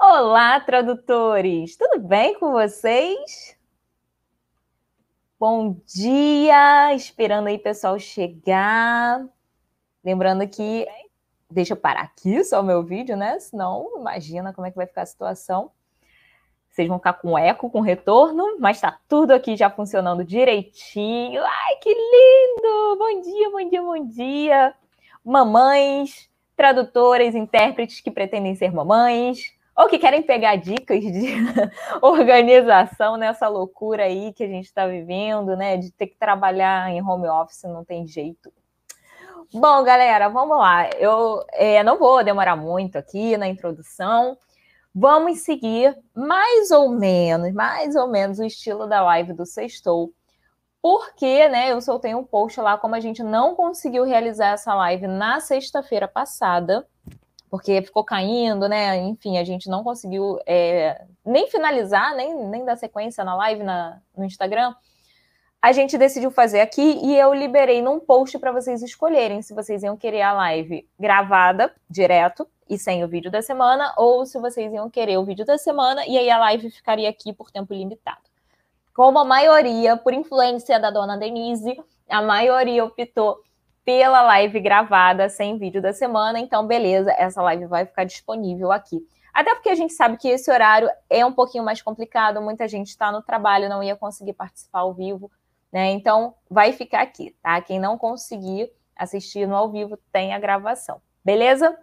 Olá, 0.00 0.60
tradutores! 0.60 1.76
Tudo 1.76 1.98
bem 1.98 2.38
com 2.38 2.52
vocês? 2.52 3.58
Bom 5.40 5.76
dia! 5.84 6.94
Esperando 6.94 7.48
aí 7.48 7.56
o 7.56 7.62
pessoal 7.62 7.98
chegar. 7.98 9.26
Lembrando 10.04 10.46
que 10.46 10.86
deixa 11.50 11.72
eu 11.72 11.76
parar 11.76 12.02
aqui 12.02 12.44
só 12.44 12.60
o 12.60 12.64
meu 12.64 12.80
vídeo, 12.84 13.16
né? 13.16 13.40
Senão, 13.40 13.90
imagina 13.98 14.52
como 14.52 14.68
é 14.68 14.70
que 14.70 14.76
vai 14.76 14.86
ficar 14.86 15.02
a 15.02 15.06
situação. 15.06 15.72
Vocês 16.70 16.86
vão 16.86 16.98
ficar 16.98 17.14
com 17.14 17.36
eco, 17.36 17.68
com 17.68 17.80
retorno, 17.80 18.56
mas 18.60 18.80
tá 18.80 19.00
tudo 19.08 19.32
aqui 19.32 19.56
já 19.56 19.68
funcionando 19.68 20.24
direitinho. 20.24 21.42
Ai, 21.44 21.76
que 21.82 21.92
lindo! 21.92 22.96
Bom 22.96 23.20
dia, 23.20 23.50
bom 23.50 23.68
dia, 23.68 23.82
bom 23.82 24.06
dia! 24.06 24.74
Mamães, 25.24 26.30
tradutoras, 26.56 27.34
intérpretes 27.34 28.00
que 28.00 28.12
pretendem 28.12 28.54
ser 28.54 28.72
mamães, 28.72 29.57
ou 29.78 29.88
que 29.88 29.96
querem 29.96 30.24
pegar 30.24 30.56
dicas 30.56 31.00
de 31.00 31.36
organização 32.02 33.16
nessa 33.16 33.46
loucura 33.46 34.02
aí 34.02 34.32
que 34.32 34.42
a 34.42 34.48
gente 34.48 34.64
está 34.64 34.88
vivendo, 34.88 35.56
né? 35.56 35.76
De 35.76 35.92
ter 35.92 36.08
que 36.08 36.16
trabalhar 36.18 36.90
em 36.90 37.00
home 37.00 37.28
office, 37.28 37.62
não 37.62 37.84
tem 37.84 38.04
jeito. 38.04 38.52
Bom, 39.54 39.84
galera, 39.84 40.28
vamos 40.28 40.58
lá. 40.58 40.90
Eu 40.98 41.44
é, 41.52 41.84
não 41.84 41.96
vou 41.96 42.24
demorar 42.24 42.56
muito 42.56 42.98
aqui 42.98 43.36
na 43.36 43.46
introdução. 43.46 44.36
Vamos 44.92 45.42
seguir 45.42 45.96
mais 46.12 46.72
ou 46.72 46.90
menos, 46.90 47.52
mais 47.54 47.94
ou 47.94 48.08
menos 48.08 48.40
o 48.40 48.44
estilo 48.44 48.84
da 48.84 49.00
live 49.00 49.32
do 49.32 49.46
Sextou. 49.46 50.12
Porque, 50.82 51.48
né, 51.48 51.70
eu 51.70 51.80
soltei 51.80 52.16
um 52.16 52.24
post 52.24 52.60
lá 52.60 52.76
como 52.76 52.96
a 52.96 53.00
gente 53.00 53.22
não 53.22 53.54
conseguiu 53.54 54.02
realizar 54.02 54.54
essa 54.54 54.74
live 54.74 55.06
na 55.06 55.38
sexta-feira 55.38 56.08
passada 56.08 56.84
porque 57.50 57.82
ficou 57.82 58.04
caindo, 58.04 58.68
né? 58.68 58.96
Enfim, 58.98 59.38
a 59.38 59.44
gente 59.44 59.68
não 59.68 59.82
conseguiu 59.82 60.38
é, 60.46 61.04
nem 61.24 61.48
finalizar, 61.48 62.14
nem, 62.14 62.34
nem 62.46 62.64
dar 62.64 62.76
sequência 62.76 63.24
na 63.24 63.34
live 63.36 63.62
na, 63.62 64.00
no 64.16 64.24
Instagram. 64.24 64.74
A 65.60 65.72
gente 65.72 65.98
decidiu 65.98 66.30
fazer 66.30 66.60
aqui 66.60 67.00
e 67.02 67.18
eu 67.18 67.34
liberei 67.34 67.82
num 67.82 67.98
post 67.98 68.38
para 68.38 68.52
vocês 68.52 68.80
escolherem 68.82 69.42
se 69.42 69.52
vocês 69.52 69.82
iam 69.82 69.96
querer 69.96 70.22
a 70.22 70.32
live 70.32 70.88
gravada, 70.98 71.74
direto, 71.90 72.46
e 72.68 72.78
sem 72.78 73.02
o 73.02 73.08
vídeo 73.08 73.30
da 73.30 73.42
semana, 73.42 73.92
ou 73.96 74.26
se 74.26 74.38
vocês 74.38 74.72
iam 74.72 74.90
querer 74.90 75.16
o 75.16 75.24
vídeo 75.24 75.44
da 75.44 75.56
semana 75.56 76.06
e 76.06 76.18
aí 76.18 76.30
a 76.30 76.38
live 76.38 76.70
ficaria 76.70 77.08
aqui 77.08 77.32
por 77.32 77.50
tempo 77.50 77.72
limitado. 77.72 78.20
Como 78.94 79.18
a 79.18 79.24
maioria, 79.24 79.96
por 79.96 80.12
influência 80.12 80.78
da 80.78 80.90
dona 80.90 81.16
Denise, 81.16 81.80
a 82.08 82.20
maioria 82.20 82.84
optou 82.84 83.40
pela 83.88 84.20
live 84.20 84.60
gravada 84.60 85.30
sem 85.30 85.56
vídeo 85.56 85.80
da 85.80 85.94
semana. 85.94 86.38
Então, 86.38 86.66
beleza, 86.66 87.10
essa 87.12 87.40
live 87.40 87.64
vai 87.64 87.86
ficar 87.86 88.04
disponível 88.04 88.70
aqui. 88.70 89.00
Até 89.32 89.54
porque 89.54 89.70
a 89.70 89.74
gente 89.74 89.94
sabe 89.94 90.18
que 90.18 90.28
esse 90.28 90.50
horário 90.50 90.90
é 91.08 91.24
um 91.24 91.32
pouquinho 91.32 91.64
mais 91.64 91.80
complicado, 91.80 92.42
muita 92.42 92.68
gente 92.68 92.88
está 92.88 93.10
no 93.10 93.22
trabalho, 93.22 93.66
não 93.66 93.82
ia 93.82 93.96
conseguir 93.96 94.34
participar 94.34 94.80
ao 94.80 94.92
vivo, 94.92 95.30
né? 95.72 95.90
Então, 95.92 96.34
vai 96.50 96.74
ficar 96.74 97.00
aqui, 97.00 97.34
tá? 97.42 97.58
Quem 97.62 97.80
não 97.80 97.96
conseguir 97.96 98.70
assistir 98.94 99.48
no 99.48 99.56
ao 99.56 99.72
vivo 99.72 99.98
tem 100.12 100.34
a 100.34 100.38
gravação, 100.38 101.00
beleza? 101.24 101.74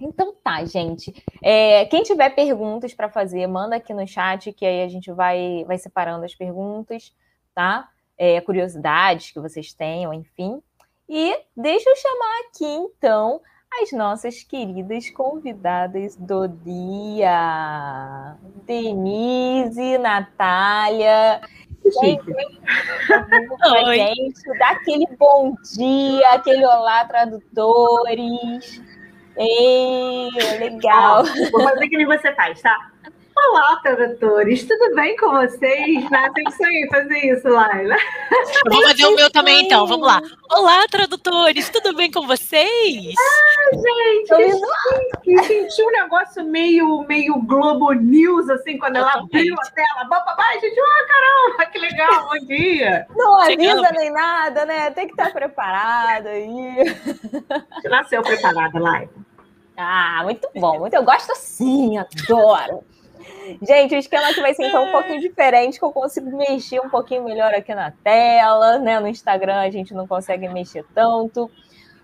Então 0.00 0.32
tá, 0.44 0.64
gente. 0.64 1.12
É, 1.42 1.86
quem 1.86 2.04
tiver 2.04 2.30
perguntas 2.36 2.94
para 2.94 3.08
fazer, 3.08 3.48
manda 3.48 3.74
aqui 3.74 3.92
no 3.92 4.06
chat, 4.06 4.52
que 4.52 4.64
aí 4.64 4.80
a 4.84 4.88
gente 4.88 5.10
vai, 5.10 5.64
vai 5.66 5.76
separando 5.76 6.24
as 6.24 6.36
perguntas, 6.36 7.12
tá? 7.52 7.88
É, 8.16 8.40
curiosidades 8.40 9.32
que 9.32 9.40
vocês 9.40 9.72
tenham, 9.72 10.14
enfim. 10.14 10.62
E 11.08 11.36
deixa 11.56 11.88
eu 11.88 11.96
chamar 11.96 12.40
aqui, 12.48 12.64
então, 12.64 13.40
as 13.82 13.92
nossas 13.92 14.42
queridas 14.42 15.08
convidadas 15.10 16.16
do 16.16 16.48
dia. 16.48 18.36
Denise, 18.64 19.98
Natália. 19.98 21.40
Gente, 21.84 22.32
Oi. 23.86 23.94
gente, 23.94 24.58
dá 24.58 24.70
aquele 24.70 25.06
bom 25.16 25.54
dia, 25.76 26.32
aquele 26.32 26.64
olá, 26.64 27.04
tradutores. 27.04 28.82
Ei, 29.36 30.30
legal. 30.58 31.22
Vou 31.52 31.62
fazer 31.62 31.88
que 31.88 31.96
nem 31.96 32.06
você 32.06 32.34
faz, 32.34 32.60
tá? 32.60 32.90
Olá, 33.38 33.78
tradutores, 33.82 34.64
tudo 34.66 34.94
bem 34.94 35.14
com 35.16 35.30
vocês? 35.30 36.10
Né? 36.10 36.30
Tem 36.34 36.44
que 36.44 36.52
sair 36.52 36.88
fazer 36.90 37.18
isso, 37.18 37.48
Laila. 37.48 37.94
Vou 38.66 38.82
fazer 38.82 39.04
o 39.04 39.14
meu 39.14 39.30
também, 39.30 39.66
então. 39.66 39.86
Vamos 39.86 40.06
lá. 40.06 40.22
Olá, 40.50 40.86
tradutores, 40.90 41.68
tudo 41.68 41.94
bem 41.94 42.10
com 42.10 42.26
vocês? 42.26 43.14
Ah, 43.18 43.76
gente, 43.76 44.60
que 45.22 45.42
senti 45.44 45.82
um 45.82 45.90
negócio 45.90 46.44
meio, 46.44 47.04
meio 47.06 47.38
Globo 47.42 47.92
News, 47.92 48.48
assim, 48.48 48.78
quando 48.78 48.96
ela 48.96 49.12
abriu 49.12 49.54
a 49.54 49.70
tela. 49.70 50.08
Papai, 50.08 50.58
gente, 50.58 50.80
oh, 50.80 51.06
caramba, 51.06 51.70
que 51.70 51.78
legal, 51.78 52.28
bom 52.28 52.46
dia. 52.46 53.06
Não 53.14 53.38
avisa 53.38 53.92
nem 53.92 54.10
nada, 54.12 54.64
né? 54.64 54.90
Tem 54.92 55.06
que 55.06 55.12
estar 55.12 55.30
preparada 55.30 56.30
aí. 56.30 56.96
Nasceu 57.84 58.22
preparada, 58.22 58.78
Laila. 58.78 59.10
Ah, 59.76 60.22
muito 60.24 60.48
bom. 60.56 60.78
Muito, 60.78 60.94
eu 60.94 61.04
gosto 61.04 61.32
assim, 61.32 61.98
adoro. 61.98 62.82
Gente, 63.62 63.94
o 63.94 63.98
esquema 63.98 64.28
aqui 64.28 64.40
vai 64.40 64.54
ser 64.54 64.66
então 64.66 64.84
um 64.84 64.92
pouquinho 64.92 65.20
diferente, 65.20 65.78
que 65.78 65.84
eu 65.84 65.92
consigo 65.92 66.36
mexer 66.36 66.80
um 66.80 66.88
pouquinho 66.88 67.24
melhor 67.24 67.54
aqui 67.54 67.74
na 67.74 67.90
tela, 67.90 68.78
né? 68.78 68.98
No 69.00 69.08
Instagram 69.08 69.60
a 69.60 69.70
gente 69.70 69.94
não 69.94 70.06
consegue 70.06 70.48
mexer 70.48 70.84
tanto. 70.94 71.50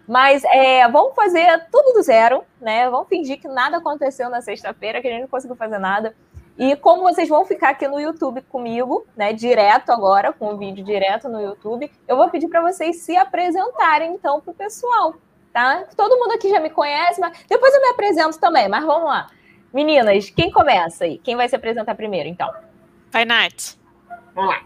Mas 0.07 0.45
é, 0.45 0.89
vamos 0.89 1.15
fazer 1.15 1.67
tudo 1.71 1.95
do 1.95 2.03
zero, 2.03 2.45
né? 2.61 2.89
Vamos 2.91 3.09
fingir 3.09 3.41
que 3.41 3.49
nada 3.49 3.79
aconteceu 3.79 4.29
na 4.29 4.41
sexta-feira, 4.41 5.01
que 5.01 5.09
a 5.09 5.11
gente 5.11 5.23
não 5.23 5.29
conseguiu 5.29 5.57
fazer 5.57 5.79
nada. 5.79 6.15
E 6.59 6.77
como 6.77 7.03
vocês 7.03 7.29
vão 7.29 7.45
ficar 7.45 7.71
aqui 7.71 7.89
no 7.89 7.99
YouTube 7.99 8.43
comigo, 8.43 9.07
né, 9.17 9.33
direto 9.33 9.91
agora, 9.91 10.33
com 10.33 10.53
o 10.53 10.59
vídeo 10.59 10.85
direto 10.85 11.29
no 11.29 11.41
YouTube, 11.41 11.91
eu 12.07 12.17
vou 12.17 12.29
pedir 12.29 12.49
para 12.49 12.61
vocês 12.61 13.01
se 13.01 13.17
apresentarem 13.17 14.13
então 14.13 14.41
para 14.41 14.51
o 14.51 14.55
pessoal, 14.55 15.15
tá? 15.53 15.85
Todo 15.97 16.19
mundo 16.19 16.33
aqui 16.33 16.51
já 16.51 16.61
me 16.61 16.69
conhece, 16.69 17.21
mas 17.21 17.39
depois 17.49 17.75
eu 17.75 17.81
me 17.81 17.89
apresento 17.89 18.39
também, 18.39 18.69
mas 18.69 18.85
vamos 18.85 19.09
lá. 19.09 19.29
Meninas, 19.73 20.29
quem 20.29 20.51
começa 20.51 21.05
aí? 21.05 21.17
Quem 21.25 21.35
vai 21.35 21.49
se 21.49 21.57
apresentar 21.57 21.95
primeiro, 21.95 22.29
então? 22.29 22.53
Vai, 23.11 23.25
Nath. 23.25 23.79
Vamos 24.35 24.51
lá. 24.51 24.63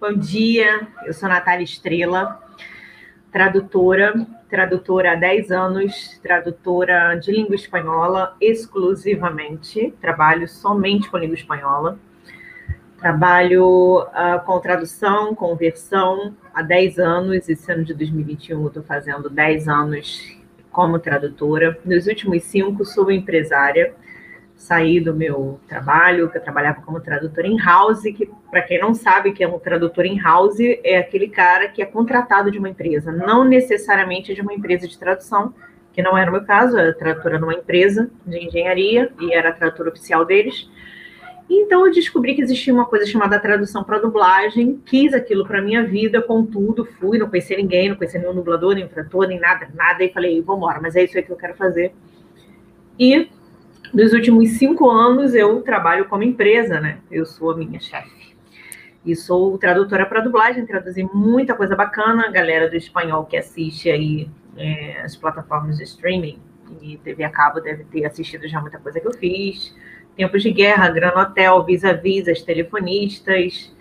Bom 0.00 0.12
dia, 0.12 0.86
eu 1.04 1.12
sou 1.12 1.28
Natália 1.28 1.64
Estrela, 1.64 2.40
tradutora, 3.32 4.14
tradutora 4.48 5.12
há 5.12 5.14
10 5.16 5.50
anos, 5.50 6.20
tradutora 6.22 7.16
de 7.16 7.32
língua 7.32 7.56
espanhola 7.56 8.36
exclusivamente, 8.40 9.92
trabalho 10.00 10.48
somente 10.48 11.10
com 11.10 11.18
língua 11.18 11.34
espanhola. 11.34 11.98
Trabalho 12.98 14.02
uh, 14.02 14.44
com 14.46 14.60
tradução, 14.60 15.34
conversão 15.34 16.36
há 16.54 16.62
10 16.62 16.98
anos, 17.00 17.48
esse 17.48 17.72
ano 17.72 17.82
de 17.82 17.94
2021 17.94 18.60
eu 18.60 18.68
estou 18.68 18.82
fazendo 18.84 19.28
10 19.28 19.66
anos 19.66 20.38
como 20.70 21.00
tradutora. 21.00 21.76
Nos 21.84 22.06
últimos 22.06 22.44
cinco, 22.44 22.84
sou 22.84 23.10
empresária 23.10 23.92
saí 24.60 25.00
do 25.00 25.14
meu 25.14 25.58
trabalho, 25.66 26.28
que 26.28 26.36
eu 26.36 26.42
trabalhava 26.42 26.82
como 26.82 27.00
tradutor 27.00 27.46
em 27.46 27.56
house, 27.58 28.02
que 28.02 28.30
para 28.50 28.60
quem 28.60 28.78
não 28.78 28.92
sabe 28.92 29.32
que 29.32 29.42
é 29.42 29.48
um 29.48 29.58
tradutor 29.58 30.04
em 30.04 30.20
house, 30.20 30.60
é 30.84 30.98
aquele 30.98 31.28
cara 31.28 31.66
que 31.66 31.80
é 31.80 31.86
contratado 31.86 32.50
de 32.50 32.58
uma 32.58 32.68
empresa, 32.68 33.10
não 33.10 33.42
necessariamente 33.42 34.34
de 34.34 34.42
uma 34.42 34.52
empresa 34.52 34.86
de 34.86 34.98
tradução, 34.98 35.54
que 35.94 36.02
não 36.02 36.16
era 36.16 36.28
o 36.28 36.32
meu 36.34 36.44
caso, 36.44 36.76
eu 36.76 36.80
era 36.80 36.92
tradutora 36.92 37.38
numa 37.38 37.54
empresa 37.54 38.10
de 38.26 38.36
engenharia 38.36 39.10
e 39.18 39.32
era 39.32 39.50
tradutora 39.50 39.88
oficial 39.88 40.26
deles. 40.26 40.70
Então 41.48 41.86
eu 41.86 41.92
descobri 41.92 42.34
que 42.34 42.42
existia 42.42 42.72
uma 42.72 42.84
coisa 42.84 43.06
chamada 43.06 43.40
tradução 43.40 43.82
para 43.82 43.98
dublagem, 43.98 44.78
quis 44.84 45.14
aquilo 45.14 45.46
para 45.46 45.62
minha 45.62 45.82
vida, 45.84 46.20
contudo, 46.20 46.84
fui, 46.84 47.18
não 47.18 47.30
conhecia 47.30 47.56
ninguém, 47.56 47.88
não 47.88 47.96
conhecia 47.96 48.20
nenhum 48.20 48.34
dublador, 48.34 48.74
nem 48.74 48.86
tradutor, 48.86 49.26
nem 49.26 49.40
nada, 49.40 49.70
nada, 49.74 50.04
e 50.04 50.12
falei, 50.12 50.42
vamos 50.42 50.62
embora, 50.62 50.80
mas 50.82 50.94
é 50.96 51.02
isso 51.02 51.16
aí 51.16 51.24
que 51.24 51.32
eu 51.32 51.36
quero 51.36 51.54
fazer. 51.54 51.94
E 52.98 53.30
nos 53.92 54.12
últimos 54.12 54.50
cinco 54.50 54.90
anos 54.90 55.34
eu 55.34 55.60
trabalho 55.62 56.06
como 56.08 56.22
empresa, 56.22 56.80
né? 56.80 56.98
Eu 57.10 57.26
sou 57.26 57.50
a 57.50 57.56
minha 57.56 57.80
chefe. 57.80 58.36
E 59.04 59.16
sou 59.16 59.56
tradutora 59.56 60.04
para 60.04 60.20
dublagem, 60.20 60.66
traduzi 60.66 61.02
muita 61.02 61.54
coisa 61.54 61.74
bacana. 61.74 62.26
A 62.26 62.30
galera 62.30 62.68
do 62.68 62.76
espanhol 62.76 63.24
que 63.24 63.36
assiste 63.36 63.90
aí 63.90 64.30
é, 64.56 65.00
as 65.02 65.16
plataformas 65.16 65.78
de 65.78 65.84
streaming 65.84 66.38
e 66.80 66.96
TV 66.98 67.24
a 67.24 67.30
cabo 67.30 67.60
deve 67.60 67.84
ter 67.84 68.04
assistido 68.04 68.46
já 68.46 68.60
muita 68.60 68.78
coisa 68.78 69.00
que 69.00 69.06
eu 69.06 69.14
fiz. 69.14 69.74
Tempos 70.16 70.42
de 70.42 70.50
Guerra, 70.50 70.90
Gran 70.90 71.18
Hotel, 71.18 71.64
Vis-a-Vis, 71.64 72.28
As 72.28 72.42
Telefonistas, 72.42 73.74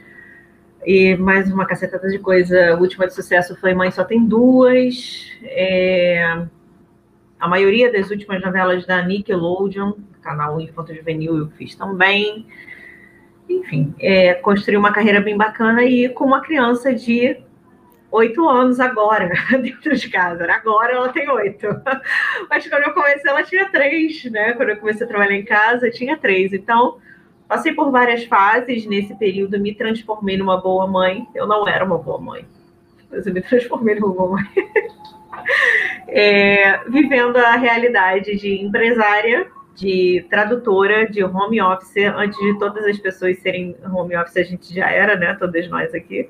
e 0.85 1.15
mais 1.17 1.51
uma 1.51 1.65
cacetada 1.65 2.07
de 2.07 2.19
coisa. 2.19 2.73
A 2.73 2.77
última 2.77 3.05
de 3.05 3.13
sucesso 3.13 3.55
foi 3.57 3.73
Mãe 3.73 3.91
Só 3.91 4.03
Tem 4.03 4.25
Duas. 4.25 5.31
É, 5.43 6.45
a 7.39 7.47
maioria 7.47 7.91
das 7.91 8.09
últimas 8.11 8.41
novelas 8.41 8.85
da 8.85 9.01
Nickelodeon, 9.01 9.93
canal 10.21 10.59
Infanto 10.59 10.93
Juvenil, 10.93 11.37
eu 11.37 11.47
fiz 11.51 11.73
também. 11.73 12.45
Enfim, 13.49 13.95
é, 13.99 14.33
construí 14.35 14.75
uma 14.75 14.91
carreira 14.91 15.21
bem 15.21 15.37
bacana 15.37 15.83
e 15.83 16.09
com 16.09 16.25
uma 16.25 16.41
criança 16.41 16.93
de 16.93 17.37
oito 18.11 18.47
anos 18.47 18.79
agora 18.79 19.31
dentro 19.61 19.95
de 19.95 20.09
casa. 20.09 20.51
Agora 20.51 20.93
ela 20.93 21.09
tem 21.09 21.29
oito. 21.29 21.67
Mas 22.49 22.67
quando 22.67 22.83
eu 22.83 22.93
comecei, 22.93 23.31
ela 23.31 23.43
tinha 23.43 23.69
três, 23.69 24.23
né? 24.25 24.53
Quando 24.53 24.69
eu 24.69 24.77
comecei 24.77 25.05
a 25.05 25.09
trabalhar 25.09 25.35
em 25.35 25.45
casa, 25.45 25.89
tinha 25.89 26.17
três. 26.17 26.51
Então, 26.51 26.97
passei 27.47 27.73
por 27.73 27.89
várias 27.89 28.25
fases 28.25 28.85
nesse 28.85 29.15
período, 29.15 29.59
me 29.59 29.73
transformei 29.73 30.37
numa 30.37 30.57
boa 30.57 30.85
mãe. 30.85 31.27
Eu 31.33 31.47
não 31.47 31.67
era 31.67 31.85
uma 31.85 31.97
boa 31.97 32.19
mãe, 32.19 32.45
mas 33.09 33.25
eu 33.25 33.33
me 33.33 33.41
transformei 33.41 33.95
numa 33.95 34.13
boa 34.13 34.31
mãe. 34.31 34.45
é, 36.07 36.79
vivendo 36.89 37.37
a 37.37 37.55
realidade 37.55 38.35
de 38.37 38.61
empresária, 38.61 39.47
de 39.75 40.25
tradutora, 40.29 41.09
de 41.09 41.23
home 41.23 41.61
office. 41.61 41.97
Antes 42.15 42.37
de 42.39 42.57
todas 42.59 42.85
as 42.85 42.97
pessoas 42.97 43.39
serem 43.39 43.75
home 43.91 44.15
office, 44.15 44.37
a 44.37 44.43
gente 44.43 44.73
já 44.73 44.89
era, 44.89 45.15
né? 45.15 45.35
Todas 45.35 45.67
nós 45.69 45.93
aqui. 45.93 46.27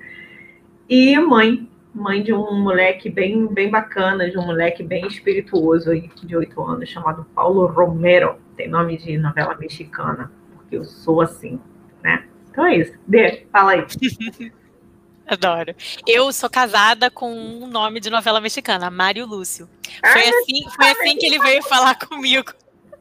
E 0.87 1.17
mãe, 1.19 1.69
mãe 1.93 2.21
de 2.23 2.33
um 2.33 2.61
moleque 2.61 3.09
bem, 3.09 3.47
bem 3.47 3.69
bacana, 3.69 4.29
de 4.29 4.37
um 4.37 4.45
moleque 4.45 4.83
bem 4.83 5.05
espirituoso 5.07 5.91
aí, 5.91 6.09
de 6.23 6.35
oito 6.35 6.61
anos, 6.61 6.89
chamado 6.89 7.25
Paulo 7.35 7.65
Romero. 7.67 8.37
Tem 8.55 8.67
nome 8.67 8.97
de 8.97 9.17
novela 9.17 9.55
mexicana, 9.57 10.31
porque 10.55 10.77
eu 10.77 10.83
sou 10.83 11.21
assim, 11.21 11.59
né? 12.03 12.25
Então 12.51 12.65
é 12.65 12.77
isso. 12.77 12.93
Dê, 13.07 13.45
fala 13.51 13.71
aí. 13.71 13.85
Adoro. 15.29 15.75
Eu 16.07 16.31
sou 16.33 16.49
casada 16.49 17.11
com 17.11 17.31
um 17.31 17.67
nome 17.67 17.99
de 17.99 18.09
novela 18.09 18.41
mexicana, 18.41 18.89
Mário 18.89 19.27
Lúcio. 19.27 19.69
Foi 20.01 20.27
assim, 20.27 20.69
foi 20.75 20.89
assim 20.89 21.17
que 21.17 21.25
ele 21.27 21.39
veio 21.39 21.61
falar 21.63 21.95
comigo. 21.95 22.51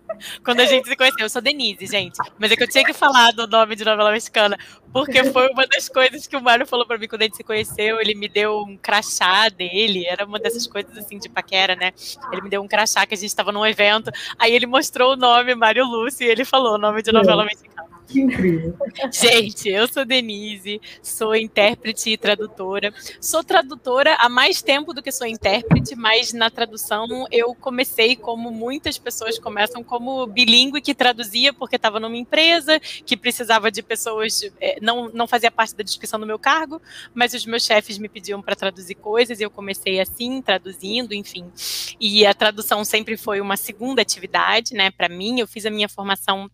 Quando 0.45 0.61
a 0.61 0.67
gente 0.67 0.89
se 0.89 0.97
conheceu, 0.97 1.25
eu 1.25 1.31
sou 1.31 1.41
Denise, 1.41 1.87
gente. 1.87 2.19
Mas 2.39 2.51
é 2.51 2.57
que 2.57 2.63
eu 2.63 2.69
tinha 2.69 2.85
que 2.85 2.93
falar 2.93 3.31
do 3.33 3.47
nome 3.47 3.77
de 3.77 3.85
novela 3.85 4.11
mexicana, 4.11 4.59
porque 4.93 5.23
foi 5.25 5.49
uma 5.49 5.67
das 5.67 5.89
coisas 5.89 6.27
que 6.27 6.37
o 6.37 6.43
Mário 6.43 6.67
falou 6.67 6.87
para 6.87 6.99
mim 6.99 7.09
quando 7.09 7.23
a 7.23 7.25
gente 7.25 7.37
se 7.37 7.45
conheceu. 7.45 8.01
Ele 8.01 8.15
me 8.15 8.29
deu 8.29 8.61
um 8.61 8.77
crachá 8.77 9.49
dele, 9.49 10.07
era 10.07 10.25
uma 10.25 10.39
dessas 10.39 10.67
coisas 10.67 10.97
assim 10.99 11.19
de 11.19 11.29
paquera, 11.29 11.77
né? 11.77 11.93
Ele 12.33 12.43
me 12.43 12.51
deu 12.51 12.63
um 12.63 12.69
crachá 12.69 13.07
que 13.07 13.15
a 13.15 13.17
gente 13.17 13.29
estava 13.29 13.53
num 13.53 13.65
evento, 13.65 14.11
aí 14.39 14.53
ele 14.53 14.67
mostrou 14.67 15.13
o 15.13 15.17
nome 15.17 15.55
Mário 15.55 15.85
Lúcio 15.85 16.27
e 16.27 16.31
ele 16.31 16.45
falou 16.45 16.75
o 16.75 16.79
nome 16.79 17.03
de 17.03 17.13
novela 17.13 17.45
mexicana. 17.45 17.88
Que 18.09 18.21
incrível. 18.21 18.75
Gente, 19.13 19.69
eu 19.69 19.87
sou 19.87 20.03
Denise, 20.03 20.81
sou 21.03 21.37
intérprete 21.37 22.09
e 22.09 22.17
tradutora. 22.17 22.93
Sou 23.21 23.45
tradutora 23.45 24.15
há 24.15 24.31
mais 24.31 24.63
tempo 24.63 24.95
do 24.95 25.03
que 25.03 25.13
sou 25.13 25.27
intérprete, 25.27 25.95
mas 25.95 26.33
na 26.33 26.49
tradução 26.49 27.27
eu 27.31 27.55
comecei 27.55 28.17
como 28.17 28.51
muitas 28.51 28.97
pessoas 28.97 29.39
começam 29.39 29.85
como 29.85 30.27
bilíngue 30.27 30.81
que 30.81 30.95
traduzia 30.95 31.53
porque 31.53 31.77
estava 31.77 32.01
numa 32.01 32.17
empresa 32.17 32.81
que 32.81 33.15
precisava 33.15 33.71
de 33.71 33.83
pessoas, 33.83 34.41
é, 34.59 34.79
não, 34.81 35.11
não 35.11 35.29
fazia 35.29 35.51
parte 35.51 35.77
da 35.77 35.85
descrição 35.85 36.19
do 36.19 36.27
meu 36.27 36.39
cargo, 36.39 36.81
mas 37.13 37.35
os 37.35 37.45
meus 37.45 37.63
chefes 37.63 37.99
me 37.99 38.09
pediam 38.09 38.41
para 38.41 38.57
traduzir 38.57 38.95
coisas 38.95 39.39
e 39.39 39.43
eu 39.43 39.51
comecei 39.51 40.01
assim, 40.01 40.41
traduzindo, 40.41 41.13
enfim. 41.13 41.53
E 42.01 42.25
a 42.25 42.33
tradução 42.33 42.87
sempre 42.87 43.19
foi 43.19 43.39
uma 43.43 43.57
segunda 43.59 44.01
atividade, 44.01 44.73
né, 44.73 44.91
para 44.91 45.11
mim. 45.11 45.41
Eu 45.41 45.47
fiz 45.47 45.67
a 45.67 45.71
minha 45.71 45.91
formação 45.91 46.51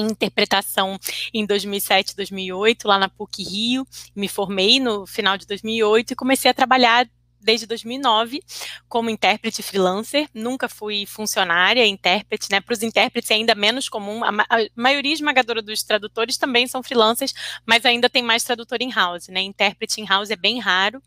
em 0.00 0.06
interpretação 0.06 0.98
em 1.32 1.44
2007, 1.46 2.16
2008, 2.16 2.88
lá 2.88 2.98
na 2.98 3.08
PUC 3.08 3.42
Rio. 3.42 3.86
Me 4.14 4.28
formei 4.28 4.80
no 4.80 5.06
final 5.06 5.36
de 5.36 5.46
2008 5.46 6.12
e 6.12 6.16
comecei 6.16 6.50
a 6.50 6.54
trabalhar 6.54 7.08
desde 7.40 7.66
2009 7.66 8.42
como 8.88 9.10
intérprete 9.10 9.62
freelancer. 9.62 10.28
Nunca 10.34 10.68
fui 10.68 11.06
funcionária, 11.06 11.86
intérprete, 11.86 12.48
né? 12.50 12.60
Para 12.60 12.72
os 12.72 12.82
intérpretes 12.82 13.30
é 13.30 13.34
ainda 13.34 13.54
menos 13.54 13.88
comum. 13.88 14.22
A, 14.22 14.30
ma 14.30 14.46
a, 14.48 14.58
maioria 14.76 15.12
esmagadora 15.12 15.62
dos 15.62 15.82
tradutores 15.82 16.36
também 16.36 16.66
são 16.66 16.82
freelancers, 16.82 17.32
mas 17.66 17.84
ainda 17.84 18.08
tem 18.08 18.22
mais 18.22 18.44
tradutor 18.44 18.82
in-house, 18.82 19.28
né? 19.28 19.40
Intérprete 19.40 20.00
in-house 20.00 20.30
é 20.30 20.36
bem 20.36 20.60
raro. 20.60 21.02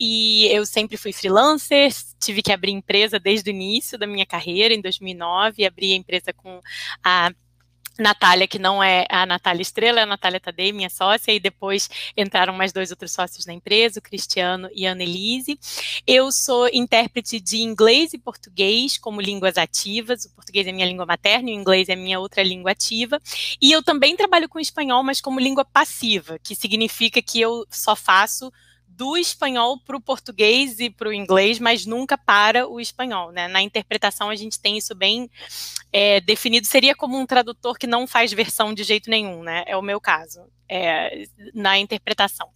E 0.00 0.46
eu 0.46 0.64
sempre 0.64 0.96
fui 0.96 1.12
freelancer, 1.12 1.92
tive 2.18 2.42
que 2.42 2.52
abrir 2.52 2.72
empresa 2.72 3.18
desde 3.18 3.50
o 3.50 3.52
início 3.52 3.98
da 3.98 4.06
minha 4.06 4.26
carreira, 4.26 4.74
em 4.74 4.80
2009, 4.80 5.64
abri 5.64 5.92
a 5.92 5.96
empresa 5.96 6.32
com 6.32 6.60
a 7.04 7.30
Natália, 7.98 8.46
que 8.46 8.58
não 8.58 8.82
é 8.82 9.06
a 9.08 9.24
Natália 9.24 9.62
Estrela, 9.62 10.00
é 10.00 10.02
a 10.02 10.06
Natália 10.06 10.38
Tadei, 10.38 10.72
minha 10.72 10.90
sócia, 10.90 11.32
e 11.32 11.40
depois 11.40 11.88
entraram 12.16 12.52
mais 12.52 12.72
dois 12.72 12.90
outros 12.90 13.12
sócios 13.12 13.46
na 13.46 13.52
empresa, 13.52 13.98
o 13.98 14.02
Cristiano 14.02 14.68
e 14.74 14.86
a 14.86 14.92
Annelise. 14.92 15.58
Eu 16.06 16.30
sou 16.30 16.68
intérprete 16.72 17.40
de 17.40 17.58
inglês 17.58 18.12
e 18.12 18.18
português 18.18 18.98
como 18.98 19.20
línguas 19.20 19.56
ativas, 19.56 20.24
o 20.24 20.30
português 20.34 20.66
é 20.66 20.72
minha 20.72 20.86
língua 20.86 21.06
materna 21.06 21.50
e 21.50 21.54
o 21.54 21.60
inglês 21.60 21.88
é 21.88 21.96
minha 21.96 22.20
outra 22.20 22.42
língua 22.42 22.72
ativa. 22.72 23.20
E 23.60 23.72
eu 23.72 23.82
também 23.82 24.16
trabalho 24.16 24.48
com 24.48 24.60
espanhol, 24.60 25.02
mas 25.02 25.20
como 25.20 25.40
língua 25.40 25.64
passiva, 25.64 26.38
que 26.38 26.54
significa 26.54 27.22
que 27.22 27.40
eu 27.40 27.66
só 27.70 27.96
faço 27.96 28.52
do 28.96 29.16
espanhol 29.16 29.78
para 29.78 29.96
o 29.96 30.00
português 30.00 30.80
e 30.80 30.88
para 30.88 31.08
o 31.08 31.12
inglês, 31.12 31.58
mas 31.58 31.84
nunca 31.84 32.16
para 32.16 32.66
o 32.66 32.80
espanhol. 32.80 33.30
Né? 33.30 33.46
Na 33.46 33.60
interpretação, 33.60 34.30
a 34.30 34.34
gente 34.34 34.58
tem 34.58 34.78
isso 34.78 34.94
bem 34.94 35.30
é, 35.92 36.20
definido. 36.20 36.66
Seria 36.66 36.94
como 36.94 37.18
um 37.18 37.26
tradutor 37.26 37.78
que 37.78 37.86
não 37.86 38.06
faz 38.06 38.32
versão 38.32 38.72
de 38.72 38.82
jeito 38.82 39.10
nenhum, 39.10 39.42
né? 39.42 39.64
É 39.66 39.76
o 39.76 39.82
meu 39.82 40.00
caso, 40.00 40.40
é, 40.68 41.24
na 41.54 41.78
interpretação. 41.78 42.48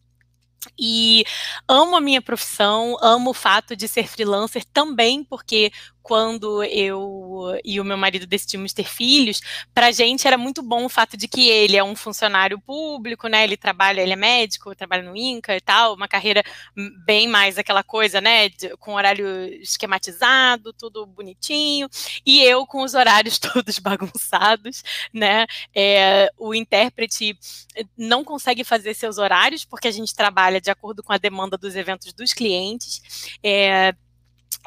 E 0.79 1.25
amo 1.69 1.97
a 1.97 2.01
minha 2.01 2.21
profissão, 2.21 2.97
amo 3.01 3.31
o 3.31 3.35
fato 3.35 3.75
de 3.75 3.89
ser 3.89 4.07
freelancer 4.07 4.65
também, 4.65 5.25
porque 5.25 5.73
quando 6.03 6.63
eu 6.65 7.59
e 7.65 7.81
o 7.81 7.85
meu 7.85 7.97
marido 7.97 8.27
decidimos 8.27 8.73
ter 8.73 8.85
filhos, 8.85 9.41
para 9.75 9.87
a 9.87 9.93
gente 9.93 10.27
era 10.27 10.39
muito 10.39 10.63
bom 10.63 10.85
o 10.85 10.89
fato 10.89 11.17
de 11.17 11.29
que 11.29 11.49
ele 11.49 11.77
é 11.77 11.85
um 11.85 11.97
funcionário 11.97 12.59
público, 12.61 13.29
né? 13.29 13.45
Ele 13.45 13.57
trabalha, 13.57 14.01
ele 14.01 14.13
é 14.13 14.17
médico, 14.17 14.75
trabalha 14.75 15.03
no 15.03 15.17
INCA 15.17 15.57
e 15.57 15.61
tal, 15.61 15.95
uma 15.95 16.09
carreira 16.09 16.43
bem 17.05 17.29
mais 17.29 17.59
aquela 17.59 17.83
coisa, 17.83 18.21
né? 18.21 18.49
De, 18.49 18.77
com 18.79 18.95
horário 18.95 19.27
esquematizado, 19.61 20.73
tudo 20.73 21.07
bonitinho, 21.07 21.89
e 22.25 22.43
eu 22.43 22.67
com 22.67 22.83
os 22.83 22.95
horários 22.95 23.39
todos 23.41 23.79
bagunçados, 23.79 24.83
né? 25.13 25.47
É, 25.75 26.31
o 26.39 26.55
intérprete 26.55 27.39
não 27.97 28.25
consegue 28.25 28.65
fazer 28.65 28.95
seus 28.95 29.19
horários 29.19 29.65
porque 29.65 29.89
a 29.89 29.93
gente 29.93 30.15
trabalha 30.15 30.61
de 30.61 30.71
acordo 30.71 31.03
com 31.03 31.13
a 31.13 31.19
demanda 31.19 31.57
dos 31.57 31.77
eventos 31.77 32.13
dos 32.13 32.33
clientes. 32.33 33.39
É, 33.43 33.95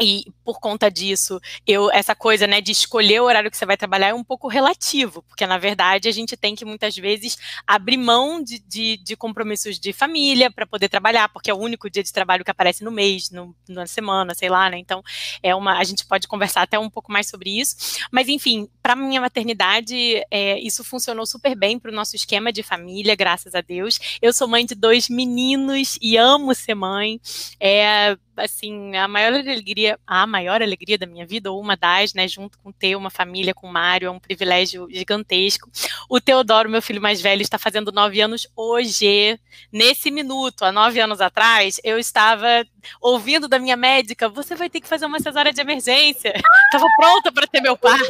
e 0.02 0.26
por 0.44 0.60
conta 0.60 0.90
disso, 0.90 1.40
eu 1.68 1.92
essa 1.92 2.16
coisa, 2.16 2.48
né, 2.48 2.62
de 2.62 2.72
escolher 2.72 3.22
o 3.22 3.26
horário 3.26 3.52
que 3.52 3.58
você 3.58 3.66
vai 3.66 3.78
trabalhar 3.78 4.08
é 4.08 4.14
um 4.14 4.24
pouco 4.24 4.48
relativo, 4.48 5.22
porque 5.24 5.46
na 5.46 5.58
verdade 5.58 6.10
a 6.10 6.12
gente 6.12 6.36
tem 6.36 6.56
que 6.56 6.66
muitas 6.66 6.96
vezes 6.96 7.38
abrir 7.68 7.98
mão 7.98 8.44
de, 8.44 8.60
de, 8.60 8.98
de 8.98 9.16
compromissos 9.16 9.80
de 9.80 9.94
família 9.94 10.52
para 10.52 10.66
poder 10.66 10.90
trabalhar, 10.90 11.30
porque 11.30 11.52
é 11.52 11.54
o 11.54 11.60
único 11.60 11.90
dia 11.90 12.04
de 12.04 12.12
trabalho 12.12 12.44
que 12.44 12.52
aparece 12.52 12.84
no 12.84 12.92
mês, 12.92 13.30
no, 13.30 13.56
na 13.70 13.86
semana, 13.86 14.34
sei 14.34 14.50
lá, 14.50 14.70
né? 14.70 14.78
Então 14.78 15.04
é 15.42 15.54
uma, 15.54 15.78
a 15.78 15.84
gente 15.84 16.06
pode 16.06 16.28
conversar 16.28 16.64
até 16.64 16.80
um 16.80 16.90
pouco 16.90 17.12
mais 17.12 17.30
sobre 17.30 17.60
isso. 17.60 17.76
Mas 18.12 18.28
enfim, 18.28 18.68
para 18.82 18.96
minha 18.96 19.22
maternidade, 19.22 20.24
é, 20.32 20.60
isso 20.60 20.84
funcionou 20.84 21.26
super 21.26 21.56
bem 21.56 21.78
para 21.78 21.92
o 21.92 21.94
nosso 21.94 22.16
esquema 22.16 22.52
de 22.52 22.64
família, 22.64 23.16
graças 23.16 23.54
a 23.54 23.62
Deus. 23.62 24.00
Eu 24.22 24.34
sou 24.34 24.48
mãe 24.48 24.66
de 24.66 24.76
dois 24.76 25.08
meninos 25.08 25.98
e 26.02 26.18
amo 26.18 26.54
ser 26.56 26.76
mãe. 26.76 27.22
É, 27.60 28.18
assim, 28.38 28.96
a 28.96 29.08
maior 29.08 29.34
alegria, 29.34 30.00
a 30.06 30.26
maior 30.26 30.62
alegria 30.62 30.98
da 30.98 31.06
minha 31.06 31.26
vida, 31.26 31.52
ou 31.52 31.60
uma 31.60 31.76
das, 31.76 32.14
né, 32.14 32.28
junto 32.28 32.58
com 32.60 32.72
ter 32.72 32.96
uma 32.96 33.10
família 33.10 33.54
com 33.54 33.68
o 33.68 33.72
Mário, 33.72 34.08
é 34.08 34.12
um 34.12 34.20
privilégio 34.20 34.88
gigantesco. 34.90 35.70
O 36.10 36.20
Teodoro, 36.20 36.70
meu 36.70 36.82
filho 36.82 37.02
mais 37.02 37.22
velho, 37.22 37.42
está 37.42 37.58
fazendo 37.58 37.92
nove 37.92 38.22
anos 38.22 38.48
hoje. 38.56 39.40
Nesse 39.72 40.10
minuto, 40.12 40.64
há 40.64 40.72
nove 40.72 41.00
anos 41.00 41.22
atrás, 41.22 41.80
eu 41.84 41.98
estava 41.98 42.66
ouvindo 43.02 43.48
da 43.48 43.60
minha 43.60 43.78
médica, 43.78 44.30
você 44.30 44.56
vai 44.56 44.70
ter 44.70 44.82
que 44.82 44.88
fazer 44.88 45.06
uma 45.06 45.20
cesárea 45.20 45.54
de 45.54 45.62
emergência. 45.62 46.34
Estava 46.66 46.86
pronta 46.98 47.32
para 47.32 47.48
ter 47.48 47.62
meu 47.62 47.78
parto. 47.78 48.04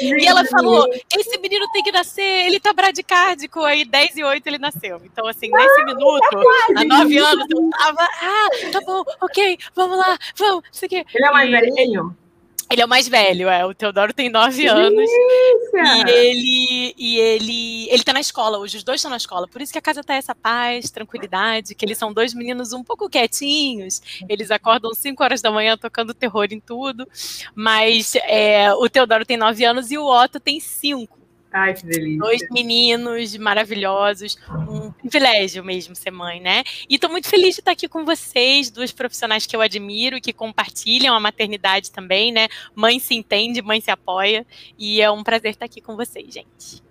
e 0.00 0.26
ela 0.26 0.44
falou, 0.44 0.86
esse 1.16 1.38
menino 1.38 1.66
tem 1.72 1.82
que 1.82 1.92
nascer, 1.92 2.46
ele 2.46 2.60
tá 2.60 2.72
bradicárdico, 2.72 3.60
aí 3.60 3.84
10 3.84 4.16
e 4.16 4.24
8 4.24 4.46
ele 4.46 4.58
nasceu. 4.58 5.00
Então, 5.04 5.26
assim, 5.26 5.50
nesse 5.50 5.84
minuto, 5.84 6.42
há 6.76 6.84
nove 6.84 7.18
anos, 7.18 7.46
eu 7.50 7.70
tava, 7.70 8.02
ah, 8.02 8.48
tá 8.72 8.80
bom, 8.80 9.02
ok, 9.20 9.39
vamos 9.74 9.98
lá, 9.98 10.18
vamos, 10.36 10.64
isso 10.72 10.84
aqui. 10.84 11.04
Ele 11.14 11.26
é 11.26 11.30
mais 11.30 11.50
velhinho? 11.50 12.16
Ele 12.70 12.82
é 12.82 12.84
o 12.84 12.88
mais 12.88 13.08
velho, 13.08 13.48
é. 13.48 13.66
O 13.66 13.74
Teodoro 13.74 14.12
tem 14.12 14.30
nove 14.30 14.64
anos. 14.68 15.10
E 15.74 16.10
ele, 16.10 16.94
e 16.96 17.18
ele, 17.18 17.88
ele 17.90 18.04
tá 18.04 18.12
na 18.12 18.20
escola 18.20 18.58
hoje, 18.58 18.76
os 18.76 18.84
dois 18.84 19.00
estão 19.00 19.10
na 19.10 19.16
escola. 19.16 19.48
Por 19.48 19.60
isso 19.60 19.72
que 19.72 19.78
a 19.78 19.82
casa 19.82 20.04
tá 20.04 20.14
essa 20.14 20.36
paz, 20.36 20.88
tranquilidade, 20.88 21.74
que 21.74 21.84
eles 21.84 21.98
são 21.98 22.12
dois 22.12 22.32
meninos 22.32 22.72
um 22.72 22.84
pouco 22.84 23.10
quietinhos. 23.10 24.00
Eles 24.28 24.52
acordam 24.52 24.94
cinco 24.94 25.24
horas 25.24 25.42
da 25.42 25.50
manhã 25.50 25.76
tocando 25.76 26.14
terror 26.14 26.46
em 26.52 26.60
tudo. 26.60 27.08
Mas 27.56 28.14
é, 28.22 28.72
o 28.74 28.88
Teodoro 28.88 29.26
tem 29.26 29.36
nove 29.36 29.64
anos 29.64 29.90
e 29.90 29.98
o 29.98 30.06
Otto 30.06 30.38
tem 30.38 30.60
cinco. 30.60 31.19
Ai, 31.52 31.74
que 31.74 31.84
delícia. 31.84 32.18
Dois 32.18 32.40
meninos 32.50 33.36
maravilhosos, 33.36 34.38
um 34.68 34.92
privilégio 34.92 35.64
mesmo 35.64 35.96
ser 35.96 36.12
mãe, 36.12 36.40
né? 36.40 36.62
E 36.88 36.94
estou 36.94 37.10
muito 37.10 37.28
feliz 37.28 37.56
de 37.56 37.60
estar 37.60 37.72
aqui 37.72 37.88
com 37.88 38.04
vocês, 38.04 38.70
duas 38.70 38.92
profissionais 38.92 39.46
que 39.46 39.56
eu 39.56 39.60
admiro 39.60 40.16
e 40.16 40.20
que 40.20 40.32
compartilham 40.32 41.14
a 41.14 41.18
maternidade 41.18 41.90
também, 41.90 42.30
né? 42.30 42.46
Mãe 42.74 43.00
se 43.00 43.14
entende, 43.14 43.60
mãe 43.62 43.80
se 43.80 43.90
apoia, 43.90 44.46
e 44.78 45.00
é 45.00 45.10
um 45.10 45.24
prazer 45.24 45.50
estar 45.50 45.64
aqui 45.64 45.80
com 45.80 45.96
vocês, 45.96 46.32
gente. 46.32 46.82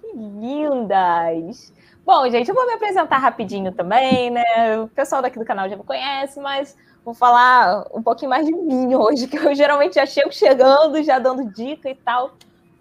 Que 0.00 0.12
lindas! 0.16 1.72
Bom, 2.04 2.28
gente, 2.28 2.48
eu 2.48 2.54
vou 2.54 2.66
me 2.66 2.72
apresentar 2.72 3.18
rapidinho 3.18 3.70
também, 3.72 4.30
né? 4.30 4.78
O 4.80 4.88
pessoal 4.88 5.22
daqui 5.22 5.38
do 5.38 5.44
canal 5.44 5.68
já 5.68 5.76
me 5.76 5.84
conhece, 5.84 6.40
mas 6.40 6.76
vou 7.04 7.14
falar 7.14 7.84
um 7.94 8.02
pouquinho 8.02 8.30
mais 8.30 8.44
de 8.44 8.52
mim 8.52 8.94
hoje, 8.96 9.28
que 9.28 9.36
eu 9.36 9.54
geralmente 9.54 9.94
já 9.94 10.06
chego 10.06 10.32
chegando, 10.32 11.00
já 11.04 11.20
dando 11.20 11.52
dica 11.52 11.88
e 11.88 11.94
tal. 11.94 12.34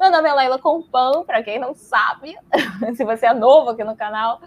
Meu 0.06 0.12
nome 0.12 0.30
é 0.30 0.34
Laila 0.34 0.60
Compan, 0.60 1.24
para 1.24 1.42
quem 1.42 1.58
não 1.58 1.74
sabe, 1.74 2.38
se 2.96 3.04
você 3.04 3.26
é 3.26 3.34
novo 3.34 3.72
aqui 3.72 3.84
no 3.84 3.96
canal. 3.96 4.40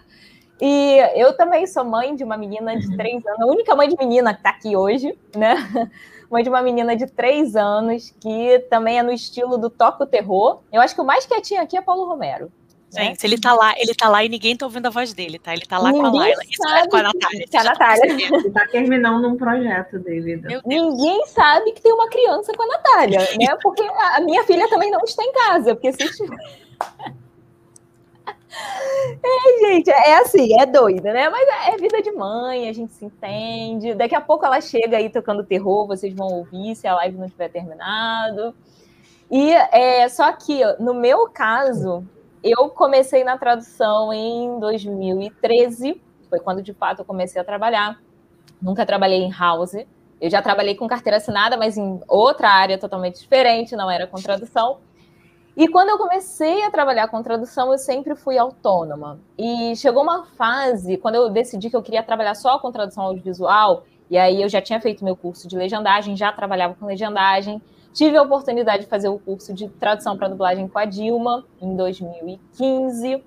E 0.61 0.99
eu 1.15 1.35
também 1.35 1.67
sou 1.67 1.83
mãe 1.83 2.15
de 2.15 2.23
uma 2.23 2.37
menina 2.37 2.79
de 2.79 2.95
três 2.95 3.25
anos, 3.25 3.41
a 3.41 3.45
única 3.45 3.75
mãe 3.75 3.89
de 3.89 3.97
menina 3.97 4.33
que 4.33 4.39
está 4.39 4.51
aqui 4.51 4.77
hoje, 4.77 5.19
né? 5.35 5.55
Mãe 6.31 6.43
de 6.43 6.49
uma 6.49 6.61
menina 6.61 6.95
de 6.95 7.07
três 7.07 7.57
anos, 7.57 8.15
que 8.21 8.59
também 8.69 8.99
é 8.99 9.03
no 9.03 9.11
estilo 9.11 9.57
do 9.57 9.69
toco 9.69 10.05
terror. 10.05 10.61
Eu 10.71 10.79
acho 10.79 10.95
que 10.95 11.01
o 11.01 11.05
mais 11.05 11.25
quietinho 11.25 11.61
aqui 11.61 11.75
é 11.75 11.81
Paulo 11.81 12.05
Romero. 12.05 12.49
Né? 12.93 13.05
Gente, 13.05 13.23
ele 13.23 13.37
tá 13.37 13.53
lá, 13.53 13.73
ele 13.77 13.93
tá 13.93 14.09
lá 14.09 14.23
e 14.23 14.29
ninguém 14.29 14.55
tá 14.57 14.65
ouvindo 14.65 14.87
a 14.87 14.89
voz 14.89 15.13
dele, 15.13 15.37
tá? 15.37 15.53
Ele 15.53 15.65
tá 15.65 15.77
lá 15.77 15.91
Ninguém 15.91 16.01
com 16.01 16.07
a 16.07 16.19
Laila. 16.19 16.41
Isso 16.49 16.67
é 16.67 16.87
com 16.87 16.97
a 16.97 17.03
Natália. 17.03 17.47
Que 17.47 17.57
a 17.57 17.63
Natália. 17.63 18.11
Ele 18.11 18.49
tá 18.49 18.67
terminando 18.67 19.27
um 19.27 19.37
projeto 19.37 19.99
dele. 19.99 20.41
Ninguém 20.65 21.25
sabe 21.27 21.71
que 21.71 21.81
tem 21.81 21.93
uma 21.93 22.09
criança 22.09 22.51
com 22.53 22.63
a 22.63 22.67
Natália, 22.67 23.19
né? 23.19 23.55
Porque 23.61 23.83
a 23.83 24.19
minha 24.21 24.43
filha 24.43 24.67
também 24.69 24.89
não 24.89 25.01
está 25.03 25.23
em 25.23 25.31
casa, 25.33 25.75
porque 25.75 25.93
se 25.93 26.03
É, 29.23 29.59
gente, 29.69 29.91
é 29.91 30.15
assim, 30.17 30.59
é 30.59 30.65
doida, 30.65 31.13
né? 31.13 31.29
Mas 31.29 31.47
é 31.67 31.77
vida 31.77 32.01
de 32.01 32.11
mãe, 32.11 32.67
a 32.69 32.73
gente 32.73 32.91
se 32.93 33.05
entende. 33.05 33.93
Daqui 33.93 34.15
a 34.15 34.21
pouco 34.21 34.47
ela 34.47 34.59
chega 34.61 34.97
aí 34.97 35.11
tocando 35.11 35.43
terror, 35.43 35.85
vocês 35.85 36.11
vão 36.11 36.27
ouvir 36.27 36.75
se 36.75 36.87
a 36.87 36.95
live 36.95 37.19
não 37.19 37.29
tiver 37.29 37.49
terminado. 37.49 38.55
E 39.29 39.53
é, 39.53 40.09
só 40.09 40.31
que 40.31 40.61
no 40.79 40.95
meu 40.95 41.29
caso, 41.29 42.03
eu 42.43 42.69
comecei 42.69 43.23
na 43.23 43.37
tradução 43.37 44.13
em 44.13 44.59
2013, 44.59 46.01
foi 46.29 46.39
quando 46.39 46.61
de 46.61 46.73
fato 46.73 46.99
eu 46.99 47.05
comecei 47.05 47.41
a 47.41 47.43
trabalhar. 47.43 47.99
Nunca 48.61 48.85
trabalhei 48.85 49.19
em 49.19 49.31
house. 49.31 49.75
Eu 50.21 50.29
já 50.29 50.41
trabalhei 50.41 50.75
com 50.75 50.87
carteira 50.87 51.17
assinada, 51.17 51.57
mas 51.57 51.77
em 51.77 51.99
outra 52.07 52.49
área 52.49 52.77
totalmente 52.77 53.19
diferente, 53.19 53.75
não 53.75 53.89
era 53.89 54.05
com 54.05 54.17
tradução. 54.21 54.79
E 55.55 55.67
quando 55.67 55.89
eu 55.89 55.97
comecei 55.97 56.63
a 56.63 56.71
trabalhar 56.71 57.07
com 57.09 57.21
tradução, 57.21 57.71
eu 57.71 57.77
sempre 57.77 58.15
fui 58.15 58.37
autônoma. 58.37 59.19
E 59.37 59.75
chegou 59.75 60.03
uma 60.03 60.25
fase, 60.25 60.97
quando 60.97 61.15
eu 61.15 61.29
decidi 61.29 61.69
que 61.69 61.75
eu 61.75 61.81
queria 61.81 62.03
trabalhar 62.03 62.35
só 62.35 62.59
com 62.59 62.71
tradução 62.71 63.03
audiovisual, 63.03 63.83
e 64.09 64.17
aí 64.17 64.41
eu 64.41 64.49
já 64.49 64.61
tinha 64.61 64.79
feito 64.79 65.03
meu 65.03 65.15
curso 65.15 65.47
de 65.47 65.57
legendagem, 65.57 66.15
já 66.15 66.31
trabalhava 66.31 66.75
com 66.75 66.85
legendagem, 66.85 67.61
Tive 67.93 68.17
a 68.17 68.21
oportunidade 68.21 68.83
de 68.83 68.89
fazer 68.89 69.09
o 69.09 69.17
curso 69.17 69.53
de 69.53 69.67
tradução 69.67 70.15
para 70.17 70.27
dublagem 70.27 70.67
com 70.67 70.77
a 70.77 70.85
Dilma 70.85 71.45
em 71.59 71.75
2015 71.75 73.23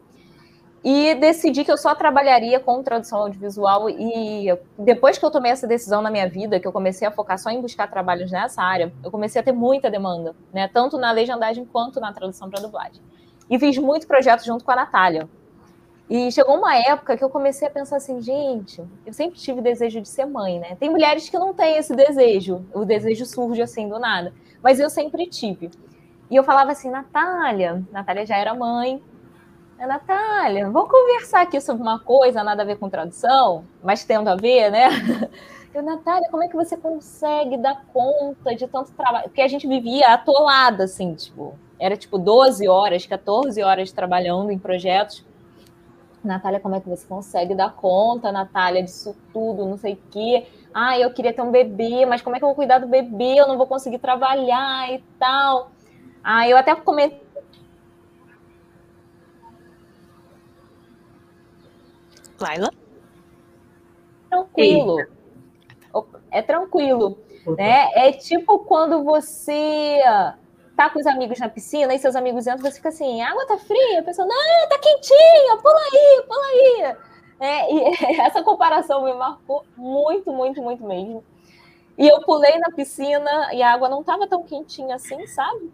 e 0.85 1.15
decidi 1.15 1.65
que 1.65 1.71
eu 1.71 1.77
só 1.77 1.95
trabalharia 1.95 2.59
com 2.59 2.83
tradução 2.83 3.21
audiovisual 3.21 3.89
e 3.89 4.47
depois 4.79 5.17
que 5.17 5.25
eu 5.25 5.31
tomei 5.31 5.53
essa 5.53 5.67
decisão 5.67 6.03
na 6.03 6.11
minha 6.11 6.29
vida, 6.29 6.59
que 6.59 6.67
eu 6.67 6.73
comecei 6.73 7.07
a 7.07 7.11
focar 7.11 7.39
só 7.39 7.51
em 7.51 7.61
buscar 7.61 7.89
trabalhos 7.89 8.31
nessa 8.31 8.63
área, 8.63 8.93
eu 9.03 9.11
comecei 9.11 9.41
a 9.41 9.45
ter 9.45 9.53
muita 9.53 9.91
demanda, 9.91 10.35
né, 10.53 10.69
tanto 10.73 10.99
na 10.99 11.13
legendagem 11.13 11.65
quanto 11.65 12.01
na 12.01 12.13
tradução 12.13 12.51
para 12.51 12.61
dublagem. 12.61 13.01
E 13.49 13.59
fiz 13.59 13.79
muito 13.79 14.07
projeto 14.07 14.45
junto 14.45 14.65
com 14.65 14.71
a 14.71 14.77
Natália. 14.77 15.29
E 16.11 16.31
chegou 16.33 16.57
uma 16.59 16.77
época 16.77 17.17
que 17.17 17.23
eu 17.23 17.31
comecei 17.31 17.67
a 17.67 17.71
pensar 17.71 17.97
assim, 17.97 18.21
gente, 18.21 18.83
eu 19.07 19.13
sempre 19.13 19.39
tive 19.39 19.61
desejo 19.61 20.01
de 20.01 20.09
ser 20.09 20.27
mãe, 20.27 20.59
né? 20.59 20.77
Tem 20.79 20.91
mulheres 20.91 21.29
que 21.29 21.39
não 21.39 21.55
têm 21.55 21.79
esse 21.79 21.95
desejo, 21.95 22.65
o 22.75 22.85
desejo 22.85 23.25
surge 23.25 23.63
assim 23.63 23.89
do 23.89 23.99
nada 23.99 24.33
mas 24.63 24.79
eu 24.79 24.89
sempre 24.89 25.27
tive. 25.27 25.71
E 26.31 26.37
eu 26.37 26.45
falava 26.45 26.73
assim, 26.73 26.91
Natália, 26.91 27.83
Natália 27.91 28.25
já 28.25 28.37
era 28.37 28.55
mãe. 28.55 29.03
Natália, 29.79 30.71
vamos 30.71 30.91
conversar 30.91 31.43
aqui 31.43 31.61
sobre 31.61 31.83
uma 31.83 31.99
coisa, 31.99 32.45
nada 32.45 32.63
a 32.63 32.65
ver 32.65 32.77
com 32.77 32.89
tradução, 32.89 33.65
mas 33.83 34.05
tendo 34.05 34.29
a 34.29 34.37
ver, 34.37 34.71
né? 34.71 34.89
Eu, 35.75 35.83
Natália, 35.83 36.29
como 36.31 36.43
é 36.43 36.49
que 36.49 36.55
você 36.55 36.77
consegue 36.77 37.57
dar 37.57 37.87
conta 37.95 38.55
de 38.55 38.67
tanto 38.69 38.93
trabalho? 38.93 39.25
Porque 39.25 39.41
a 39.41 39.49
gente 39.49 39.67
vivia 39.67 40.13
atolada, 40.13 40.85
assim, 40.85 41.15
tipo, 41.15 41.59
era 41.79 41.97
tipo 41.97 42.19
12 42.19 42.69
horas, 42.69 43.07
14 43.07 43.63
horas 43.63 43.91
trabalhando 43.91 44.51
em 44.51 44.59
projetos. 44.59 45.25
Natália, 46.23 46.61
como 46.61 46.75
é 46.75 46.81
que 46.81 46.89
você 46.89 47.07
consegue 47.07 47.55
dar 47.55 47.73
conta, 47.75 48.31
Natália, 48.31 48.83
disso 48.83 49.17
tudo, 49.33 49.65
não 49.65 49.79
sei 49.79 49.95
o 49.95 49.99
quê? 50.11 50.47
Ah, 50.75 50.99
eu 50.99 51.13
queria 51.13 51.33
ter 51.33 51.43
um 51.43 51.51
bebê, 51.51 52.07
mas 52.07 52.23
como 52.23 52.35
é 52.35 52.39
que 52.39 52.45
eu 52.45 52.49
vou 52.49 52.57
cuidar 52.57 52.79
do 52.79 52.87
bebê? 52.87 53.35
Eu 53.37 53.49
não 53.49 53.59
vou 53.59 53.67
conseguir 53.67 53.99
trabalhar 53.99 54.93
e 54.93 55.03
tal. 55.19 55.71
Ah, 56.25 56.49
eu 56.49 56.57
até 56.57 56.75
comentei. 56.75 57.21
Laila? 62.41 62.71
Tranquilo. 64.29 64.97
É 66.31 66.43
tranquilo. 66.43 67.19
Né? 67.59 67.91
É 67.95 68.13
tipo 68.13 68.61
quando 68.61 69.05
você 69.05 70.01
tá 70.77 70.89
com 70.89 70.99
os 70.99 71.07
amigos 71.07 71.39
na 71.39 71.49
piscina 71.49 71.95
e 71.95 71.99
seus 71.99 72.17
amigos 72.17 72.47
entram, 72.47 72.63
você 72.63 72.77
fica 72.77 72.89
assim, 72.89 73.21
a 73.21 73.31
água 73.31 73.47
tá 73.47 73.59
fria, 73.59 74.01
a 74.01 74.03
pessoa, 74.03 74.27
não, 74.27 74.69
tá 74.69 74.79
quentinha, 74.79 75.57
pula 75.61 75.79
aí, 75.79 76.25
pula 76.27 76.47
aí. 76.47 77.12
É, 77.43 77.75
e 77.75 78.21
essa 78.23 78.41
comparação 78.41 79.03
me 79.05 79.13
marcou 79.13 79.65
muito, 79.77 80.33
muito, 80.33 80.63
muito 80.63 80.87
mesmo. 80.87 81.25
E 81.99 82.07
eu 82.07 82.23
pulei 82.23 82.57
na 82.59 82.71
piscina 82.71 83.53
e 83.53 83.61
a 83.61 83.73
água 83.73 83.89
não 83.89 84.01
estava 84.01 84.29
tão 84.29 84.45
quentinha 84.45 84.95
assim, 84.95 85.27
sabe? 85.27 85.73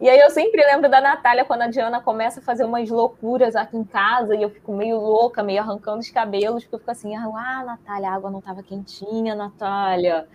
E 0.00 0.08
aí 0.08 0.20
eu 0.20 0.30
sempre 0.30 0.64
lembro 0.64 0.88
da 0.88 1.00
Natália 1.00 1.44
quando 1.44 1.62
a 1.62 1.66
Diana 1.66 2.00
começa 2.00 2.38
a 2.38 2.42
fazer 2.42 2.64
umas 2.64 2.88
loucuras 2.88 3.56
aqui 3.56 3.76
em 3.76 3.84
casa 3.84 4.36
e 4.36 4.42
eu 4.42 4.50
fico 4.50 4.72
meio 4.72 4.98
louca, 4.98 5.42
meio 5.42 5.60
arrancando 5.60 5.98
os 5.98 6.08
cabelos, 6.08 6.62
porque 6.62 6.76
eu 6.76 6.78
fico 6.78 6.90
assim, 6.92 7.14
ah, 7.14 7.62
Natália, 7.66 8.08
a 8.08 8.14
água 8.14 8.30
não 8.30 8.38
estava 8.38 8.62
quentinha, 8.62 9.34
Natália. 9.34 10.28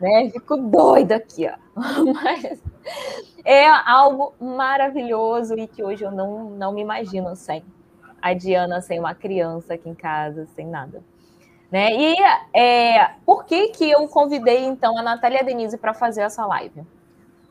Né? 0.00 0.30
Fico 0.30 0.56
doida 0.56 1.16
aqui, 1.16 1.46
ó. 1.46 1.56
Mas 2.14 2.62
é 3.44 3.66
algo 3.66 4.32
maravilhoso 4.40 5.58
e 5.58 5.66
que 5.66 5.82
hoje 5.82 6.04
eu 6.04 6.12
não, 6.12 6.50
não 6.50 6.72
me 6.72 6.80
imagino 6.80 7.34
sem 7.34 7.62
a 8.22 8.32
Diana 8.32 8.80
sem 8.80 8.98
uma 8.98 9.14
criança 9.14 9.74
aqui 9.74 9.88
em 9.88 9.94
casa, 9.94 10.46
sem 10.54 10.66
nada. 10.66 11.02
Né? 11.70 11.88
E 11.90 12.16
é, 12.54 13.10
por 13.26 13.44
que, 13.44 13.68
que 13.68 13.90
eu 13.90 14.06
convidei, 14.06 14.64
então, 14.64 14.96
a 14.96 15.02
Natália 15.02 15.42
Denise 15.42 15.76
para 15.76 15.92
fazer 15.92 16.20
essa 16.22 16.46
live? 16.46 16.82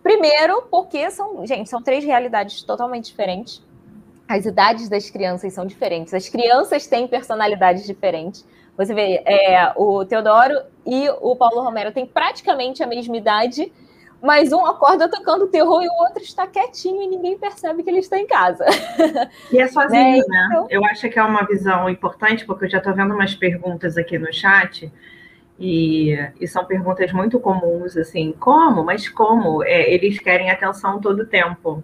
Primeiro, 0.01 0.63
porque 0.69 1.09
são, 1.11 1.45
gente, 1.45 1.69
são 1.69 1.81
três 1.81 2.03
realidades 2.03 2.63
totalmente 2.63 3.05
diferentes. 3.05 3.63
As 4.27 4.45
idades 4.45 4.87
das 4.87 5.09
crianças 5.09 5.53
são 5.53 5.65
diferentes. 5.65 6.13
As 6.13 6.29
crianças 6.29 6.87
têm 6.87 7.07
personalidades 7.07 7.85
diferentes. 7.85 8.45
Você 8.77 8.93
vê, 8.93 9.21
é, 9.25 9.73
o 9.75 10.05
Teodoro 10.05 10.55
e 10.85 11.09
o 11.21 11.35
Paulo 11.35 11.61
Romero 11.61 11.91
têm 11.91 12.05
praticamente 12.05 12.81
a 12.81 12.87
mesma 12.87 13.17
idade, 13.17 13.71
mas 14.21 14.53
um 14.53 14.65
acorda 14.65 15.09
tocando 15.09 15.47
terror 15.47 15.81
e 15.81 15.87
o 15.87 16.03
outro 16.03 16.21
está 16.21 16.45
quietinho 16.45 17.01
e 17.01 17.07
ninguém 17.07 17.37
percebe 17.37 17.83
que 17.83 17.89
ele 17.89 17.99
está 17.99 18.19
em 18.19 18.27
casa. 18.27 18.65
E 19.51 19.59
é 19.59 19.67
sozinho, 19.67 20.23
né? 20.27 20.47
né? 20.51 20.65
Eu 20.69 20.85
acho 20.85 21.09
que 21.09 21.17
é 21.17 21.23
uma 21.23 21.45
visão 21.45 21.89
importante, 21.89 22.45
porque 22.45 22.65
eu 22.65 22.69
já 22.69 22.77
estou 22.77 22.93
vendo 22.93 23.13
umas 23.13 23.33
perguntas 23.33 23.97
aqui 23.97 24.17
no 24.17 24.31
chat, 24.31 24.91
e, 25.59 26.17
e, 26.39 26.47
são 26.47 26.65
perguntas 26.65 27.11
muito 27.13 27.39
comuns, 27.39 27.95
assim, 27.95 28.33
como? 28.39 28.83
Mas 28.83 29.07
como? 29.07 29.63
É, 29.63 29.93
eles 29.93 30.17
querem 30.17 30.49
atenção 30.49 30.99
todo 30.99 31.19
o 31.19 31.25
tempo. 31.25 31.83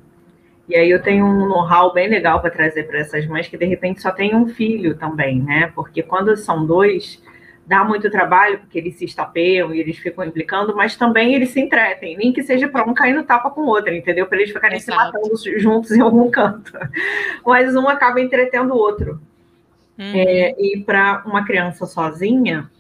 E 0.68 0.76
aí 0.76 0.90
eu 0.90 1.02
tenho 1.02 1.26
um 1.26 1.48
know-how 1.48 1.94
bem 1.94 2.10
legal 2.10 2.42
para 2.42 2.50
trazer 2.50 2.88
para 2.88 3.00
essas 3.00 3.28
mães 3.28 3.48
que 3.48 3.56
de 3.56 3.66
repente 3.66 4.02
só 4.02 4.12
tem 4.12 4.36
um 4.36 4.48
filho 4.48 4.98
também, 4.98 5.40
né? 5.42 5.72
Porque 5.76 6.02
quando 6.02 6.36
são 6.36 6.66
dois, 6.66 7.22
dá 7.68 7.84
muito 7.84 8.10
trabalho, 8.10 8.60
porque 8.60 8.78
eles 8.78 8.96
se 8.96 9.04
estapeiam 9.04 9.76
e 9.76 9.80
eles 9.82 9.98
ficam 9.98 10.24
implicando, 10.24 10.74
mas 10.74 10.96
também 10.96 11.36
eles 11.36 11.50
se 11.50 11.60
entretem, 11.60 12.16
nem 12.16 12.32
que 12.32 12.42
seja 12.42 12.70
para 12.70 12.90
um 12.90 12.94
cair 12.94 13.14
no 13.14 13.26
tapa 13.26 13.50
com 13.50 13.62
o 13.62 13.68
outro, 13.68 13.94
entendeu? 13.94 14.26
Para 14.26 14.38
eles 14.38 14.54
ficarem 14.54 14.78
Exato. 14.78 14.98
se 14.98 15.06
matando 15.06 15.60
juntos 15.60 15.92
em 15.92 16.00
algum 16.00 16.32
canto. 16.32 16.72
Mas 17.46 17.76
um 17.76 17.90
acaba 17.90 18.22
entretendo 18.22 18.72
o 18.72 18.78
outro. 18.78 19.20
Uhum. 20.00 20.14
É, 20.16 20.56
e 20.58 20.82
para 20.86 21.24
uma 21.26 21.44
criança 21.44 21.86
sozinha, 21.86 22.72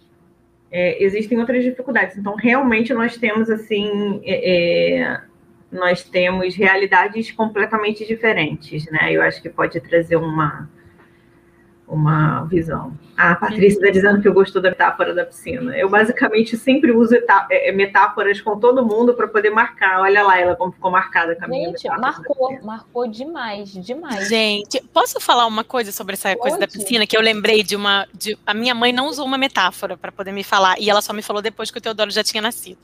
é, 0.72 1.04
existem 1.04 1.38
outras 1.38 1.66
dificuldades. 1.66 2.18
Então, 2.18 2.36
realmente, 2.36 2.94
nós 2.94 3.18
temos, 3.18 3.50
assim, 3.50 4.22
é, 4.24 5.02
é 5.02 5.22
nós 5.70 6.02
temos 6.02 6.56
realidades 6.56 7.30
completamente 7.30 8.08
diferentes, 8.08 8.90
né? 8.90 9.12
Eu 9.12 9.22
acho 9.22 9.42
que 9.42 9.50
pode 9.50 9.82
trazer 9.82 10.16
uma 10.16 10.70
uma 11.88 12.44
visão. 12.46 12.94
A 13.16 13.34
Patrícia 13.34 13.80
está 13.80 13.90
dizendo 13.90 14.22
que 14.22 14.28
eu 14.28 14.34
gostou 14.34 14.62
da 14.62 14.70
metáfora 14.70 15.12
da 15.12 15.26
piscina. 15.26 15.76
Eu 15.76 15.90
basicamente 15.90 16.56
sempre 16.56 16.92
uso 16.92 17.16
é, 17.16 17.70
é, 17.70 17.72
metáforas 17.72 18.40
com 18.42 18.60
todo 18.60 18.86
mundo 18.86 19.14
para 19.16 19.28
poder 19.28 19.50
marcar. 19.50 20.02
Olha 20.02 20.22
lá 20.22 20.38
ela 20.38 20.56
como 20.56 20.72
ficou 20.72 20.92
marcada 20.92 21.36
com 21.36 21.46
a 21.46 21.48
minha 21.48 21.70
Gente, 21.70 21.88
marcou, 21.88 22.60
marcou 22.62 23.08
demais, 23.08 23.72
demais. 23.72 24.28
Gente, 24.28 24.84
posso 24.94 25.20
falar 25.20 25.48
uma 25.48 25.64
coisa 25.64 25.92
sobre 25.92 26.14
essa 26.14 26.30
Pode. 26.30 26.42
coisa 26.42 26.60
da 26.60 26.68
piscina 26.68 27.08
que 27.08 27.18
eu 27.18 27.22
lembrei 27.22 27.64
de 27.64 27.76
uma 27.76 28.08
de, 28.14 28.38
a 28.46 28.54
minha 28.54 28.76
mãe 28.76 28.92
não 28.92 29.08
usou 29.08 29.26
uma 29.26 29.38
metáfora 29.38 29.98
para 29.98 30.12
poder 30.12 30.32
me 30.32 30.44
falar 30.44 30.80
e 30.80 30.90
ela 30.90 31.02
só 31.02 31.14
me 31.14 31.24
falou 31.24 31.42
depois 31.42 31.72
que 31.72 31.78
o 31.78 31.82
Teodoro 31.82 32.12
já 32.12 32.24
tinha 32.24 32.42
nascido. 32.42 32.78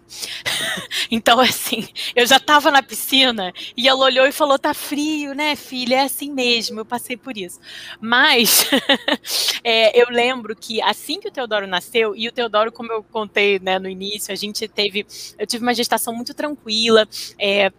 então 1.11 1.39
assim, 1.39 1.87
eu 2.15 2.25
já 2.25 2.37
estava 2.37 2.71
na 2.71 2.81
piscina 2.81 3.53
e 3.77 3.87
ela 3.87 4.05
olhou 4.05 4.25
e 4.25 4.31
falou: 4.31 4.57
"Tá 4.57 4.73
frio, 4.73 5.35
né, 5.35 5.55
filha? 5.55 5.97
É 5.97 6.03
assim 6.05 6.31
mesmo, 6.31 6.79
eu 6.79 6.85
passei 6.85 7.17
por 7.17 7.37
isso". 7.37 7.59
Mas 8.01 8.67
é, 9.63 10.01
eu 10.01 10.07
lembro 10.09 10.55
que 10.55 10.81
assim 10.81 11.19
que 11.19 11.27
o 11.27 11.31
Teodoro 11.31 11.67
nasceu, 11.67 12.15
e 12.15 12.27
o 12.27 12.31
Teodoro, 12.31 12.71
como 12.71 12.91
eu 12.91 13.03
contei 13.03 13.59
né, 13.59 13.79
no 13.79 13.89
início, 13.89 14.31
a 14.31 14.35
gente 14.35 14.67
teve. 14.67 15.05
Eu 15.37 15.47
tive 15.47 15.63
uma 15.63 15.73
gestação 15.73 16.13
muito 16.13 16.33
tranquila. 16.33 17.07
É, 17.39 17.71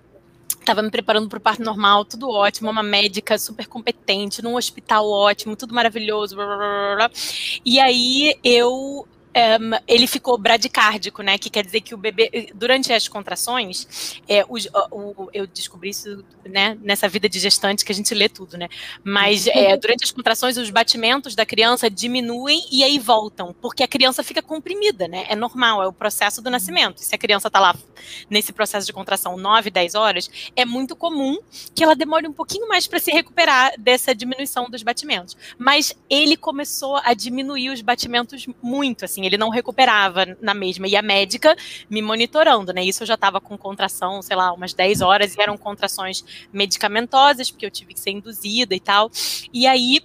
Estava 0.65 0.81
me 0.81 0.91
preparando 0.91 1.29
para 1.29 1.37
o 1.37 1.41
parto 1.41 1.63
normal, 1.63 2.07
tudo 2.07 2.31
ótimo, 2.31 2.71
uma 2.71 2.83
médica 2.83 3.37
super 3.37 3.67
competente, 3.67 4.41
num 4.41 4.57
hospital 4.57 5.07
ótimo, 5.07 5.55
tudo 5.55 5.75
maravilhoso. 5.75 6.35
Blá, 6.35 6.47
blá, 6.47 6.97
blá, 6.97 7.11
e 7.63 7.79
aí 7.79 8.35
eu 8.43 9.07
um, 9.35 9.71
ele 9.89 10.07
ficou 10.07 10.39
bradicárdico, 10.39 11.23
né? 11.23 11.37
Que 11.37 11.51
quer 11.51 11.65
dizer 11.65 11.81
que 11.81 11.95
o 11.95 11.99
bebê, 11.99 12.53
durante 12.55 12.93
as 12.93 13.09
contrações, 13.09 14.21
é, 14.29 14.45
o, 14.45 14.57
o, 14.91 15.31
eu 15.33 15.47
descobri 15.47 15.91
isso 15.91 16.25
né, 16.47 16.79
nessa 16.81 17.09
vida 17.09 17.29
de 17.29 17.39
gestante 17.41 17.85
que 17.85 17.91
a 17.91 17.95
gente 17.95 18.15
lê 18.15 18.29
tudo, 18.29 18.57
né? 18.57 18.69
Mas 19.03 19.47
é, 19.49 19.77
durante 19.77 20.05
as 20.05 20.13
contrações, 20.13 20.57
os 20.57 20.71
batimentos 20.71 21.35
da 21.35 21.45
criança 21.45 21.91
diminuem 21.91 22.65
e 22.71 22.85
aí 22.85 22.99
voltam, 22.99 23.55
porque 23.61 23.83
a 23.83 23.89
criança 23.89 24.23
fica 24.23 24.41
comprimida, 24.41 25.09
né? 25.09 25.27
É 25.29 25.35
normal, 25.35 25.83
é 25.83 25.87
o 25.89 25.93
processo 25.93 26.41
do 26.41 26.49
nascimento. 26.51 26.99
Se 26.99 27.15
a 27.15 27.19
criança 27.19 27.49
está 27.49 27.59
lá 27.59 27.77
nesse 28.31 28.53
processo 28.53 28.87
de 28.87 28.93
contração 28.93 29.37
9, 29.37 29.71
10 29.71 29.95
horas, 29.95 30.31
é 30.55 30.65
muito 30.65 30.95
comum 30.95 31.39
que 31.75 31.83
ela 31.83 31.97
demore 31.97 32.29
um 32.29 32.33
pouquinho 32.33 32.69
mais 32.69 32.87
para 32.87 33.01
se 33.01 33.11
recuperar 33.11 33.73
dessa 33.79 34.15
diminuição 34.15 34.71
dos 34.71 34.83
batimentos. 34.83 35.37
Mas 35.59 35.97
ele 36.09 36.37
começou 36.37 36.97
a 37.03 37.15
diminuir 37.15 37.71
os 37.71 37.81
batimentos 37.81 38.47
muito, 38.63 39.05
assim 39.05 39.24
ele 39.27 39.39
não 39.39 39.49
recuperava 39.49 40.27
na 40.41 40.55
mesma. 40.55 40.87
E 40.87 40.97
a 40.97 41.03
médica 41.03 41.57
me 41.89 42.03
monitorando, 42.03 42.73
né? 42.73 42.85
Isso 42.85 43.03
eu 43.03 43.07
já 43.07 43.15
estava 43.15 43.41
com 43.41 43.57
contração, 43.57 44.23
sei 44.23 44.37
lá, 44.37 44.53
umas 44.53 44.73
10 44.75 45.01
horas, 45.01 45.35
e 45.35 45.41
eram 45.41 45.57
contrações 45.57 46.25
medicamentosas, 46.53 47.51
porque 47.51 47.67
eu 47.67 47.71
tive 47.71 47.95
que 47.95 48.01
ser 48.01 48.11
induzida 48.11 48.75
e 48.75 48.81
tal. 48.81 49.11
E 49.53 49.67
aí 49.67 50.01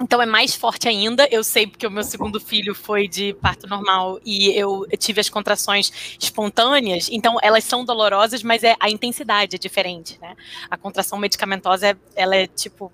então 0.00 0.20
é 0.22 0.26
mais 0.26 0.54
forte 0.54 0.88
ainda. 0.88 1.28
Eu 1.30 1.44
sei 1.44 1.66
porque 1.66 1.86
o 1.86 1.90
meu 1.90 2.02
segundo 2.02 2.40
filho 2.40 2.74
foi 2.74 3.06
de 3.06 3.34
parto 3.34 3.66
normal 3.66 4.18
e 4.24 4.48
eu 4.58 4.86
tive 4.98 5.20
as 5.20 5.28
contrações 5.28 6.16
espontâneas. 6.18 7.08
Então 7.12 7.36
elas 7.42 7.64
são 7.64 7.84
dolorosas, 7.84 8.42
mas 8.42 8.64
é 8.64 8.76
a 8.80 8.88
intensidade 8.88 9.56
é 9.56 9.58
diferente, 9.58 10.18
né? 10.20 10.34
A 10.70 10.76
contração 10.76 11.18
medicamentosa 11.18 11.88
é, 11.88 11.96
ela 12.16 12.34
é 12.34 12.46
tipo 12.46 12.90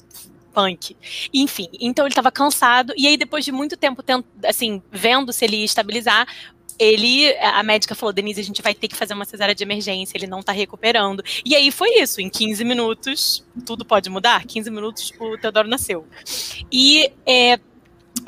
punk. 0.57 0.97
Enfim, 1.35 1.69
então 1.79 2.07
ele 2.07 2.13
estava 2.13 2.33
cansado, 2.33 2.95
e 2.97 3.07
aí 3.07 3.19
depois 3.19 3.45
de 3.45 3.53
muito 3.53 3.77
tempo, 3.77 4.03
assim, 4.43 4.83
vendo 4.91 5.31
se 5.31 5.45
ele 5.45 5.59
ia 5.59 5.65
estabilizar, 5.67 6.27
ele, 6.79 7.35
a 7.39 7.63
médica 7.63 7.95
falou, 7.95 8.13
Denise, 8.13 8.41
a 8.41 8.45
gente 8.45 8.63
vai 8.63 8.75
ter 8.75 8.89
que 8.89 8.97
fazer 8.97 9.13
uma 9.13 9.25
cesárea 9.27 9.55
de 9.55 9.63
emergência, 9.63 10.17
ele 10.17 10.27
não 10.27 10.43
tá 10.43 10.53
recuperando. 10.53 11.23
E 11.45 11.55
aí 11.55 11.71
foi 11.71 12.01
isso, 12.01 12.21
em 12.21 12.31
15 12.31 12.65
minutos, 12.65 13.45
tudo 13.67 13.85
pode 13.85 14.09
mudar, 14.09 14.45
15 14.47 14.71
minutos 14.71 15.13
o 15.21 15.37
Teodoro 15.37 15.69
nasceu. 15.69 16.07
E 16.73 17.11
é, 17.27 17.59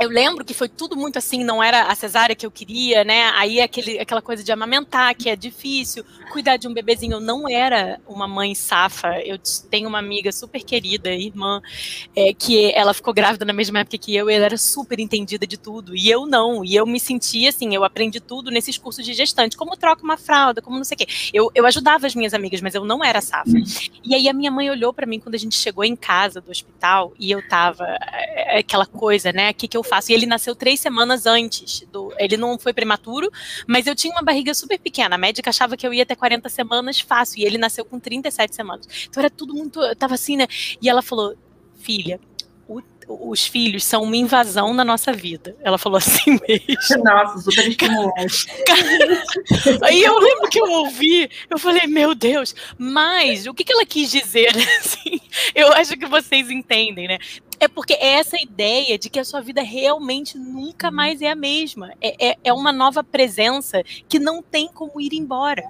eu 0.01 0.09
lembro 0.09 0.45
que 0.45 0.55
foi 0.55 0.69
tudo 0.69 0.97
muito 0.97 1.19
assim, 1.19 1.43
não 1.43 1.63
era 1.63 1.85
a 1.85 1.95
cesárea 1.95 2.37
que 2.37 2.47
eu 2.47 2.51
queria, 2.51 3.03
né? 3.05 3.31
Aí 3.35 3.61
aquele, 3.61 3.99
aquela 3.99 4.23
coisa 4.23 4.45
de 4.45 4.53
amamentar, 4.53 5.15
que 5.15 5.29
é 5.29 5.35
difícil, 5.35 6.05
cuidar 6.31 6.57
de 6.57 6.69
um 6.69 6.73
bebezinho. 6.73 7.15
Eu 7.15 7.21
não 7.21 7.49
era 7.49 8.01
uma 8.07 8.29
mãe 8.29 8.55
safa. 8.55 9.21
Eu 9.21 9.39
tenho 9.71 9.89
uma 9.89 9.99
amiga 9.99 10.31
super 10.31 10.63
querida, 10.63 11.13
irmã, 11.13 11.61
é, 12.15 12.33
que 12.33 12.73
ela 12.73 12.95
ficou 12.95 13.13
grávida 13.13 13.45
na 13.45 13.53
mesma 13.53 13.81
época 13.81 13.99
que 13.99 14.15
eu, 14.15 14.31
e 14.31 14.35
ela 14.35 14.45
era 14.45 14.57
super 14.57 15.01
entendida 15.01 15.47
de 15.47 15.57
tudo. 15.57 15.97
E 15.97 16.09
eu 16.09 16.27
não. 16.27 16.65
E 16.65 16.77
eu 16.77 16.87
me 16.87 17.01
sentia 17.01 17.49
assim, 17.49 17.75
eu 17.75 17.83
aprendi 17.83 18.21
tudo 18.21 18.51
nesses 18.51 18.79
cursos 18.79 19.05
de 19.05 19.13
gestante, 19.13 19.57
como 19.57 19.77
troca 19.77 20.05
uma 20.05 20.17
fralda, 20.17 20.63
como 20.63 20.77
não 20.77 20.85
sei 20.85 20.95
o 20.95 20.99
quê. 20.99 21.07
Eu, 21.33 21.51
eu 21.55 21.67
ajudava 21.67 22.07
as 22.07 22.15
minhas 22.15 22.35
amigas, 22.35 22.61
mas 22.61 22.75
eu 22.75 22.85
não 22.85 23.05
era 23.05 23.21
safa. 23.21 23.51
E 24.05 24.15
aí 24.15 24.29
a 24.29 24.33
minha 24.33 24.51
mãe 24.51 24.71
olhou 24.71 24.93
para 24.93 25.07
mim 25.07 25.19
quando 25.19 25.35
a 25.35 25.39
gente 25.39 25.57
chegou 25.57 25.85
em 25.85 25.97
casa 25.97 26.41
do 26.41 26.51
hospital 26.51 27.13
e 27.19 27.31
eu 27.31 27.47
tava 27.49 27.85
é, 28.13 28.57
é, 28.57 28.59
aquela 28.61 28.87
coisa, 28.87 29.33
né? 29.33 29.51
O 29.51 29.55
que, 29.55 29.67
que 29.67 29.77
eu 29.77 29.83
faço? 29.89 30.13
E 30.13 30.15
ele 30.15 30.27
nasceu 30.27 30.55
três 30.55 30.81
semanas 30.81 31.27
antes. 31.27 31.87
Do, 31.91 32.13
ele 32.19 32.37
não 32.37 32.59
foi 32.59 32.73
prematuro, 32.73 33.31
mas 33.67 33.87
eu 33.87 33.95
tinha 33.95 34.13
uma 34.13 34.23
barriga 34.23 34.55
super 34.55 34.79
pequena. 34.79 35.15
A 35.15 35.19
médica 35.19 35.51
achava 35.51 35.77
que 35.77 35.87
eu 35.87 35.93
ia 35.93 36.07
ter 36.07 36.17
40 36.17 36.49
semanas 36.49 37.01
fácil. 37.01 37.41
E 37.41 37.45
ele 37.45 37.59
nasceu 37.59 37.85
com 37.85 37.99
37 37.99 38.55
semanas. 38.55 38.87
Então 39.09 39.23
era 39.23 39.31
tudo 39.31 39.55
muito. 39.55 39.81
Eu 39.81 39.97
tava 39.97 40.15
assim, 40.15 40.37
né? 40.37 40.47
E 40.81 40.89
ela 40.89 41.03
falou: 41.03 41.35
filha, 41.79 42.21
os 43.09 43.47
filhos 43.47 43.85
são 43.85 44.03
uma 44.03 44.17
invasão 44.17 44.75
na 44.75 44.85
nossa 44.85 45.13
vida. 45.13 45.57
Ela 45.63 45.79
falou 45.79 45.97
assim 45.97 46.39
mesmo. 46.47 47.05
Nossa, 47.05 47.39
super 47.39 47.69
estimulante. 47.69 48.47
Aí 49.83 50.03
eu 50.03 50.19
lembro 50.19 50.49
que 50.51 50.61
eu 50.61 50.71
ouvi, 50.71 51.31
eu 51.49 51.59
falei, 51.59 51.87
meu 51.87 52.15
Deus, 52.15 52.55
mas 52.77 53.47
o 53.47 53.55
que, 53.55 53.65
que 53.65 53.73
ela 53.73 53.87
quis 53.87 54.11
dizer? 54.11 54.51
Assim, 54.79 55.21
eu 55.55 55.73
acho 55.73 55.97
que 55.97 56.07
vocês 56.07 56.51
entendem, 56.51 57.09
né? 57.09 57.19
É 57.61 57.67
porque 57.69 57.95
é 57.95 58.15
essa 58.15 58.41
ideia 58.41 58.99
de 58.99 59.11
que 59.11 59.19
a 59.19 59.25
sua 59.25 59.41
vida 59.41 59.63
realmente 59.63 60.39
nunca 60.39 60.91
mais 60.91 61.21
é 61.21 61.31
a 61.31 61.35
mesma. 61.35 61.93
É, 62.01 62.31
é, 62.31 62.39
é 62.45 62.53
uma 62.53 62.73
nova 62.73 63.03
presença 63.03 63.83
que 64.09 64.19
não 64.19 64.43
tem 64.43 64.69
como 64.69 65.01
ir 65.01 65.13
embora. 65.13 65.65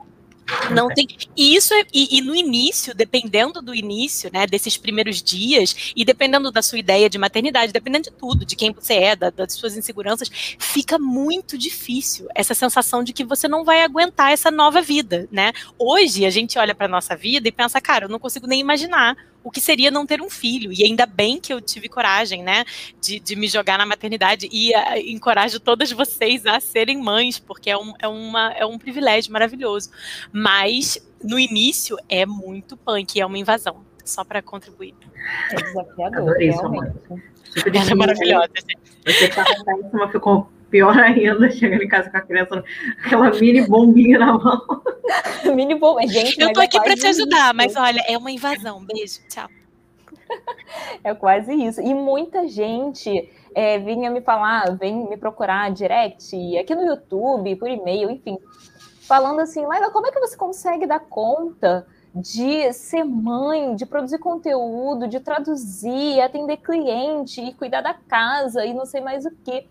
Não 0.71 0.89
tem. 0.89 1.07
E 1.37 1.55
isso 1.55 1.75
é, 1.75 1.85
e, 1.93 2.19
e, 2.19 2.21
no 2.23 2.35
início, 2.35 2.95
dependendo 2.95 3.61
do 3.61 3.75
início, 3.75 4.31
né, 4.33 4.47
desses 4.47 4.77
primeiros 4.77 5.23
dias, 5.23 5.93
e 5.95 6.05
dependendo 6.05 6.51
da 6.51 6.63
sua 6.63 6.79
ideia 6.79 7.09
de 7.09 7.19
maternidade, 7.19 7.73
dependendo 7.73 8.05
de 8.05 8.17
tudo, 8.17 8.47
de 8.47 8.57
quem 8.57 8.73
você 8.73 8.95
é, 8.95 9.17
da, 9.17 9.31
das 9.31 9.53
suas 9.53 9.77
inseguranças, 9.77 10.31
fica 10.59 10.99
muito 10.99 11.59
difícil 11.59 12.27
essa 12.35 12.55
sensação 12.55 13.05
de 13.05 13.13
que 13.13 13.25
você 13.25 13.47
não 13.47 13.65
vai 13.65 13.83
aguentar 13.83 14.33
essa 14.33 14.51
nova 14.51 14.81
vida, 14.81 15.29
né? 15.31 15.53
Hoje 15.79 16.25
a 16.25 16.31
gente 16.31 16.59
olha 16.59 16.75
para 16.75 16.89
nossa 16.89 17.15
vida 17.15 17.47
e 17.47 17.53
pensa, 17.53 17.81
cara, 17.81 18.07
eu 18.07 18.09
não 18.09 18.19
consigo 18.19 18.47
nem 18.47 18.61
imaginar 18.61 19.17
o 19.49 19.51
que 19.51 19.63
seria 19.63 19.91
não 19.91 20.05
ter 20.05 20.21
um 20.21 20.29
filho. 20.29 20.71
E 20.71 20.85
ainda 20.85 21.07
bem 21.07 21.41
que 21.41 21.51
eu 21.51 21.59
tive 21.59 21.89
coragem, 21.89 22.43
né, 22.43 22.67
de, 23.01 23.19
de 23.19 23.35
me 23.35 23.49
jogar 23.49 23.79
na 23.79 23.87
maternidade 23.87 24.47
e 24.53 24.73
uh, 24.77 24.97
encorajo 25.07 25.59
todas 25.59 25.91
vocês 25.91 26.45
a 26.45 26.61
serem 26.61 26.99
mães, 26.99 27.39
porque 27.39 27.71
é 27.71 27.79
um, 27.79 27.95
é, 27.99 28.07
uma, 28.07 28.53
é 28.53 28.67
um 28.67 28.79
privilégio 28.79 29.33
maravilhoso. 29.33 29.89
Mas 30.31 30.99
no 31.25 31.39
início 31.39 31.97
é 32.11 32.27
muito 32.27 32.77
punk, 32.77 33.19
é 33.19 33.25
uma 33.25 33.39
invasão. 33.39 33.87
Só 34.05 34.23
para 34.23 34.43
contribuir. 34.43 34.95
É 35.51 35.57
desafiador. 35.57 36.19
Adorei 36.19 36.53
sua 36.53 36.69
mãe. 36.69 36.93
Ela 37.75 37.91
é 37.91 37.95
maravilhosa. 37.95 38.51
Você 39.07 39.29
tá 39.29 39.43
isso, 39.43 39.91
mas 39.93 40.13
ficou 40.13 40.51
pior 40.71 40.97
ainda, 40.99 41.51
chegando 41.51 41.83
em 41.83 41.89
casa 41.89 42.11
com 42.11 42.17
a 42.17 42.21
criança, 42.21 42.65
aquela 43.05 43.31
mini 43.31 43.67
bombinha 43.67 44.19
na 44.19 44.39
mão. 44.39 44.83
mini 45.55 45.75
bombinha, 45.75 46.09
gente. 46.09 46.41
Eu 46.41 46.53
tô 46.53 46.61
é 46.61 46.65
aqui 46.65 46.81
para 46.81 46.95
te 46.95 47.07
ajudar, 47.07 47.47
isso. 47.47 47.57
mas 47.57 47.77
olha, 47.77 48.03
é 48.09 48.17
uma 48.17 48.31
invasão. 48.31 48.85
Beijo, 48.85 49.21
tchau. 49.29 49.49
É 51.03 51.15
quase 51.15 51.55
isso. 51.55 51.81
E 51.81 51.95
muita 51.95 52.47
gente 52.47 53.31
é, 53.55 53.79
vinha 53.79 54.11
me 54.11 54.21
falar, 54.21 54.77
vem 54.77 55.09
me 55.09 55.17
procurar 55.17 55.71
direct, 55.71 56.59
aqui 56.59 56.75
no 56.75 56.85
YouTube, 56.85 57.57
por 57.57 57.71
e-mail, 57.71 58.11
enfim, 58.11 58.37
falando 59.01 59.41
assim, 59.41 59.65
Laila, 59.65 59.91
como 59.91 60.07
é 60.07 60.13
que 60.13 60.21
você 60.21 60.37
consegue 60.37 60.87
dar 60.87 61.01
conta 61.01 61.87
de 62.15 62.73
ser 62.73 63.05
mãe, 63.05 63.75
de 63.75 63.87
produzir 63.87 64.19
conteúdo, 64.19 65.09
de 65.09 65.21
traduzir, 65.21 66.21
atender 66.21 66.59
cliente 66.59 67.41
e 67.41 67.55
cuidar 67.55 67.81
da 67.81 67.95
casa 67.95 68.65
e 68.65 68.75
não 68.75 68.85
sei 68.85 69.01
mais 69.01 69.25
o 69.25 69.31
que 69.31 69.67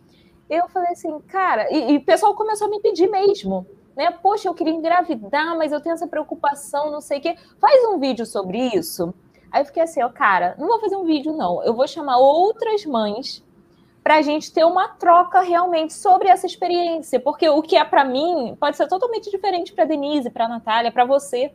eu 0.50 0.68
falei 0.70 0.92
assim, 0.92 1.20
cara, 1.28 1.68
e, 1.72 1.94
e 1.94 1.98
o 1.98 2.04
pessoal 2.04 2.34
começou 2.36 2.68
a 2.68 2.70
me 2.70 2.80
pedir 2.80 3.10
mesmo, 3.10 3.66
né? 3.96 4.12
Poxa, 4.12 4.48
eu 4.48 4.54
queria 4.54 4.74
engravidar, 4.74 5.58
mas 5.58 5.72
eu 5.72 5.82
tenho 5.82 5.94
essa 5.94 6.08
preocupação, 6.08 6.92
não 6.92 7.02
sei 7.02 7.20
o 7.20 7.22
quê. 7.22 7.36
Faz 7.60 7.84
um 7.86 8.00
vídeo 8.00 8.26
sobre 8.26 8.58
isso. 8.76 9.14
Aí 9.52 9.62
eu 9.62 9.66
fiquei 9.66 9.84
assim, 9.84 10.02
ó, 10.04 10.10
cara, 10.10 10.56
não 10.58 10.68
vou 10.68 10.80
fazer 10.80 10.96
um 10.96 11.06
vídeo, 11.06 11.34
não. 11.34 11.64
Eu 11.64 11.74
vou 11.74 11.88
chamar 11.88 12.18
outras 12.18 12.86
mães 12.86 13.44
para 14.04 14.16
a 14.16 14.22
gente 14.22 14.54
ter 14.54 14.64
uma 14.64 14.88
troca 14.88 15.42
realmente 15.42 15.94
sobre 15.94 16.30
essa 16.30 16.46
experiência, 16.46 17.20
porque 17.20 17.50
o 17.50 17.62
que 17.62 17.76
é 17.76 17.84
para 17.84 18.06
mim 18.06 18.56
pode 18.58 18.78
ser 18.78 18.88
totalmente 18.88 19.30
diferente 19.30 19.74
para 19.74 19.84
Denise, 19.84 20.30
para 20.30 20.48
Natália, 20.48 20.92
para 20.92 21.04
você, 21.04 21.52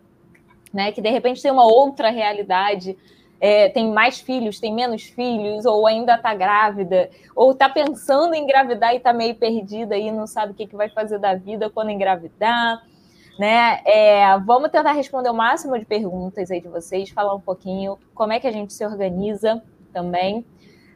né? 0.72 0.92
Que 0.92 1.00
de 1.00 1.08
repente 1.08 1.40
tem 1.40 1.50
uma 1.50 1.64
outra 1.64 2.10
realidade 2.10 2.98
é, 3.42 3.68
tem 3.68 3.92
mais 3.92 4.20
filhos, 4.20 4.60
tem 4.60 4.72
menos 4.72 5.02
filhos, 5.02 5.66
ou 5.66 5.84
ainda 5.84 6.14
está 6.14 6.32
grávida, 6.32 7.10
ou 7.34 7.50
está 7.50 7.68
pensando 7.68 8.34
em 8.34 8.44
engravidar 8.44 8.94
e 8.94 8.98
está 8.98 9.12
meio 9.12 9.34
perdida 9.34 9.98
e 9.98 10.12
não 10.12 10.28
sabe 10.28 10.52
o 10.52 10.54
que, 10.54 10.64
que 10.64 10.76
vai 10.76 10.88
fazer 10.88 11.18
da 11.18 11.34
vida 11.34 11.68
quando 11.68 11.90
engravidar. 11.90 12.86
Né? 13.36 13.80
É, 13.84 14.38
vamos 14.38 14.70
tentar 14.70 14.92
responder 14.92 15.28
o 15.28 15.34
máximo 15.34 15.76
de 15.76 15.84
perguntas 15.84 16.52
aí 16.52 16.60
de 16.60 16.68
vocês, 16.68 17.10
falar 17.10 17.34
um 17.34 17.40
pouquinho 17.40 17.98
como 18.14 18.32
é 18.32 18.38
que 18.38 18.46
a 18.46 18.52
gente 18.52 18.72
se 18.72 18.86
organiza 18.86 19.60
também, 19.92 20.46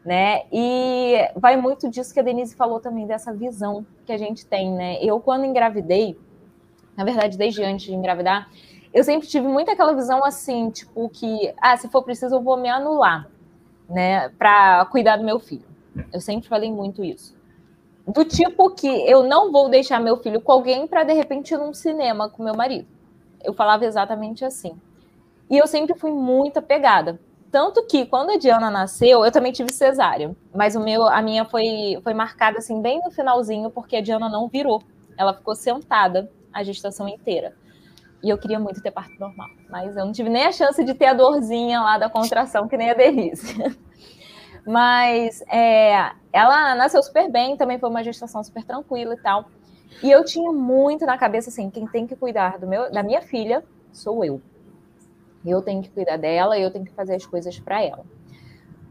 né? 0.04 0.42
E 0.52 1.16
vai 1.34 1.56
muito 1.56 1.90
disso 1.90 2.14
que 2.14 2.20
a 2.20 2.22
Denise 2.22 2.54
falou 2.54 2.78
também, 2.78 3.08
dessa 3.08 3.32
visão 3.32 3.84
que 4.04 4.12
a 4.12 4.18
gente 4.18 4.46
tem, 4.46 4.70
né? 4.70 4.98
Eu, 5.02 5.18
quando 5.18 5.44
engravidei, 5.44 6.16
na 6.96 7.04
verdade, 7.04 7.36
desde 7.36 7.64
antes 7.64 7.86
de 7.86 7.94
engravidar, 7.94 8.48
eu 8.92 9.04
sempre 9.04 9.28
tive 9.28 9.46
muito 9.46 9.70
aquela 9.70 9.94
visão 9.94 10.24
assim, 10.24 10.70
tipo, 10.70 11.08
que, 11.08 11.52
ah, 11.60 11.76
se 11.76 11.88
for 11.88 12.02
preciso, 12.02 12.36
eu 12.36 12.42
vou 12.42 12.56
me 12.56 12.68
anular, 12.68 13.28
né, 13.88 14.28
para 14.30 14.84
cuidar 14.86 15.16
do 15.16 15.24
meu 15.24 15.38
filho. 15.38 15.64
Eu 16.12 16.20
sempre 16.20 16.48
falei 16.48 16.70
muito 16.70 17.04
isso. 17.04 17.34
Do 18.06 18.24
tipo 18.24 18.70
que 18.70 18.86
eu 18.86 19.24
não 19.24 19.50
vou 19.50 19.68
deixar 19.68 20.00
meu 20.00 20.16
filho 20.16 20.40
com 20.40 20.52
alguém 20.52 20.86
para 20.86 21.02
de 21.02 21.12
repente 21.12 21.52
ir 21.54 21.58
num 21.58 21.74
cinema 21.74 22.28
com 22.28 22.42
meu 22.42 22.54
marido. 22.54 22.86
Eu 23.42 23.52
falava 23.52 23.84
exatamente 23.84 24.44
assim. 24.44 24.78
E 25.50 25.56
eu 25.56 25.66
sempre 25.66 25.94
fui 25.98 26.12
muito 26.12 26.58
apegada. 26.58 27.18
Tanto 27.50 27.84
que 27.86 28.04
quando 28.06 28.30
a 28.30 28.36
Diana 28.36 28.70
nasceu, 28.70 29.24
eu 29.24 29.32
também 29.32 29.52
tive 29.52 29.72
cesárea, 29.72 30.34
mas 30.54 30.76
o 30.76 30.80
meu, 30.80 31.04
a 31.04 31.22
minha 31.22 31.44
foi, 31.44 31.98
foi 32.02 32.12
marcada 32.12 32.58
assim 32.58 32.82
bem 32.82 33.00
no 33.04 33.10
finalzinho, 33.10 33.70
porque 33.70 33.96
a 33.96 34.00
Diana 34.00 34.28
não 34.28 34.48
virou. 34.48 34.82
Ela 35.16 35.32
ficou 35.32 35.54
sentada 35.54 36.30
a 36.52 36.62
gestação 36.62 37.08
inteira. 37.08 37.54
E 38.26 38.28
eu 38.28 38.36
queria 38.36 38.58
muito 38.58 38.82
ter 38.82 38.90
parto 38.90 39.14
normal, 39.20 39.46
mas 39.70 39.96
eu 39.96 40.04
não 40.04 40.10
tive 40.10 40.28
nem 40.28 40.46
a 40.46 40.50
chance 40.50 40.82
de 40.82 40.92
ter 40.94 41.06
a 41.06 41.12
dorzinha 41.12 41.80
lá 41.80 41.96
da 41.96 42.10
contração, 42.10 42.66
que 42.66 42.76
nem 42.76 42.90
a 42.90 42.94
Denise. 42.94 43.54
Mas 44.66 45.42
é, 45.42 46.10
ela 46.32 46.74
nasceu 46.74 47.00
super 47.04 47.30
bem, 47.30 47.56
também 47.56 47.78
foi 47.78 47.88
uma 47.88 48.02
gestação 48.02 48.42
super 48.42 48.64
tranquila 48.64 49.14
e 49.14 49.16
tal. 49.18 49.44
E 50.02 50.10
eu 50.10 50.24
tinha 50.24 50.50
muito 50.50 51.06
na 51.06 51.16
cabeça 51.16 51.50
assim, 51.50 51.70
quem 51.70 51.86
tem 51.86 52.04
que 52.04 52.16
cuidar 52.16 52.58
do 52.58 52.66
meu, 52.66 52.90
da 52.90 53.00
minha 53.00 53.22
filha 53.22 53.62
sou 53.92 54.24
eu. 54.24 54.42
Eu 55.46 55.62
tenho 55.62 55.80
que 55.80 55.90
cuidar 55.90 56.16
dela, 56.16 56.58
eu 56.58 56.72
tenho 56.72 56.84
que 56.84 56.92
fazer 56.94 57.14
as 57.14 57.24
coisas 57.24 57.56
para 57.60 57.80
ela. 57.80 58.04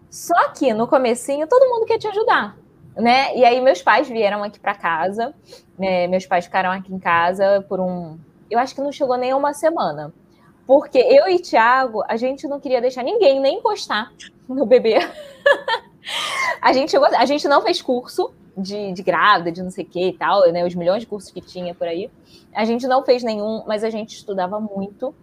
Só 0.09 0.47
que 0.53 0.73
no 0.73 0.87
comecinho 0.87 1.45
todo 1.45 1.69
mundo 1.69 1.85
quer 1.85 1.97
te 1.97 2.07
ajudar, 2.07 2.57
né? 2.95 3.35
E 3.35 3.43
aí 3.43 3.59
meus 3.59 3.81
pais 3.81 4.07
vieram 4.07 4.41
aqui 4.45 4.61
para 4.61 4.73
casa, 4.73 5.35
né? 5.77 6.07
meus 6.07 6.25
pais 6.25 6.45
ficaram 6.45 6.71
aqui 6.71 6.93
em 6.93 6.99
casa 6.99 7.65
por 7.67 7.81
um, 7.81 8.17
eu 8.49 8.59
acho 8.59 8.75
que 8.75 8.81
não 8.81 8.91
chegou 8.91 9.17
nem 9.17 9.33
uma 9.33 9.53
semana, 9.53 10.13
porque 10.65 10.97
eu 10.97 11.27
e 11.27 11.39
Thiago 11.39 12.03
a 12.07 12.17
gente 12.17 12.47
não 12.47 12.59
queria 12.59 12.81
deixar 12.81 13.03
ninguém 13.03 13.39
nem 13.39 13.57
encostar 13.57 14.11
no 14.47 14.65
bebê. 14.65 14.95
a 16.61 16.73
gente 16.73 16.91
chegou, 16.91 17.07
a 17.07 17.25
gente 17.25 17.47
não 17.47 17.61
fez 17.61 17.81
curso 17.81 18.33
de, 18.57 18.93
de 18.93 19.03
grávida, 19.03 19.51
de 19.51 19.61
não 19.61 19.71
sei 19.71 19.83
o 19.83 19.87
que 19.87 20.07
e 20.07 20.13
tal, 20.13 20.49
né? 20.51 20.65
Os 20.65 20.75
milhões 20.75 21.01
de 21.01 21.07
cursos 21.07 21.31
que 21.31 21.41
tinha 21.41 21.73
por 21.75 21.87
aí. 21.87 22.09
A 22.53 22.63
gente 22.65 22.87
não 22.87 23.03
fez 23.03 23.23
nenhum, 23.23 23.63
mas 23.67 23.83
a 23.83 23.89
gente 23.89 24.15
estudava 24.15 24.59
muito 24.59 25.13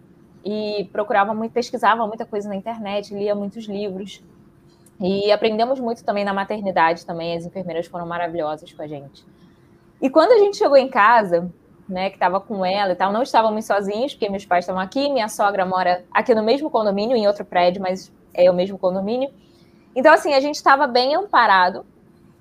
e 0.45 0.89
procurava 0.93 1.33
muito, 1.33 1.53
pesquisava 1.53 2.07
muita 2.07 2.27
coisa 2.27 2.49
na 2.49 2.57
internet, 2.57 3.15
lia 3.15 3.35
muitos 3.35 3.65
livros. 3.65 4.23
E 5.01 5.33
aprendemos 5.33 5.81
muito 5.81 6.05
também 6.05 6.25
na 6.25 6.33
maternidade 6.33 7.05
também, 7.07 7.37
as 7.37 7.45
enfermeiras 7.45 7.87
foram 7.87 8.07
maravilhosas 8.07 8.73
com 8.73 8.83
a 8.83 8.87
gente. 8.87 9.25
E 10.01 10.11
quando 10.11 10.33
a 10.33 10.39
gente 10.39 10.57
chegou 10.57 10.77
em 10.77 10.89
casa, 10.89 11.51
né, 11.93 12.09
que 12.11 12.17
estava 12.17 12.41
com 12.41 12.65
ela 12.65 12.93
e 12.93 12.97
tal, 12.97 13.13
não 13.13 13.23
estávamos 13.23 13.65
sozinhos, 13.65 14.15
porque 14.15 14.29
meus 14.29 14.45
pais 14.45 14.65
estavam 14.65 14.81
aqui, 14.81 15.11
minha 15.11 15.29
sogra 15.29 15.65
mora 15.65 16.05
aqui 16.11 16.35
no 16.35 16.43
mesmo 16.43 16.71
condomínio, 16.71 17.17
em 17.17 17.27
outro 17.27 17.45
prédio, 17.45 17.81
mas 17.83 18.11
é 18.35 18.51
o 18.51 18.55
mesmo 18.55 18.79
condomínio. 18.79 19.31
Então, 19.95 20.13
assim, 20.13 20.35
a 20.35 20.41
gente 20.41 20.57
estava 20.57 20.87
bem 20.87 21.15
amparado 21.15 21.85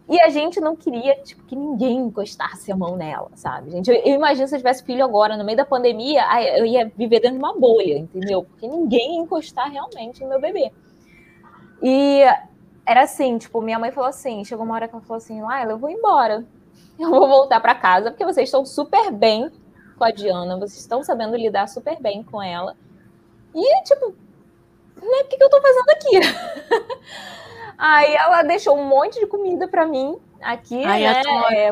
e 0.09 0.19
a 0.21 0.29
gente 0.29 0.59
não 0.59 0.75
queria 0.75 1.15
tipo, 1.21 1.43
que 1.43 1.55
ninguém 1.55 1.97
encostasse 1.97 2.71
a 2.71 2.75
mão 2.75 2.95
nela, 2.95 3.29
sabe? 3.35 3.71
Gente, 3.71 3.89
eu, 3.89 3.95
eu, 3.95 4.15
imagino 4.15 4.47
se 4.47 4.55
eu 4.55 4.59
tivesse 4.59 4.83
filho 4.83 5.03
agora, 5.03 5.37
no 5.37 5.43
meio 5.43 5.57
da 5.57 5.65
pandemia, 5.65 6.23
eu 6.57 6.65
ia 6.65 6.91
viver 6.97 7.19
dentro 7.19 7.37
de 7.37 7.43
uma 7.43 7.57
bolha, 7.57 7.97
entendeu? 7.97 8.43
Porque 8.43 8.67
ninguém 8.67 9.15
ia 9.15 9.21
encostar 9.21 9.69
realmente 9.69 10.21
no 10.21 10.29
meu 10.29 10.41
bebê. 10.41 10.71
E 11.81 12.23
era 12.85 13.03
assim, 13.03 13.37
tipo, 13.37 13.61
minha 13.61 13.79
mãe 13.79 13.91
falou 13.91 14.09
assim, 14.09 14.43
chegou 14.43 14.65
uma 14.65 14.75
hora 14.75 14.87
que 14.87 14.95
ela 14.95 15.03
falou 15.03 15.17
assim, 15.17 15.41
Laila, 15.41 15.71
eu 15.71 15.77
vou 15.77 15.89
embora. 15.89 16.43
Eu 17.01 17.09
vou 17.09 17.27
voltar 17.27 17.59
para 17.59 17.73
casa, 17.73 18.11
porque 18.11 18.23
vocês 18.23 18.47
estão 18.47 18.63
super 18.63 19.11
bem 19.11 19.51
com 19.97 20.03
a 20.03 20.11
Diana, 20.11 20.55
vocês 20.55 20.79
estão 20.79 21.03
sabendo 21.03 21.35
lidar 21.35 21.67
super 21.67 21.99
bem 21.99 22.23
com 22.23 22.41
ela. 22.41 22.75
E, 23.55 23.83
tipo, 23.83 24.09
né, 24.95 25.21
o 25.23 25.27
que, 25.27 25.35
que 25.35 25.43
eu 25.43 25.49
tô 25.49 25.59
fazendo 25.59 25.89
aqui? 25.89 26.19
Aí 27.77 28.13
ela 28.13 28.43
deixou 28.43 28.77
um 28.77 28.85
monte 28.85 29.19
de 29.19 29.25
comida 29.25 29.67
para 29.67 29.87
mim 29.87 30.15
aqui, 30.39 30.83
Ai, 30.85 31.01
né? 31.01 31.21
É, 31.51 31.71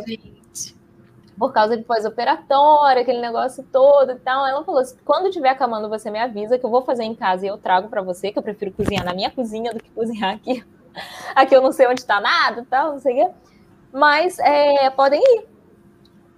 por 1.37 1.53
causa 1.53 1.77
de 1.77 1.83
pós-operatório, 1.83 3.01
aquele 3.01 3.21
negócio 3.21 3.63
todo 3.71 4.11
e 4.11 4.15
tal. 4.15 4.45
Ela 4.47 4.63
falou: 4.63 4.81
assim, 4.81 4.97
quando 5.05 5.31
tiver 5.31 5.49
acamando, 5.49 5.87
você 5.87 6.09
me 6.09 6.19
avisa 6.19 6.57
que 6.57 6.65
eu 6.65 6.69
vou 6.69 6.81
fazer 6.81 7.03
em 7.03 7.13
casa 7.13 7.45
e 7.45 7.49
eu 7.49 7.57
trago 7.57 7.87
para 7.87 8.01
você, 8.01 8.31
que 8.31 8.39
eu 8.39 8.43
prefiro 8.43 8.71
cozinhar 8.71 9.05
na 9.05 9.13
minha 9.13 9.29
cozinha 9.29 9.71
do 9.71 9.81
que 9.81 9.89
cozinhar 9.91 10.33
aqui. 10.33 10.65
Aqui 11.35 11.55
eu 11.55 11.61
não 11.61 11.71
sei 11.71 11.87
onde 11.87 12.01
está 12.01 12.19
nada 12.19 12.61
e 12.61 12.65
tal, 12.65 12.93
não 12.93 12.99
sei 12.99 13.13
o 13.13 13.27
quê. 13.27 13.33
Mas 13.91 14.39
é, 14.39 14.89
podem 14.89 15.21
ir. 15.21 15.47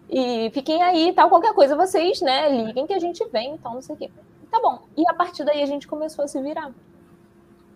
E 0.09 0.49
fiquem 0.51 0.81
aí 0.83 1.13
tal, 1.13 1.29
qualquer 1.29 1.53
coisa 1.53 1.75
vocês, 1.75 2.21
né, 2.21 2.49
liguem 2.49 2.85
que 2.85 2.93
a 2.93 2.99
gente 2.99 3.25
vem, 3.29 3.53
então 3.53 3.73
não 3.73 3.81
sei 3.81 3.95
o 3.95 3.97
quê. 3.97 4.11
Tá 4.51 4.59
bom. 4.59 4.79
E 4.97 5.09
a 5.09 5.13
partir 5.13 5.45
daí 5.45 5.63
a 5.63 5.65
gente 5.65 5.87
começou 5.87 6.25
a 6.25 6.27
se 6.27 6.41
virar. 6.41 6.73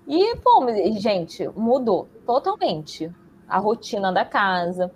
E, 0.07 0.35
pô, 0.37 0.65
gente, 0.99 1.47
mudou 1.55 2.07
totalmente 2.25 3.11
a 3.47 3.57
rotina 3.57 4.11
da 4.11 4.25
casa, 4.25 4.91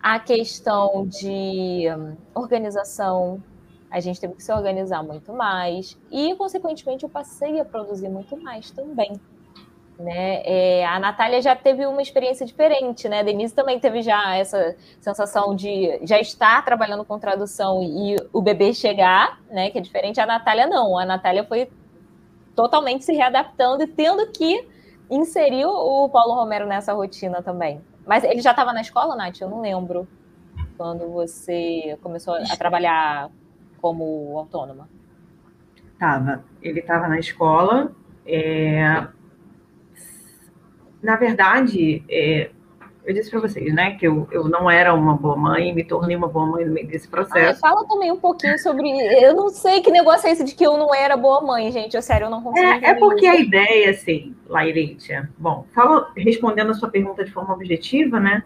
a 0.00 0.20
questão 0.20 1.06
de 1.06 1.86
hum, 1.90 2.16
organização. 2.34 3.42
A 3.90 3.98
gente 4.00 4.20
teve 4.20 4.34
que 4.34 4.42
se 4.42 4.52
organizar 4.52 5.02
muito 5.02 5.32
mais 5.32 5.98
e, 6.10 6.34
consequentemente, 6.36 7.04
eu 7.04 7.10
passei 7.10 7.58
a 7.60 7.64
produzir 7.64 8.08
muito 8.08 8.36
mais 8.36 8.70
também. 8.70 9.20
Né? 9.98 10.42
É, 10.44 10.86
a 10.86 10.98
Natália 10.98 11.40
já 11.40 11.54
teve 11.54 11.86
uma 11.86 12.02
experiência 12.02 12.44
diferente, 12.44 13.08
né? 13.08 13.20
A 13.20 13.22
Denise 13.22 13.54
também 13.54 13.78
teve 13.78 14.02
já 14.02 14.34
essa 14.34 14.74
sensação 15.00 15.54
de 15.54 16.00
já 16.02 16.18
estar 16.18 16.64
trabalhando 16.64 17.04
com 17.04 17.18
tradução 17.18 17.82
e 17.82 18.16
o 18.32 18.42
bebê 18.42 18.74
chegar, 18.74 19.38
né? 19.50 19.70
Que 19.70 19.78
é 19.78 19.80
diferente. 19.80 20.20
A 20.20 20.26
Natália 20.26 20.66
não. 20.66 20.98
A 20.98 21.04
Natália 21.04 21.44
foi 21.44 21.70
totalmente 22.56 23.04
se 23.04 23.12
readaptando 23.12 23.84
e 23.84 23.86
tendo 23.86 24.26
que 24.32 24.66
inserir 25.10 25.66
o 25.66 26.08
Paulo 26.08 26.34
Romero 26.34 26.66
nessa 26.66 26.92
rotina 26.92 27.42
também. 27.42 27.80
Mas 28.06 28.24
ele 28.24 28.40
já 28.40 28.50
estava 28.50 28.72
na 28.72 28.80
escola, 28.80 29.14
Nath? 29.14 29.40
Eu 29.40 29.48
não 29.48 29.60
lembro 29.60 30.08
quando 30.76 31.08
você 31.10 31.98
começou 32.02 32.34
a 32.34 32.56
trabalhar 32.56 33.30
como 33.80 34.36
autônoma. 34.36 34.88
Tava. 35.98 36.44
Ele 36.60 36.80
estava 36.80 37.08
na 37.08 37.18
escola. 37.18 37.92
É... 38.26 39.06
Na 41.02 41.16
verdade, 41.16 42.04
é 42.08 42.50
eu 43.04 43.12
disse 43.12 43.30
para 43.30 43.40
vocês, 43.40 43.74
né, 43.74 43.96
que 43.96 44.06
eu, 44.06 44.28
eu 44.30 44.44
não 44.44 44.70
era 44.70 44.94
uma 44.94 45.16
boa 45.16 45.36
mãe, 45.36 45.74
me 45.74 45.82
tornei 45.82 46.14
uma 46.14 46.28
boa 46.28 46.46
mãe 46.46 46.64
no 46.64 46.72
meio 46.72 46.86
desse 46.86 47.08
processo. 47.08 47.58
Ah, 47.64 47.68
fala 47.68 47.86
também 47.88 48.12
um 48.12 48.18
pouquinho 48.18 48.56
sobre. 48.60 48.88
Eu 49.20 49.34
não 49.34 49.48
sei 49.48 49.80
que 49.80 49.90
negócio 49.90 50.28
é 50.28 50.30
esse 50.30 50.44
de 50.44 50.54
que 50.54 50.64
eu 50.64 50.76
não 50.76 50.94
era 50.94 51.16
boa 51.16 51.40
mãe, 51.40 51.70
gente. 51.72 51.96
Eu 51.96 52.02
sério, 52.02 52.26
eu 52.26 52.30
não 52.30 52.40
consigo. 52.40 52.64
É, 52.64 52.90
é 52.90 52.94
porque 52.94 53.26
isso. 53.26 53.36
a 53.36 53.40
ideia, 53.40 53.90
assim, 53.90 54.36
Lairitia. 54.46 55.28
Bom, 55.36 55.66
falo, 55.74 56.06
respondendo 56.16 56.70
a 56.70 56.74
sua 56.74 56.88
pergunta 56.88 57.24
de 57.24 57.32
forma 57.32 57.52
objetiva, 57.52 58.20
né? 58.20 58.44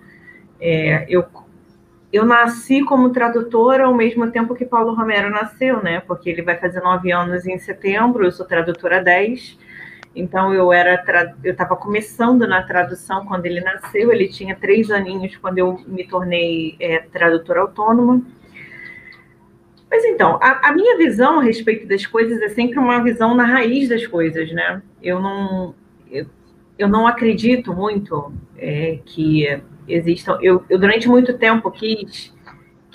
É, 0.59 1.05
eu, 1.07 1.27
eu 2.11 2.25
nasci 2.25 2.83
como 2.83 3.11
tradutora 3.11 3.85
ao 3.85 3.95
mesmo 3.95 4.31
tempo 4.31 4.55
que 4.55 4.65
Paulo 4.65 4.95
Romero 4.95 5.29
nasceu, 5.29 5.83
né? 5.83 6.01
Porque 6.01 6.31
ele 6.31 6.41
vai 6.41 6.57
fazer 6.57 6.81
nove 6.81 7.13
anos 7.13 7.47
em 7.47 7.59
setembro, 7.59 8.25
eu 8.25 8.33
sou 8.33 8.47
tradutora 8.47 9.03
10. 9.03 9.66
Então 10.17 10.55
eu 10.55 10.73
era 10.73 11.35
eu 11.45 11.53
estava 11.53 11.77
começando 11.77 12.49
na 12.49 12.63
tradução 12.63 13.27
quando 13.27 13.45
ele 13.45 13.61
nasceu. 13.61 14.11
Ele 14.11 14.27
tinha 14.29 14.57
três 14.57 14.91
aninhos 14.91 15.37
quando 15.37 15.59
eu 15.59 15.79
me 15.87 16.05
tornei 16.05 16.75
é, 16.81 17.01
tradutora 17.01 17.61
autônoma. 17.61 18.23
Mas 19.91 20.05
então, 20.07 20.39
a, 20.43 20.71
a, 20.71 20.73
minha 20.73 20.97
visão 20.97 21.39
a 21.39 21.43
respeito 21.43 21.87
das 21.87 22.07
coisas 22.07 22.41
é 22.41 22.49
sempre 22.49 22.79
uma 22.79 23.03
visão 23.05 23.35
na 23.35 23.45
raiz 23.45 23.89
das 23.91 24.07
coisas, 24.07 24.51
né? 24.51 24.83
Eu 25.03 25.21
não 25.21 25.75
eu, 26.11 26.27
eu 26.79 26.89
não 26.89 27.07
acredito 27.07 27.75
muito 27.75 28.33
é, 28.57 28.99
que 29.05 29.63
existam. 29.87 30.39
Eu, 30.41 30.65
eu 30.71 30.79
durante 30.79 31.09
muito 31.09 31.37
tempo 31.37 31.71
quis 31.71 32.35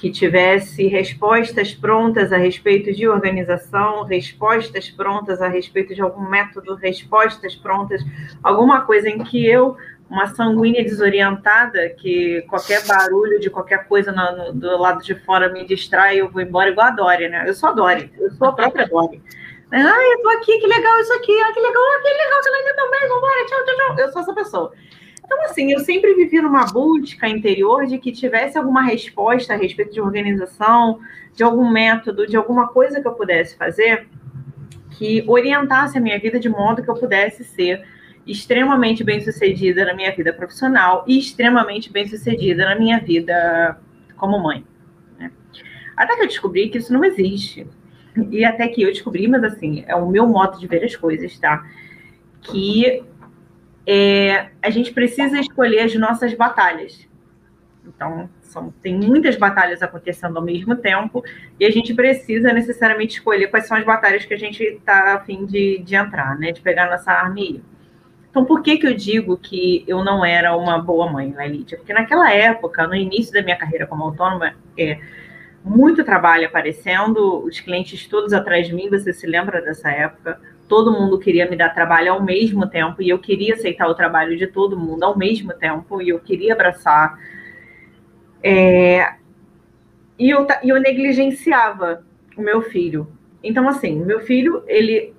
que 0.01 0.09
tivesse 0.09 0.87
respostas 0.87 1.75
prontas 1.75 2.33
a 2.33 2.37
respeito 2.37 2.91
de 2.91 3.07
organização, 3.07 4.03
respostas 4.03 4.89
prontas 4.89 5.39
a 5.43 5.47
respeito 5.47 5.93
de 5.93 6.01
algum 6.01 6.27
método, 6.27 6.73
respostas 6.73 7.55
prontas, 7.55 8.01
alguma 8.41 8.81
coisa 8.81 9.07
em 9.07 9.19
que 9.19 9.45
eu, 9.45 9.77
uma 10.09 10.25
sanguínea 10.25 10.83
desorientada, 10.83 11.87
que 11.89 12.41
qualquer 12.49 12.83
barulho 12.87 13.39
de 13.39 13.51
qualquer 13.51 13.87
coisa 13.87 14.11
no, 14.11 14.37
no, 14.37 14.53
do 14.53 14.75
lado 14.79 15.03
de 15.03 15.13
fora 15.13 15.49
me 15.53 15.67
distrai, 15.67 16.19
eu 16.19 16.31
vou 16.31 16.41
embora 16.41 16.71
igual 16.71 16.87
a 16.87 16.91
Dori, 16.91 17.29
né? 17.29 17.47
Eu 17.47 17.53
sou 17.53 17.69
a 17.69 17.71
Dori, 17.71 18.11
eu 18.17 18.31
sou 18.31 18.47
a 18.47 18.53
própria 18.53 18.87
Dori. 18.87 19.21
Ah, 19.71 19.77
eu 20.13 20.21
tô 20.23 20.29
aqui, 20.29 20.57
que 20.57 20.65
legal 20.65 20.99
isso 20.99 21.13
aqui, 21.13 21.39
ah, 21.41 21.53
que 21.53 21.59
legal, 21.59 21.83
ah, 21.83 22.01
que 22.01 22.09
legal, 22.09 22.41
que 22.41 22.49
legal 22.49 22.75
também, 22.75 23.07
vambora, 23.07 23.45
tchau, 23.45 23.65
tchau, 23.65 23.75
tchau. 23.75 23.99
Eu 23.99 24.11
sou 24.11 24.21
essa 24.23 24.33
pessoa. 24.33 24.73
Então, 25.31 25.45
assim, 25.45 25.71
eu 25.71 25.79
sempre 25.79 26.13
vivi 26.13 26.41
numa 26.41 26.65
busca 26.65 27.25
interior 27.25 27.85
de 27.85 27.97
que 27.97 28.11
tivesse 28.11 28.57
alguma 28.57 28.81
resposta 28.81 29.53
a 29.53 29.57
respeito 29.57 29.93
de 29.93 30.01
organização, 30.01 30.99
de 31.33 31.41
algum 31.41 31.71
método, 31.71 32.27
de 32.27 32.35
alguma 32.35 32.67
coisa 32.67 32.99
que 32.99 33.07
eu 33.07 33.13
pudesse 33.13 33.55
fazer 33.55 34.09
que 34.97 35.23
orientasse 35.25 35.97
a 35.97 36.01
minha 36.01 36.19
vida 36.19 36.37
de 36.37 36.49
modo 36.49 36.83
que 36.83 36.89
eu 36.89 36.95
pudesse 36.95 37.45
ser 37.45 37.81
extremamente 38.27 39.05
bem 39.05 39.21
sucedida 39.21 39.85
na 39.85 39.93
minha 39.93 40.13
vida 40.13 40.33
profissional 40.33 41.05
e 41.07 41.17
extremamente 41.17 41.89
bem 41.89 42.05
sucedida 42.05 42.65
na 42.65 42.75
minha 42.75 42.99
vida 42.99 43.79
como 44.17 44.37
mãe. 44.37 44.65
Né? 45.17 45.31
Até 45.95 46.17
que 46.17 46.23
eu 46.23 46.27
descobri 46.27 46.67
que 46.67 46.77
isso 46.77 46.91
não 46.91 47.05
existe. 47.05 47.65
E 48.29 48.43
até 48.43 48.67
que 48.67 48.81
eu 48.81 48.89
descobri, 48.89 49.29
mas 49.29 49.45
assim, 49.45 49.85
é 49.87 49.95
o 49.95 50.09
meu 50.09 50.27
modo 50.27 50.59
de 50.59 50.67
ver 50.67 50.83
as 50.83 50.93
coisas, 50.97 51.39
tá? 51.39 51.65
Que 52.41 53.01
é, 53.85 54.49
a 54.61 54.69
gente 54.69 54.91
precisa 54.93 55.39
escolher 55.39 55.79
as 55.79 55.95
nossas 55.95 56.33
batalhas. 56.33 57.07
Então, 57.85 58.29
são, 58.41 58.71
tem 58.81 58.95
muitas 58.95 59.35
batalhas 59.35 59.81
acontecendo 59.81 60.37
ao 60.37 60.43
mesmo 60.43 60.75
tempo 60.75 61.23
e 61.59 61.65
a 61.65 61.71
gente 61.71 61.93
precisa 61.93 62.53
necessariamente 62.53 63.15
escolher 63.17 63.47
quais 63.47 63.65
são 63.65 63.77
as 63.77 63.85
batalhas 63.85 64.25
que 64.25 64.33
a 64.33 64.37
gente 64.37 64.61
está 64.63 65.15
a 65.15 65.19
fim 65.21 65.45
de, 65.45 65.79
de 65.79 65.95
entrar, 65.95 66.37
né? 66.37 66.51
De 66.51 66.61
pegar 66.61 66.89
nossa 66.89 67.11
arma 67.11 67.39
e 67.39 67.55
ir. 67.55 67.63
Então, 68.29 68.45
por 68.45 68.61
que, 68.61 68.77
que 68.77 68.87
eu 68.87 68.93
digo 68.93 69.35
que 69.35 69.83
eu 69.87 70.03
não 70.03 70.23
era 70.23 70.55
uma 70.55 70.79
boa 70.79 71.11
mãe, 71.11 71.31
né? 71.31 71.49
Porque 71.69 71.91
naquela 71.91 72.31
época, 72.31 72.87
no 72.87 72.95
início 72.95 73.33
da 73.33 73.41
minha 73.41 73.57
carreira 73.57 73.85
como 73.85 74.03
autônoma, 74.03 74.53
é, 74.77 74.99
muito 75.63 76.03
trabalho 76.03 76.47
aparecendo, 76.47 77.43
os 77.43 77.59
clientes 77.59 78.07
todos 78.07 78.31
atrás 78.31 78.67
de 78.67 78.73
mim, 78.73 78.89
você 78.89 79.11
se 79.11 79.27
lembra 79.27 79.61
dessa 79.61 79.89
época? 79.91 80.39
Todo 80.71 80.89
mundo 80.89 81.19
queria 81.19 81.49
me 81.49 81.57
dar 81.57 81.67
trabalho 81.73 82.13
ao 82.13 82.23
mesmo 82.23 82.65
tempo 82.65 83.01
e 83.01 83.09
eu 83.09 83.19
queria 83.19 83.55
aceitar 83.55 83.89
o 83.89 83.93
trabalho 83.93 84.37
de 84.37 84.47
todo 84.47 84.79
mundo 84.79 85.03
ao 85.03 85.17
mesmo 85.17 85.51
tempo 85.51 86.01
e 86.01 86.07
eu 86.07 86.19
queria 86.19 86.53
abraçar. 86.53 87.19
É, 88.41 89.15
e 90.17 90.29
eu, 90.29 90.47
eu 90.63 90.79
negligenciava 90.79 92.05
o 92.37 92.41
meu 92.41 92.61
filho. 92.61 93.11
Então, 93.43 93.67
assim, 93.67 94.01
meu 94.01 94.21
filho, 94.21 94.63
ele. 94.65 95.13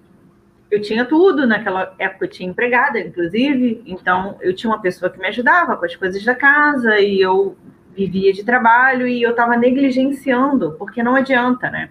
Eu 0.70 0.80
tinha 0.80 1.04
tudo, 1.04 1.46
naquela 1.46 1.94
época 1.98 2.24
eu 2.24 2.30
tinha 2.30 2.48
empregada, 2.48 2.98
inclusive, 2.98 3.82
então 3.84 4.38
eu 4.40 4.54
tinha 4.54 4.72
uma 4.72 4.80
pessoa 4.80 5.10
que 5.10 5.18
me 5.18 5.26
ajudava 5.26 5.76
com 5.76 5.84
as 5.84 5.94
coisas 5.94 6.24
da 6.24 6.34
casa 6.34 6.98
e 6.98 7.20
eu 7.20 7.58
vivia 7.94 8.32
de 8.32 8.42
trabalho 8.42 9.06
e 9.06 9.22
eu 9.22 9.32
estava 9.32 9.54
negligenciando, 9.54 10.76
porque 10.78 11.02
não 11.02 11.14
adianta, 11.14 11.68
né? 11.68 11.90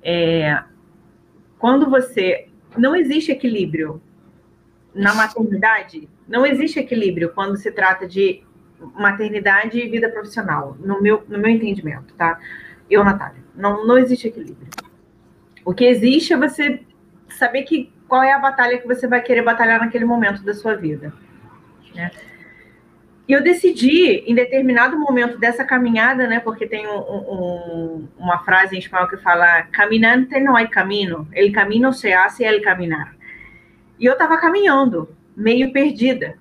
É, 0.00 0.62
quando 1.58 1.90
você. 1.90 2.47
Não 2.76 2.94
existe 2.94 3.32
equilíbrio 3.32 4.00
na 4.94 5.14
maternidade, 5.14 6.08
não 6.26 6.44
existe 6.46 6.78
equilíbrio 6.78 7.30
quando 7.34 7.56
se 7.56 7.70
trata 7.70 8.06
de 8.06 8.42
maternidade 8.94 9.78
e 9.78 9.88
vida 9.88 10.08
profissional, 10.08 10.76
no 10.80 11.00
meu, 11.00 11.24
no 11.28 11.38
meu 11.38 11.50
entendimento, 11.50 12.14
tá? 12.14 12.38
Eu, 12.90 13.04
Natália, 13.04 13.42
não, 13.54 13.86
não 13.86 13.98
existe 13.98 14.28
equilíbrio. 14.28 14.68
O 15.64 15.74
que 15.74 15.84
existe 15.84 16.32
é 16.32 16.36
você 16.36 16.80
saber 17.28 17.62
que 17.62 17.92
qual 18.08 18.22
é 18.22 18.32
a 18.32 18.38
batalha 18.38 18.78
que 18.78 18.86
você 18.86 19.06
vai 19.06 19.20
querer 19.20 19.42
batalhar 19.42 19.78
naquele 19.78 20.04
momento 20.04 20.42
da 20.42 20.54
sua 20.54 20.74
vida. 20.74 21.12
Né? 21.94 22.10
E 23.28 23.32
eu 23.34 23.42
decidi, 23.42 24.24
em 24.26 24.34
determinado 24.34 24.98
momento 24.98 25.38
dessa 25.38 25.62
caminhada, 25.62 26.26
né, 26.26 26.40
porque 26.40 26.66
tem 26.66 26.88
um, 26.88 26.98
um, 26.98 28.08
uma 28.18 28.38
frase 28.38 28.74
em 28.74 28.78
espanhol 28.78 29.06
que 29.06 29.18
fala: 29.18 29.64
caminante 29.64 30.40
não 30.40 30.56
é 30.56 30.66
caminho, 30.66 31.28
el 31.34 31.52
camino 31.52 31.92
se 31.92 32.10
hace 32.10 32.46
al 32.46 32.62
caminar. 32.62 33.14
E 34.00 34.06
eu 34.06 34.14
estava 34.14 34.38
caminhando, 34.38 35.14
meio 35.36 35.70
perdida, 35.74 36.38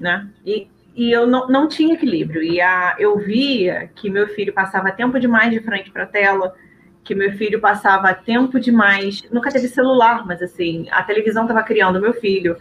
né? 0.00 0.26
E, 0.46 0.66
e 0.96 1.12
eu 1.12 1.26
não, 1.26 1.46
não 1.48 1.68
tinha 1.68 1.92
equilíbrio. 1.92 2.42
E 2.42 2.58
a, 2.58 2.96
eu 2.98 3.18
via 3.18 3.90
que 3.94 4.08
meu 4.08 4.26
filho 4.28 4.52
passava 4.54 4.90
tempo 4.92 5.20
demais 5.20 5.50
de 5.50 5.60
frente 5.60 5.90
para 5.90 6.04
a 6.04 6.06
tela, 6.06 6.54
que 7.02 7.14
meu 7.14 7.32
filho 7.32 7.60
passava 7.60 8.14
tempo 8.14 8.58
demais. 8.58 9.22
Nunca 9.30 9.50
teve 9.50 9.68
celular, 9.68 10.26
mas 10.26 10.40
assim, 10.40 10.86
a 10.90 11.02
televisão 11.02 11.42
estava 11.42 11.62
criando 11.62 12.00
meu 12.00 12.14
filho, 12.14 12.56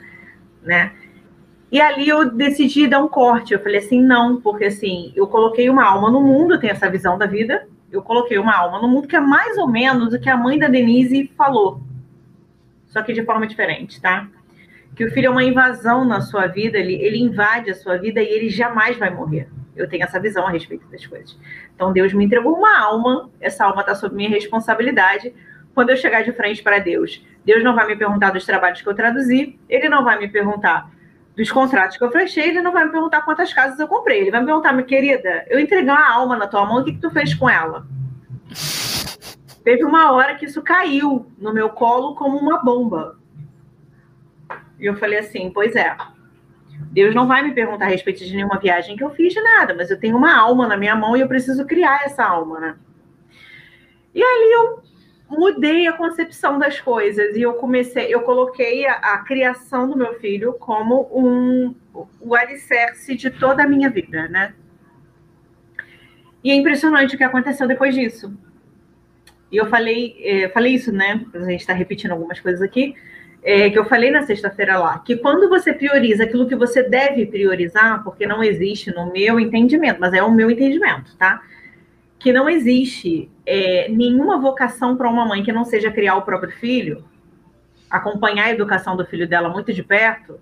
né? 0.61 0.91
E 1.73 1.81
ali 1.81 2.07
eu 2.07 2.29
decidi 2.29 2.87
dar 2.87 2.99
um 2.99 3.07
corte. 3.07 3.51
Eu 3.51 3.59
falei 3.59 3.79
assim, 3.79 3.99
não, 3.99 4.39
porque 4.39 4.65
assim, 4.65 5.11
eu 5.15 5.25
coloquei 5.25 5.71
uma 5.71 5.83
alma 5.83 6.11
no 6.11 6.21
mundo, 6.21 6.59
tenho 6.59 6.71
essa 6.71 6.87
visão 6.87 7.17
da 7.17 7.25
vida. 7.25 7.67
Eu 7.91 8.03
coloquei 8.03 8.37
uma 8.37 8.55
alma 8.55 8.79
no 8.79 8.87
mundo 8.87 9.07
que 9.07 9.15
é 9.15 9.19
mais 9.19 9.57
ou 9.57 9.67
menos 9.67 10.13
o 10.13 10.19
que 10.19 10.29
a 10.29 10.37
mãe 10.37 10.59
da 10.59 10.67
Denise 10.67 11.31
falou. 11.35 11.81
Só 12.85 13.01
que 13.01 13.11
de 13.11 13.25
forma 13.25 13.47
diferente, 13.47 13.99
tá? 13.99 14.27
Que 14.95 15.03
o 15.03 15.11
filho 15.11 15.25
é 15.25 15.29
uma 15.31 15.43
invasão 15.43 16.05
na 16.05 16.21
sua 16.21 16.45
vida, 16.45 16.77
ele, 16.77 16.93
ele 16.93 17.17
invade 17.17 17.71
a 17.71 17.73
sua 17.73 17.97
vida 17.97 18.21
e 18.21 18.27
ele 18.27 18.49
jamais 18.49 18.95
vai 18.95 19.09
morrer. 19.09 19.49
Eu 19.75 19.89
tenho 19.89 20.03
essa 20.03 20.19
visão 20.19 20.45
a 20.45 20.51
respeito 20.51 20.85
das 20.91 21.03
coisas. 21.07 21.35
Então 21.73 21.91
Deus 21.91 22.13
me 22.13 22.23
entregou 22.23 22.53
uma 22.55 22.79
alma, 22.79 23.31
essa 23.41 23.65
alma 23.65 23.81
está 23.81 23.95
sob 23.95 24.15
minha 24.15 24.29
responsabilidade. 24.29 25.33
Quando 25.73 25.89
eu 25.89 25.97
chegar 25.97 26.23
de 26.23 26.33
frente 26.33 26.61
para 26.61 26.77
Deus, 26.77 27.25
Deus 27.43 27.63
não 27.63 27.73
vai 27.73 27.87
me 27.87 27.95
perguntar 27.95 28.29
dos 28.29 28.45
trabalhos 28.45 28.79
que 28.79 28.87
eu 28.87 28.93
traduzi, 28.93 29.57
ele 29.67 29.89
não 29.89 30.03
vai 30.03 30.19
me 30.19 30.27
perguntar 30.27 30.93
dos 31.35 31.51
contratos 31.51 31.97
que 31.97 32.03
eu 32.03 32.11
fechei, 32.11 32.49
ele 32.49 32.61
não 32.61 32.71
vai 32.71 32.85
me 32.85 32.91
perguntar 32.91 33.21
quantas 33.21 33.51
casas 33.51 33.79
eu 33.79 33.87
comprei. 33.87 34.21
Ele 34.21 34.31
vai 34.31 34.39
me 34.39 34.45
perguntar, 34.45 34.71
minha 34.71 34.85
querida, 34.85 35.45
eu 35.47 35.59
entreguei 35.59 35.89
uma 35.89 36.11
alma 36.11 36.37
na 36.37 36.47
tua 36.47 36.65
mão, 36.65 36.81
o 36.81 36.83
que, 36.83 36.93
que 36.93 37.01
tu 37.01 37.09
fez 37.09 37.33
com 37.33 37.49
ela? 37.49 37.85
Teve 39.63 39.83
uma 39.83 40.11
hora 40.11 40.35
que 40.35 40.45
isso 40.45 40.61
caiu 40.61 41.25
no 41.37 41.53
meu 41.53 41.69
colo 41.69 42.15
como 42.15 42.37
uma 42.37 42.61
bomba. 42.61 43.17
E 44.79 44.85
eu 44.85 44.95
falei 44.97 45.19
assim, 45.19 45.49
pois 45.51 45.75
é. 45.75 45.95
Deus 46.91 47.15
não 47.15 47.27
vai 47.27 47.41
me 47.41 47.53
perguntar 47.53 47.85
a 47.85 47.89
respeito 47.89 48.23
de 48.23 48.35
nenhuma 48.35 48.59
viagem 48.59 48.95
que 48.95 49.03
eu 49.03 49.09
fiz 49.11 49.33
de 49.33 49.41
nada, 49.41 49.73
mas 49.73 49.89
eu 49.89 49.99
tenho 49.99 50.17
uma 50.17 50.37
alma 50.37 50.67
na 50.67 50.77
minha 50.77 50.95
mão 50.95 51.15
e 51.15 51.21
eu 51.21 51.27
preciso 51.27 51.65
criar 51.65 52.03
essa 52.03 52.23
alma, 52.23 52.59
né? 52.59 52.75
E 54.13 54.21
ali 54.21 54.51
eu 54.51 54.83
mudei 55.29 55.87
a 55.87 55.93
concepção 55.93 56.59
das 56.59 56.79
coisas 56.79 57.35
e 57.35 57.41
eu 57.41 57.53
comecei, 57.53 58.13
eu 58.13 58.21
coloquei 58.21 58.85
a, 58.85 58.93
a 58.93 59.17
criação 59.19 59.89
do 59.89 59.97
meu 59.97 60.13
filho 60.19 60.53
como 60.53 61.09
um 61.13 61.75
o 62.19 62.35
alicerce 62.35 63.15
de 63.15 63.29
toda 63.29 63.63
a 63.63 63.67
minha 63.67 63.89
vida, 63.89 64.27
né? 64.27 64.53
E 66.43 66.51
é 66.51 66.55
impressionante 66.55 67.15
o 67.15 67.17
que 67.17 67.23
aconteceu 67.23 67.67
depois 67.67 67.93
disso. 67.93 68.33
E 69.51 69.57
eu 69.57 69.67
falei, 69.67 70.15
é, 70.19 70.49
falei 70.49 70.73
isso, 70.73 70.91
né? 70.91 71.23
A 71.33 71.39
gente 71.39 71.61
está 71.61 71.73
repetindo 71.73 72.11
algumas 72.11 72.39
coisas 72.39 72.61
aqui, 72.61 72.95
é, 73.43 73.69
que 73.69 73.77
eu 73.77 73.85
falei 73.85 74.09
na 74.09 74.23
sexta-feira 74.23 74.77
lá, 74.77 74.99
que 74.99 75.15
quando 75.17 75.47
você 75.47 75.71
prioriza 75.73 76.23
aquilo 76.23 76.47
que 76.47 76.55
você 76.55 76.81
deve 76.81 77.25
priorizar, 77.25 78.03
porque 78.03 78.25
não 78.25 78.43
existe 78.43 78.89
no 78.93 79.11
meu 79.11 79.39
entendimento, 79.39 79.99
mas 79.99 80.13
é 80.13 80.23
o 80.23 80.31
meu 80.31 80.49
entendimento, 80.49 81.15
tá? 81.17 81.43
Que 82.23 82.31
não 82.31 82.49
existe 82.49 83.29
é, 83.45 83.89
nenhuma 83.89 84.39
vocação 84.39 84.95
para 84.95 85.09
uma 85.09 85.25
mãe 85.25 85.43
que 85.43 85.51
não 85.51 85.65
seja 85.65 85.91
criar 85.91 86.15
o 86.15 86.21
próprio 86.21 86.53
filho, 86.53 87.03
acompanhar 87.89 88.45
a 88.45 88.51
educação 88.51 88.95
do 88.95 89.05
filho 89.05 89.27
dela 89.27 89.49
muito 89.49 89.73
de 89.73 89.83
perto, 89.83 90.39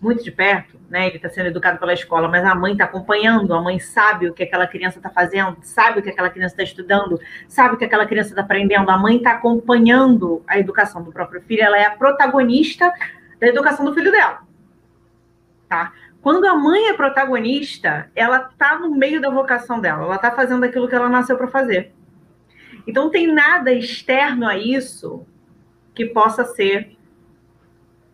muito 0.00 0.22
de 0.22 0.30
perto, 0.30 0.78
né? 0.88 1.08
Ele 1.08 1.16
está 1.16 1.28
sendo 1.28 1.46
educado 1.46 1.80
pela 1.80 1.92
escola, 1.92 2.28
mas 2.28 2.44
a 2.44 2.54
mãe 2.54 2.72
está 2.72 2.84
acompanhando, 2.84 3.52
a 3.52 3.60
mãe 3.60 3.80
sabe 3.80 4.28
o 4.28 4.32
que 4.32 4.44
aquela 4.44 4.68
criança 4.68 5.00
está 5.00 5.10
fazendo, 5.10 5.56
sabe 5.62 5.98
o 5.98 6.02
que 6.02 6.10
aquela 6.10 6.30
criança 6.30 6.54
está 6.54 6.62
estudando, 6.62 7.18
sabe 7.48 7.74
o 7.74 7.76
que 7.76 7.84
aquela 7.84 8.06
criança 8.06 8.28
está 8.28 8.42
aprendendo, 8.42 8.88
a 8.88 8.96
mãe 8.96 9.16
está 9.16 9.32
acompanhando 9.32 10.44
a 10.46 10.60
educação 10.60 11.02
do 11.02 11.10
próprio 11.10 11.42
filho, 11.42 11.64
ela 11.64 11.76
é 11.76 11.86
a 11.86 11.96
protagonista 11.96 12.92
da 13.40 13.48
educação 13.48 13.84
do 13.84 13.92
filho 13.92 14.12
dela, 14.12 14.42
tá? 15.68 15.92
Quando 16.26 16.44
a 16.44 16.56
mãe 16.56 16.88
é 16.88 16.92
protagonista, 16.92 18.10
ela 18.12 18.40
tá 18.58 18.80
no 18.80 18.90
meio 18.90 19.20
da 19.20 19.30
vocação 19.30 19.80
dela, 19.80 20.02
ela 20.02 20.18
tá 20.18 20.32
fazendo 20.32 20.64
aquilo 20.64 20.88
que 20.88 20.94
ela 20.96 21.08
nasceu 21.08 21.36
para 21.36 21.46
fazer. 21.46 21.92
Então 22.84 23.04
não 23.04 23.10
tem 23.12 23.32
nada 23.32 23.72
externo 23.72 24.44
a 24.44 24.58
isso 24.58 25.24
que 25.94 26.04
possa 26.04 26.44
ser 26.44 26.96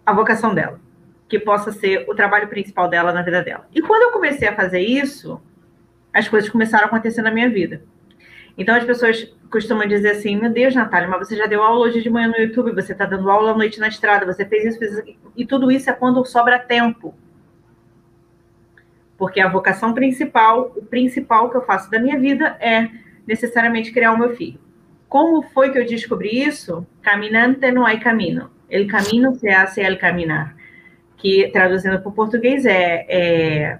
a 0.04 0.12
vocação 0.12 0.54
dela, 0.54 0.78
que 1.26 1.38
possa 1.38 1.72
ser 1.72 2.04
o 2.06 2.14
trabalho 2.14 2.48
principal 2.48 2.86
dela 2.86 3.14
na 3.14 3.22
vida 3.22 3.42
dela. 3.42 3.66
E 3.74 3.80
quando 3.80 4.02
eu 4.02 4.12
comecei 4.12 4.46
a 4.46 4.54
fazer 4.54 4.80
isso, 4.80 5.40
as 6.12 6.28
coisas 6.28 6.50
começaram 6.50 6.84
a 6.84 6.88
acontecer 6.88 7.22
na 7.22 7.30
minha 7.30 7.48
vida. 7.48 7.82
Então 8.58 8.76
as 8.76 8.84
pessoas 8.84 9.34
costumam 9.50 9.88
dizer 9.88 10.10
assim: 10.10 10.36
Meu 10.36 10.50
Deus, 10.50 10.74
Natália, 10.74 11.08
mas 11.08 11.26
você 11.26 11.34
já 11.34 11.46
deu 11.46 11.62
aula 11.62 11.86
hoje 11.86 12.02
de 12.02 12.10
manhã 12.10 12.28
no 12.28 12.36
YouTube, 12.36 12.74
você 12.74 12.92
está 12.92 13.06
dando 13.06 13.30
aula 13.30 13.52
à 13.52 13.56
noite 13.56 13.80
na 13.80 13.88
estrada, 13.88 14.26
você 14.26 14.44
fez 14.44 14.66
isso, 14.66 14.78
fez 14.78 14.98
isso. 14.98 15.16
E 15.34 15.46
tudo 15.46 15.72
isso 15.72 15.88
é 15.88 15.94
quando 15.94 16.22
sobra 16.26 16.58
tempo 16.58 17.14
porque 19.22 19.40
a 19.40 19.48
vocação 19.48 19.94
principal, 19.94 20.72
o 20.74 20.84
principal 20.84 21.48
que 21.48 21.56
eu 21.56 21.62
faço 21.62 21.88
da 21.88 22.00
minha 22.00 22.18
vida 22.18 22.56
é 22.58 22.88
necessariamente 23.24 23.92
criar 23.92 24.10
o 24.10 24.18
meu 24.18 24.34
filho. 24.34 24.58
Como 25.08 25.42
foi 25.42 25.70
que 25.70 25.78
eu 25.78 25.86
descobri 25.86 26.42
isso? 26.42 26.84
Caminante 27.00 27.70
não 27.70 27.86
é 27.86 27.96
caminho. 28.00 28.50
El 28.68 28.88
camino 28.88 29.32
se 29.36 29.48
hace 29.48 29.80
al 29.84 29.96
caminar. 29.96 30.56
Que, 31.16 31.48
traduzindo 31.52 32.00
para 32.00 32.08
o 32.08 32.12
português, 32.12 32.66
é, 32.66 33.06
é, 33.08 33.78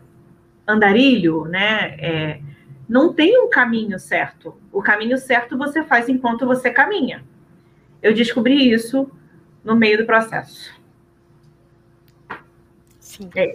andarilho, 0.64 1.46
né? 1.46 1.96
É, 1.98 2.40
não 2.88 3.12
tem 3.12 3.36
um 3.42 3.50
caminho 3.50 3.98
certo. 3.98 4.56
O 4.70 4.80
caminho 4.80 5.18
certo 5.18 5.58
você 5.58 5.82
faz 5.82 6.08
enquanto 6.08 6.46
você 6.46 6.70
caminha. 6.70 7.24
Eu 8.00 8.14
descobri 8.14 8.72
isso 8.72 9.10
no 9.64 9.74
meio 9.74 9.98
do 9.98 10.06
processo. 10.06 10.72
Sim. 13.12 13.28
É. 13.34 13.52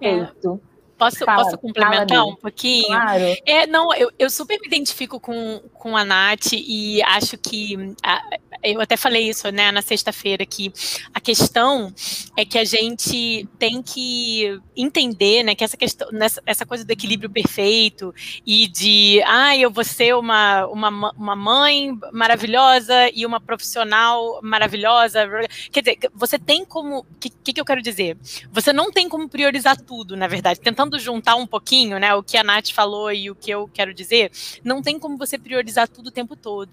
Perfeito. 0.00 0.60
Posso, 0.96 1.24
fala, 1.24 1.42
posso 1.42 1.58
complementar 1.58 2.24
um 2.24 2.36
pouquinho? 2.36 2.86
Claro. 2.86 3.24
É, 3.44 3.66
não, 3.66 3.92
eu, 3.94 4.10
eu 4.18 4.30
super 4.30 4.58
me 4.60 4.66
identifico 4.66 5.18
com, 5.18 5.60
com 5.74 5.96
a 5.96 6.04
Nath 6.04 6.52
e 6.52 7.02
acho 7.02 7.36
que 7.36 7.94
a, 8.02 8.22
eu 8.64 8.80
até 8.80 8.96
falei 8.96 9.28
isso 9.28 9.50
né, 9.50 9.70
na 9.70 9.82
sexta-feira, 9.82 10.46
que 10.46 10.72
a 11.12 11.20
questão 11.20 11.92
é 12.36 12.44
que 12.44 12.58
a 12.58 12.64
gente 12.64 13.46
tem 13.58 13.82
que 13.82 14.60
entender 14.76 15.42
né, 15.42 15.54
que 15.54 15.64
essa 15.64 15.76
questão, 15.76 16.08
nessa, 16.10 16.42
essa 16.46 16.64
coisa 16.64 16.84
do 16.84 16.90
equilíbrio 16.90 17.30
perfeito 17.30 18.14
e 18.46 18.66
de 18.66 19.22
ah, 19.26 19.56
eu 19.56 19.70
vou 19.70 19.84
ser 19.84 20.14
uma, 20.14 20.66
uma, 20.66 21.12
uma 21.12 21.36
mãe 21.36 21.92
maravilhosa 22.12 23.10
e 23.14 23.26
uma 23.26 23.40
profissional 23.40 24.40
maravilhosa. 24.42 25.28
Quer 25.70 25.80
dizer, 25.80 26.10
você 26.14 26.38
tem 26.38 26.64
como. 26.64 27.00
O 27.00 27.06
que, 27.20 27.52
que, 27.52 27.60
eu 27.60 27.64
quero 27.64 27.82
dizer? 27.82 28.16
Você 28.52 28.72
não 28.72 28.90
tem 28.90 29.08
como 29.08 29.28
priorizar 29.28 29.80
tudo, 29.80 30.16
na 30.16 30.26
verdade, 30.26 30.60
tentando 30.60 30.94
tentando 30.94 30.98
juntar 30.98 31.36
um 31.36 31.46
pouquinho, 31.46 31.98
né, 31.98 32.14
o 32.14 32.22
que 32.22 32.36
a 32.36 32.44
Nath 32.44 32.70
falou 32.70 33.12
e 33.12 33.30
o 33.30 33.34
que 33.34 33.50
eu 33.50 33.68
quero 33.72 33.92
dizer, 33.94 34.30
não 34.62 34.82
tem 34.82 34.98
como 34.98 35.16
você 35.16 35.38
priorizar 35.38 35.88
tudo 35.88 36.08
o 36.08 36.10
tempo 36.10 36.36
todo. 36.36 36.70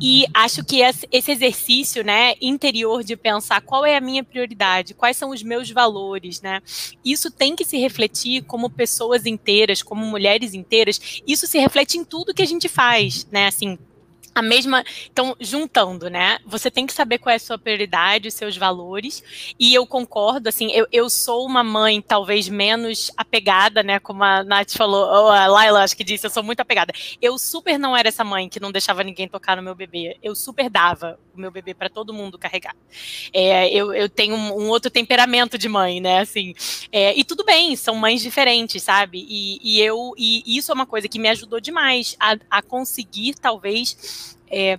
E 0.00 0.24
acho 0.32 0.64
que 0.64 0.80
esse, 0.80 1.06
esse 1.26 1.32
exercício, 1.32 2.04
né, 2.04 2.34
interior 2.40 3.02
de 3.02 3.16
pensar 3.16 3.60
qual 3.60 3.84
é 3.84 3.96
a 3.96 4.00
minha 4.00 4.22
prioridade, 4.22 4.94
quais 4.94 5.16
são 5.16 5.30
os 5.30 5.42
meus 5.42 5.70
valores, 5.70 6.40
né? 6.40 6.60
Isso 7.04 7.30
tem 7.30 7.56
que 7.56 7.64
se 7.64 7.76
refletir 7.78 8.44
como 8.44 8.70
pessoas 8.70 9.26
inteiras, 9.26 9.82
como 9.82 10.04
mulheres 10.06 10.54
inteiras. 10.54 11.20
Isso 11.26 11.46
se 11.46 11.58
reflete 11.58 11.98
em 11.98 12.04
tudo 12.04 12.34
que 12.34 12.42
a 12.42 12.46
gente 12.46 12.68
faz, 12.68 13.26
né? 13.30 13.46
Assim, 13.46 13.78
a 14.36 14.42
mesma. 14.42 14.84
Então, 15.10 15.34
juntando, 15.40 16.10
né? 16.10 16.38
Você 16.44 16.70
tem 16.70 16.86
que 16.86 16.92
saber 16.92 17.16
qual 17.16 17.32
é 17.32 17.36
a 17.36 17.38
sua 17.38 17.56
prioridade, 17.56 18.28
os 18.28 18.34
seus 18.34 18.54
valores. 18.54 19.24
E 19.58 19.74
eu 19.74 19.86
concordo, 19.86 20.50
assim, 20.50 20.70
eu, 20.72 20.86
eu 20.92 21.08
sou 21.08 21.46
uma 21.46 21.64
mãe 21.64 22.02
talvez 22.02 22.46
menos 22.46 23.10
apegada, 23.16 23.82
né? 23.82 23.98
Como 23.98 24.22
a 24.22 24.44
Nath 24.44 24.76
falou, 24.76 25.06
ou 25.06 25.28
a 25.30 25.46
Laila 25.46 25.82
acho 25.82 25.96
que 25.96 26.04
disse, 26.04 26.26
eu 26.26 26.30
sou 26.30 26.42
muito 26.42 26.60
apegada. 26.60 26.92
Eu 27.20 27.38
super 27.38 27.78
não 27.78 27.96
era 27.96 28.08
essa 28.08 28.22
mãe 28.22 28.46
que 28.46 28.60
não 28.60 28.70
deixava 28.70 29.02
ninguém 29.02 29.26
tocar 29.26 29.56
no 29.56 29.62
meu 29.62 29.74
bebê. 29.74 30.18
Eu 30.22 30.34
super 30.34 30.68
dava 30.68 31.18
o 31.34 31.40
meu 31.40 31.50
bebê 31.50 31.72
para 31.72 31.88
todo 31.88 32.12
mundo 32.12 32.38
carregar. 32.38 32.76
É, 33.32 33.70
eu, 33.70 33.94
eu 33.94 34.08
tenho 34.08 34.34
um, 34.34 34.64
um, 34.64 34.68
outro 34.68 34.90
temperamento 34.90 35.56
de 35.56 35.68
mãe, 35.68 35.98
né? 35.98 36.20
Assim, 36.20 36.54
é, 36.92 37.18
e 37.18 37.24
tudo 37.24 37.42
bem, 37.42 37.74
são 37.74 37.94
mães 37.94 38.20
diferentes, 38.20 38.82
sabe? 38.82 39.24
E, 39.26 39.58
e 39.62 39.80
eu 39.80 40.12
e 40.18 40.42
isso 40.58 40.70
é 40.70 40.74
uma 40.74 40.86
coisa 40.86 41.08
que 41.08 41.18
me 41.18 41.28
ajudou 41.30 41.58
demais 41.58 42.16
a, 42.20 42.36
a 42.50 42.62
conseguir, 42.62 43.34
talvez 43.34 44.25
é, 44.50 44.78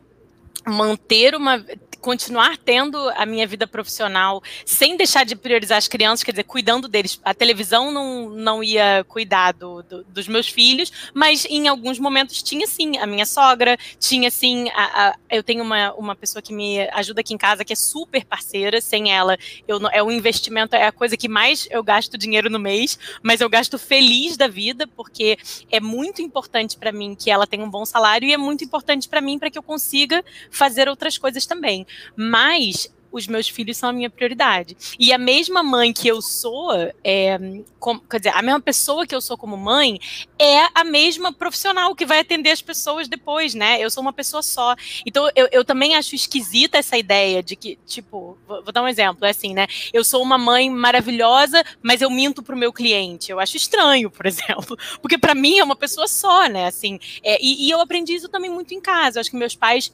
manter 0.66 1.36
uma 1.36 1.64
continuar 2.02 2.58
tendo 2.58 2.98
a 3.16 3.26
minha 3.26 3.48
vida 3.48 3.68
profissional 3.68 4.42
sem 4.66 4.96
deixar 4.96 5.26
de 5.26 5.36
priorizar 5.36 5.78
as 5.78 5.88
crianças, 5.88 6.24
quer 6.24 6.32
dizer, 6.32 6.44
cuidando 6.44 6.88
deles. 6.88 7.20
A 7.24 7.34
televisão 7.34 7.92
não, 7.92 8.30
não 8.30 8.64
ia 8.64 9.04
cuidar 9.08 9.54
do, 9.54 9.82
do, 9.84 10.04
dos 10.04 10.28
meus 10.28 10.48
filhos, 10.48 10.92
mas 11.14 11.46
em 11.46 11.68
alguns 11.68 12.00
momentos 12.00 12.42
tinha 12.44 12.68
sim 12.68 12.98
a 12.98 13.06
minha 13.06 13.26
sogra, 13.26 13.78
tinha 14.00 14.30
sim. 14.30 14.70
A, 14.70 15.08
a, 15.08 15.16
eu 15.30 15.44
tenho 15.44 15.64
uma, 15.64 15.94
uma 15.94 16.16
pessoa 16.16 16.42
que 16.42 16.54
me 16.54 16.82
ajuda 16.90 17.22
aqui 17.22 17.34
em 17.34 17.38
casa 17.38 17.66
que 17.66 17.74
é 17.74 17.76
super 17.76 18.26
parceira, 18.26 18.80
sem 18.80 19.12
ela, 19.12 19.38
eu, 19.68 19.80
é 19.92 20.04
um 20.04 20.12
investimento, 20.12 20.76
é 20.76 20.88
a 20.88 20.92
coisa 20.92 21.18
que 21.18 21.28
mais 21.28 21.68
eu 21.72 21.84
gasto 21.84 22.18
dinheiro 22.18 22.50
no 22.50 22.60
mês, 22.60 22.98
mas 23.22 23.42
eu 23.42 23.50
gasto 23.50 23.78
feliz 23.80 24.38
da 24.38 24.48
vida, 24.48 24.88
porque 24.88 25.38
é 25.72 25.80
muito 25.80 26.22
importante 26.22 26.78
para 26.78 26.92
mim 26.92 27.16
que 27.16 27.32
ela 27.32 27.48
tenha 27.48 27.64
um 27.64 27.70
bom 27.70 27.86
salário 27.86 28.28
e 28.28 28.34
é 28.34 28.38
muito 28.38 28.64
importante 28.64 29.08
para 29.08 29.22
mim 29.22 29.40
para 29.40 29.50
que 29.50 29.58
eu 29.58 29.64
consiga 29.64 30.24
fazer 30.52 30.88
outras 30.88 31.18
coisas 31.18 31.46
também 31.46 31.87
mas 32.16 32.90
os 33.12 33.28
meus 33.28 33.48
filhos 33.48 33.78
são 33.78 33.90
a 33.90 33.94
minha 33.94 34.10
prioridade. 34.10 34.78
E 35.00 35.12
a 35.12 35.18
mesma 35.18 35.64
mãe 35.64 35.94
que 35.94 36.08
eu 36.08 36.22
sou, 36.22 36.72
é, 37.04 37.40
com, 37.80 38.00
quer 38.00 38.20
dizer, 38.20 38.34
a 38.36 38.42
mesma 38.42 38.60
pessoa 38.60 39.08
que 39.08 39.16
eu 39.16 39.22
sou 39.22 39.38
como 39.38 39.58
mãe, 39.58 40.00
é 40.38 40.68
a 40.74 40.84
mesma 40.84 41.34
profissional 41.34 41.96
que 41.96 42.06
vai 42.06 42.20
atender 42.20 42.52
as 42.52 42.62
pessoas 42.62 43.08
depois, 43.08 43.54
né? 43.54 43.82
Eu 43.82 43.90
sou 43.90 44.02
uma 44.02 44.14
pessoa 44.14 44.44
só. 44.44 44.76
Então, 45.06 45.30
eu, 45.36 45.48
eu 45.52 45.66
também 45.66 45.96
acho 45.96 46.16
esquisita 46.16 46.78
essa 46.78 46.98
ideia 46.98 47.42
de 47.42 47.56
que, 47.56 47.78
tipo, 47.86 48.38
vou, 48.48 48.64
vou, 48.64 48.72
dar 48.72 48.84
um 48.84 48.88
exemplo, 48.88 49.26
é 49.26 49.30
assim, 49.30 49.54
né? 49.54 49.68
Eu 49.94 50.04
sou 50.04 50.22
uma 50.22 50.38
mãe 50.38 50.70
maravilhosa, 50.70 51.64
mas 51.82 52.02
eu 52.02 52.10
minto 52.10 52.44
pro 52.44 52.58
meu 52.58 52.72
cliente. 52.72 53.32
Eu 53.32 53.40
acho 53.40 53.58
estranho, 53.58 54.10
por 54.12 54.26
exemplo, 54.28 54.78
porque 55.02 55.18
para 55.18 55.34
mim 55.34 55.58
é 55.58 55.64
uma 55.64 55.76
pessoa 55.76 56.08
só, 56.08 56.48
né? 56.48 56.68
Assim, 56.68 57.00
é, 57.24 57.38
e, 57.42 57.68
e 57.68 57.72
eu 57.72 57.80
aprendi 57.82 58.14
isso 58.14 58.30
também 58.30 58.50
muito 58.50 58.74
em 58.74 58.82
casa. 58.82 59.18
Eu 59.18 59.22
acho 59.22 59.32
que 59.32 59.38
meus 59.38 59.56
pais 59.56 59.92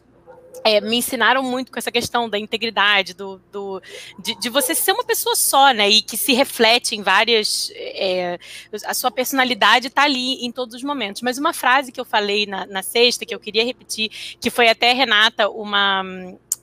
é, 0.64 0.80
me 0.80 0.98
ensinaram 0.98 1.44
muito 1.44 1.72
com 1.72 1.80
essa 1.80 1.92
questão 1.92 2.30
da 2.30 2.38
integridade, 2.38 3.14
do, 3.14 3.42
do 3.52 3.82
de, 4.20 4.36
de, 4.36 4.50
você 4.50 4.74
ser 4.76 4.92
uma 4.92 5.04
pessoa 5.04 5.36
só, 5.36 5.72
né? 5.72 5.90
E 5.90 6.02
que 6.02 6.16
se 6.18 6.34
reflete 6.34 6.96
em 6.96 7.02
várias. 7.02 7.72
É, 7.76 8.38
a 8.86 8.94
sua 8.94 9.12
personalidade 9.12 9.88
está 9.88 10.04
ali 10.04 10.46
em 10.46 10.52
todos 10.52 10.76
os 10.76 10.84
momentos. 10.84 11.22
Mas 11.22 11.38
uma 11.38 11.54
frase 11.54 11.92
que 11.92 12.00
eu 12.00 12.06
falei 12.06 12.46
na, 12.46 12.66
na 12.66 12.84
sexta, 12.84 13.26
que 13.26 13.34
eu 13.34 13.40
queria 13.40 13.66
repetir, 13.66 14.10
que 14.40 14.50
foi 14.50 14.70
até 14.70 14.94
Renata, 14.94 15.50
uma 15.50 16.04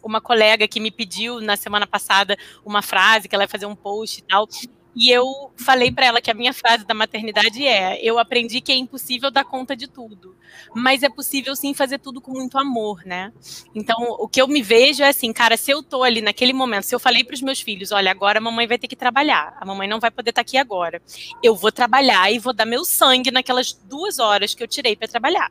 uma 0.03 0.21
colega 0.21 0.67
que 0.67 0.81
me 0.81 0.91
pediu 0.91 1.43
na 1.43 1.59
semana 1.59 1.87
passada 1.87 2.35
uma 2.65 2.81
frase, 2.81 3.29
que 3.29 3.35
ela 3.35 3.45
ia 3.45 3.49
fazer 3.49 3.67
um 3.67 3.77
post 3.77 4.21
e 4.21 4.23
tal. 4.23 4.49
E 4.95 5.11
eu 5.11 5.53
falei 5.57 5.93
para 5.93 6.07
ela 6.07 6.21
que 6.21 6.31
a 6.31 6.35
minha 6.35 6.53
frase 6.53 6.85
da 6.85 6.95
maternidade 6.95 7.67
é: 7.67 8.01
eu 8.03 8.19
aprendi 8.19 8.61
que 8.61 8.73
é 8.73 8.77
impossível 8.77 9.31
dar 9.31 9.45
conta 9.45 9.77
de 9.77 9.87
tudo, 9.87 10.35
mas 10.75 11.03
é 11.03 11.09
possível 11.09 11.55
sim 11.55 11.73
fazer 11.73 11.99
tudo 11.99 12.21
com 12.21 12.33
muito 12.33 12.59
amor, 12.59 13.03
né? 13.05 13.33
Então, 13.75 13.97
o 14.19 14.29
que 14.29 14.41
eu 14.41 14.49
me 14.49 14.63
vejo 14.63 15.03
é 15.03 15.09
assim, 15.09 15.33
cara, 15.33 15.57
se 15.57 15.71
eu 15.71 15.83
tô 15.83 16.03
ali 16.03 16.21
naquele 16.21 16.53
momento, 16.53 16.85
se 16.85 16.95
eu 16.95 17.01
falei 17.01 17.23
para 17.23 17.35
os 17.35 17.43
meus 17.43 17.61
filhos, 17.61 17.93
olha, 17.93 18.11
agora 18.11 18.39
a 18.39 18.43
mamãe 18.43 18.67
vai 18.67 18.79
ter 18.79 18.89
que 18.89 18.97
trabalhar, 18.97 19.57
a 19.61 19.65
mamãe 19.65 19.89
não 19.89 20.01
vai 20.01 20.11
poder 20.11 20.31
estar 20.31 20.43
tá 20.43 20.49
aqui 20.49 20.57
agora. 20.57 21.01
Eu 21.43 21.55
vou 21.55 21.71
trabalhar 21.71 22.33
e 22.33 22.39
vou 22.39 22.53
dar 22.53 22.67
meu 22.67 22.85
sangue 22.85 23.31
naquelas 23.31 23.73
duas 23.73 24.19
horas 24.19 24.55
que 24.55 24.63
eu 24.63 24.69
tirei 24.69 24.97
para 24.97 25.09
trabalhar. 25.09 25.51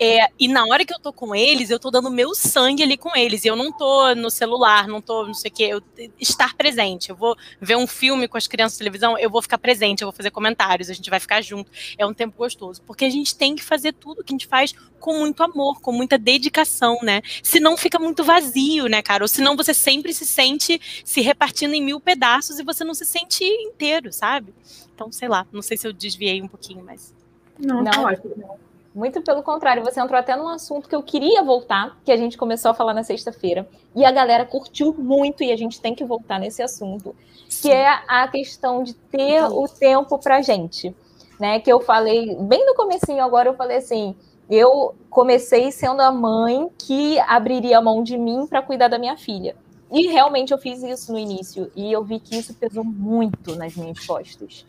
É, 0.00 0.28
e 0.38 0.48
na 0.48 0.64
hora 0.66 0.84
que 0.84 0.92
eu 0.92 0.98
tô 0.98 1.12
com 1.12 1.34
eles, 1.34 1.70
eu 1.70 1.78
tô 1.78 1.90
dando 1.90 2.10
meu 2.10 2.34
sangue 2.34 2.82
ali 2.82 2.96
com 2.96 3.16
eles. 3.16 3.44
E 3.44 3.48
eu 3.48 3.56
não 3.56 3.72
tô 3.72 4.14
no 4.14 4.30
celular, 4.30 4.86
não 4.86 5.00
tô, 5.00 5.26
não 5.26 5.34
sei 5.34 5.50
o 5.50 5.54
quê. 5.54 5.64
Eu, 5.64 5.82
estar 6.20 6.54
presente. 6.54 7.10
Eu 7.10 7.16
vou 7.16 7.36
ver 7.60 7.76
um 7.76 7.86
filme 7.86 8.28
com 8.28 8.36
as 8.36 8.46
crianças 8.46 8.74
de 8.74 8.78
televisão, 8.78 9.18
eu 9.18 9.30
vou 9.30 9.42
ficar 9.42 9.58
presente, 9.58 10.02
eu 10.02 10.06
vou 10.06 10.16
fazer 10.16 10.30
comentários, 10.30 10.90
a 10.90 10.94
gente 10.94 11.10
vai 11.10 11.20
ficar 11.20 11.40
junto. 11.42 11.70
É 11.96 12.06
um 12.06 12.14
tempo 12.14 12.36
gostoso. 12.36 12.82
Porque 12.82 13.04
a 13.04 13.10
gente 13.10 13.36
tem 13.36 13.54
que 13.54 13.62
fazer 13.62 13.92
tudo 13.92 14.22
que 14.22 14.32
a 14.32 14.34
gente 14.34 14.46
faz 14.46 14.74
com 14.98 15.18
muito 15.18 15.42
amor, 15.42 15.80
com 15.80 15.92
muita 15.92 16.18
dedicação, 16.18 16.98
né? 17.02 17.22
Senão 17.42 17.76
fica 17.76 17.98
muito 17.98 18.24
vazio, 18.24 18.86
né, 18.86 19.02
cara? 19.02 19.24
Ou 19.24 19.28
senão 19.28 19.56
você 19.56 19.72
sempre 19.72 20.12
se 20.12 20.26
sente 20.26 20.80
se 21.04 21.20
repartindo 21.20 21.74
em 21.74 21.82
mil 21.82 22.00
pedaços 22.00 22.58
e 22.58 22.62
você 22.62 22.84
não 22.84 22.94
se 22.94 23.04
sente 23.04 23.44
inteiro, 23.44 24.12
sabe? 24.12 24.52
Então, 24.94 25.12
sei 25.12 25.28
lá, 25.28 25.46
não 25.52 25.62
sei 25.62 25.76
se 25.76 25.86
eu 25.86 25.92
desviei 25.92 26.40
um 26.42 26.48
pouquinho, 26.48 26.82
mas. 26.84 27.14
Não, 27.58 27.82
não, 27.82 27.90
tá 27.90 28.00
ótimo. 28.00 28.58
Muito 28.96 29.20
pelo 29.20 29.42
contrário, 29.42 29.84
você 29.84 30.00
entrou 30.00 30.18
até 30.18 30.34
num 30.34 30.48
assunto 30.48 30.88
que 30.88 30.96
eu 30.96 31.02
queria 31.02 31.42
voltar, 31.42 31.98
que 32.02 32.10
a 32.10 32.16
gente 32.16 32.38
começou 32.38 32.70
a 32.70 32.74
falar 32.74 32.94
na 32.94 33.04
sexta-feira, 33.04 33.68
e 33.94 34.02
a 34.06 34.10
galera 34.10 34.46
curtiu 34.46 34.94
muito, 34.94 35.44
e 35.44 35.52
a 35.52 35.56
gente 35.56 35.78
tem 35.78 35.94
que 35.94 36.02
voltar 36.02 36.40
nesse 36.40 36.62
assunto, 36.62 37.14
que 37.60 37.70
é 37.70 37.86
a 38.08 38.26
questão 38.26 38.82
de 38.82 38.94
ter 38.94 39.44
o 39.44 39.68
tempo 39.68 40.18
pra 40.18 40.40
gente. 40.40 40.96
Né? 41.38 41.60
Que 41.60 41.70
eu 41.70 41.78
falei, 41.78 42.34
bem 42.36 42.64
no 42.64 42.74
comecinho 42.74 43.22
agora, 43.22 43.50
eu 43.50 43.54
falei 43.54 43.76
assim, 43.76 44.16
eu 44.48 44.94
comecei 45.10 45.70
sendo 45.70 46.00
a 46.00 46.10
mãe 46.10 46.66
que 46.78 47.20
abriria 47.20 47.76
a 47.76 47.82
mão 47.82 48.02
de 48.02 48.16
mim 48.16 48.46
para 48.46 48.62
cuidar 48.62 48.88
da 48.88 48.98
minha 48.98 49.18
filha. 49.18 49.54
E 49.92 50.06
realmente 50.06 50.54
eu 50.54 50.58
fiz 50.58 50.82
isso 50.82 51.12
no 51.12 51.18
início, 51.18 51.70
e 51.76 51.92
eu 51.92 52.02
vi 52.02 52.18
que 52.18 52.34
isso 52.34 52.54
pesou 52.54 52.82
muito 52.82 53.54
nas 53.56 53.76
minhas 53.76 54.06
costas 54.06 54.64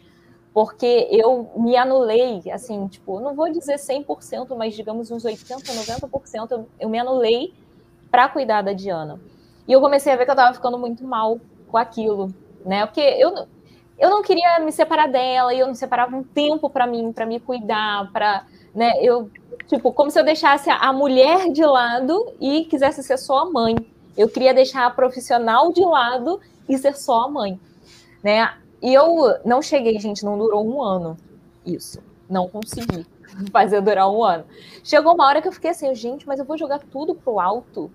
porque 0.58 1.08
eu 1.12 1.52
me 1.56 1.78
anulei, 1.78 2.41
assim, 2.52 2.88
tipo, 2.88 3.20
não 3.20 3.36
vou 3.36 3.48
dizer 3.52 3.76
100%, 3.76 4.56
mas 4.58 4.74
digamos 4.74 5.12
uns 5.12 5.24
80%, 5.24 5.62
90% 5.62 6.50
eu, 6.50 6.67
eu 6.80 6.89
me 6.89 6.98
anulei 6.98 7.54
para 8.10 8.28
cuidar 8.28 8.63
da 8.63 8.74
Diana. 8.74 9.20
E 9.67 9.72
eu 9.72 9.80
comecei 9.80 10.12
a 10.12 10.15
ver 10.15 10.26
que 10.26 10.32
eu 10.32 10.34
estava 10.34 10.56
ficando 10.56 10.80
muito 10.80 11.04
mal 11.04 11.39
com 11.67 11.78
aquilo, 11.78 12.34
né? 12.65 12.88
Porque 12.88 13.02
eu, 13.02 13.46
eu 14.00 14.10
não 14.10 14.24
queria 14.24 14.60
me 14.60 14.72
separar 14.72 15.08
dela 15.08 15.54
e 15.54 15.60
eu 15.60 15.67
não 15.67 15.76
separava 15.76 16.15
um 16.15 16.24
tempo 16.24 16.72
para 16.72 16.88
mim, 16.88 17.13
para 17.13 17.28
me 17.28 17.39
cuidar, 17.39 18.12
para, 18.12 18.43
né? 18.74 18.93
Eu, 19.00 19.30
tipo, 19.67 19.93
como 19.93 20.10
se 20.10 20.20
eu 20.20 20.26
deixasse 20.26 20.72
a 20.72 20.91
mulher 20.91 21.52
de 21.52 21.63
lado 21.63 22.34
e 22.41 22.65
quisesse 22.65 23.04
ser 23.04 23.20
só 23.20 23.41
a 23.41 23.46
mãe. 23.46 23.76
Eu 24.17 24.28
queria 24.28 24.56
deixar 24.56 24.88
a 24.88 24.89
profissional 24.89 25.72
de 25.72 25.86
lado 25.86 26.41
e 26.67 26.76
ser 26.80 26.98
só 26.98 27.26
a 27.26 27.30
mãe, 27.30 27.60
né? 28.24 28.58
E 28.82 28.94
eu 28.94 29.40
não 29.44 29.62
cheguei, 29.62 30.00
gente, 30.00 30.24
não 30.24 30.38
durou 30.38 30.66
um 30.66 30.82
ano 30.82 31.18
isso. 31.66 32.02
Não 32.30 32.48
consegui 32.48 33.06
fazer 33.52 33.82
durar 33.82 34.10
um 34.10 34.24
ano. 34.24 34.46
Chegou 34.84 35.13
uma 35.13 35.26
hora 35.26 35.42
que 35.42 35.48
eu 35.48 35.52
fiquei 35.52 35.72
assim, 35.72 35.94
gente, 35.96 36.28
mas 36.28 36.40
eu 36.40 36.46
vou 36.46 36.58
jogar 36.58 36.80
tudo 36.80 37.16
pro 37.16 37.40
alto. 37.40 37.92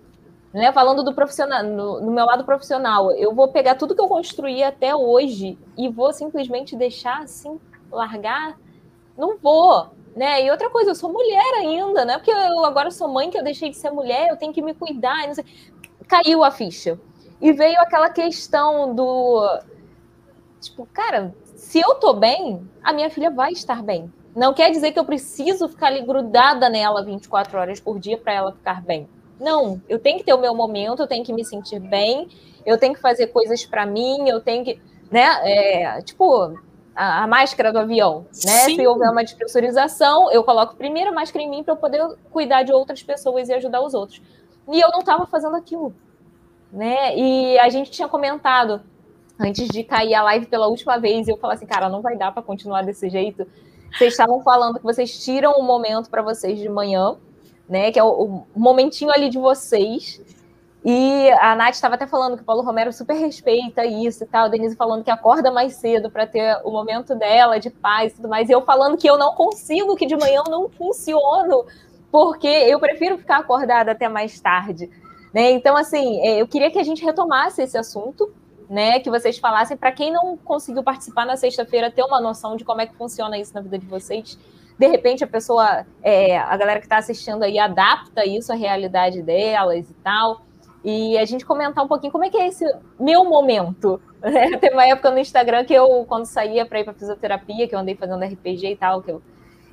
Né? 0.53 0.71
Falando 0.71 1.03
do 1.03 1.13
profissional, 1.13 1.63
no, 1.63 2.01
no 2.01 2.11
meu 2.11 2.25
lado 2.25 2.43
profissional, 2.43 3.11
eu 3.13 3.33
vou 3.33 3.47
pegar 3.47 3.75
tudo 3.75 3.95
que 3.95 4.01
eu 4.01 4.07
construí 4.07 4.63
até 4.63 4.95
hoje 4.95 5.57
e 5.75 5.89
vou 5.89 6.13
simplesmente 6.13 6.75
deixar 6.75 7.23
assim, 7.23 7.59
largar? 7.91 8.57
Não 9.17 9.37
vou. 9.37 9.89
Né? 10.15 10.45
E 10.45 10.51
outra 10.51 10.69
coisa, 10.69 10.91
eu 10.91 10.95
sou 10.95 11.11
mulher 11.11 11.55
ainda, 11.55 12.05
né? 12.05 12.17
Porque 12.17 12.29
eu 12.29 12.63
agora 12.65 12.91
sou 12.91 13.07
mãe 13.07 13.31
que 13.31 13.37
eu 13.37 13.43
deixei 13.43 13.71
de 13.71 13.77
ser 13.77 13.89
mulher, 13.89 14.29
eu 14.29 14.37
tenho 14.37 14.53
que 14.53 14.61
me 14.61 14.75
cuidar. 14.75 15.31
Caiu 16.07 16.43
a 16.43 16.51
ficha. 16.51 16.99
E 17.41 17.51
veio 17.51 17.79
aquela 17.81 18.09
questão 18.09 18.93
do 18.93 19.59
Tipo, 20.63 20.87
cara, 20.91 21.33
se 21.55 21.79
eu 21.79 21.95
tô 21.95 22.13
bem, 22.13 22.67
a 22.83 22.93
minha 22.93 23.09
filha 23.09 23.29
vai 23.29 23.51
estar 23.51 23.81
bem. 23.81 24.11
Não 24.35 24.53
quer 24.53 24.71
dizer 24.71 24.91
que 24.91 24.99
eu 24.99 25.05
preciso 25.05 25.67
ficar 25.67 25.87
ali 25.87 26.01
grudada 26.01 26.69
nela 26.69 27.03
24 27.03 27.57
horas 27.57 27.79
por 27.79 27.99
dia 27.99 28.17
para 28.17 28.33
ela 28.33 28.51
ficar 28.51 28.81
bem. 28.81 29.07
Não, 29.39 29.81
eu 29.87 29.99
tenho 29.99 30.17
que 30.17 30.23
ter 30.23 30.33
o 30.33 30.39
meu 30.39 30.55
momento, 30.55 31.01
eu 31.01 31.07
tenho 31.07 31.23
que 31.23 31.33
me 31.33 31.43
sentir 31.43 31.79
bem, 31.79 32.27
eu 32.65 32.77
tenho 32.77 32.93
que 32.93 33.01
fazer 33.01 33.27
coisas 33.27 33.65
para 33.65 33.85
mim, 33.85 34.27
eu 34.27 34.39
tenho 34.39 34.63
que, 34.63 34.79
né, 35.11 35.27
é, 35.43 36.01
tipo, 36.01 36.57
a, 36.95 37.23
a, 37.23 37.27
máscara 37.27 37.71
do 37.71 37.79
avião, 37.79 38.25
né? 38.45 38.51
Sim. 38.65 38.75
Se 38.75 38.87
houver 38.87 39.09
uma 39.09 39.23
despressurização, 39.23 40.31
eu 40.31 40.43
coloco 40.43 40.75
primeiro 40.75 41.09
a 41.09 41.13
máscara 41.13 41.43
em 41.43 41.49
mim 41.49 41.63
para 41.63 41.73
eu 41.73 41.77
poder 41.77 42.01
cuidar 42.31 42.63
de 42.63 42.71
outras 42.71 43.03
pessoas 43.03 43.49
e 43.49 43.53
ajudar 43.53 43.81
os 43.81 43.93
outros. 43.93 44.21
E 44.71 44.79
eu 44.79 44.89
não 44.89 44.99
estava 44.99 45.25
fazendo 45.25 45.55
aquilo, 45.55 45.93
né? 46.71 47.15
E 47.17 47.59
a 47.59 47.69
gente 47.69 47.91
tinha 47.91 48.07
comentado 48.07 48.81
antes 49.39 49.67
de 49.67 49.83
cair 49.83 50.13
a 50.13 50.23
live 50.23 50.45
pela 50.45 50.67
última 50.67 50.97
vez, 50.97 51.27
eu 51.27 51.37
falei 51.37 51.55
assim, 51.55 51.65
cara, 51.65 51.89
não 51.89 52.01
vai 52.01 52.17
dar 52.17 52.31
para 52.31 52.41
continuar 52.41 52.83
desse 52.83 53.09
jeito. 53.09 53.45
Vocês 53.91 54.13
estavam 54.13 54.41
falando 54.41 54.77
que 54.77 54.83
vocês 54.83 55.23
tiram 55.23 55.53
um 55.59 55.63
momento 55.63 56.09
para 56.09 56.21
vocês 56.21 56.59
de 56.59 56.67
manhã, 56.67 57.15
né? 57.69 57.91
Que 57.91 57.99
é 57.99 58.03
o, 58.03 58.09
o, 58.09 58.59
momentinho 58.59 59.11
ali 59.11 59.29
de 59.29 59.37
vocês. 59.37 60.21
E 60.83 61.29
a 61.39 61.55
Nath 61.55 61.75
estava 61.75 61.95
até 61.95 62.05
falando 62.05 62.35
que 62.35 62.41
o 62.41 62.45
Paulo 62.45 62.61
Romero 62.61 62.91
super 62.91 63.13
respeita 63.13 63.85
isso 63.85 64.23
e 64.23 64.27
tal, 64.27 64.45
a 64.45 64.47
Denise 64.49 64.75
falando 64.75 65.03
que 65.03 65.11
acorda 65.11 65.49
mais 65.49 65.75
cedo 65.75 66.11
para 66.11 66.27
ter 66.27 66.59
o 66.65 66.71
momento 66.71 67.15
dela 67.15 67.57
de 67.57 67.69
paz 67.69 68.11
e 68.11 68.15
tudo 68.17 68.27
mais, 68.27 68.49
e 68.49 68.51
eu 68.51 68.61
falando 68.63 68.97
que 68.97 69.09
eu 69.09 69.17
não 69.17 69.33
consigo, 69.33 69.95
que 69.95 70.05
de 70.05 70.17
manhã 70.17 70.41
eu 70.45 70.51
não 70.51 70.67
funciono, 70.67 71.65
porque 72.11 72.47
eu 72.47 72.81
prefiro 72.81 73.17
ficar 73.17 73.37
acordada 73.37 73.93
até 73.93 74.09
mais 74.09 74.41
tarde. 74.41 74.89
Né? 75.33 75.51
Então, 75.51 75.77
assim, 75.77 76.19
é, 76.19 76.41
eu 76.41 76.47
queria 76.47 76.69
que 76.69 76.77
a 76.77 76.83
gente 76.83 77.03
retomasse 77.03 77.61
esse 77.61 77.77
assunto, 77.77 78.33
né? 78.73 78.99
Que 78.99 79.09
vocês 79.09 79.37
falassem, 79.37 79.77
para 79.77 79.91
quem 79.91 80.11
não 80.11 80.35
conseguiu 80.35 80.83
participar 80.83 81.25
na 81.25 81.37
sexta-feira, 81.37 81.91
ter 81.91 82.03
uma 82.03 82.19
noção 82.19 82.55
de 82.55 82.65
como 82.65 82.81
é 82.81 82.87
que 82.87 82.95
funciona 82.95 83.37
isso 83.37 83.53
na 83.53 83.61
vida 83.61 83.77
de 83.77 83.85
vocês. 83.85 84.37
De 84.79 84.87
repente, 84.87 85.23
a 85.23 85.27
pessoa, 85.27 85.85
é, 86.01 86.37
a 86.37 86.57
galera 86.57 86.79
que 86.79 86.87
está 86.87 86.97
assistindo 86.97 87.43
aí, 87.43 87.59
adapta 87.59 88.25
isso 88.25 88.51
à 88.51 88.55
realidade 88.55 89.21
delas 89.21 89.89
e 89.89 89.93
tal 90.03 90.41
e 90.83 91.17
a 91.17 91.23
gente 91.23 91.45
comentar 91.45 91.83
um 91.83 91.87
pouquinho 91.87 92.11
como 92.11 92.25
é 92.25 92.29
que 92.29 92.37
é 92.37 92.47
esse 92.47 92.65
meu 92.99 93.23
momento. 93.23 94.01
Né? 94.21 94.57
Teve 94.59 94.73
uma 94.73 94.85
época 94.85 95.11
no 95.11 95.19
Instagram 95.19 95.63
que 95.63 95.73
eu, 95.73 96.05
quando 96.05 96.25
saía 96.25 96.65
para 96.65 96.81
ir 96.81 96.83
para 96.83 96.93
fisioterapia, 96.93 97.67
que 97.67 97.73
eu 97.73 97.79
andei 97.79 97.95
fazendo 97.95 98.23
RPG 98.23 98.71
e 98.71 98.75
tal, 98.75 99.01
que 99.01 99.11
eu, 99.11 99.21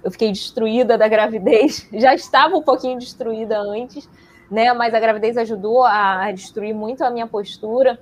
eu 0.05 0.11
fiquei 0.11 0.31
destruída 0.31 0.97
da 0.97 1.09
gravidez, 1.09 1.89
já 1.93 2.15
estava 2.15 2.57
um 2.57 2.63
pouquinho 2.63 2.99
destruída 2.99 3.59
antes, 3.59 4.09
né? 4.49 4.73
Mas 4.73 4.95
a 4.95 5.01
gravidez 5.01 5.37
ajudou 5.37 5.85
a 5.85 6.31
destruir 6.31 6.75
muito 6.75 7.03
a 7.03 7.11
minha 7.11 7.27
postura. 7.27 7.99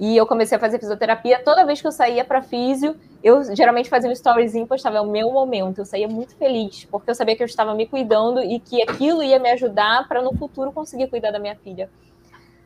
E 0.00 0.16
eu 0.16 0.26
comecei 0.26 0.56
a 0.56 0.60
fazer 0.60 0.78
fisioterapia. 0.78 1.44
Toda 1.44 1.66
vez 1.66 1.78
que 1.78 1.86
eu 1.86 1.92
saía 1.92 2.24
para 2.24 2.40
físio, 2.40 2.96
eu 3.22 3.54
geralmente 3.54 3.90
fazia 3.90 4.08
um 4.08 4.12
storyzinho, 4.12 4.66
postava 4.66 5.02
o 5.02 5.10
meu 5.10 5.30
momento. 5.30 5.78
Eu 5.78 5.84
saía 5.84 6.08
muito 6.08 6.34
feliz, 6.36 6.86
porque 6.90 7.10
eu 7.10 7.14
sabia 7.14 7.36
que 7.36 7.42
eu 7.42 7.46
estava 7.46 7.74
me 7.74 7.86
cuidando 7.86 8.40
e 8.42 8.58
que 8.58 8.82
aquilo 8.82 9.22
ia 9.22 9.38
me 9.38 9.50
ajudar 9.50 10.08
para 10.08 10.22
no 10.22 10.34
futuro 10.34 10.72
conseguir 10.72 11.08
cuidar 11.08 11.30
da 11.30 11.38
minha 11.38 11.54
filha. 11.54 11.90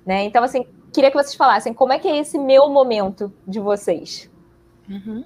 Né? 0.06 0.22
Então, 0.22 0.44
assim, 0.44 0.64
queria 0.92 1.10
que 1.10 1.16
vocês 1.16 1.34
falassem 1.34 1.74
como 1.74 1.92
é 1.92 1.98
que 1.98 2.06
é 2.06 2.18
esse 2.18 2.38
meu 2.38 2.68
momento 2.68 3.32
de 3.44 3.58
vocês. 3.58 4.30
Uhum. 4.88 5.24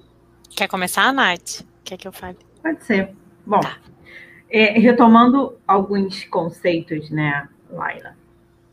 Quer 0.49 0.67
começar, 0.67 1.13
Nath? 1.13 1.61
Quer 1.83 1.97
que 1.97 2.07
eu 2.07 2.11
fale? 2.11 2.37
Pode 2.63 2.83
ser. 2.85 3.15
Bom, 3.45 3.59
tá. 3.59 3.77
é, 4.49 4.79
retomando 4.79 5.59
alguns 5.67 6.23
conceitos, 6.25 7.11
né, 7.11 7.47
Laila? 7.69 8.18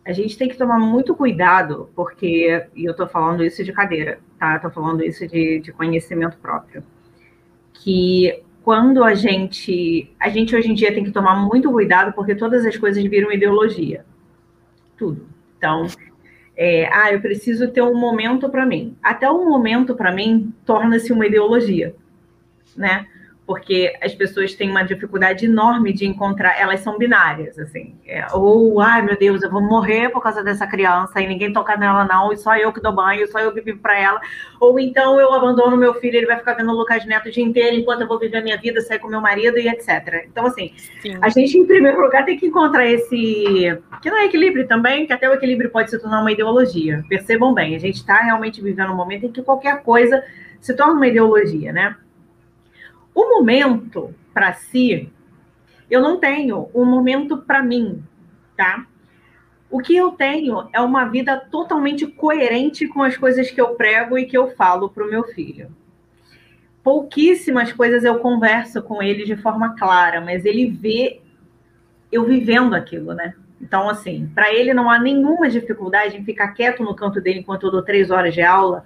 A 0.06 0.12
gente 0.12 0.38
tem 0.38 0.48
que 0.48 0.56
tomar 0.56 0.78
muito 0.78 1.14
cuidado, 1.14 1.90
porque, 1.94 2.66
e 2.74 2.84
eu 2.84 2.92
estou 2.92 3.08
falando 3.08 3.44
isso 3.44 3.64
de 3.64 3.72
cadeira, 3.72 4.20
tá? 4.38 4.56
Estou 4.56 4.70
falando 4.70 5.02
isso 5.02 5.26
de, 5.26 5.60
de 5.60 5.72
conhecimento 5.72 6.38
próprio. 6.38 6.84
Que 7.74 8.42
quando 8.62 9.02
a 9.02 9.14
gente. 9.14 10.10
A 10.18 10.28
gente 10.28 10.54
hoje 10.54 10.70
em 10.70 10.74
dia 10.74 10.94
tem 10.94 11.04
que 11.04 11.10
tomar 11.10 11.34
muito 11.34 11.70
cuidado, 11.70 12.12
porque 12.12 12.34
todas 12.34 12.64
as 12.64 12.76
coisas 12.76 13.04
viram 13.04 13.32
ideologia. 13.32 14.06
Tudo 14.96 15.36
então, 15.56 15.86
é, 16.56 16.88
ah, 16.92 17.12
eu 17.12 17.20
preciso 17.20 17.68
ter 17.68 17.82
um 17.82 17.98
momento 17.98 18.48
para 18.48 18.66
mim. 18.66 18.96
Até 19.02 19.30
um 19.30 19.48
momento 19.48 19.94
para 19.94 20.12
mim 20.12 20.52
torna-se 20.64 21.12
uma 21.12 21.26
ideologia, 21.26 21.94
né? 22.76 23.06
Porque 23.46 23.96
as 24.02 24.12
pessoas 24.12 24.54
têm 24.54 24.68
uma 24.68 24.82
dificuldade 24.82 25.46
enorme 25.46 25.92
de 25.92 26.04
encontrar, 26.04 26.60
elas 26.60 26.80
são 26.80 26.98
binárias, 26.98 27.56
assim, 27.58 27.94
é, 28.04 28.26
ou, 28.32 28.80
ai 28.80 29.02
meu 29.02 29.16
Deus, 29.16 29.40
eu 29.42 29.50
vou 29.50 29.62
morrer 29.62 30.08
por 30.10 30.20
causa 30.20 30.42
dessa 30.42 30.66
criança 30.66 31.20
e 31.20 31.28
ninguém 31.28 31.52
toca 31.52 31.76
nela 31.76 32.04
não, 32.04 32.32
e 32.32 32.36
só 32.36 32.56
eu 32.56 32.72
que 32.72 32.80
dou 32.80 32.92
banho, 32.92 33.26
só 33.28 33.38
eu 33.38 33.52
que 33.52 33.60
vivo 33.60 33.78
para 33.78 33.96
ela, 33.96 34.20
ou 34.58 34.80
então 34.80 35.20
eu 35.20 35.32
abandono 35.32 35.76
meu 35.76 35.94
filho, 35.94 36.16
ele 36.16 36.26
vai 36.26 36.38
ficar 36.38 36.54
vendo 36.54 36.72
o 36.72 36.76
Lucas 36.76 37.06
Neto 37.06 37.28
o 37.28 37.30
dia 37.30 37.44
inteiro 37.44 37.76
enquanto 37.76 38.00
eu 38.00 38.08
vou 38.08 38.18
viver 38.18 38.38
a 38.38 38.42
minha 38.42 38.56
vida, 38.56 38.80
sair 38.80 38.98
com 38.98 39.06
meu 39.06 39.20
marido 39.20 39.58
e 39.58 39.68
etc. 39.68 40.26
Então, 40.26 40.46
assim, 40.46 40.72
Sim. 41.00 41.16
a 41.22 41.28
gente, 41.28 41.56
em 41.56 41.64
primeiro 41.64 42.00
lugar, 42.00 42.24
tem 42.24 42.36
que 42.36 42.46
encontrar 42.46 42.86
esse, 42.86 43.78
que 44.02 44.10
não 44.10 44.18
é 44.18 44.24
equilíbrio 44.24 44.66
também, 44.66 45.06
que 45.06 45.12
até 45.12 45.30
o 45.30 45.34
equilíbrio 45.34 45.70
pode 45.70 45.90
se 45.90 45.98
tornar 46.00 46.20
uma 46.20 46.32
ideologia, 46.32 47.04
percebam 47.08 47.54
bem, 47.54 47.76
a 47.76 47.78
gente 47.78 47.96
está 47.96 48.16
realmente 48.16 48.60
vivendo 48.60 48.90
um 48.90 48.96
momento 48.96 49.26
em 49.26 49.30
que 49.30 49.42
qualquer 49.42 49.82
coisa 49.84 50.20
se 50.60 50.74
torna 50.74 50.94
uma 50.94 51.06
ideologia, 51.06 51.72
né? 51.72 51.96
O 53.16 53.30
momento 53.30 54.14
para 54.34 54.52
si, 54.52 55.10
eu 55.90 56.02
não 56.02 56.20
tenho 56.20 56.68
um 56.74 56.84
momento 56.84 57.38
para 57.38 57.62
mim, 57.62 58.04
tá? 58.54 58.86
O 59.70 59.80
que 59.80 59.96
eu 59.96 60.10
tenho 60.10 60.68
é 60.70 60.82
uma 60.82 61.06
vida 61.06 61.34
totalmente 61.50 62.06
coerente 62.06 62.86
com 62.86 63.02
as 63.02 63.16
coisas 63.16 63.50
que 63.50 63.58
eu 63.58 63.74
prego 63.74 64.18
e 64.18 64.26
que 64.26 64.36
eu 64.36 64.50
falo 64.50 64.90
para 64.90 65.02
o 65.02 65.08
meu 65.08 65.24
filho. 65.24 65.74
Pouquíssimas 66.82 67.72
coisas 67.72 68.04
eu 68.04 68.18
converso 68.18 68.82
com 68.82 69.02
ele 69.02 69.24
de 69.24 69.34
forma 69.36 69.74
clara, 69.78 70.20
mas 70.20 70.44
ele 70.44 70.68
vê 70.68 71.22
eu 72.12 72.26
vivendo 72.26 72.74
aquilo, 72.74 73.14
né? 73.14 73.34
Então, 73.62 73.88
assim, 73.88 74.30
para 74.34 74.52
ele 74.52 74.74
não 74.74 74.90
há 74.90 74.98
nenhuma 74.98 75.48
dificuldade 75.48 76.18
em 76.18 76.24
ficar 76.24 76.48
quieto 76.48 76.84
no 76.84 76.94
canto 76.94 77.18
dele 77.18 77.38
enquanto 77.38 77.64
eu 77.64 77.70
dou 77.70 77.82
três 77.82 78.10
horas 78.10 78.34
de 78.34 78.42
aula, 78.42 78.84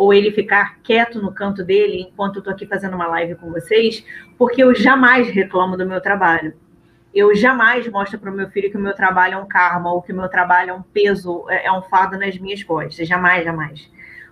ou 0.00 0.14
ele 0.14 0.32
ficar 0.32 0.78
quieto 0.82 1.20
no 1.20 1.30
canto 1.30 1.62
dele 1.62 2.00
enquanto 2.00 2.36
eu 2.36 2.38
estou 2.38 2.54
aqui 2.54 2.64
fazendo 2.64 2.94
uma 2.94 3.06
live 3.08 3.34
com 3.34 3.50
vocês, 3.50 4.02
porque 4.38 4.62
eu 4.62 4.74
jamais 4.74 5.28
reclamo 5.28 5.76
do 5.76 5.84
meu 5.84 6.00
trabalho. 6.00 6.54
Eu 7.14 7.34
jamais 7.34 7.86
mostro 7.86 8.18
para 8.18 8.30
o 8.30 8.34
meu 8.34 8.48
filho 8.48 8.70
que 8.70 8.78
o 8.78 8.80
meu 8.80 8.94
trabalho 8.94 9.34
é 9.34 9.36
um 9.36 9.46
karma 9.46 9.92
ou 9.92 10.00
que 10.00 10.10
o 10.10 10.16
meu 10.16 10.26
trabalho 10.26 10.70
é 10.70 10.72
um 10.72 10.80
peso, 10.80 11.44
é, 11.50 11.66
é 11.66 11.72
um 11.72 11.82
fardo 11.82 12.18
nas 12.18 12.38
minhas 12.38 12.62
costas. 12.62 13.06
Jamais, 13.06 13.44
jamais. 13.44 13.90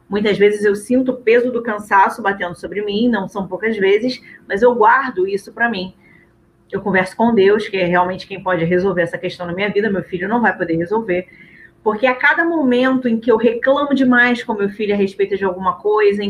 Muitas 0.08 0.38
vezes 0.38 0.64
eu 0.64 0.74
sinto 0.74 1.12
o 1.12 1.16
peso 1.18 1.52
do 1.52 1.62
cansaço 1.62 2.22
batendo 2.22 2.54
sobre 2.54 2.80
mim, 2.82 3.06
não 3.06 3.28
são 3.28 3.46
poucas 3.46 3.76
vezes, 3.76 4.22
mas 4.48 4.62
eu 4.62 4.74
guardo 4.74 5.28
isso 5.28 5.52
para 5.52 5.68
mim. 5.68 5.94
Eu 6.72 6.80
converso 6.80 7.14
com 7.14 7.34
Deus, 7.34 7.68
que 7.68 7.76
é 7.76 7.84
realmente 7.84 8.26
quem 8.26 8.42
pode 8.42 8.64
resolver 8.64 9.02
essa 9.02 9.18
questão 9.18 9.46
na 9.46 9.52
minha 9.52 9.68
vida, 9.68 9.90
meu 9.90 10.02
filho 10.02 10.30
não 10.30 10.40
vai 10.40 10.56
poder 10.56 10.76
resolver. 10.76 11.28
Porque 11.88 12.06
a 12.06 12.14
cada 12.14 12.44
momento 12.44 13.08
em 13.08 13.18
que 13.18 13.32
eu 13.32 13.38
reclamo 13.38 13.94
demais 13.94 14.44
com 14.44 14.52
meu 14.52 14.68
filho 14.68 14.92
a 14.92 14.96
respeito 14.98 15.38
de 15.38 15.44
alguma 15.46 15.76
coisa, 15.76 16.22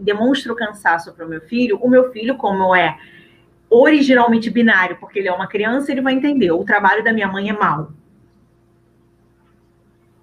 demonstro 0.00 0.56
cansaço 0.56 1.12
para 1.12 1.26
o 1.26 1.28
meu 1.28 1.42
filho, 1.42 1.76
o 1.82 1.90
meu 1.90 2.10
filho, 2.10 2.34
como 2.34 2.74
é 2.74 2.96
originalmente 3.68 4.48
binário, 4.48 4.96
porque 4.96 5.18
ele 5.18 5.28
é 5.28 5.32
uma 5.32 5.46
criança, 5.46 5.92
ele 5.92 6.00
vai 6.00 6.14
entender: 6.14 6.50
o 6.50 6.64
trabalho 6.64 7.04
da 7.04 7.12
minha 7.12 7.28
mãe 7.28 7.50
é 7.50 7.52
mau. 7.52 7.92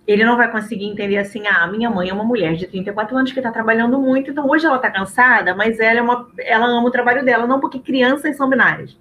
Ele 0.07 0.23
não 0.25 0.35
vai 0.35 0.51
conseguir 0.51 0.85
entender 0.85 1.19
assim: 1.19 1.45
ah, 1.45 1.67
minha 1.67 1.91
mãe 1.91 2.09
é 2.09 2.13
uma 2.13 2.23
mulher 2.23 2.55
de 2.55 2.65
34 2.65 3.15
anos 3.15 3.31
que 3.31 3.37
está 3.37 3.51
trabalhando 3.51 4.01
muito, 4.01 4.31
então 4.31 4.49
hoje 4.49 4.65
ela 4.65 4.77
está 4.77 4.89
cansada, 4.89 5.53
mas 5.53 5.79
ela, 5.79 5.99
é 5.99 6.01
uma, 6.01 6.27
ela 6.39 6.65
ama 6.65 6.87
o 6.87 6.91
trabalho 6.91 7.23
dela, 7.23 7.45
não 7.45 7.59
porque 7.59 7.77
crianças 7.77 8.35
são 8.35 8.49
binárias. 8.49 8.97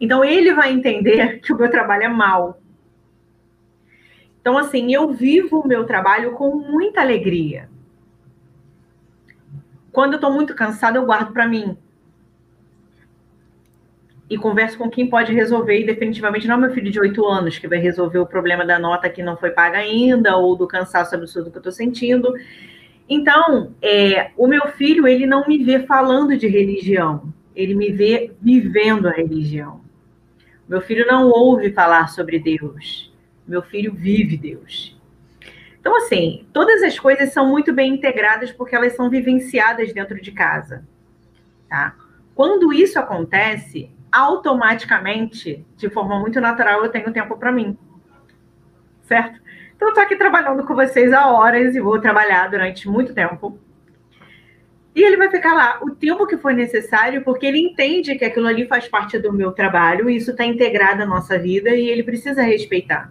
Então 0.00 0.24
ele 0.24 0.54
vai 0.54 0.72
entender 0.72 1.40
que 1.42 1.52
o 1.52 1.56
meu 1.56 1.68
trabalho 1.68 2.04
é 2.04 2.08
mau 2.08 2.60
então, 4.44 4.58
assim, 4.58 4.92
eu 4.92 5.10
vivo 5.10 5.60
o 5.60 5.66
meu 5.66 5.86
trabalho 5.86 6.32
com 6.32 6.54
muita 6.54 7.00
alegria. 7.00 7.66
Quando 9.90 10.12
eu 10.12 10.16
estou 10.16 10.30
muito 10.30 10.54
cansada, 10.54 10.98
eu 10.98 11.06
guardo 11.06 11.32
para 11.32 11.48
mim. 11.48 11.78
E 14.28 14.36
converso 14.36 14.76
com 14.76 14.90
quem 14.90 15.08
pode 15.08 15.32
resolver, 15.32 15.80
e 15.80 15.86
definitivamente 15.86 16.46
não 16.46 16.56
é 16.56 16.58
meu 16.58 16.74
filho 16.74 16.90
de 16.90 17.00
8 17.00 17.26
anos 17.26 17.58
que 17.58 17.66
vai 17.66 17.78
resolver 17.78 18.18
o 18.18 18.26
problema 18.26 18.66
da 18.66 18.78
nota 18.78 19.08
que 19.08 19.22
não 19.22 19.34
foi 19.34 19.48
paga 19.48 19.78
ainda, 19.78 20.36
ou 20.36 20.54
do 20.54 20.66
cansaço 20.66 21.14
absurdo 21.14 21.50
que 21.50 21.56
eu 21.56 21.60
estou 21.60 21.72
sentindo. 21.72 22.30
Então, 23.08 23.72
é, 23.80 24.30
o 24.36 24.46
meu 24.46 24.66
filho, 24.72 25.08
ele 25.08 25.26
não 25.26 25.48
me 25.48 25.64
vê 25.64 25.86
falando 25.86 26.36
de 26.36 26.48
religião, 26.48 27.32
ele 27.56 27.74
me 27.74 27.90
vê 27.90 28.30
vivendo 28.42 29.08
a 29.08 29.12
religião. 29.12 29.80
Meu 30.68 30.82
filho 30.82 31.06
não 31.06 31.30
ouve 31.30 31.72
falar 31.72 32.08
sobre 32.08 32.38
Deus, 32.38 33.13
meu 33.46 33.62
filho 33.62 33.92
vive 33.92 34.36
Deus. 34.36 34.98
Então, 35.84 35.98
assim, 35.98 36.46
todas 36.50 36.82
as 36.82 36.98
coisas 36.98 37.30
são 37.30 37.46
muito 37.46 37.70
bem 37.70 37.92
integradas 37.92 38.50
porque 38.50 38.74
elas 38.74 38.94
são 38.94 39.10
vivenciadas 39.10 39.92
dentro 39.92 40.18
de 40.18 40.32
casa. 40.32 40.82
Tá? 41.68 41.94
Quando 42.34 42.72
isso 42.72 42.98
acontece, 42.98 43.90
automaticamente, 44.10 45.62
de 45.76 45.90
forma 45.90 46.18
muito 46.18 46.40
natural, 46.40 46.82
eu 46.82 46.90
tenho 46.90 47.12
tempo 47.12 47.36
para 47.36 47.52
mim. 47.52 47.76
Certo? 49.02 49.38
Então, 49.76 49.88
eu 49.88 49.90
estou 49.90 50.04
aqui 50.04 50.16
trabalhando 50.16 50.64
com 50.64 50.74
vocês 50.74 51.12
há 51.12 51.30
horas 51.30 51.76
e 51.76 51.80
vou 51.80 52.00
trabalhar 52.00 52.48
durante 52.48 52.88
muito 52.88 53.12
tempo. 53.12 53.58
E 54.94 55.02
ele 55.02 55.18
vai 55.18 55.30
ficar 55.30 55.52
lá 55.52 55.80
o 55.82 55.90
tempo 55.90 56.26
que 56.26 56.38
for 56.38 56.54
necessário, 56.54 57.22
porque 57.24 57.44
ele 57.44 57.58
entende 57.58 58.14
que 58.14 58.24
aquilo 58.24 58.46
ali 58.46 58.66
faz 58.66 58.88
parte 58.88 59.18
do 59.18 59.32
meu 59.32 59.52
trabalho, 59.52 60.08
isso 60.08 60.30
está 60.30 60.46
integrado 60.46 61.02
à 61.02 61.06
nossa 61.06 61.38
vida 61.38 61.70
e 61.70 61.90
ele 61.90 62.02
precisa 62.02 62.42
respeitar 62.42 63.10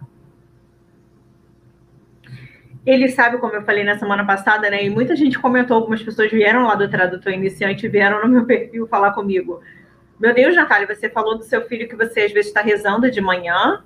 ele 2.86 3.08
sabe, 3.08 3.38
como 3.38 3.54
eu 3.54 3.62
falei 3.62 3.82
na 3.82 3.98
semana 3.98 4.24
passada, 4.24 4.68
né? 4.68 4.84
E 4.84 4.90
muita 4.90 5.16
gente 5.16 5.38
comentou, 5.38 5.76
algumas 5.76 6.02
pessoas 6.02 6.30
vieram 6.30 6.66
lá 6.66 6.74
do 6.74 6.88
tradutor 6.88 7.32
iniciante, 7.32 7.88
vieram 7.88 8.22
no 8.22 8.28
meu 8.28 8.44
perfil 8.46 8.86
falar 8.86 9.12
comigo. 9.12 9.60
Meu 10.20 10.34
Deus, 10.34 10.54
Natália, 10.54 10.86
você 10.86 11.08
falou 11.08 11.36
do 11.36 11.44
seu 11.44 11.62
filho 11.66 11.88
que 11.88 11.96
você 11.96 12.20
às 12.20 12.32
vezes 12.32 12.48
está 12.48 12.60
rezando 12.60 13.10
de 13.10 13.20
manhã, 13.20 13.82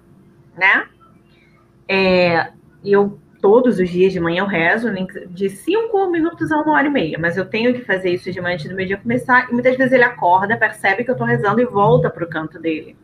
né? 0.57 0.87
É, 1.89 2.53
e 2.85 2.93
eu 2.93 3.19
todos 3.41 3.79
os 3.79 3.89
dias 3.89 4.13
de 4.13 4.21
manhã 4.21 4.43
eu 4.43 4.47
rezo 4.47 4.89
de 5.31 5.49
cinco 5.49 6.11
minutos 6.11 6.51
a 6.51 6.61
uma 6.61 6.73
hora 6.73 6.89
e 6.89 6.91
meia, 6.91 7.19
mas 7.19 7.37
eu 7.37 7.45
tenho 7.45 7.73
que 7.73 7.85
fazer 7.85 8.11
isso 8.11 8.33
de 8.33 8.41
manhã 8.41 8.55
antes 8.55 8.69
do 8.69 8.75
meu 8.75 8.85
dia 8.85 8.97
começar. 8.97 9.49
E 9.49 9.53
muitas 9.53 9.77
vezes 9.77 9.93
ele 9.93 10.05
acorda, 10.05 10.57
percebe 10.57 11.05
que 11.05 11.11
eu 11.11 11.15
estou 11.15 11.27
rezando 11.27 11.61
e 11.61 11.65
volta 11.65 12.11
para 12.11 12.25
o 12.25 12.29
canto 12.29 12.59
dele. 12.59 12.97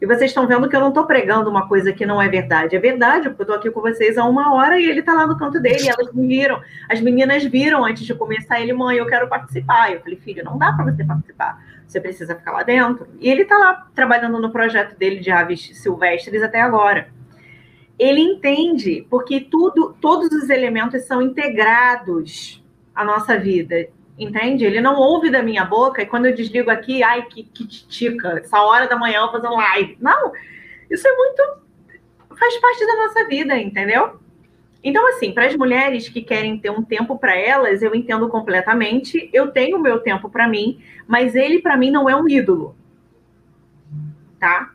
E 0.00 0.06
vocês 0.06 0.30
estão 0.30 0.46
vendo 0.46 0.66
que 0.66 0.74
eu 0.74 0.80
não 0.80 0.88
estou 0.88 1.04
pregando 1.04 1.50
uma 1.50 1.68
coisa 1.68 1.92
que 1.92 2.06
não 2.06 2.22
é 2.22 2.26
verdade. 2.26 2.74
É 2.74 2.78
verdade, 2.78 3.28
porque 3.28 3.42
eu 3.42 3.44
estou 3.44 3.56
aqui 3.56 3.70
com 3.70 3.82
vocês 3.82 4.16
há 4.16 4.24
uma 4.24 4.54
hora 4.54 4.80
e 4.80 4.88
ele 4.88 5.00
está 5.00 5.12
lá 5.12 5.26
no 5.26 5.36
canto 5.36 5.60
dele. 5.60 5.84
E 5.84 5.88
elas 5.90 6.10
me 6.14 6.26
viram. 6.26 6.62
As 6.88 7.02
meninas 7.02 7.44
viram 7.44 7.84
antes 7.84 8.04
de 8.04 8.14
começar. 8.14 8.60
Ele, 8.60 8.72
mãe, 8.72 8.96
eu 8.96 9.06
quero 9.06 9.28
participar. 9.28 9.92
Eu 9.92 10.00
falei, 10.00 10.16
filho, 10.16 10.42
não 10.42 10.56
dá 10.56 10.72
para 10.72 10.90
você 10.90 11.04
participar. 11.04 11.62
Você 11.86 12.00
precisa 12.00 12.34
ficar 12.34 12.52
lá 12.52 12.62
dentro. 12.62 13.08
E 13.18 13.28
ele 13.28 13.42
está 13.42 13.58
lá 13.58 13.88
trabalhando 13.94 14.40
no 14.40 14.50
projeto 14.50 14.96
dele 14.96 15.20
de 15.20 15.30
aves 15.30 15.70
silvestres 15.74 16.42
até 16.42 16.62
agora. 16.62 17.08
Ele 17.98 18.22
entende, 18.22 19.06
porque 19.10 19.40
tudo, 19.40 19.94
todos 20.00 20.32
os 20.32 20.48
elementos 20.48 21.04
são 21.04 21.20
integrados 21.20 22.64
à 22.94 23.04
nossa 23.04 23.38
vida 23.38 23.88
entende? 24.20 24.64
Ele 24.64 24.80
não 24.80 24.96
ouve 24.96 25.30
da 25.30 25.42
minha 25.42 25.64
boca 25.64 26.02
e 26.02 26.06
quando 26.06 26.26
eu 26.26 26.34
desligo 26.34 26.70
aqui, 26.70 27.02
ai, 27.02 27.22
que, 27.22 27.42
que 27.42 27.66
tica, 27.66 28.38
essa 28.38 28.60
hora 28.62 28.86
da 28.86 28.96
manhã 28.96 29.16
eu 29.16 29.22
vou 29.22 29.32
fazer 29.32 29.48
um 29.48 29.56
live. 29.56 29.96
Não, 29.98 30.32
isso 30.90 31.08
é 31.08 31.16
muito. 31.16 31.42
faz 32.38 32.56
parte 32.58 32.86
da 32.86 32.96
nossa 32.96 33.26
vida, 33.26 33.56
entendeu? 33.56 34.20
Então, 34.84 35.06
assim, 35.08 35.32
para 35.32 35.46
as 35.46 35.56
mulheres 35.56 36.08
que 36.08 36.22
querem 36.22 36.58
ter 36.58 36.70
um 36.70 36.82
tempo 36.82 37.18
para 37.18 37.36
elas, 37.36 37.82
eu 37.82 37.94
entendo 37.94 38.28
completamente. 38.28 39.28
Eu 39.32 39.50
tenho 39.50 39.78
o 39.78 39.80
meu 39.80 40.00
tempo 40.00 40.28
para 40.30 40.46
mim, 40.46 40.82
mas 41.06 41.34
ele, 41.34 41.60
para 41.60 41.76
mim, 41.76 41.90
não 41.90 42.08
é 42.08 42.14
um 42.14 42.28
ídolo. 42.28 42.76
Tá? 44.38 44.72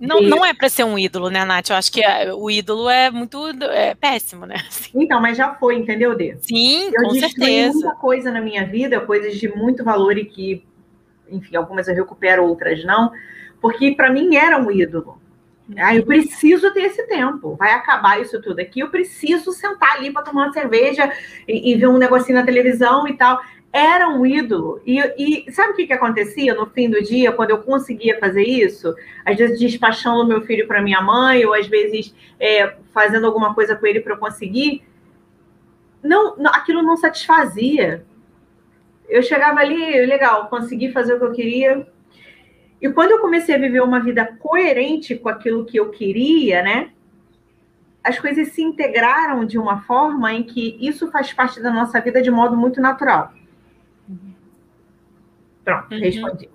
Não, 0.00 0.20
não 0.20 0.44
é 0.44 0.52
para 0.52 0.68
ser 0.68 0.84
um 0.84 0.98
ídolo, 0.98 1.30
né, 1.30 1.44
Nath? 1.44 1.70
Eu 1.70 1.76
acho 1.76 1.90
que 1.90 2.02
é, 2.02 2.32
o 2.32 2.50
ídolo 2.50 2.88
é 2.88 3.10
muito 3.10 3.46
é 3.62 3.94
péssimo, 3.94 4.46
né? 4.46 4.56
Assim. 4.68 4.90
Então, 5.04 5.20
mas 5.20 5.36
já 5.36 5.54
foi, 5.54 5.76
entendeu, 5.76 6.16
Dê? 6.16 6.36
Sim, 6.40 6.90
eu 6.94 7.02
com 7.02 7.10
certeza. 7.10 7.72
muita 7.74 7.94
coisa 7.96 8.30
na 8.30 8.40
minha 8.40 8.64
vida, 8.66 9.00
coisas 9.00 9.36
de 9.36 9.48
muito 9.48 9.84
valor 9.84 10.16
e 10.16 10.24
que, 10.24 10.64
enfim, 11.30 11.56
algumas 11.56 11.88
eu 11.88 11.94
recupero, 11.94 12.44
outras 12.44 12.84
não, 12.84 13.12
porque 13.60 13.92
para 13.92 14.10
mim 14.10 14.36
era 14.36 14.58
um 14.58 14.70
ídolo. 14.70 15.18
Ah, 15.78 15.94
eu 15.94 16.04
preciso 16.04 16.70
ter 16.72 16.82
esse 16.82 17.06
tempo. 17.06 17.56
Vai 17.56 17.72
acabar 17.72 18.20
isso 18.20 18.40
tudo 18.42 18.60
aqui. 18.60 18.80
Eu 18.80 18.90
preciso 18.90 19.50
sentar 19.52 19.96
ali 19.96 20.12
para 20.12 20.22
tomar 20.22 20.44
uma 20.44 20.52
cerveja 20.52 21.10
e, 21.48 21.72
e 21.72 21.74
ver 21.76 21.88
um 21.88 21.96
negocinho 21.96 22.38
na 22.38 22.44
televisão 22.44 23.08
e 23.08 23.16
tal 23.16 23.40
era 23.74 24.08
um 24.08 24.24
ídolo. 24.24 24.80
E, 24.86 25.00
e 25.18 25.52
sabe 25.52 25.72
o 25.72 25.74
que, 25.74 25.88
que 25.88 25.92
acontecia 25.92 26.54
no 26.54 26.66
fim 26.66 26.88
do 26.88 27.02
dia, 27.02 27.32
quando 27.32 27.50
eu 27.50 27.58
conseguia 27.58 28.20
fazer 28.20 28.44
isso? 28.44 28.94
Às 29.26 29.36
vezes 29.36 29.58
despachando 29.58 30.24
meu 30.24 30.42
filho 30.42 30.68
para 30.68 30.80
minha 30.80 31.02
mãe, 31.02 31.44
ou 31.44 31.52
às 31.52 31.66
vezes 31.66 32.14
é, 32.38 32.76
fazendo 32.92 33.26
alguma 33.26 33.52
coisa 33.52 33.74
com 33.74 33.84
ele 33.84 33.98
para 33.98 34.14
eu 34.14 34.18
conseguir. 34.18 34.84
Não, 36.00 36.36
não, 36.36 36.52
aquilo 36.52 36.82
não 36.82 36.96
satisfazia. 36.96 38.06
Eu 39.08 39.24
chegava 39.24 39.58
ali, 39.58 40.06
legal, 40.06 40.46
consegui 40.46 40.92
fazer 40.92 41.14
o 41.14 41.18
que 41.18 41.24
eu 41.24 41.32
queria. 41.32 41.86
E 42.80 42.88
quando 42.90 43.10
eu 43.10 43.18
comecei 43.18 43.56
a 43.56 43.58
viver 43.58 43.82
uma 43.82 43.98
vida 43.98 44.24
coerente 44.38 45.16
com 45.16 45.28
aquilo 45.28 45.64
que 45.64 45.78
eu 45.78 45.90
queria, 45.90 46.62
né? 46.62 46.90
As 48.04 48.20
coisas 48.20 48.52
se 48.52 48.62
integraram 48.62 49.44
de 49.44 49.58
uma 49.58 49.80
forma 49.80 50.32
em 50.32 50.44
que 50.44 50.78
isso 50.80 51.10
faz 51.10 51.32
parte 51.32 51.60
da 51.60 51.72
nossa 51.72 52.00
vida 52.00 52.22
de 52.22 52.30
modo 52.30 52.56
muito 52.56 52.80
natural. 52.80 53.32
Pronto, 55.64 55.94
uhum. 55.94 56.00
respondi. 56.00 56.48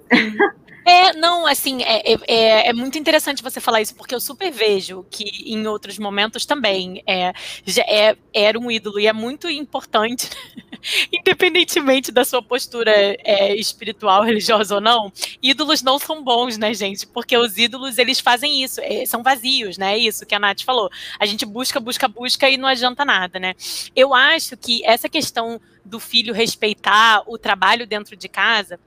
É, 0.89 1.13
não, 1.13 1.45
assim, 1.45 1.83
é, 1.83 2.13
é, 2.13 2.69
é, 2.69 2.73
muito 2.73 2.97
interessante 2.97 3.43
você 3.43 3.61
falar 3.61 3.79
isso, 3.79 3.93
porque 3.93 4.15
eu 4.15 4.19
super 4.19 4.51
vejo 4.51 5.05
que 5.11 5.23
em 5.45 5.67
outros 5.67 5.99
momentos 5.99 6.47
também 6.47 7.03
é, 7.05 7.31
já 7.63 7.83
é, 7.83 8.17
era 8.33 8.57
um 8.57 8.71
ídolo 8.71 8.99
e 8.99 9.05
é 9.05 9.13
muito 9.13 9.47
importante, 9.47 10.27
independentemente 11.13 12.11
da 12.11 12.25
sua 12.25 12.41
postura 12.41 12.91
é, 12.91 13.55
espiritual, 13.55 14.23
religiosa 14.23 14.73
ou 14.73 14.81
não, 14.81 15.13
ídolos 15.43 15.83
não 15.83 15.99
são 15.99 16.23
bons, 16.23 16.57
né, 16.57 16.73
gente? 16.73 17.05
Porque 17.05 17.37
os 17.37 17.55
ídolos, 17.55 17.99
eles 17.99 18.19
fazem 18.19 18.63
isso, 18.63 18.81
é, 18.81 19.05
são 19.05 19.21
vazios, 19.21 19.77
né? 19.77 19.93
É 19.93 19.97
isso 19.99 20.25
que 20.25 20.33
a 20.33 20.39
Nath 20.39 20.63
falou. 20.63 20.89
A 21.19 21.25
gente 21.27 21.45
busca, 21.45 21.79
busca, 21.79 22.07
busca 22.07 22.49
e 22.49 22.57
não 22.57 22.67
adianta 22.67 23.05
nada, 23.05 23.39
né? 23.39 23.53
Eu 23.95 24.15
acho 24.15 24.57
que 24.57 24.83
essa 24.83 25.07
questão 25.07 25.61
do 25.85 25.99
filho 25.99 26.33
respeitar 26.33 27.21
o 27.27 27.37
trabalho 27.37 27.85
dentro 27.85 28.15
de 28.15 28.27
casa 28.27 28.79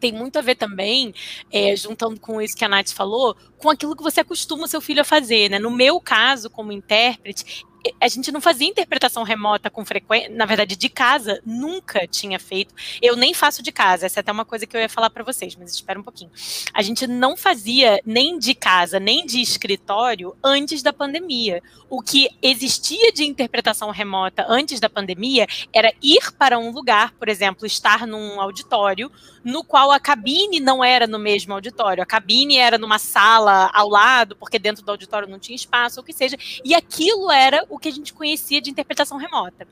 tem 0.00 0.12
muito 0.12 0.38
a 0.38 0.42
ver 0.42 0.54
também, 0.54 1.14
é, 1.52 1.74
juntando 1.76 2.20
com 2.20 2.40
isso 2.40 2.56
que 2.56 2.64
a 2.64 2.68
Nath 2.68 2.92
falou, 2.92 3.36
com 3.58 3.70
aquilo 3.70 3.96
que 3.96 4.02
você 4.02 4.20
acostuma 4.20 4.64
o 4.64 4.68
seu 4.68 4.80
filho 4.80 5.00
a 5.00 5.04
fazer, 5.04 5.50
né? 5.50 5.58
No 5.58 5.70
meu 5.70 6.00
caso, 6.00 6.50
como 6.50 6.72
intérprete, 6.72 7.64
a 8.00 8.08
gente 8.08 8.30
não 8.32 8.40
fazia 8.40 8.66
interpretação 8.66 9.22
remota 9.22 9.70
com 9.70 9.84
frequência, 9.84 10.30
na 10.30 10.46
verdade, 10.46 10.76
de 10.76 10.88
casa, 10.88 11.40
nunca 11.44 12.06
tinha 12.06 12.38
feito. 12.38 12.74
Eu 13.00 13.16
nem 13.16 13.34
faço 13.34 13.62
de 13.62 13.72
casa, 13.72 14.06
essa 14.06 14.20
é 14.20 14.22
até 14.22 14.32
uma 14.32 14.44
coisa 14.44 14.66
que 14.66 14.76
eu 14.76 14.80
ia 14.80 14.88
falar 14.88 15.10
para 15.10 15.24
vocês, 15.24 15.54
mas 15.56 15.72
espera 15.72 15.98
um 15.98 16.02
pouquinho. 16.02 16.30
A 16.72 16.82
gente 16.82 17.06
não 17.06 17.36
fazia 17.36 18.00
nem 18.04 18.38
de 18.38 18.54
casa, 18.54 18.98
nem 18.98 19.24
de 19.24 19.40
escritório 19.40 20.36
antes 20.42 20.82
da 20.82 20.92
pandemia. 20.92 21.62
O 21.88 22.02
que 22.02 22.28
existia 22.42 23.12
de 23.12 23.24
interpretação 23.24 23.90
remota 23.90 24.44
antes 24.48 24.80
da 24.80 24.90
pandemia 24.90 25.46
era 25.72 25.92
ir 26.02 26.32
para 26.32 26.58
um 26.58 26.70
lugar, 26.70 27.12
por 27.12 27.28
exemplo, 27.28 27.66
estar 27.66 28.06
num 28.06 28.40
auditório, 28.40 29.10
no 29.44 29.62
qual 29.62 29.92
a 29.92 30.00
cabine 30.00 30.58
não 30.58 30.82
era 30.82 31.06
no 31.06 31.18
mesmo 31.18 31.54
auditório, 31.54 32.02
a 32.02 32.06
cabine 32.06 32.56
era 32.56 32.76
numa 32.76 32.98
sala 32.98 33.70
ao 33.72 33.88
lado, 33.88 34.34
porque 34.34 34.58
dentro 34.58 34.84
do 34.84 34.90
auditório 34.90 35.28
não 35.28 35.38
tinha 35.38 35.54
espaço, 35.54 36.00
ou 36.00 36.02
o 36.02 36.04
que 36.04 36.12
seja, 36.12 36.36
e 36.64 36.74
aquilo 36.74 37.30
era 37.30 37.64
o 37.68 37.75
que 37.78 37.88
a 37.88 37.92
gente 37.92 38.12
conhecia 38.12 38.60
de 38.60 38.70
interpretação 38.70 39.18
remota. 39.18 39.66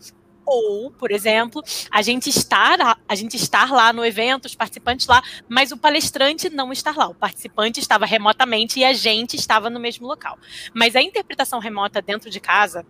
Ou, 0.47 0.91
por 0.91 1.11
exemplo, 1.11 1.63
a 1.91 2.03
gente 2.03 2.29
estar, 2.29 2.99
a 3.09 3.15
gente 3.15 3.37
estar 3.37 3.71
lá 3.71 3.93
no 3.93 4.05
evento, 4.05 4.45
os 4.45 4.55
participantes 4.55 5.07
lá, 5.07 5.23
mas 5.49 5.73
o 5.73 5.77
palestrante 5.77 6.51
não 6.51 6.71
estar 6.73 6.97
lá. 6.97 7.09
O 7.09 7.15
participante 7.15 7.81
estava 7.81 8.05
remotamente 8.05 8.79
e 8.79 8.85
a 8.85 8.93
gente 8.93 9.37
estava 9.37 9.71
no 9.71 9.81
mesmo 9.81 10.07
local. 10.07 10.39
Mas 10.75 10.95
a 10.95 11.03
interpretação 11.03 11.59
remota 11.59 12.03
dentro 12.03 12.29
de 12.29 12.41
casa, 12.41 12.85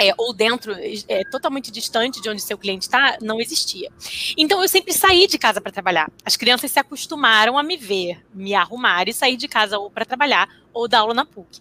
é, 0.00 0.12
ou 0.16 0.32
dentro, 0.32 0.74
é, 1.08 1.22
totalmente 1.30 1.70
distante 1.70 2.20
de 2.20 2.28
onde 2.28 2.40
seu 2.40 2.58
cliente 2.58 2.86
está, 2.86 3.18
não 3.20 3.40
existia. 3.40 3.92
Então 4.36 4.60
eu 4.60 4.68
sempre 4.68 4.92
saí 4.92 5.26
de 5.26 5.38
casa 5.38 5.60
para 5.60 5.70
trabalhar. 5.70 6.10
As 6.24 6.36
crianças 6.36 6.72
se 6.72 6.80
acostumaram 6.80 7.56
a 7.56 7.62
me 7.62 7.76
ver, 7.76 8.24
me 8.34 8.54
arrumar 8.54 9.08
e 9.08 9.12
sair 9.12 9.36
de 9.36 9.46
casa 9.46 9.78
ou 9.78 9.90
para 9.90 10.04
trabalhar 10.04 10.48
ou 10.72 10.88
dar 10.88 11.00
aula 11.00 11.14
na 11.14 11.26
PUC. 11.26 11.60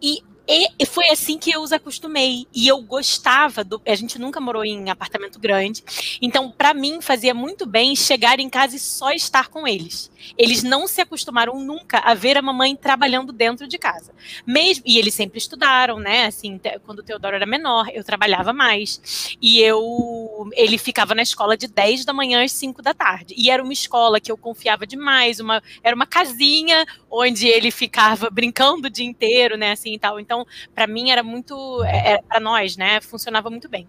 E 0.00 0.22
e 0.78 0.84
foi 0.84 1.08
assim 1.10 1.38
que 1.38 1.52
eu 1.52 1.62
os 1.62 1.72
acostumei. 1.72 2.46
E 2.52 2.66
eu 2.66 2.82
gostava 2.82 3.62
do. 3.62 3.80
A 3.86 3.94
gente 3.94 4.18
nunca 4.18 4.40
morou 4.40 4.64
em 4.64 4.90
apartamento 4.90 5.38
grande. 5.38 5.84
Então, 6.20 6.50
para 6.50 6.74
mim, 6.74 7.00
fazia 7.00 7.32
muito 7.32 7.64
bem 7.66 7.94
chegar 7.94 8.40
em 8.40 8.50
casa 8.50 8.74
e 8.74 8.80
só 8.80 9.12
estar 9.12 9.48
com 9.48 9.66
eles. 9.66 10.10
Eles 10.36 10.62
não 10.62 10.88
se 10.88 11.00
acostumaram 11.00 11.60
nunca 11.60 11.98
a 11.98 12.14
ver 12.14 12.36
a 12.36 12.42
mamãe 12.42 12.74
trabalhando 12.74 13.32
dentro 13.32 13.68
de 13.68 13.78
casa. 13.78 14.12
Mesmo, 14.44 14.82
e 14.86 14.98
eles 14.98 15.14
sempre 15.14 15.38
estudaram, 15.38 15.98
né? 15.98 16.26
Assim, 16.26 16.60
quando 16.84 16.98
o 16.98 17.02
Teodoro 17.02 17.36
era 17.36 17.46
menor, 17.46 17.88
eu 17.92 18.02
trabalhava 18.02 18.52
mais. 18.52 19.36
E 19.40 19.60
eu. 19.60 20.50
Ele 20.54 20.78
ficava 20.78 21.14
na 21.14 21.22
escola 21.22 21.56
de 21.56 21.68
10 21.68 22.04
da 22.04 22.12
manhã 22.12 22.42
às 22.42 22.52
5 22.52 22.82
da 22.82 22.92
tarde. 22.92 23.34
E 23.36 23.50
era 23.50 23.62
uma 23.62 23.72
escola 23.72 24.20
que 24.20 24.32
eu 24.32 24.36
confiava 24.36 24.84
demais. 24.86 25.38
Uma, 25.38 25.62
era 25.82 25.94
uma 25.94 26.06
casinha 26.06 26.84
onde 27.08 27.46
ele 27.46 27.70
ficava 27.70 28.28
brincando 28.30 28.88
o 28.88 28.90
dia 28.90 29.06
inteiro, 29.06 29.56
né? 29.56 29.72
Assim 29.72 29.94
e 29.94 29.98
tal. 29.98 30.18
Então, 30.18 30.39
então, 30.40 30.46
para 30.74 30.86
mim 30.86 31.10
era 31.10 31.22
muito, 31.22 31.82
é, 31.84 32.14
é 32.14 32.22
para 32.22 32.40
nós, 32.40 32.76
né, 32.76 33.00
funcionava 33.00 33.50
muito 33.50 33.68
bem. 33.68 33.88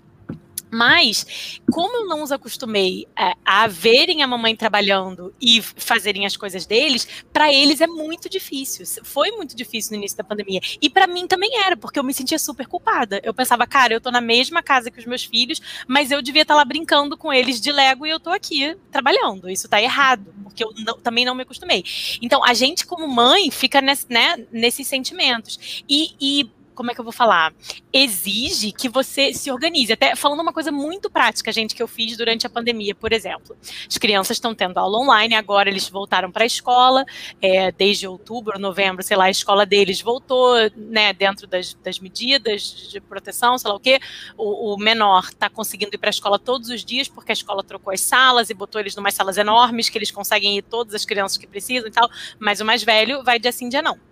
Mas, 0.72 1.60
como 1.70 1.98
eu 1.98 2.06
não 2.08 2.24
os 2.24 2.32
acostumei 2.32 3.08
a, 3.16 3.36
a 3.46 3.68
verem 3.68 4.24
a 4.24 4.28
mamãe 4.28 4.56
trabalhando 4.56 5.34
e 5.42 5.62
fazerem 5.62 6.26
as 6.26 6.38
coisas 6.38 6.66
deles, 6.66 7.08
para 7.34 7.52
eles 7.52 7.82
é 7.82 7.88
muito 7.88 8.30
difícil. 8.30 8.86
Foi 9.04 9.32
muito 9.32 9.56
difícil 9.56 9.92
no 9.92 9.98
início 9.98 10.18
da 10.18 10.24
pandemia. 10.24 10.62
E 10.82 10.90
para 10.90 11.08
mim 11.08 11.28
também 11.28 11.60
era, 11.60 11.76
porque 11.76 12.00
eu 12.00 12.04
me 12.04 12.14
sentia 12.14 12.40
super 12.40 12.68
culpada. 12.68 13.20
Eu 13.24 13.34
pensava, 13.34 13.68
cara, 13.68 13.94
eu 13.94 14.02
tô 14.02 14.10
na 14.10 14.22
mesma 14.22 14.64
casa 14.64 14.90
que 14.90 15.00
os 15.00 15.06
meus 15.06 15.26
filhos, 15.26 15.62
mas 15.88 16.10
eu 16.10 16.22
devia 16.22 16.44
estar 16.44 16.54
tá 16.54 16.58
lá 16.58 16.66
brincando 16.66 17.18
com 17.18 17.34
eles 17.34 17.60
de 17.60 17.72
Lego 17.72 18.06
e 18.06 18.10
eu 18.10 18.20
tô 18.20 18.30
aqui 18.30 18.78
trabalhando. 18.92 19.50
Isso 19.50 19.68
tá 19.68 19.82
errado, 19.82 20.34
porque 20.44 20.64
eu 20.64 20.74
não, 20.78 20.98
também 21.00 21.26
não 21.26 21.36
me 21.36 21.44
acostumei. 21.44 21.84
Então, 22.22 22.44
a 22.44 22.54
gente, 22.54 22.86
como 22.86 23.08
mãe, 23.08 23.52
fica 23.52 23.82
nesse, 23.82 24.06
né, 24.10 24.46
nesses 24.52 24.88
sentimentos. 24.88 25.84
E, 25.90 26.16
e 26.20 26.50
como 26.82 26.90
é 26.90 26.96
que 26.96 27.00
eu 27.00 27.06
vou 27.06 27.14
falar? 27.14 27.54
Exige 27.94 28.72
que 28.72 28.90
você 28.90 29.36
se 29.36 29.52
organize. 29.52 29.94
Até 29.94 30.16
falando 30.16 30.40
uma 30.40 30.52
coisa 30.52 30.72
muito 30.72 31.12
prática, 31.12 31.52
gente, 31.52 31.76
que 31.76 31.84
eu 31.84 31.88
fiz 31.88 32.18
durante 32.18 32.48
a 32.48 32.50
pandemia, 32.50 32.96
por 32.96 33.14
exemplo. 33.14 33.56
As 33.88 34.00
crianças 34.00 34.38
estão 34.38 34.56
tendo 34.56 34.80
aula 34.80 34.98
online, 34.98 35.36
agora 35.36 35.70
eles 35.70 35.88
voltaram 35.88 36.32
para 36.32 36.44
a 36.44 36.48
escola, 36.48 37.06
é, 37.40 37.72
desde 37.72 38.08
outubro, 38.08 38.58
novembro, 38.58 39.04
sei 39.04 39.16
lá, 39.16 39.26
a 39.26 39.30
escola 39.30 39.64
deles 39.64 40.02
voltou, 40.02 40.56
né, 40.76 41.14
dentro 41.14 41.46
das, 41.46 41.76
das 41.76 42.00
medidas 42.00 42.90
de 42.90 43.00
proteção, 43.00 43.60
sei 43.60 43.70
lá 43.70 43.76
o 43.76 43.80
quê. 43.80 44.00
O, 44.36 44.74
o 44.74 44.78
menor 44.80 45.26
está 45.26 45.52
conseguindo 45.52 45.94
ir 45.94 46.00
para 46.00 46.10
a 46.10 46.16
escola 46.18 46.40
todos 46.40 46.70
os 46.70 46.84
dias, 46.84 47.08
porque 47.08 47.32
a 47.32 47.34
escola 47.34 47.64
trocou 47.64 47.94
as 47.94 48.02
salas 48.02 48.50
e 48.50 48.56
botou 48.56 48.82
eles 48.82 48.98
em 48.98 49.00
umas 49.00 49.14
salas 49.14 49.38
enormes, 49.38 49.88
que 49.88 50.00
eles 50.00 50.10
conseguem 50.10 50.58
ir 50.58 50.64
todas 50.64 50.96
as 50.96 51.06
crianças 51.06 51.38
que 51.38 51.46
precisam 51.46 51.88
e 51.88 51.92
tal, 51.92 52.10
mas 52.40 52.60
o 52.60 52.66
mais 52.66 52.84
velho 52.84 53.24
vai 53.24 53.38
de 53.38 53.48
assim 53.48 53.70
dia 53.70 53.84
não. 53.84 54.11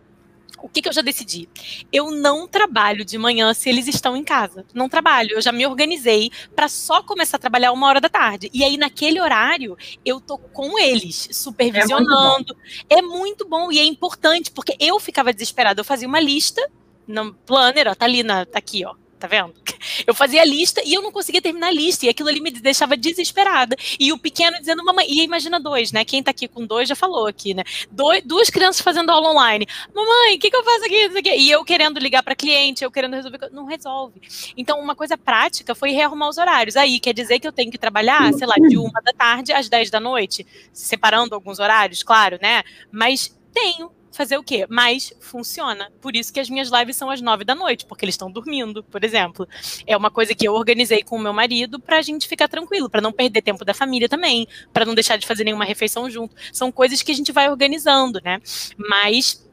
O 0.62 0.68
que, 0.68 0.82
que, 0.82 0.90
eu 0.90 0.94
já 0.94 1.02
decidi? 1.02 1.48
Eu 1.92 2.12
não 2.12 2.48
trabalho 2.48 3.06
de 3.06 3.18
manhã 3.18 3.54
se 3.54 3.70
eles 3.70 3.88
estão 3.88 4.16
em 4.16 4.24
casa. 4.24 4.66
Não 4.74 4.90
trabalho. 4.90 5.32
Eu 5.32 5.42
já 5.42 5.52
me 5.52 5.66
organizei 5.66 6.32
para 6.56 6.68
só 6.68 7.02
começar 7.02 7.38
a 7.38 7.40
trabalhar 7.40 7.72
uma 7.72 7.88
hora 7.88 8.02
da 8.02 8.10
tarde. 8.10 8.50
E 8.54 8.64
aí, 8.64 8.78
naquele 8.78 9.20
horário, 9.22 9.78
eu 10.04 10.20
tô 10.20 10.38
com 10.38 10.78
eles, 10.78 11.30
supervisionando. 11.32 12.56
É 12.90 13.02
muito, 13.02 13.02
é 13.02 13.02
muito 13.02 13.48
bom 13.48 13.72
e 13.72 13.80
é 13.80 13.84
importante, 13.84 14.52
porque 14.52 14.76
eu 14.80 15.00
ficava 15.00 15.34
desesperada. 15.34 15.82
Eu 15.82 15.86
fazia 15.86 16.08
uma 16.08 16.20
lista 16.20 16.62
no 17.08 17.34
planner, 17.34 17.88
ó, 17.88 17.96
tá 17.96 18.06
ali 18.06 18.24
na, 18.24 18.46
tá 18.46 18.60
aqui, 18.60 18.86
ó 18.86 18.94
tá 19.20 19.28
vendo? 19.28 19.54
Eu 20.08 20.14
fazia 20.14 20.42
a 20.42 20.46
lista 20.46 20.82
e 20.86 20.94
eu 20.94 21.02
não 21.02 21.12
conseguia 21.12 21.42
terminar 21.42 21.68
a 21.68 21.72
lista, 21.72 22.06
e 22.06 22.10
aquilo 22.10 22.30
ali 22.30 22.40
me 22.40 22.52
deixava 22.52 22.96
desesperada. 22.96 23.76
E 24.00 24.14
o 24.14 24.18
pequeno 24.18 24.58
dizendo, 24.58 24.84
mamãe, 24.84 25.06
e 25.10 25.24
imagina 25.24 25.60
dois, 25.60 25.92
né? 25.92 26.06
Quem 26.06 26.24
tá 26.24 26.32
aqui 26.32 26.48
com 26.48 26.66
dois 26.66 26.88
já 26.88 26.96
falou 26.96 27.28
aqui, 27.28 27.54
né? 27.54 27.64
Dois, 27.92 28.24
duas 28.24 28.50
crianças 28.50 28.82
fazendo 28.82 29.10
aula 29.10 29.30
online. 29.32 29.68
Mamãe, 29.94 30.36
o 30.36 30.40
que, 30.40 30.50
que 30.50 30.56
eu 30.56 30.64
faço 30.64 30.86
aqui? 30.86 31.32
E 31.38 31.52
eu 31.52 31.64
querendo 31.66 32.00
ligar 32.00 32.24
para 32.24 32.36
cliente, 32.36 32.84
eu 32.84 32.92
querendo 32.92 33.16
resolver. 33.16 33.50
Não 33.52 33.66
resolve. 33.66 34.22
Então, 34.56 34.80
uma 34.80 34.96
coisa 34.96 35.18
prática 35.18 35.76
foi 35.76 35.92
rearrumar 35.92 36.30
os 36.30 36.38
horários. 36.38 36.76
Aí 36.76 37.00
quer 37.00 37.14
dizer 37.14 37.40
que 37.40 37.48
eu 37.48 37.52
tenho 37.52 37.72
que 37.72 37.78
trabalhar, 37.78 38.34
sei 38.34 38.48
lá, 38.48 38.56
de 38.56 38.78
uma 38.78 39.02
da 39.02 39.12
tarde 39.12 39.52
às 39.52 39.68
dez 39.68 39.90
da 39.90 40.00
noite, 40.00 40.46
separando 40.72 41.36
alguns 41.36 41.60
horários, 41.60 42.04
claro, 42.04 42.40
né? 42.42 42.64
Mas 42.92 43.36
tenho 43.54 43.92
fazer 44.12 44.38
o 44.38 44.44
quê? 44.44 44.66
Mas 44.70 45.14
funciona. 45.20 45.92
Por 46.02 46.16
isso 46.16 46.32
que 46.34 46.40
as 46.40 46.50
minhas 46.50 46.70
lives 46.70 46.96
são 46.96 47.10
às 47.10 47.22
nove 47.22 47.44
da 47.44 47.56
noite, 47.56 47.86
porque 47.86 48.06
eles 48.06 48.14
estão 48.14 48.32
dormindo, 48.32 48.84
por 48.84 49.04
exemplo. 49.04 49.48
É 49.86 49.96
uma 49.96 50.12
coisa 50.12 50.34
que 50.34 50.48
eu 50.48 50.54
organizei 50.54 51.04
com 51.04 51.16
o 51.16 51.20
meu 51.20 51.34
marido 51.34 51.80
para 51.80 51.98
a 51.98 52.02
gente 52.02 52.28
ficar 52.28 52.48
tranquilo, 52.48 52.90
para 52.90 53.02
não 53.02 53.12
perder 53.12 53.42
tempo 53.42 53.64
da 53.64 53.74
família 53.74 54.10
também, 54.10 54.48
para 54.74 54.86
não 54.86 54.96
deixar 54.96 55.18
de 55.18 55.28
fazer 55.28 55.44
nenhuma 55.44 55.66
refeição 55.66 56.10
junto. 56.10 56.36
São 56.52 56.72
coisas 56.72 57.02
que 57.02 57.12
a 57.12 57.16
gente 57.16 57.32
vai 57.32 57.50
organizando, 57.50 58.20
né? 58.24 58.42
Mas 58.78 59.48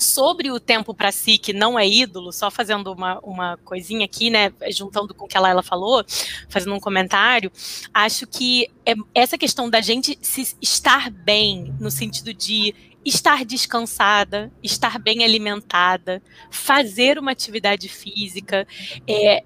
sobre 0.00 0.50
o 0.50 0.58
tempo 0.58 0.94
para 0.94 1.12
si, 1.12 1.38
que 1.38 1.52
não 1.52 1.78
é 1.78 1.86
ídolo, 1.86 2.32
só 2.32 2.50
fazendo 2.50 2.92
uma, 2.92 3.18
uma 3.20 3.56
coisinha 3.58 4.04
aqui, 4.04 4.30
né, 4.30 4.52
juntando 4.70 5.14
com 5.14 5.26
o 5.26 5.28
que 5.28 5.36
ela, 5.36 5.48
ela 5.48 5.62
falou, 5.62 6.04
fazendo 6.48 6.74
um 6.74 6.80
comentário, 6.80 7.52
acho 7.92 8.26
que 8.26 8.68
é 8.86 8.94
essa 9.14 9.36
questão 9.36 9.68
da 9.68 9.80
gente 9.80 10.18
se 10.22 10.56
estar 10.60 11.10
bem, 11.10 11.74
no 11.78 11.90
sentido 11.90 12.32
de 12.32 12.74
estar 13.04 13.44
descansada, 13.44 14.52
estar 14.62 14.98
bem 14.98 15.24
alimentada, 15.24 16.22
fazer 16.50 17.18
uma 17.18 17.32
atividade 17.32 17.88
física, 17.88 18.66
é, 19.08 19.42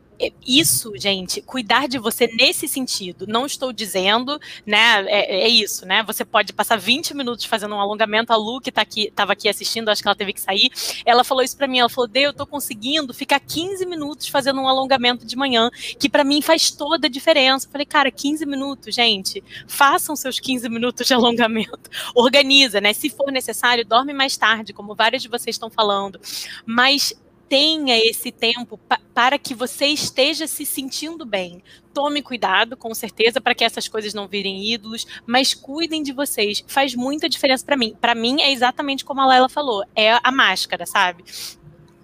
isso, 0.47 0.93
gente, 0.97 1.41
cuidar 1.41 1.89
de 1.89 1.99
você 1.99 2.27
nesse 2.27 2.69
sentido. 2.69 3.27
Não 3.27 3.47
estou 3.47 3.73
dizendo, 3.73 4.41
né? 4.65 5.05
É, 5.07 5.45
é, 5.45 5.49
isso, 5.49 5.85
né? 5.87 6.03
Você 6.05 6.25
pode 6.25 6.53
passar 6.53 6.77
20 6.77 7.15
minutos 7.15 7.45
fazendo 7.45 7.75
um 7.75 7.81
alongamento. 7.81 8.33
A 8.33 8.37
Lu, 8.37 8.61
que 8.61 8.71
tá 8.71 8.83
aqui, 8.83 9.09
estava 9.09 9.33
aqui 9.33 9.49
assistindo, 9.49 9.89
acho 9.89 10.03
que 10.03 10.09
ela 10.09 10.15
teve 10.15 10.33
que 10.33 10.41
sair. 10.41 10.71
Ela 11.05 11.25
falou 11.25 11.43
isso 11.43 11.57
para 11.57 11.67
mim. 11.67 11.79
Ela 11.79 11.89
falou: 11.89 12.09
Dê, 12.09 12.21
eu 12.21 12.33
tô 12.33 12.47
conseguindo 12.47 13.13
ficar 13.13 13.41
15 13.41 13.85
minutos 13.87 14.29
fazendo 14.29 14.61
um 14.61 14.69
alongamento 14.69 15.27
de 15.27 15.37
manhã, 15.37 15.71
que 15.99 16.09
para 16.09 16.25
mim 16.25 16.41
faz 16.41 16.71
toda 16.71 17.07
a 17.07 17.11
diferença. 17.11 17.67
Eu 17.67 17.73
falei, 17.73 17.87
cara, 17.87 18.11
15 18.11 18.47
minutos, 18.47 18.95
gente. 18.95 19.43
Façam 19.67 20.15
seus 20.15 20.39
15 20.39 20.69
minutos 20.69 21.07
de 21.07 21.15
alongamento. 21.15 21.91
Organiza, 22.15 22.81
né? 22.81 22.93
Se 22.93 23.11
for 23.11 23.31
necessário, 23.33 23.85
dorme 23.85 24.13
mais 24.13 24.37
tarde, 24.37 24.73
como 24.73 24.95
vários 24.95 25.23
de 25.23 25.29
vocês 25.29 25.57
estão 25.57 25.71
falando. 25.71 26.21
Mas 26.67 27.13
tenha 27.49 27.97
esse 27.97 28.31
tempo 28.31 28.79
pa 28.79 29.01
para 29.15 29.39
que 29.39 29.55
você 29.55 29.87
esteja 29.87 30.47
se 30.49 30.67
sentindo 30.67 31.25
bem. 31.25 31.63
Tome 31.93 32.21
cuidado, 32.21 32.77
com 32.77 32.93
certeza, 32.93 33.41
para 33.41 33.55
que 33.55 33.63
essas 33.63 33.87
coisas 33.87 34.13
não 34.13 34.27
virem 34.27 34.73
ídolos, 34.73 35.07
mas 35.25 35.55
cuidem 35.55 36.03
de 36.03 36.13
vocês. 36.13 36.65
Faz 36.67 36.97
muita 36.97 37.29
diferença 37.29 37.65
para 37.65 37.77
mim. 37.77 37.95
Para 38.01 38.13
mim 38.13 38.43
é 38.43 38.51
exatamente 38.51 39.05
como 39.05 39.21
a 39.21 39.27
Lela 39.27 39.49
falou, 39.49 39.85
é 39.95 40.19
a 40.21 40.33
máscara, 40.33 40.85
sabe? 40.85 41.25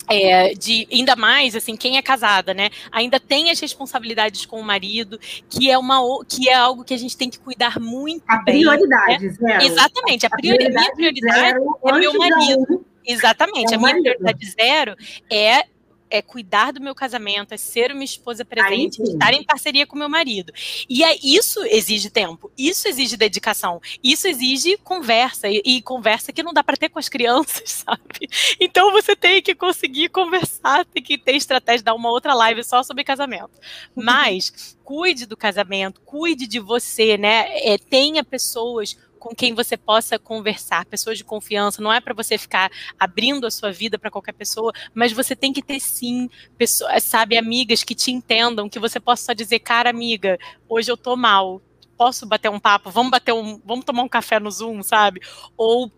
É, 0.09 0.55
de 0.55 0.88
ainda 0.91 1.14
mais 1.14 1.55
assim 1.55 1.76
quem 1.76 1.97
é 1.97 2.03
casada 2.03 2.53
né 2.53 2.68
ainda 2.91 3.20
tem 3.20 3.49
as 3.49 3.61
responsabilidades 3.61 4.45
com 4.45 4.61
o 4.61 4.64
marido 4.64 5.20
que 5.49 5.70
é 5.70 5.78
uma 5.78 6.01
que 6.28 6.49
é 6.49 6.55
algo 6.55 6.82
que 6.82 6.93
a 6.93 6.97
gente 6.97 7.16
tem 7.16 7.30
que 7.30 7.38
cuidar 7.38 7.78
muito 7.78 8.24
a 8.26 8.38
bem, 8.38 8.59
prioridade 8.59 9.26
né? 9.38 9.61
zero. 9.61 9.62
exatamente 9.62 10.26
a, 10.26 10.28
a 10.28 10.36
prioridade, 10.36 10.74
minha 10.74 10.95
prioridade 10.97 11.61
é 11.84 11.93
meu 11.93 12.18
marido 12.18 12.84
Exatamente. 13.11 13.72
É 13.72 13.76
a 13.76 13.78
minha 13.78 14.00
prioridade 14.00 14.50
zero 14.50 14.96
é 15.30 15.64
é 16.11 16.20
cuidar 16.20 16.72
do 16.72 16.80
meu 16.80 16.94
casamento, 16.94 17.54
é 17.54 17.56
ser 17.56 17.92
uma 17.92 18.02
esposa 18.02 18.44
presente, 18.44 19.00
estar 19.00 19.32
em 19.32 19.44
parceria 19.44 19.86
com 19.86 19.96
meu 19.96 20.08
marido. 20.08 20.52
E 20.88 21.04
é, 21.04 21.16
isso 21.22 21.64
exige 21.64 22.11
tempo, 22.11 22.50
isso 22.58 22.88
exige 22.88 23.16
dedicação, 23.16 23.80
isso 24.02 24.26
exige 24.26 24.76
conversa, 24.78 25.48
e, 25.48 25.62
e 25.64 25.80
conversa 25.80 26.32
que 26.32 26.42
não 26.42 26.52
dá 26.52 26.64
para 26.64 26.76
ter 26.76 26.88
com 26.88 26.98
as 26.98 27.08
crianças, 27.08 27.70
sabe? 27.86 28.28
Então 28.58 28.90
você 28.90 29.14
tem 29.14 29.40
que 29.40 29.54
conseguir 29.54 30.08
conversar, 30.08 30.84
tem 30.84 31.02
que 31.02 31.16
ter 31.16 31.36
estratégia, 31.36 31.84
dar 31.84 31.94
uma 31.94 32.11
outra 32.11 32.34
live 32.34 32.64
só 32.64 32.82
sobre 32.82 33.04
casamento. 33.04 33.52
Mas 33.94 34.76
cuide 34.82 35.24
do 35.26 35.36
casamento, 35.36 36.00
cuide 36.00 36.48
de 36.48 36.58
você, 36.58 37.16
né? 37.16 37.46
É, 37.64 37.78
tenha 37.78 38.24
pessoas 38.24 38.96
com 39.21 39.35
quem 39.35 39.55
você 39.55 39.77
possa 39.77 40.18
conversar, 40.18 40.87
pessoas 40.87 41.18
de 41.18 41.23
confiança. 41.23 41.83
Não 41.83 41.93
é 41.93 42.01
para 42.01 42.14
você 42.14 42.39
ficar 42.39 42.73
abrindo 42.99 43.47
a 43.47 43.51
sua 43.51 43.71
vida 43.71 43.99
para 43.99 44.11
qualquer 44.11 44.33
pessoa, 44.33 44.73
mas 44.95 45.12
você 45.12 45.37
tem 45.37 45.53
que 45.53 45.62
ter 45.62 45.79
sim, 45.79 46.29
pessoas, 46.57 47.05
sabe, 47.05 47.37
amigas 47.37 47.85
que 47.85 47.95
te 47.95 48.11
entendam, 48.11 48.68
que 48.68 48.81
você 48.81 48.99
possa 48.99 49.27
só 49.27 49.33
dizer, 49.35 49.61
cara, 49.61 49.91
amiga, 49.91 50.39
hoje 50.68 50.91
eu 50.91 50.97
tô 50.97 51.14
mal. 51.14 51.61
Posso 51.97 52.25
bater 52.27 52.49
um 52.49 52.59
papo? 52.59 52.91
Vamos 52.91 53.11
bater 53.11 53.35
um, 53.35 53.61
vamos 53.62 53.85
tomar 53.85 54.03
um 54.03 54.09
café 54.09 54.41
no 54.41 54.51
Zoom, 54.51 54.83
sabe? 54.83 55.21
Ou 55.55 55.93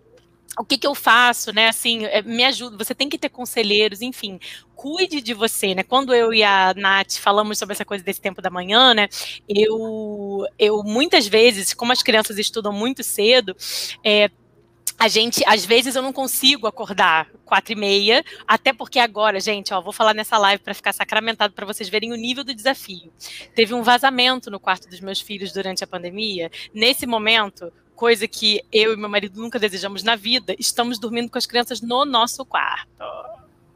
o 0.58 0.64
que, 0.64 0.76
que 0.76 0.86
eu 0.86 0.94
faço, 0.94 1.52
né? 1.52 1.68
Assim, 1.68 2.04
é, 2.04 2.22
me 2.22 2.44
ajuda. 2.44 2.76
Você 2.76 2.94
tem 2.94 3.08
que 3.08 3.18
ter 3.18 3.28
conselheiros, 3.28 4.02
enfim, 4.02 4.38
cuide 4.74 5.20
de 5.20 5.32
você, 5.32 5.74
né? 5.74 5.82
Quando 5.82 6.14
eu 6.14 6.32
e 6.34 6.42
a 6.42 6.74
Nath 6.76 7.16
falamos 7.16 7.58
sobre 7.58 7.72
essa 7.74 7.84
coisa 7.84 8.04
desse 8.04 8.20
tempo 8.20 8.42
da 8.42 8.50
manhã, 8.50 8.92
né? 8.92 9.08
Eu, 9.48 10.46
eu 10.58 10.82
muitas 10.82 11.26
vezes, 11.26 11.72
como 11.72 11.92
as 11.92 12.02
crianças 12.02 12.38
estudam 12.38 12.72
muito 12.72 13.02
cedo, 13.02 13.56
é, 14.04 14.30
a 14.98 15.08
gente, 15.08 15.42
às 15.46 15.64
vezes 15.64 15.96
eu 15.96 16.02
não 16.02 16.12
consigo 16.12 16.66
acordar 16.66 17.28
quatro 17.44 17.72
e 17.72 17.76
meia, 17.76 18.24
até 18.46 18.72
porque 18.72 18.98
agora, 18.98 19.40
gente, 19.40 19.74
ó, 19.74 19.80
vou 19.80 19.92
falar 19.92 20.14
nessa 20.14 20.38
live 20.38 20.62
para 20.62 20.74
ficar 20.74 20.92
sacramentado 20.92 21.54
para 21.54 21.66
vocês 21.66 21.88
verem 21.88 22.12
o 22.12 22.16
nível 22.16 22.44
do 22.44 22.54
desafio. 22.54 23.12
Teve 23.54 23.74
um 23.74 23.82
vazamento 23.82 24.50
no 24.50 24.60
quarto 24.60 24.88
dos 24.88 25.00
meus 25.00 25.20
filhos 25.20 25.52
durante 25.52 25.82
a 25.82 25.88
pandemia. 25.88 26.50
Nesse 26.72 27.06
momento, 27.06 27.72
coisa 28.02 28.26
que 28.26 28.60
eu 28.72 28.94
e 28.94 28.96
meu 28.96 29.08
marido 29.08 29.40
nunca 29.40 29.60
desejamos 29.60 30.02
na 30.02 30.16
vida, 30.16 30.56
estamos 30.58 30.98
dormindo 30.98 31.30
com 31.30 31.38
as 31.38 31.46
crianças 31.46 31.80
no 31.80 32.04
nosso 32.04 32.44
quarto. 32.44 32.88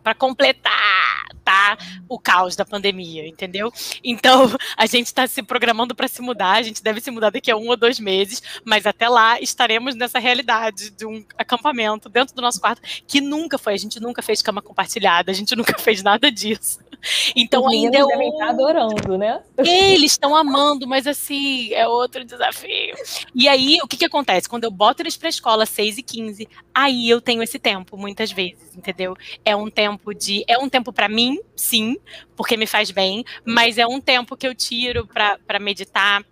Para 0.02 0.16
completar, 0.16 1.28
tá? 1.44 1.78
O 2.08 2.18
caos 2.18 2.56
da 2.56 2.64
pandemia, 2.64 3.24
entendeu? 3.24 3.72
Então, 4.02 4.50
a 4.76 4.84
gente 4.84 5.06
está 5.06 5.28
se 5.28 5.44
programando 5.44 5.94
para 5.94 6.08
se 6.08 6.20
mudar, 6.20 6.54
a 6.54 6.62
gente 6.62 6.82
deve 6.82 7.00
se 7.00 7.08
mudar 7.08 7.30
daqui 7.30 7.52
a 7.52 7.56
um 7.56 7.68
ou 7.68 7.76
dois 7.76 8.00
meses, 8.00 8.42
mas 8.64 8.84
até 8.84 9.08
lá 9.08 9.40
estaremos 9.40 9.94
nessa 9.94 10.18
realidade 10.18 10.90
de 10.90 11.06
um 11.06 11.24
acampamento 11.38 12.08
dentro 12.08 12.34
do 12.34 12.42
nosso 12.42 12.60
quarto, 12.60 12.82
que 13.06 13.20
nunca 13.20 13.56
foi, 13.56 13.74
a 13.74 13.78
gente 13.78 14.00
nunca 14.00 14.22
fez 14.22 14.42
cama 14.42 14.60
compartilhada, 14.60 15.30
a 15.30 15.34
gente 15.34 15.54
nunca 15.54 15.78
fez 15.78 16.02
nada 16.02 16.32
disso. 16.32 16.80
Então 17.34 17.64
Os 17.64 17.72
ainda 17.72 17.98
é 17.98 18.04
devem 18.04 18.30
estar 18.30 18.48
adorando, 18.50 19.18
né? 19.18 19.42
Eles 19.58 20.12
estão 20.12 20.34
amando, 20.34 20.86
mas 20.86 21.06
assim, 21.06 21.72
é 21.72 21.86
outro 21.86 22.24
desafio. 22.24 22.94
E 23.34 23.48
aí, 23.48 23.78
o 23.82 23.86
que 23.86 23.96
que 23.96 24.04
acontece? 24.04 24.48
Quando 24.48 24.64
eu 24.64 24.70
boto 24.70 25.02
eles 25.02 25.16
para 25.16 25.28
a 25.28 25.30
escola 25.30 25.62
às 25.64 25.70
6 25.70 25.98
e 25.98 26.02
15 26.02 26.48
aí 26.76 27.08
eu 27.08 27.22
tenho 27.22 27.42
esse 27.42 27.58
tempo, 27.58 27.96
muitas 27.96 28.30
vezes, 28.30 28.76
entendeu? 28.76 29.16
É 29.42 29.56
um 29.56 29.70
tempo 29.70 30.12
de. 30.12 30.44
É 30.46 30.58
um 30.58 30.68
tempo 30.68 30.92
para 30.92 31.08
mim, 31.08 31.40
sim, 31.56 31.96
porque 32.36 32.54
me 32.54 32.66
faz 32.66 32.90
bem, 32.90 33.24
mas 33.46 33.78
é 33.78 33.86
um 33.86 33.98
tempo 33.98 34.36
que 34.36 34.46
eu 34.46 34.54
tiro 34.54 35.06
para 35.06 35.58
meditar, 35.58 36.22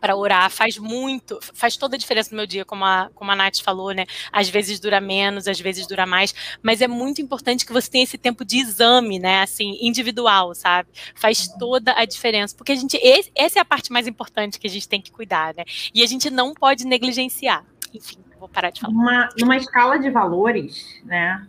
para 0.00 0.16
orar 0.16 0.50
faz 0.50 0.78
muito, 0.78 1.38
faz 1.54 1.76
toda 1.76 1.96
a 1.96 1.98
diferença 1.98 2.30
no 2.30 2.36
meu 2.36 2.46
dia, 2.46 2.64
como 2.64 2.84
a, 2.84 3.10
como 3.14 3.30
a 3.30 3.36
Nath 3.36 3.60
falou, 3.60 3.92
né? 3.92 4.06
Às 4.32 4.48
vezes 4.48 4.78
dura 4.80 5.00
menos, 5.00 5.48
às 5.48 5.60
vezes 5.60 5.86
dura 5.86 6.06
mais, 6.06 6.34
mas 6.62 6.80
é 6.80 6.88
muito 6.88 7.20
importante 7.20 7.66
que 7.66 7.72
você 7.72 7.90
tenha 7.90 8.04
esse 8.04 8.18
tempo 8.18 8.44
de 8.44 8.58
exame, 8.58 9.18
né? 9.18 9.42
Assim, 9.42 9.76
individual, 9.80 10.54
sabe? 10.54 10.88
Faz 11.14 11.48
toda 11.58 11.92
a 11.96 12.04
diferença, 12.04 12.54
porque 12.56 12.72
a 12.72 12.76
gente, 12.76 12.96
esse, 12.96 13.30
essa 13.34 13.58
é 13.58 13.62
a 13.62 13.64
parte 13.64 13.92
mais 13.92 14.06
importante 14.06 14.58
que 14.58 14.66
a 14.66 14.70
gente 14.70 14.88
tem 14.88 15.00
que 15.00 15.10
cuidar, 15.10 15.54
né? 15.54 15.64
E 15.94 16.02
a 16.02 16.06
gente 16.06 16.30
não 16.30 16.54
pode 16.54 16.84
negligenciar. 16.84 17.64
Enfim, 17.92 18.18
vou 18.38 18.48
parar 18.48 18.70
de 18.70 18.80
falar. 18.80 18.92
Uma, 18.92 19.28
numa 19.38 19.56
escala 19.56 19.98
de 19.98 20.10
valores, 20.10 21.00
né? 21.04 21.46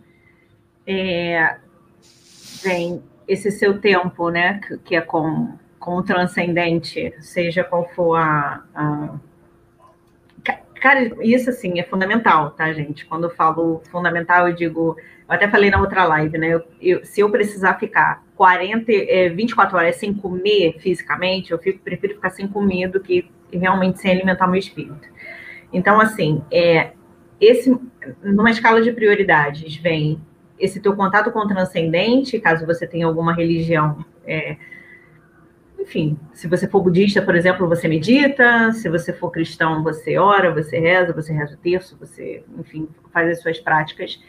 É, 0.86 1.58
vem 2.62 3.02
esse 3.28 3.50
seu 3.50 3.80
tempo, 3.80 4.30
né? 4.30 4.60
Que, 4.60 4.78
que 4.78 4.96
é 4.96 5.00
com 5.00 5.56
com 5.80 5.96
o 5.96 6.02
transcendente, 6.04 7.12
seja 7.18 7.64
qual 7.64 7.88
for 7.88 8.14
a, 8.16 8.62
a, 8.72 9.14
Cara, 10.80 11.12
isso 11.20 11.50
assim 11.50 11.78
é 11.78 11.82
fundamental, 11.82 12.52
tá, 12.52 12.72
gente? 12.72 13.04
Quando 13.04 13.24
eu 13.24 13.30
falo 13.30 13.82
fundamental, 13.90 14.48
eu 14.48 14.54
digo. 14.54 14.96
Eu 15.28 15.34
até 15.34 15.46
falei 15.46 15.70
na 15.70 15.78
outra 15.78 16.04
live, 16.04 16.38
né? 16.38 16.54
Eu, 16.54 16.62
eu, 16.80 17.04
se 17.04 17.20
eu 17.20 17.30
precisar 17.30 17.74
ficar 17.74 18.24
40, 18.34 18.90
é, 18.90 19.28
24 19.28 19.76
horas 19.76 19.96
sem 19.96 20.14
comer 20.14 20.76
fisicamente, 20.78 21.52
eu 21.52 21.58
fico, 21.58 21.80
prefiro 21.80 22.14
ficar 22.14 22.30
sem 22.30 22.48
comer 22.48 22.88
do 22.88 22.98
que 22.98 23.30
realmente 23.52 24.00
sem 24.00 24.10
alimentar 24.10 24.46
meu 24.46 24.58
espírito. 24.58 25.06
Então, 25.70 26.00
assim, 26.00 26.42
é, 26.50 26.92
esse, 27.38 27.78
numa 28.22 28.50
escala 28.50 28.80
de 28.80 28.90
prioridades, 28.90 29.76
vem 29.76 30.18
esse 30.58 30.80
teu 30.80 30.96
contato 30.96 31.30
com 31.30 31.40
o 31.40 31.48
transcendente, 31.48 32.40
caso 32.40 32.64
você 32.64 32.86
tenha 32.86 33.06
alguma 33.06 33.34
religião, 33.34 34.04
é, 34.26 34.56
enfim, 35.80 36.18
se 36.34 36.46
você 36.46 36.68
for 36.68 36.82
budista, 36.82 37.22
por 37.22 37.34
exemplo, 37.34 37.66
você 37.66 37.88
medita, 37.88 38.70
se 38.72 38.88
você 38.88 39.12
for 39.12 39.30
cristão, 39.30 39.82
você 39.82 40.18
ora, 40.18 40.52
você 40.52 40.78
reza, 40.78 41.12
você 41.12 41.32
reza 41.32 41.54
o 41.54 41.56
terço, 41.56 41.96
você, 41.98 42.44
enfim, 42.58 42.88
faz 43.12 43.30
as 43.30 43.40
suas 43.40 43.58
práticas. 43.58 44.22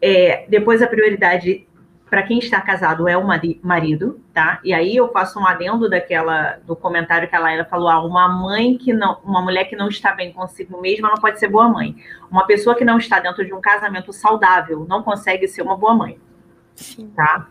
É, 0.00 0.46
depois 0.48 0.80
a 0.82 0.86
prioridade 0.86 1.66
para 2.08 2.22
quem 2.22 2.38
está 2.38 2.60
casado 2.60 3.08
é 3.08 3.16
o 3.16 3.26
marido, 3.62 4.20
tá? 4.32 4.60
E 4.62 4.72
aí 4.72 4.94
eu 4.94 5.10
faço 5.10 5.40
um 5.40 5.46
adendo 5.46 5.90
daquela 5.90 6.58
do 6.64 6.76
comentário 6.76 7.28
que 7.28 7.34
a 7.34 7.40
Laila 7.40 7.64
falou: 7.64 7.88
ah, 7.88 8.04
uma 8.04 8.28
mãe 8.28 8.78
que 8.78 8.92
não, 8.92 9.18
uma 9.24 9.42
mulher 9.42 9.64
que 9.64 9.74
não 9.74 9.88
está 9.88 10.12
bem 10.12 10.32
consigo 10.32 10.80
mesma 10.80 11.08
não 11.08 11.16
pode 11.16 11.40
ser 11.40 11.48
boa 11.48 11.68
mãe. 11.68 11.96
Uma 12.30 12.46
pessoa 12.46 12.76
que 12.76 12.84
não 12.84 12.98
está 12.98 13.18
dentro 13.18 13.44
de 13.44 13.52
um 13.52 13.60
casamento 13.60 14.12
saudável 14.12 14.86
não 14.88 15.02
consegue 15.02 15.48
ser 15.48 15.62
uma 15.62 15.76
boa 15.76 15.94
mãe, 15.94 16.18
Sim. 16.76 17.08
tá? 17.08 17.48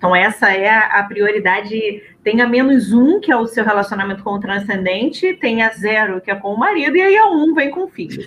Então 0.00 0.16
essa 0.16 0.50
é 0.50 0.66
a, 0.70 1.02
prioridade. 1.02 2.02
Tenha 2.24 2.48
menos 2.48 2.90
um 2.90 3.20
que 3.20 3.30
é 3.30 3.36
o 3.36 3.46
seu 3.46 3.62
relacionamento 3.62 4.24
com 4.24 4.30
o 4.30 4.40
transcendente, 4.40 5.34
tenha 5.34 5.68
zero 5.68 6.22
que 6.22 6.30
é 6.30 6.34
com 6.34 6.54
o 6.54 6.58
marido 6.58 6.96
e 6.96 7.02
aí 7.02 7.18
a 7.18 7.26
um 7.26 7.52
vem 7.52 7.70
com 7.70 7.84
o 7.84 7.88
filho, 7.88 8.26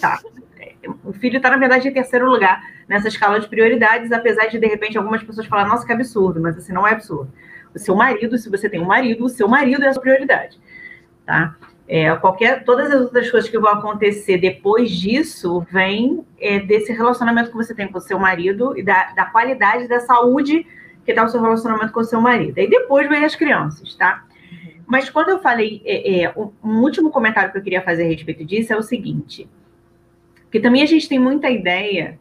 tá? 0.00 0.18
O 1.04 1.12
filho 1.12 1.36
está 1.36 1.50
na 1.50 1.56
verdade 1.56 1.86
em 1.86 1.92
terceiro 1.92 2.28
lugar 2.28 2.60
nessa 2.88 3.06
escala 3.06 3.38
de 3.38 3.48
prioridades, 3.48 4.10
apesar 4.10 4.46
de, 4.46 4.58
de 4.58 4.66
repente, 4.66 4.98
algumas 4.98 5.22
pessoas 5.22 5.46
falarem, 5.46 5.70
nossa, 5.70 5.86
que 5.86 5.92
absurdo, 5.92 6.40
mas 6.40 6.56
assim, 6.56 6.72
não 6.72 6.86
é 6.86 6.90
absurdo. 6.90 7.32
O 7.72 7.78
seu 7.78 7.94
marido, 7.94 8.36
se 8.36 8.50
você 8.50 8.68
tem 8.68 8.80
um 8.80 8.86
marido, 8.86 9.24
o 9.24 9.28
seu 9.28 9.46
marido 9.46 9.84
é 9.84 9.88
a 9.88 9.92
sua 9.92 10.02
prioridade, 10.02 10.58
tá? 11.24 11.54
É, 11.86 12.14
qualquer, 12.16 12.64
todas 12.64 12.90
as 12.90 13.00
outras 13.02 13.30
coisas 13.30 13.48
que 13.48 13.58
vão 13.58 13.70
acontecer 13.70 14.38
depois 14.38 14.90
disso 14.90 15.64
vem 15.70 16.24
é, 16.40 16.58
desse 16.58 16.92
relacionamento 16.92 17.50
que 17.50 17.56
você 17.56 17.72
tem 17.72 17.86
com 17.86 17.98
o 17.98 18.00
seu 18.00 18.18
marido 18.18 18.76
e 18.76 18.82
da, 18.82 19.12
da 19.12 19.26
qualidade 19.26 19.86
da 19.86 20.00
saúde 20.00 20.66
que 21.04 21.12
está 21.12 21.24
o 21.24 21.28
seu 21.28 21.40
relacionamento 21.40 21.92
com 21.92 22.00
o 22.00 22.04
seu 22.04 22.20
marido. 22.20 22.58
E 22.58 22.68
depois 22.68 23.08
vem 23.08 23.24
as 23.24 23.36
crianças, 23.36 23.94
tá? 23.94 24.24
Mas 24.86 25.08
quando 25.10 25.30
eu 25.30 25.38
falei, 25.38 25.82
é, 25.84 26.22
é, 26.22 26.32
um, 26.36 26.50
um 26.62 26.80
último 26.80 27.10
comentário 27.10 27.50
que 27.52 27.58
eu 27.58 27.62
queria 27.62 27.82
fazer 27.82 28.04
a 28.04 28.08
respeito 28.08 28.44
disso 28.44 28.72
é 28.72 28.76
o 28.76 28.82
seguinte, 28.82 29.48
que 30.50 30.60
também 30.60 30.82
a 30.82 30.86
gente 30.86 31.08
tem 31.08 31.18
muita 31.18 31.50
ideia 31.50 32.18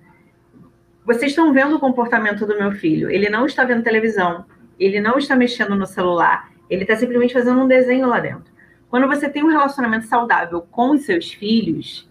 vocês 1.06 1.32
estão 1.32 1.52
vendo 1.52 1.76
o 1.76 1.80
comportamento 1.80 2.46
do 2.46 2.58
meu 2.58 2.72
filho. 2.72 3.10
Ele 3.10 3.30
não 3.30 3.46
está 3.46 3.64
vendo 3.64 3.84
televisão, 3.84 4.46
ele 4.80 5.02
não 5.02 5.18
está 5.18 5.36
mexendo 5.36 5.76
no 5.76 5.86
celular, 5.86 6.50
ele 6.70 6.84
está 6.84 6.96
simplesmente 6.96 7.34
fazendo 7.34 7.62
um 7.62 7.68
desenho 7.68 8.08
lá 8.08 8.20
dentro. 8.20 8.52
Quando 8.90 9.08
você 9.08 9.28
tem 9.30 9.44
um 9.44 9.50
relacionamento 9.50 10.06
saudável 10.06 10.62
com 10.62 10.92
os 10.92 11.04
seus 11.04 11.34
filhos, 11.34 12.10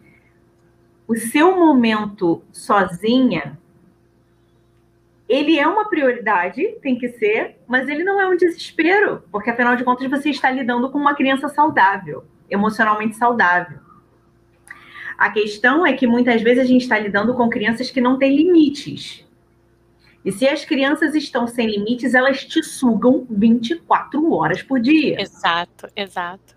o 1.08 1.16
seu 1.16 1.56
momento 1.56 2.42
sozinha, 2.52 3.58
ele 5.33 5.59
é 5.59 5.66
uma 5.66 5.89
prioridade, 5.89 6.76
tem 6.83 6.99
que 6.99 7.09
ser, 7.09 7.57
mas 7.66 7.89
ele 7.89 8.05
não 8.05 8.20
é 8.20 8.28
um 8.28 8.37
desespero, 8.37 9.22
porque 9.33 9.49
afinal 9.49 9.74
de 9.74 9.83
contas 9.83 10.11
você 10.11 10.28
está 10.28 10.51
lidando 10.51 10.91
com 10.91 10.99
uma 10.99 11.14
criança 11.14 11.49
saudável, 11.49 12.22
emocionalmente 12.51 13.16
saudável. 13.16 13.78
A 15.16 15.30
questão 15.30 15.87
é 15.87 15.95
que 15.95 16.07
muitas 16.07 16.43
vezes 16.43 16.62
a 16.62 16.66
gente 16.66 16.83
está 16.83 16.99
lidando 16.99 17.35
com 17.35 17.49
crianças 17.49 17.91
que 17.91 17.99
não 17.99 18.18
têm 18.18 18.37
limites. 18.37 19.26
E 20.22 20.30
se 20.30 20.47
as 20.47 20.66
crianças 20.66 21.14
estão 21.14 21.47
sem 21.47 21.66
limites, 21.66 22.12
elas 22.12 22.45
te 22.45 22.62
sugam 22.62 23.26
24 23.30 24.35
horas 24.35 24.62
por 24.62 24.80
dia. 24.80 25.18
Exato, 25.18 25.89
exato. 25.97 26.55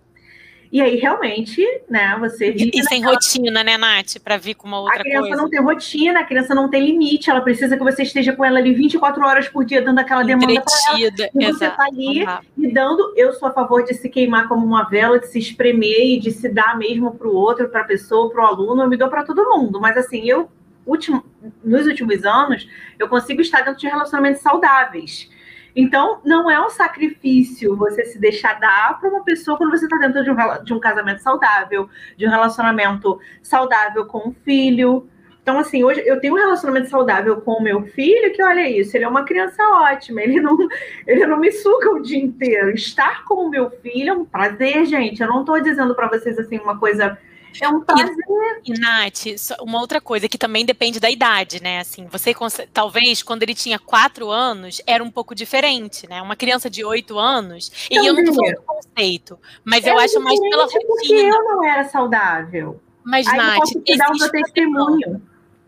E 0.71 0.81
aí, 0.81 0.95
realmente, 0.97 1.61
né, 1.89 2.15
você. 2.19 2.51
E, 2.51 2.83
sem 2.83 3.03
rotina, 3.03 3.63
né, 3.63 3.77
Nath? 3.77 4.19
Para 4.23 4.37
vir 4.37 4.55
com 4.55 4.67
uma 4.67 4.79
outra 4.79 5.01
coisa. 5.03 5.09
A 5.09 5.11
criança 5.11 5.27
coisa. 5.27 5.41
não 5.41 5.49
tem 5.49 5.61
rotina, 5.61 6.19
a 6.19 6.23
criança 6.23 6.55
não 6.55 6.69
tem 6.69 6.85
limite, 6.85 7.29
ela 7.29 7.41
precisa 7.41 7.77
que 7.77 7.83
você 7.83 8.03
esteja 8.03 8.33
com 8.33 8.43
ela 8.43 8.59
ali 8.59 8.73
24 8.73 9.25
horas 9.25 9.47
por 9.47 9.63
dia, 9.65 9.81
dando 9.81 9.99
aquela 9.99 10.23
demanda 10.23 10.61
para 10.61 10.73
ela. 10.89 10.99
E 10.99 11.45
você 11.45 11.65
está 11.65 11.85
ali 11.85 12.25
e 12.57 12.71
dando. 12.71 13.13
Eu 13.15 13.33
sou 13.33 13.47
a 13.47 13.51
favor 13.51 13.83
de 13.83 13.93
se 13.93 14.09
queimar 14.09 14.47
como 14.47 14.65
uma 14.65 14.83
vela, 14.83 15.19
de 15.19 15.27
se 15.27 15.39
espremer 15.39 16.15
e 16.15 16.19
de 16.19 16.31
se 16.31 16.49
dar 16.49 16.77
mesmo 16.77 17.13
para 17.15 17.27
o 17.27 17.35
outro, 17.35 17.69
para 17.69 17.81
a 17.81 17.85
pessoa, 17.85 18.29
para 18.29 18.43
o 18.43 18.47
aluno. 18.47 18.83
Eu 18.83 18.89
me 18.89 18.97
dou 18.97 19.09
para 19.09 19.23
todo 19.23 19.49
mundo. 19.49 19.79
Mas, 19.79 19.97
assim, 19.97 20.27
eu, 20.29 20.49
último, 20.85 21.23
nos 21.63 21.85
últimos 21.85 22.25
anos, 22.25 22.67
eu 22.97 23.07
consigo 23.07 23.41
estar 23.41 23.61
dentro 23.61 23.79
de 23.79 23.87
relacionamentos 23.87 24.41
saudáveis 24.41 25.29
então, 25.75 26.21
não 26.23 26.49
é 26.49 26.63
um 26.65 26.69
sacrifício 26.69 27.75
você 27.75 28.05
se 28.05 28.17
deixar 28.17 28.59
dar 28.59 28.97
para 28.97 29.09
uma 29.09 29.23
pessoa 29.23 29.57
quando 29.57 29.71
você 29.71 29.85
está 29.85 29.97
dentro 29.97 30.23
de 30.23 30.31
um, 30.31 30.63
de 30.63 30.73
um 30.73 30.79
casamento 30.79 31.21
saudável, 31.21 31.89
de 32.15 32.25
um 32.25 32.29
relacionamento 32.29 33.19
saudável 33.41 34.05
com 34.05 34.29
um 34.29 34.33
filho. 34.33 35.09
Então, 35.43 35.59
assim, 35.59 35.83
hoje 35.83 36.01
eu 36.05 36.19
tenho 36.21 36.33
um 36.33 36.37
relacionamento 36.37 36.89
saudável 36.89 37.41
com 37.41 37.59
o 37.59 37.61
meu 37.61 37.83
filho, 37.83 38.33
que 38.33 38.41
olha 38.41 38.69
isso, 38.69 38.95
ele 38.95 39.03
é 39.03 39.07
uma 39.07 39.25
criança 39.25 39.61
ótima, 39.63 40.21
ele 40.21 40.39
não, 40.39 40.57
ele 41.05 41.27
não 41.27 41.39
me 41.39 41.51
suga 41.51 41.91
o 41.91 42.01
dia 42.01 42.19
inteiro. 42.19 42.71
Estar 42.71 43.25
com 43.25 43.45
o 43.45 43.49
meu 43.49 43.69
filho 43.69 44.09
é 44.09 44.13
um 44.13 44.25
prazer, 44.25 44.85
gente. 44.85 45.21
Eu 45.21 45.27
não 45.27 45.41
estou 45.41 45.59
dizendo 45.61 45.93
para 45.93 46.07
vocês 46.07 46.39
assim 46.39 46.57
uma 46.57 46.79
coisa 46.79 47.17
é 47.61 47.69
um 47.69 47.81
prazer. 47.81 48.15
E, 48.63 48.71
e, 48.71 48.79
Nath, 48.79 49.51
uma 49.61 49.79
outra 49.79 50.01
coisa 50.01 50.27
que 50.27 50.37
também 50.37 50.65
depende 50.65 50.99
da 50.99 51.09
idade, 51.09 51.61
né? 51.61 51.79
Assim, 51.79 52.07
você 52.07 52.33
talvez 52.73 53.23
quando 53.23 53.43
ele 53.43 53.53
tinha 53.53 53.79
quatro 53.79 54.29
anos 54.29 54.81
era 54.85 55.03
um 55.03 55.11
pouco 55.11 55.35
diferente, 55.35 56.07
né? 56.07 56.21
Uma 56.21 56.35
criança 56.35 56.69
de 56.69 56.83
oito 56.83 57.17
anos, 57.17 57.69
também. 57.69 58.03
e 58.03 58.07
eu 58.07 58.13
não 58.13 58.23
tô 58.25 58.33
falando 58.33 58.55
do 58.55 58.61
conceito, 58.61 59.39
mas 59.63 59.85
eu, 59.85 59.93
eu 59.93 59.99
acho 59.99 60.19
mais 60.19 60.39
pela 60.39 60.63
rotina. 60.63 60.85
Porque 60.87 61.13
eu 61.13 61.43
não 61.43 61.63
era 61.63 61.83
saudável. 61.85 62.81
Mas, 63.03 63.27
Aí 63.27 63.37
Nath, 63.37 63.53
eu 63.53 63.59
posso 63.59 63.81
te 63.81 63.97
dar 63.97 64.09
um 64.09 64.29
testemunho. 64.29 65.21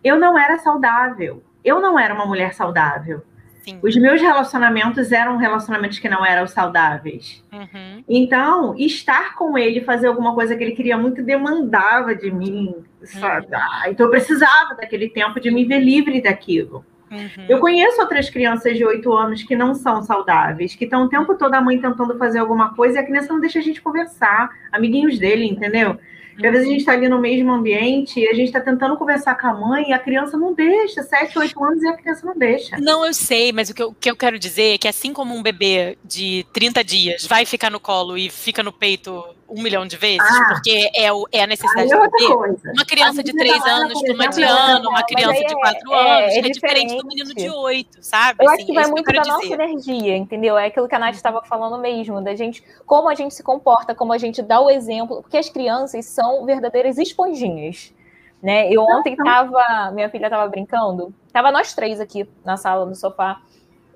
Eu 0.03 0.19
não 0.19 0.37
era 0.37 0.57
saudável. 0.57 1.43
Eu 1.63 1.79
não 1.79 1.99
era 1.99 2.13
uma 2.13 2.25
mulher 2.25 2.53
saudável. 2.53 3.21
Sim. 3.67 3.79
Os 3.83 3.97
meus 3.97 4.21
relacionamentos 4.21 5.11
eram 5.11 5.35
relacionamentos 5.35 5.99
que 5.99 6.07
não 6.07 6.25
eram 6.25 6.47
saudáveis. 6.47 7.43
Uhum. 7.51 8.03
Então, 8.07 8.73
estar 8.77 9.35
com 9.35 9.57
ele, 9.57 9.81
fazer 9.81 10.07
alguma 10.07 10.33
coisa 10.33 10.55
que 10.55 10.63
ele 10.63 10.71
queria 10.71 10.97
muito, 10.97 11.21
demandava 11.21 12.15
de 12.15 12.31
mim, 12.31 12.75
sabe? 13.03 13.47
Uhum. 13.47 13.55
Ah, 13.55 13.83
então, 13.89 14.05
eu 14.05 14.09
precisava 14.09 14.73
daquele 14.75 15.09
tempo 15.09 15.37
de 15.41 15.51
me 15.51 15.65
ver 15.65 15.79
livre 15.79 16.21
daquilo. 16.21 16.85
Uhum. 17.11 17.45
Eu 17.49 17.59
conheço 17.59 17.99
outras 17.99 18.29
crianças 18.29 18.77
de 18.77 18.85
8 18.85 19.11
anos 19.11 19.43
que 19.43 19.55
não 19.55 19.73
são 19.73 20.01
saudáveis, 20.01 20.73
que 20.73 20.85
estão 20.85 21.03
o 21.03 21.09
tempo 21.09 21.35
todo 21.35 21.53
a 21.53 21.61
mãe 21.61 21.79
tentando 21.79 22.17
fazer 22.17 22.39
alguma 22.39 22.73
coisa 22.73 22.97
e 22.97 23.01
a 23.01 23.05
criança 23.05 23.33
não 23.33 23.41
deixa 23.41 23.59
a 23.59 23.61
gente 23.61 23.81
conversar, 23.81 24.49
amiguinhos 24.71 25.19
dele, 25.19 25.45
entendeu? 25.45 25.99
Às 26.37 26.51
vezes 26.51 26.67
a 26.67 26.69
gente 26.69 26.79
está 26.79 26.93
ali 26.93 27.09
no 27.09 27.19
mesmo 27.19 27.51
ambiente 27.51 28.19
e 28.19 28.27
a 28.27 28.33
gente 28.33 28.47
está 28.47 28.61
tentando 28.61 28.95
conversar 28.95 29.35
com 29.35 29.47
a 29.47 29.53
mãe 29.53 29.89
e 29.89 29.93
a 29.93 29.99
criança 29.99 30.37
não 30.37 30.53
deixa, 30.53 31.01
7, 31.01 31.37
8 31.37 31.63
anos 31.63 31.83
e 31.83 31.87
a 31.87 31.97
criança 31.97 32.25
não 32.25 32.37
deixa. 32.37 32.77
Não, 32.79 33.05
eu 33.05 33.13
sei, 33.13 33.51
mas 33.51 33.69
o 33.69 33.73
que 33.73 33.81
eu, 33.81 33.89
o 33.89 33.95
que 33.95 34.09
eu 34.09 34.15
quero 34.15 34.37
dizer 34.37 34.75
é 34.75 34.77
que 34.77 34.87
assim 34.87 35.13
como 35.13 35.35
um 35.35 35.41
bebê 35.41 35.97
de 36.03 36.45
30 36.53 36.83
dias 36.83 37.25
vai 37.25 37.45
ficar 37.45 37.71
no 37.71 37.79
colo 37.79 38.17
e 38.17 38.29
fica 38.29 38.61
no 38.61 38.71
peito 38.71 39.23
um 39.49 39.61
milhão 39.61 39.85
de 39.87 39.95
vezes, 39.95 40.19
ah, 40.21 40.45
porque 40.49 40.89
é, 40.93 41.11
o, 41.11 41.25
é 41.31 41.43
a 41.43 41.47
necessidade 41.47 41.93
é. 41.93 42.27
Coisa. 42.27 42.71
Uma 42.71 42.85
criança 42.85 43.23
de 43.23 43.33
3 43.33 43.65
anos 43.65 43.93
com 43.93 44.13
uma 44.13 44.27
de 44.27 44.43
ano, 44.43 44.89
uma 44.89 45.03
criança 45.03 45.43
de 45.45 45.55
4 45.55 45.93
é, 45.93 46.21
anos, 46.21 46.33
é, 46.33 46.39
é, 46.39 46.41
diferente 46.41 46.97
do 46.97 47.07
menino 47.07 47.33
de 47.33 47.49
8, 47.49 47.97
sabe? 48.01 48.43
Eu 48.43 48.49
assim, 48.49 48.57
acho 48.57 48.65
que 48.65 48.73
vai 48.73 48.83
é 48.83 48.87
muito 48.87 49.05
da 49.05 49.21
dizer. 49.21 49.31
nossa 49.31 49.53
energia, 49.53 50.17
entendeu? 50.17 50.57
É 50.57 50.65
aquilo 50.65 50.87
que 50.87 50.95
a 50.95 50.99
Nath 50.99 51.15
estava 51.15 51.41
falando 51.43 51.79
mesmo, 51.79 52.21
da 52.21 52.35
gente, 52.35 52.63
como 52.85 53.07
a 53.09 53.15
gente 53.15 53.33
se 53.33 53.43
comporta, 53.43 53.95
como 53.95 54.11
a 54.11 54.17
gente 54.17 54.41
dá 54.41 54.59
o 54.59 54.69
exemplo, 54.69 55.21
porque 55.21 55.37
as 55.37 55.49
crianças 55.49 56.05
são 56.05 56.45
verdadeiras 56.45 56.97
esponjinhas. 56.97 57.93
Né? 58.41 58.71
Eu 58.71 58.83
ontem 58.83 59.15
tava, 59.15 59.91
minha 59.93 60.09
filha 60.09 60.27
estava 60.27 60.47
brincando, 60.47 61.13
tava 61.31 61.51
nós 61.51 61.73
três 61.73 61.99
aqui 61.99 62.29
na 62.45 62.57
sala, 62.57 62.85
no 62.85 62.95
sofá. 62.95 63.41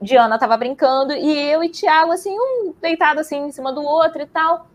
Diana 0.01 0.33
estava 0.33 0.57
brincando 0.57 1.13
e 1.13 1.37
eu 1.51 1.63
e 1.63 1.69
Tiago, 1.69 2.11
assim, 2.11 2.35
um 2.35 2.73
deitado 2.81 3.19
assim 3.19 3.45
em 3.45 3.51
cima 3.51 3.71
do 3.71 3.83
outro 3.83 4.19
e 4.19 4.25
tal. 4.25 4.70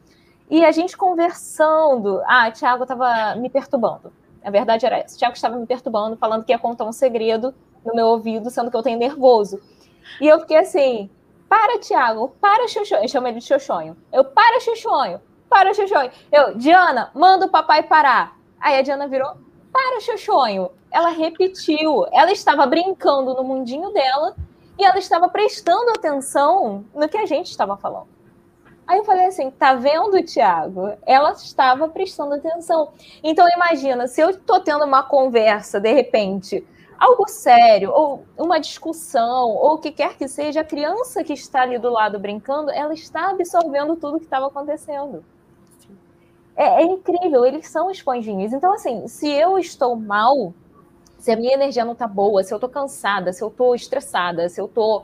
E 0.48 0.64
a 0.64 0.70
gente 0.70 0.96
conversando. 0.96 2.22
Ah, 2.26 2.50
Tiago 2.50 2.84
estava 2.84 3.34
me 3.36 3.50
perturbando. 3.50 4.12
A 4.44 4.50
verdade 4.50 4.86
era 4.86 4.98
essa. 4.98 5.18
Tiago 5.18 5.34
estava 5.34 5.56
me 5.56 5.66
perturbando, 5.66 6.16
falando 6.16 6.44
que 6.44 6.52
ia 6.52 6.58
contar 6.58 6.84
um 6.84 6.92
segredo 6.92 7.52
no 7.84 7.94
meu 7.94 8.06
ouvido, 8.06 8.48
sendo 8.48 8.70
que 8.70 8.76
eu 8.76 8.82
tenho 8.82 8.98
nervoso. 8.98 9.60
E 10.20 10.28
eu 10.28 10.38
fiquei 10.40 10.58
assim: 10.58 11.10
para, 11.48 11.80
Tiago, 11.80 12.28
para, 12.40 12.68
Xoxonho. 12.68 13.02
Eu 13.02 13.08
chamo 13.08 13.26
ele 13.26 13.40
de 13.40 13.44
Xoxonho. 13.44 13.96
Eu, 14.12 14.24
para, 14.24 14.60
Xoxonho, 14.60 15.20
para, 15.50 15.74
Xoxonho. 15.74 16.10
Eu, 16.30 16.56
Diana, 16.56 17.10
manda 17.12 17.46
o 17.46 17.50
papai 17.50 17.82
parar. 17.82 18.36
Aí 18.60 18.78
a 18.78 18.82
Diana 18.82 19.08
virou: 19.08 19.32
para, 19.72 20.00
Xoxonho. 20.00 20.70
Ela 20.92 21.08
repetiu. 21.08 22.06
Ela 22.12 22.30
estava 22.30 22.64
brincando 22.66 23.34
no 23.34 23.42
mundinho 23.42 23.92
dela 23.92 24.36
e 24.78 24.84
ela 24.84 24.98
estava 24.98 25.28
prestando 25.28 25.90
atenção 25.90 26.84
no 26.94 27.08
que 27.08 27.18
a 27.18 27.26
gente 27.26 27.50
estava 27.50 27.76
falando. 27.76 28.15
Aí 28.86 28.98
eu 28.98 29.04
falei 29.04 29.26
assim, 29.26 29.50
tá 29.50 29.74
vendo, 29.74 30.22
Tiago? 30.22 30.92
Ela 31.04 31.32
estava 31.32 31.88
prestando 31.88 32.34
atenção. 32.34 32.92
Então 33.22 33.48
imagina, 33.48 34.06
se 34.06 34.20
eu 34.20 34.30
estou 34.30 34.60
tendo 34.60 34.84
uma 34.84 35.02
conversa, 35.02 35.80
de 35.80 35.92
repente, 35.92 36.64
algo 36.98 37.28
sério, 37.28 37.90
ou 37.90 38.24
uma 38.36 38.58
discussão, 38.60 39.50
ou 39.50 39.74
o 39.74 39.78
que 39.78 39.90
quer 39.90 40.16
que 40.16 40.28
seja, 40.28 40.60
a 40.60 40.64
criança 40.64 41.24
que 41.24 41.32
está 41.32 41.62
ali 41.62 41.78
do 41.78 41.90
lado 41.90 42.18
brincando, 42.18 42.70
ela 42.70 42.94
está 42.94 43.30
absorvendo 43.30 43.96
tudo 43.96 44.18
que 44.18 44.24
estava 44.24 44.46
acontecendo. 44.46 45.24
É, 46.54 46.82
é, 46.82 46.84
incrível, 46.84 47.44
eles 47.44 47.68
são 47.68 47.90
esponjinhas. 47.90 48.52
Então, 48.52 48.72
assim, 48.72 49.06
se 49.08 49.28
eu 49.28 49.58
estou 49.58 49.94
mal, 49.94 50.54
se 51.18 51.30
a 51.30 51.36
minha 51.36 51.52
energia 51.52 51.84
não 51.84 51.94
tá 51.94 52.06
boa, 52.06 52.42
se 52.42 52.54
eu 52.54 52.58
tô 52.58 52.68
cansada, 52.68 53.32
se 53.32 53.42
eu 53.42 53.50
tô 53.50 53.74
estressada, 53.74 54.48
se 54.48 54.60
eu 54.60 54.66
tô. 54.66 55.02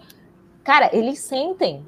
Cara, 0.65 0.89
eles 0.97 1.19
sentem. 1.19 1.85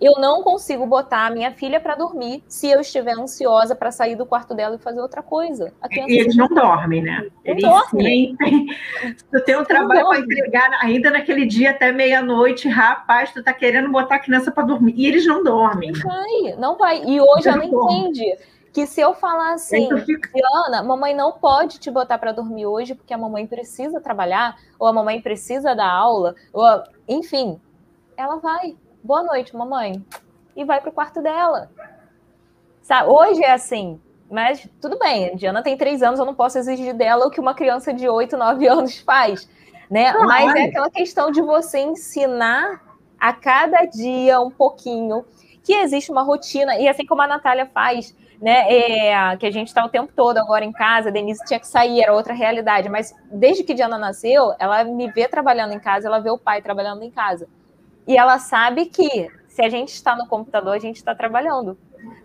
Eu 0.00 0.14
não 0.20 0.42
consigo 0.42 0.86
botar 0.86 1.26
a 1.26 1.30
minha 1.30 1.50
filha 1.50 1.80
para 1.80 1.96
dormir 1.96 2.42
se 2.46 2.70
eu 2.70 2.80
estiver 2.80 3.18
ansiosa 3.18 3.74
para 3.74 3.90
sair 3.90 4.14
do 4.14 4.24
quarto 4.24 4.54
dela 4.54 4.76
e 4.76 4.78
fazer 4.78 5.00
outra 5.00 5.22
coisa. 5.22 5.72
E 5.90 6.20
eles 6.20 6.36
não 6.36 6.48
dormem, 6.48 7.02
né? 7.02 7.20
Não 7.22 7.30
eles 7.44 7.64
dormem. 7.64 8.36
sentem. 8.38 8.66
Tu 9.30 9.44
tem 9.44 9.56
um 9.56 9.64
trabalho 9.64 10.08
para 10.08 10.20
entregar 10.20 10.70
ainda 10.80 11.10
naquele 11.10 11.44
dia 11.46 11.70
até 11.70 11.90
meia-noite, 11.90 12.68
rapaz, 12.68 13.32
tu 13.32 13.42
tá 13.42 13.52
querendo 13.52 13.90
botar 13.90 14.16
a 14.16 14.18
criança 14.18 14.50
para 14.50 14.64
dormir. 14.64 14.94
E 14.96 15.06
eles 15.06 15.26
não 15.26 15.42
dormem. 15.42 15.92
Não 15.92 16.00
vai, 16.00 16.56
não 16.56 16.78
vai. 16.78 17.04
E 17.04 17.20
hoje 17.20 17.48
ela 17.48 17.64
entende 17.64 18.36
que 18.72 18.86
se 18.86 19.00
eu 19.00 19.14
falar 19.14 19.54
assim, 19.54 19.88
Diana, 19.88 20.82
mamãe 20.82 21.14
não 21.14 21.32
pode 21.32 21.80
te 21.80 21.90
botar 21.90 22.18
para 22.18 22.32
dormir 22.32 22.66
hoje 22.66 22.94
porque 22.94 23.12
a 23.12 23.18
mamãe 23.18 23.46
precisa 23.46 24.00
trabalhar, 24.00 24.56
ou 24.78 24.86
a 24.86 24.92
mamãe 24.92 25.20
precisa 25.20 25.74
dar 25.74 25.90
aula, 25.90 26.34
ou 26.52 26.64
enfim, 27.08 27.60
ela 28.16 28.36
vai. 28.36 28.76
Boa 29.02 29.22
noite, 29.22 29.56
mamãe. 29.56 30.04
E 30.56 30.64
vai 30.64 30.80
pro 30.80 30.92
quarto 30.92 31.22
dela. 31.22 31.70
Sabe? 32.82 33.08
Hoje 33.08 33.42
é 33.42 33.52
assim, 33.52 34.00
mas 34.30 34.68
tudo 34.80 34.98
bem, 34.98 35.30
a 35.30 35.34
Diana 35.34 35.62
tem 35.62 35.76
três 35.76 36.02
anos, 36.02 36.18
eu 36.18 36.26
não 36.26 36.34
posso 36.34 36.58
exigir 36.58 36.94
dela 36.94 37.26
o 37.26 37.30
que 37.30 37.40
uma 37.40 37.54
criança 37.54 37.92
de 37.92 38.08
oito, 38.08 38.36
nove 38.36 38.66
anos 38.68 38.98
faz. 38.98 39.48
Né? 39.90 40.12
Mas 40.12 40.54
é 40.54 40.64
aquela 40.64 40.90
questão 40.90 41.30
de 41.30 41.40
você 41.40 41.78
ensinar 41.80 42.82
a 43.18 43.32
cada 43.32 43.84
dia 43.84 44.40
um 44.40 44.50
pouquinho 44.50 45.24
que 45.62 45.72
existe 45.72 46.10
uma 46.10 46.22
rotina, 46.22 46.76
e 46.76 46.88
assim 46.88 47.04
como 47.04 47.22
a 47.22 47.26
Natália 47.26 47.66
faz, 47.66 48.14
né? 48.40 48.64
É, 48.70 49.36
que 49.36 49.44
a 49.44 49.50
gente 49.50 49.68
está 49.68 49.84
o 49.84 49.88
tempo 49.88 50.12
todo 50.14 50.38
agora 50.38 50.64
em 50.64 50.72
casa, 50.72 51.08
a 51.08 51.12
Denise 51.12 51.44
tinha 51.44 51.58
que 51.60 51.66
sair, 51.66 52.00
era 52.00 52.14
outra 52.14 52.32
realidade. 52.32 52.88
Mas 52.88 53.14
desde 53.30 53.64
que 53.64 53.74
Diana 53.74 53.98
nasceu, 53.98 54.54
ela 54.58 54.84
me 54.84 55.10
vê 55.10 55.28
trabalhando 55.28 55.72
em 55.72 55.80
casa, 55.80 56.06
ela 56.06 56.20
vê 56.20 56.30
o 56.30 56.38
pai 56.38 56.62
trabalhando 56.62 57.02
em 57.02 57.10
casa. 57.10 57.48
E 58.08 58.16
ela 58.16 58.38
sabe 58.38 58.86
que 58.86 59.30
se 59.46 59.60
a 59.60 59.68
gente 59.68 59.90
está 59.90 60.16
no 60.16 60.26
computador, 60.26 60.74
a 60.74 60.78
gente 60.78 60.96
está 60.96 61.14
trabalhando. 61.14 61.76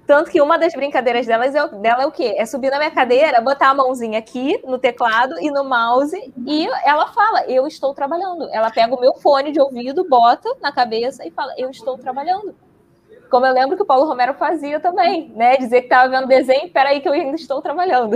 Tanto 0.08 0.32
que 0.32 0.42
uma 0.42 0.58
das 0.58 0.74
brincadeiras 0.74 1.26
delas 1.26 1.54
é, 1.54 1.68
dela 1.68 2.04
é 2.04 2.06
o 2.06 2.12
quê? 2.12 2.36
É 2.38 2.46
subir 2.46 2.70
na 2.70 2.78
minha 2.78 2.92
cadeira, 2.92 3.42
botar 3.42 3.70
a 3.70 3.74
mãozinha 3.74 4.18
aqui 4.18 4.62
no 4.66 4.78
teclado 4.78 5.38
e 5.42 5.52
no 5.52 5.66
mouse, 5.66 6.16
e 6.46 6.68
ela 6.86 7.08
fala, 7.08 7.46
eu 7.48 7.68
estou 7.68 7.94
trabalhando. 7.94 8.48
Ela 8.52 8.72
pega 8.72 8.96
o 8.96 9.00
meu 9.00 9.14
fone 9.16 9.52
de 9.52 9.60
ouvido, 9.60 10.08
bota 10.08 10.56
na 10.62 10.72
cabeça 10.72 11.28
e 11.28 11.32
fala, 11.32 11.54
eu 11.58 11.70
estou 11.70 11.98
trabalhando. 11.98 12.56
Como 13.30 13.46
eu 13.46 13.54
lembro 13.54 13.76
que 13.76 13.84
o 13.84 13.86
Paulo 13.86 14.06
Romero 14.06 14.36
fazia 14.36 14.80
também, 14.80 15.30
né? 15.36 15.58
Dizer 15.58 15.82
que 15.82 15.88
estava 15.88 16.08
vendo 16.08 16.28
desenho, 16.28 16.70
peraí 16.70 17.02
que 17.02 17.10
eu 17.10 17.14
ainda 17.14 17.36
estou 17.36 17.62
trabalhando. 17.62 18.16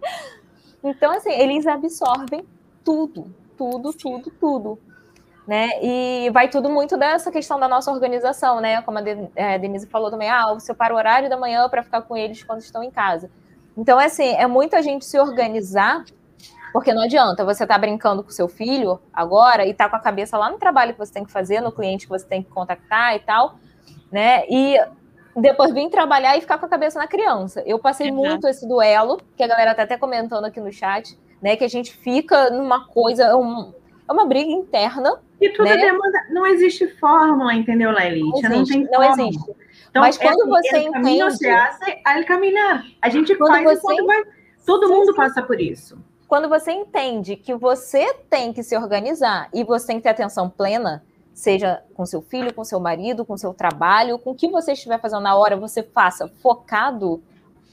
então, 0.82 1.12
assim, 1.12 1.32
eles 1.32 1.66
absorvem 1.66 2.46
tudo, 2.84 3.34
tudo, 3.58 3.92
tudo, 3.92 4.30
tudo. 4.38 4.78
Né? 5.48 5.70
E 5.82 6.30
vai 6.30 6.46
tudo 6.46 6.68
muito 6.68 6.98
dessa 6.98 7.32
questão 7.32 7.58
da 7.58 7.66
nossa 7.66 7.90
organização, 7.90 8.60
né? 8.60 8.82
Como 8.82 8.98
a 8.98 9.02
é, 9.34 9.58
Denise 9.58 9.86
falou 9.86 10.10
também, 10.10 10.28
ah, 10.28 10.52
você 10.52 10.74
para 10.74 10.92
o 10.92 10.96
horário 10.98 11.30
da 11.30 11.38
manhã 11.38 11.66
para 11.70 11.82
ficar 11.82 12.02
com 12.02 12.14
eles 12.14 12.44
quando 12.44 12.60
estão 12.60 12.82
em 12.82 12.90
casa. 12.90 13.30
Então, 13.74 13.98
assim, 13.98 14.34
é 14.34 14.46
muito 14.46 14.76
a 14.76 14.82
gente 14.82 15.06
se 15.06 15.18
organizar, 15.18 16.04
porque 16.70 16.92
não 16.92 17.02
adianta 17.02 17.46
você 17.46 17.62
estar 17.62 17.76
tá 17.76 17.80
brincando 17.80 18.22
com 18.22 18.28
seu 18.28 18.46
filho 18.46 19.00
agora 19.10 19.64
e 19.64 19.72
tá 19.72 19.88
com 19.88 19.96
a 19.96 20.00
cabeça 20.00 20.36
lá 20.36 20.50
no 20.50 20.58
trabalho 20.58 20.92
que 20.92 20.98
você 20.98 21.14
tem 21.14 21.24
que 21.24 21.32
fazer, 21.32 21.62
no 21.62 21.72
cliente 21.72 22.04
que 22.04 22.10
você 22.10 22.26
tem 22.26 22.42
que 22.42 22.50
contactar 22.50 23.16
e 23.16 23.20
tal, 23.20 23.54
né? 24.12 24.44
E 24.50 24.76
depois 25.34 25.72
vim 25.72 25.88
trabalhar 25.88 26.36
e 26.36 26.40
ficar 26.40 26.58
com 26.58 26.66
a 26.66 26.68
cabeça 26.68 26.98
na 26.98 27.06
criança. 27.06 27.62
Eu 27.64 27.78
passei 27.78 28.10
muito 28.10 28.46
esse 28.48 28.66
duelo, 28.66 29.18
que 29.36 29.42
a 29.42 29.46
galera 29.46 29.74
tá 29.74 29.84
até 29.84 29.96
comentando 29.96 30.44
aqui 30.44 30.60
no 30.60 30.72
chat, 30.72 31.18
né? 31.40 31.56
Que 31.56 31.64
a 31.64 31.68
gente 31.68 31.92
fica 31.92 32.50
numa 32.50 32.86
coisa, 32.86 33.36
um, 33.36 33.72
é 34.08 34.12
uma 34.12 34.26
briga 34.26 34.50
interna. 34.50 35.20
E 35.40 35.48
tudo 35.50 35.64
né? 35.64 35.76
demanda. 35.76 36.26
Não 36.30 36.46
existe 36.46 36.88
fórmula, 36.98 37.54
entendeu, 37.54 37.90
Laelite? 37.92 38.42
Não, 38.42 38.62
existe, 38.62 38.78
não, 38.78 38.90
não 38.90 39.10
existe. 39.10 39.50
Então, 39.90 40.02
Mas 40.02 40.18
quando 40.18 40.42
é, 40.42 40.46
você 40.46 40.78
entende. 40.78 40.92
Caminho 40.92 41.30
se 41.30 41.48
hace 41.48 42.00
al 42.04 42.24
caminhar. 42.24 42.84
A 43.00 43.08
gente 43.08 43.34
quando 43.36 43.62
faz 43.62 43.80
você... 43.80 44.02
vai. 44.02 44.22
Todo 44.66 44.88
mundo 44.88 45.14
passa 45.14 45.42
por 45.42 45.60
isso. 45.60 45.98
Quando 46.26 46.48
você 46.48 46.72
entende 46.72 47.36
que 47.36 47.54
você 47.54 48.12
tem 48.28 48.52
que 48.52 48.62
se 48.62 48.76
organizar 48.76 49.48
e 49.54 49.64
você 49.64 49.86
tem 49.86 49.96
que 49.96 50.02
ter 50.02 50.10
atenção 50.10 50.50
plena, 50.50 51.02
seja 51.32 51.82
com 51.94 52.04
seu 52.04 52.20
filho, 52.20 52.52
com 52.52 52.64
seu 52.64 52.78
marido, 52.78 53.24
com 53.24 53.36
seu 53.36 53.54
trabalho, 53.54 54.18
com 54.18 54.32
o 54.32 54.34
que 54.34 54.48
você 54.48 54.72
estiver 54.72 55.00
fazendo 55.00 55.22
na 55.22 55.34
hora, 55.36 55.56
você 55.56 55.82
faça 55.82 56.28
focado, 56.42 57.22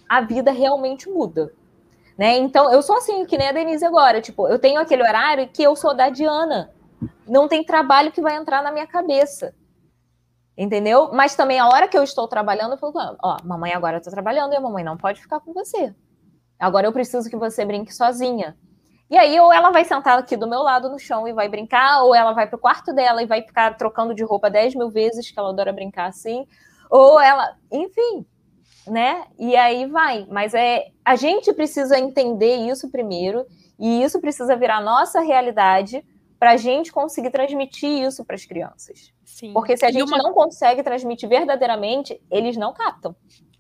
a 0.07 0.21
vida 0.21 0.51
realmente 0.51 1.09
muda. 1.09 1.51
Né? 2.18 2.38
Então, 2.38 2.72
eu 2.72 2.82
sou 2.82 2.97
assim, 2.97 3.26
que 3.26 3.38
nem 3.38 3.49
a 3.49 3.51
Denise 3.51 3.86
agora. 3.86 4.22
Tipo, 4.22 4.47
eu 4.47 4.57
tenho 4.57 4.80
aquele 4.80 5.03
horário 5.03 5.49
que 5.49 5.61
eu 5.61 5.76
sou 5.76 5.93
da 5.93 6.09
Diana. 6.09 6.74
Não 7.28 7.47
tem 7.47 7.63
trabalho 7.63 8.11
que 8.11 8.22
vai 8.22 8.36
entrar 8.36 8.63
na 8.63 8.72
minha 8.72 8.88
cabeça. 8.88 9.53
Entendeu? 10.57 11.11
Mas 11.11 11.36
também 11.36 11.59
a 11.59 11.68
hora 11.68 11.88
que 11.88 11.97
eu 11.97 12.03
estou 12.03 12.28
trabalhando, 12.28 12.74
eu 12.74 12.78
falo, 12.78 12.93
ó, 13.22 13.38
mamãe 13.43 13.74
agora 13.74 13.97
está 13.97 14.09
trabalhando 14.09 14.53
e 14.53 14.55
a 14.55 14.61
mamãe 14.61 14.84
não 14.84 14.95
pode 14.95 15.22
ficar 15.22 15.41
com 15.41 15.51
você. 15.53 15.93
Agora 16.57 16.88
eu 16.88 16.93
preciso 16.93 17.30
que 17.30 17.36
você 17.36 17.66
brinque 17.66 17.93
sozinha. 17.93 18.57
E 19.09 19.18
aí, 19.18 19.39
ou 19.39 19.53
ela 19.53 19.70
vai 19.70 19.84
sentar 19.84 20.18
aqui 20.18 20.38
do 20.38 20.47
meu 20.47 20.61
lado 20.61 20.89
no 20.89 20.97
chão 20.97 21.28
e 21.28 21.34
vai 21.34 21.47
brincar, 21.49 22.01
ou 22.03 22.16
ela 22.16 22.32
vai 22.32 22.47
pro 22.47 22.57
quarto 22.57 22.93
dela 22.93 23.22
e 23.22 23.28
vai 23.28 23.41
ficar 23.41 23.76
trocando 23.78 24.16
de 24.16 24.24
roupa 24.24 24.49
10 24.49 24.76
mil 24.76 24.89
vezes, 24.89 25.30
que 25.30 25.38
ela 25.38 25.49
adora 25.49 25.72
brincar 25.72 26.07
assim, 26.07 26.47
ou 26.89 27.20
ela, 27.20 27.55
enfim, 27.72 28.26
né? 28.88 29.25
E 29.38 29.55
aí 29.55 29.86
vai. 29.86 30.25
Mas 30.29 30.53
é 30.53 30.88
a 31.03 31.15
gente 31.15 31.53
precisa 31.53 31.99
entender 31.99 32.55
isso 32.55 32.89
primeiro, 32.89 33.45
e 33.79 34.03
isso 34.03 34.19
precisa 34.19 34.55
virar 34.55 34.81
nossa 34.81 35.19
realidade 35.19 36.03
para 36.39 36.51
a 36.51 36.57
gente 36.57 36.91
conseguir 36.91 37.31
transmitir 37.31 37.89
isso 38.05 38.23
para 38.25 38.36
as 38.36 38.45
crianças. 38.45 39.13
Sim. 39.23 39.53
Porque 39.53 39.75
se 39.75 39.86
a 39.86 39.91
gente 39.91 40.07
uma... 40.07 40.17
não 40.17 40.33
consegue 40.33 40.83
transmitir 40.83 41.27
verdadeiramente, 41.27 42.21
eles 42.29 42.57
não 42.57 42.73
captam. 42.73 43.15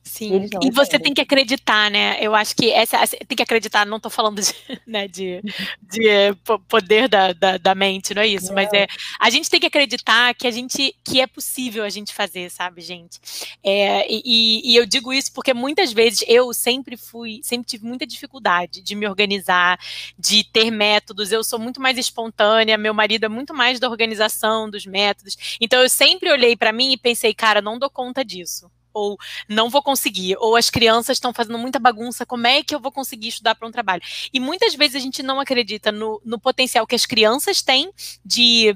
Sim. 0.07 0.47
E, 0.61 0.69
você 0.69 0.99
tem 0.99 1.15
que 1.15 1.19
acreditar, 1.19 1.89
né? 1.89 2.17
Eu 2.21 2.35
acho 2.35 2.55
que 2.55 2.71
essa 2.71 3.07
tem 3.07 3.35
que 3.35 3.41
acreditar, 3.41 3.87
não 3.87 3.97
estou 3.97 4.11
falando 4.11 4.39
de, 4.39 4.53
né, 4.85 5.07
de, 5.07 5.41
de 5.81 6.07
eh, 6.07 6.35
poder 6.69 7.09
da, 7.09 7.33
da, 7.33 7.57
da, 7.57 7.73
mente, 7.73 8.13
não 8.13 8.21
é 8.21 8.27
isso, 8.27 8.53
mas 8.53 8.71
é 8.71 8.85
a 9.19 9.31
gente 9.31 9.49
tem 9.49 9.59
que 9.59 9.65
acreditar 9.65 10.35
que 10.35 10.45
a 10.45 10.51
gente 10.51 10.95
que 11.03 11.19
é 11.19 11.25
possível 11.25 11.83
a 11.83 11.89
gente 11.89 12.13
fazer, 12.13 12.51
sabe, 12.51 12.81
gente? 12.81 13.19
É, 13.63 14.05
e, 14.07 14.61
e, 14.63 14.75
eu 14.75 14.85
digo 14.85 15.11
isso 15.11 15.33
porque 15.33 15.55
muitas 15.55 15.91
vezes 15.91 16.23
eu 16.27 16.53
sempre 16.53 16.95
fui, 16.95 17.39
sempre 17.41 17.67
tive 17.67 17.85
muita 17.85 18.05
dificuldade 18.05 18.83
de 18.83 18.93
me 18.93 19.07
organizar, 19.07 19.79
de 20.17 20.43
ter 20.43 20.69
métodos. 20.69 21.31
Eu 21.31 21.43
sou 21.43 21.57
muito 21.57 21.81
mais 21.81 21.97
espontânea, 21.97 22.77
meu 22.77 22.93
marido 22.93 23.25
é 23.25 23.29
muito 23.29 23.55
mais 23.55 23.79
da 23.79 23.89
organização, 23.89 24.69
dos 24.69 24.85
métodos. 24.85 25.57
Então 25.59 25.81
eu 25.81 25.89
sempre 25.89 26.31
olhei 26.31 26.55
para 26.55 26.71
mim 26.71 26.91
e 26.93 26.97
pensei, 26.97 27.33
cara, 27.33 27.59
não 27.59 27.79
dou 27.79 27.89
conta 27.89 28.23
disso 28.23 28.69
ou 28.95 29.17
não 29.47 29.69
vou 29.69 29.83
conseguir, 29.83 30.37
ou 30.39 30.55
as 30.55 30.69
crianças 30.69 31.17
estão 31.17 31.33
fazendo 31.33 31.57
muita 31.57 31.77
bagunça, 31.77 32.25
como 32.25 32.47
é 32.47 32.63
que 32.63 32.73
eu 32.73 32.79
vou 32.79 32.91
conseguir 32.91 33.27
estudar 33.27 33.53
para 33.53 33.67
um 33.67 33.71
trabalho? 33.71 34.01
E 34.33 34.39
muitas 34.39 34.73
vezes 34.73 34.95
a 34.95 34.99
gente 34.99 35.21
não 35.21 35.39
acredita 35.39 35.91
no, 35.91 36.21
no 36.25 36.39
potencial 36.39 36.87
que 36.87 36.95
as 36.95 37.05
crianças 37.05 37.61
têm 37.61 37.91
de 38.23 38.75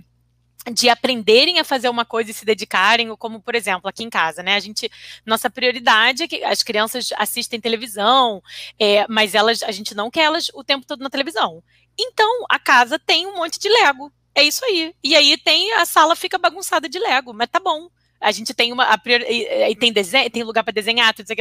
de 0.71 0.89
aprenderem 0.89 1.57
a 1.57 1.63
fazer 1.63 1.87
uma 1.87 2.03
coisa 2.03 2.31
e 2.31 2.33
se 2.33 2.45
dedicarem, 2.45 3.09
ou 3.09 3.17
como, 3.17 3.41
por 3.41 3.55
exemplo, 3.55 3.89
aqui 3.89 4.03
em 4.03 4.09
casa, 4.09 4.43
né? 4.43 4.55
A 4.55 4.59
gente, 4.59 4.91
nossa 5.25 5.49
prioridade 5.49 6.23
é 6.23 6.27
que 6.27 6.43
as 6.43 6.61
crianças 6.61 7.09
assistem 7.17 7.61
televisão, 7.61 8.43
é, 8.77 9.05
mas 9.07 9.33
elas, 9.33 9.63
a 9.63 9.71
gente 9.71 9.95
não 9.95 10.11
quer 10.11 10.23
elas 10.23 10.51
o 10.53 10.63
tempo 10.63 10.85
todo 10.85 11.01
na 11.01 11.09
televisão. 11.09 11.63
Então, 11.97 12.45
a 12.49 12.59
casa 12.59 12.99
tem 12.99 13.25
um 13.25 13.35
monte 13.37 13.57
de 13.57 13.69
Lego. 13.69 14.11
É 14.35 14.43
isso 14.43 14.63
aí. 14.65 14.93
E 15.03 15.15
aí 15.15 15.37
tem 15.37 15.73
a 15.73 15.85
sala 15.85 16.15
fica 16.15 16.37
bagunçada 16.37 16.87
de 16.87 16.99
Lego, 16.99 17.33
mas 17.33 17.49
tá 17.49 17.59
bom 17.59 17.89
a 18.19 18.31
gente 18.31 18.53
tem 18.53 18.73
uma. 18.73 18.97
Priori, 18.97 19.25
e, 19.27 19.75
tem, 19.75 19.91
desenho, 19.93 20.29
tem 20.29 20.43
lugar 20.43 20.63
para 20.63 20.73
desenhar, 20.73 21.13
tudo 21.13 21.31
isso, 21.31 21.35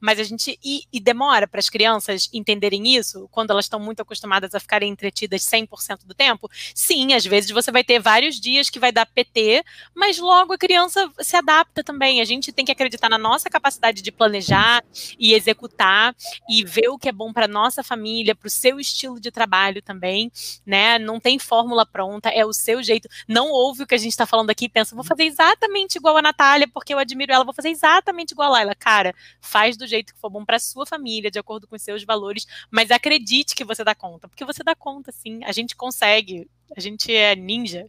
mas 0.00 0.18
a 0.18 0.24
gente. 0.24 0.58
E, 0.64 0.82
e 0.92 1.00
demora 1.00 1.46
para 1.46 1.60
as 1.60 1.68
crianças 1.68 2.28
entenderem 2.32 2.96
isso, 2.96 3.28
quando 3.30 3.50
elas 3.50 3.66
estão 3.66 3.78
muito 3.78 4.00
acostumadas 4.00 4.54
a 4.54 4.60
ficarem 4.60 4.90
entretidas 4.90 5.42
100% 5.42 6.04
do 6.04 6.14
tempo. 6.14 6.50
Sim, 6.74 7.14
às 7.14 7.24
vezes 7.24 7.50
você 7.50 7.70
vai 7.70 7.84
ter 7.84 8.00
vários 8.00 8.40
dias 8.40 8.68
que 8.68 8.78
vai 8.78 8.90
dar 8.90 9.06
PT, 9.06 9.64
mas 9.94 10.18
logo 10.18 10.52
a 10.52 10.58
criança 10.58 11.10
se 11.20 11.36
adapta 11.36 11.84
também. 11.84 12.20
A 12.20 12.24
gente 12.24 12.52
tem 12.52 12.64
que 12.64 12.72
acreditar 12.72 13.08
na 13.08 13.18
nossa 13.18 13.48
capacidade 13.48 14.02
de 14.02 14.10
planejar 14.10 14.84
e 15.18 15.32
executar 15.32 16.14
e 16.48 16.64
ver 16.64 16.88
o 16.88 16.98
que 16.98 17.08
é 17.08 17.12
bom 17.12 17.32
para 17.32 17.46
nossa 17.46 17.82
família, 17.82 18.34
para 18.34 18.48
o 18.48 18.50
seu 18.50 18.80
estilo 18.80 19.20
de 19.20 19.30
trabalho 19.30 19.80
também, 19.80 20.30
né? 20.64 20.98
Não 20.98 21.20
tem 21.20 21.38
fórmula 21.38 21.86
pronta, 21.86 22.30
é 22.30 22.44
o 22.44 22.52
seu 22.52 22.82
jeito. 22.82 23.08
Não 23.28 23.50
ouve 23.50 23.84
o 23.84 23.86
que 23.86 23.94
a 23.94 23.98
gente 23.98 24.12
está 24.12 24.26
falando 24.26 24.50
aqui 24.50 24.64
e 24.64 24.68
pensa, 24.68 24.94
vou 24.94 25.04
fazer 25.04 25.24
exatamente 25.24 25.96
igual 25.96 26.15
igual 26.16 26.18
a 26.18 26.22
Natália, 26.22 26.68
porque 26.72 26.94
eu 26.94 26.98
admiro 26.98 27.32
ela, 27.32 27.44
vou 27.44 27.54
fazer 27.54 27.70
exatamente 27.70 28.32
igual 28.32 28.54
a 28.54 28.60
ela. 28.60 28.74
Cara, 28.74 29.14
faz 29.40 29.76
do 29.76 29.86
jeito 29.86 30.14
que 30.14 30.20
for 30.20 30.30
bom 30.30 30.44
para 30.44 30.58
sua 30.58 30.86
família, 30.86 31.30
de 31.30 31.38
acordo 31.38 31.66
com 31.66 31.78
seus 31.78 32.04
valores, 32.04 32.46
mas 32.70 32.90
acredite 32.90 33.54
que 33.54 33.64
você 33.64 33.84
dá 33.84 33.94
conta, 33.94 34.28
porque 34.28 34.44
você 34.44 34.62
dá 34.64 34.74
conta, 34.74 35.12
sim. 35.12 35.44
A 35.44 35.52
gente 35.52 35.76
consegue. 35.76 36.48
A 36.76 36.80
gente 36.80 37.14
é 37.14 37.34
ninja. 37.34 37.86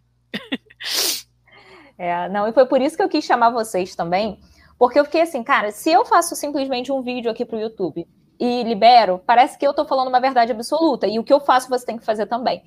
É, 2.00 2.30
não, 2.30 2.48
e 2.48 2.54
foi 2.54 2.68
por 2.68 2.80
isso 2.80 2.96
que 2.96 3.02
eu 3.02 3.10
quis 3.10 3.26
chamar 3.26 3.50
vocês 3.50 3.96
também, 3.96 4.40
porque 4.78 5.00
eu 5.00 5.04
fiquei 5.04 5.22
assim, 5.22 5.42
cara, 5.44 5.72
se 5.72 5.90
eu 5.90 6.06
faço 6.06 6.36
simplesmente 6.36 6.92
um 6.92 7.02
vídeo 7.02 7.32
aqui 7.32 7.44
pro 7.44 7.60
YouTube 7.60 8.08
e 8.40 8.62
libero, 8.62 9.20
parece 9.26 9.58
que 9.58 9.66
eu 9.66 9.72
estou 9.72 9.84
falando 9.84 10.10
uma 10.10 10.20
verdade 10.20 10.52
absoluta. 10.52 11.08
E 11.08 11.18
o 11.18 11.24
que 11.24 11.34
eu 11.34 11.40
faço, 11.40 11.68
você 11.70 11.88
tem 11.88 11.98
que 11.98 12.06
fazer 12.06 12.28
também. 12.28 12.62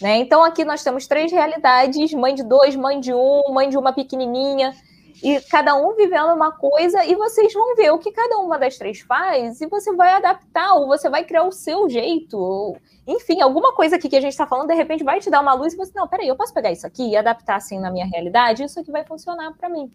Né? 0.00 0.16
Então, 0.16 0.42
aqui 0.42 0.64
nós 0.64 0.82
temos 0.82 1.06
três 1.06 1.30
realidades: 1.30 2.14
mãe 2.14 2.34
de 2.34 2.42
dois, 2.42 2.74
mãe 2.74 2.98
de 2.98 3.12
um, 3.12 3.52
mãe 3.52 3.68
de 3.68 3.76
uma 3.76 3.92
pequenininha, 3.92 4.74
e 5.22 5.40
cada 5.42 5.74
um 5.74 5.94
vivendo 5.94 6.32
uma 6.32 6.50
coisa, 6.52 7.04
e 7.04 7.14
vocês 7.14 7.52
vão 7.52 7.74
ver 7.76 7.90
o 7.90 7.98
que 7.98 8.10
cada 8.10 8.38
uma 8.38 8.58
das 8.58 8.78
três 8.78 9.00
faz, 9.00 9.60
e 9.60 9.66
você 9.66 9.94
vai 9.94 10.12
adaptar, 10.12 10.74
ou 10.74 10.86
você 10.86 11.10
vai 11.10 11.24
criar 11.24 11.44
o 11.44 11.52
seu 11.52 11.88
jeito, 11.88 12.38
ou, 12.38 12.78
enfim, 13.06 13.40
alguma 13.40 13.74
coisa 13.74 13.96
aqui 13.96 14.08
que 14.08 14.16
a 14.16 14.20
gente 14.20 14.32
está 14.32 14.46
falando, 14.46 14.68
de 14.68 14.74
repente 14.74 15.04
vai 15.04 15.20
te 15.20 15.30
dar 15.30 15.40
uma 15.40 15.52
luz 15.52 15.74
e 15.74 15.76
você, 15.76 15.92
não, 15.94 16.08
peraí, 16.08 16.28
eu 16.28 16.36
posso 16.36 16.54
pegar 16.54 16.72
isso 16.72 16.86
aqui 16.86 17.10
e 17.10 17.16
adaptar 17.16 17.56
assim 17.56 17.78
na 17.78 17.90
minha 17.90 18.06
realidade, 18.06 18.64
isso 18.64 18.80
aqui 18.80 18.90
vai 18.90 19.04
funcionar 19.04 19.52
para 19.52 19.68
mim. 19.68 19.92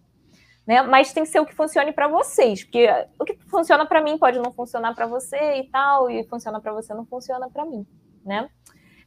Né? 0.65 0.81
Mas 0.81 1.13
tem 1.13 1.23
que 1.23 1.29
ser 1.29 1.39
o 1.39 1.45
que 1.45 1.53
funcione 1.53 1.91
para 1.91 2.07
vocês, 2.07 2.63
porque 2.63 2.87
o 3.19 3.25
que 3.25 3.37
funciona 3.47 3.85
para 3.85 4.01
mim 4.01 4.17
pode 4.17 4.39
não 4.39 4.51
funcionar 4.51 4.93
para 4.95 5.05
você 5.05 5.59
e 5.59 5.63
tal, 5.69 6.09
e 6.09 6.23
funciona 6.25 6.59
para 6.59 6.73
você 6.73 6.93
não 6.93 7.05
funciona 7.05 7.49
para 7.49 7.65
mim, 7.65 7.85
né? 8.25 8.49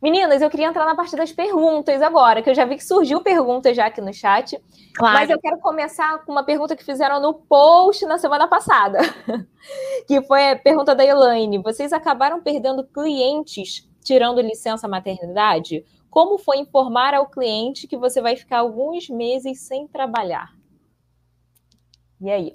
Meninas, 0.01 0.41
eu 0.41 0.49
queria 0.49 0.69
entrar 0.69 0.87
na 0.87 0.95
parte 0.95 1.17
das 1.17 1.33
perguntas 1.33 2.01
agora, 2.01 2.41
que 2.41 2.49
eu 2.49 2.55
já 2.55 2.65
vi 2.65 2.77
que 2.77 2.85
surgiu 2.85 3.21
perguntas 3.21 3.77
já 3.77 3.87
aqui 3.87 4.01
no 4.01 4.15
chat. 4.15 4.57
Claro. 4.95 5.15
Mas 5.15 5.29
eu 5.29 5.41
quero 5.41 5.59
começar 5.59 6.25
com 6.25 6.31
uma 6.31 6.45
pergunta 6.45 6.77
que 6.77 6.85
fizeram 6.85 7.21
no 7.21 7.35
post 7.35 8.07
na 8.07 8.17
semana 8.17 8.47
passada, 8.47 8.99
que 10.07 10.23
foi 10.23 10.53
a 10.53 10.57
pergunta 10.57 10.95
da 10.95 11.05
Elaine. 11.05 11.59
Vocês 11.59 11.93
acabaram 11.93 12.41
perdendo 12.41 12.87
clientes 12.87 13.89
tirando 14.05 14.41
licença 14.41 14.87
maternidade? 14.87 15.85
Como 16.09 16.39
foi 16.39 16.59
informar 16.59 17.13
ao 17.13 17.29
cliente 17.29 17.89
que 17.89 17.97
você 17.97 18.21
vai 18.21 18.37
ficar 18.37 18.61
alguns 18.61 19.09
meses 19.09 19.61
sem 19.61 19.89
trabalhar? 19.89 20.57
E 22.21 22.31
aí? 22.31 22.55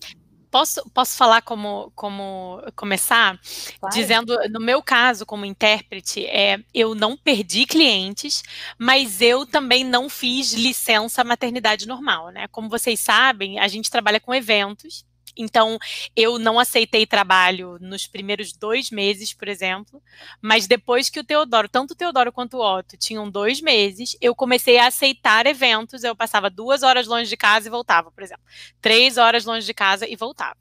Posso, 0.53 0.87
posso 0.93 1.17
falar 1.17 1.41
como, 1.41 1.91
como 1.95 2.61
começar? 2.75 3.39
Claro. 3.79 3.95
Dizendo, 3.95 4.37
no 4.51 4.59
meu 4.59 4.83
caso, 4.83 5.25
como 5.25 5.45
intérprete, 5.45 6.27
é, 6.27 6.59
eu 6.71 6.93
não 6.93 7.17
perdi 7.17 7.65
clientes, 7.65 8.43
mas 8.77 9.19
eu 9.19 9.47
também 9.47 9.83
não 9.83 10.07
fiz 10.07 10.53
licença 10.53 11.23
maternidade 11.23 11.87
normal, 11.87 12.29
né? 12.29 12.47
Como 12.49 12.69
vocês 12.69 12.99
sabem, 12.99 13.57
a 13.57 13.67
gente 13.67 13.89
trabalha 13.89 14.19
com 14.19 14.31
eventos, 14.31 15.03
então, 15.35 15.77
eu 16.15 16.37
não 16.37 16.59
aceitei 16.59 17.05
trabalho 17.05 17.77
nos 17.81 18.07
primeiros 18.07 18.53
dois 18.53 18.89
meses, 18.91 19.33
por 19.33 19.47
exemplo, 19.47 20.01
mas 20.41 20.67
depois 20.67 21.09
que 21.09 21.19
o 21.19 21.23
Teodoro, 21.23 21.67
tanto 21.67 21.91
o 21.91 21.95
Teodoro 21.95 22.31
quanto 22.31 22.57
o 22.57 22.77
Otto, 22.77 22.97
tinham 22.97 23.29
dois 23.29 23.61
meses, 23.61 24.15
eu 24.21 24.35
comecei 24.35 24.77
a 24.77 24.87
aceitar 24.87 25.45
eventos. 25.45 26.03
Eu 26.03 26.15
passava 26.15 26.49
duas 26.49 26.83
horas 26.83 27.07
longe 27.07 27.29
de 27.29 27.37
casa 27.37 27.67
e 27.67 27.71
voltava, 27.71 28.11
por 28.11 28.23
exemplo. 28.23 28.43
Três 28.81 29.17
horas 29.17 29.45
longe 29.45 29.65
de 29.65 29.73
casa 29.73 30.07
e 30.07 30.15
voltava 30.15 30.57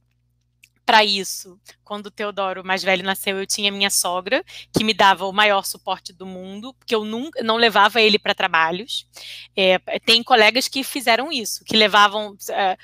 para 0.84 1.04
isso, 1.04 1.58
quando 1.92 2.06
o 2.06 2.10
Teodoro 2.10 2.64
mais 2.64 2.82
velho 2.82 3.04
nasceu, 3.04 3.36
eu 3.36 3.46
tinha 3.46 3.70
minha 3.70 3.90
sogra, 3.90 4.42
que 4.74 4.82
me 4.82 4.94
dava 4.94 5.26
o 5.26 5.32
maior 5.32 5.62
suporte 5.66 6.10
do 6.10 6.24
mundo, 6.24 6.72
porque 6.72 6.94
eu 6.94 7.04
nunca 7.04 7.42
não 7.42 7.56
levava 7.56 8.00
ele 8.00 8.18
para 8.18 8.34
trabalhos. 8.34 9.06
É, 9.54 9.78
tem 10.06 10.22
colegas 10.22 10.68
que 10.68 10.82
fizeram 10.82 11.30
isso, 11.30 11.62
que 11.66 11.76
levavam, 11.76 12.34
é, 12.48 12.78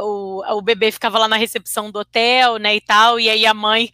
o, 0.00 0.42
o 0.56 0.62
bebê 0.62 0.90
ficava 0.90 1.18
lá 1.18 1.28
na 1.28 1.36
recepção 1.36 1.90
do 1.90 1.98
hotel, 1.98 2.56
né, 2.56 2.74
e 2.74 2.80
tal, 2.80 3.20
e 3.20 3.28
aí 3.28 3.44
a 3.44 3.52
mãe 3.52 3.90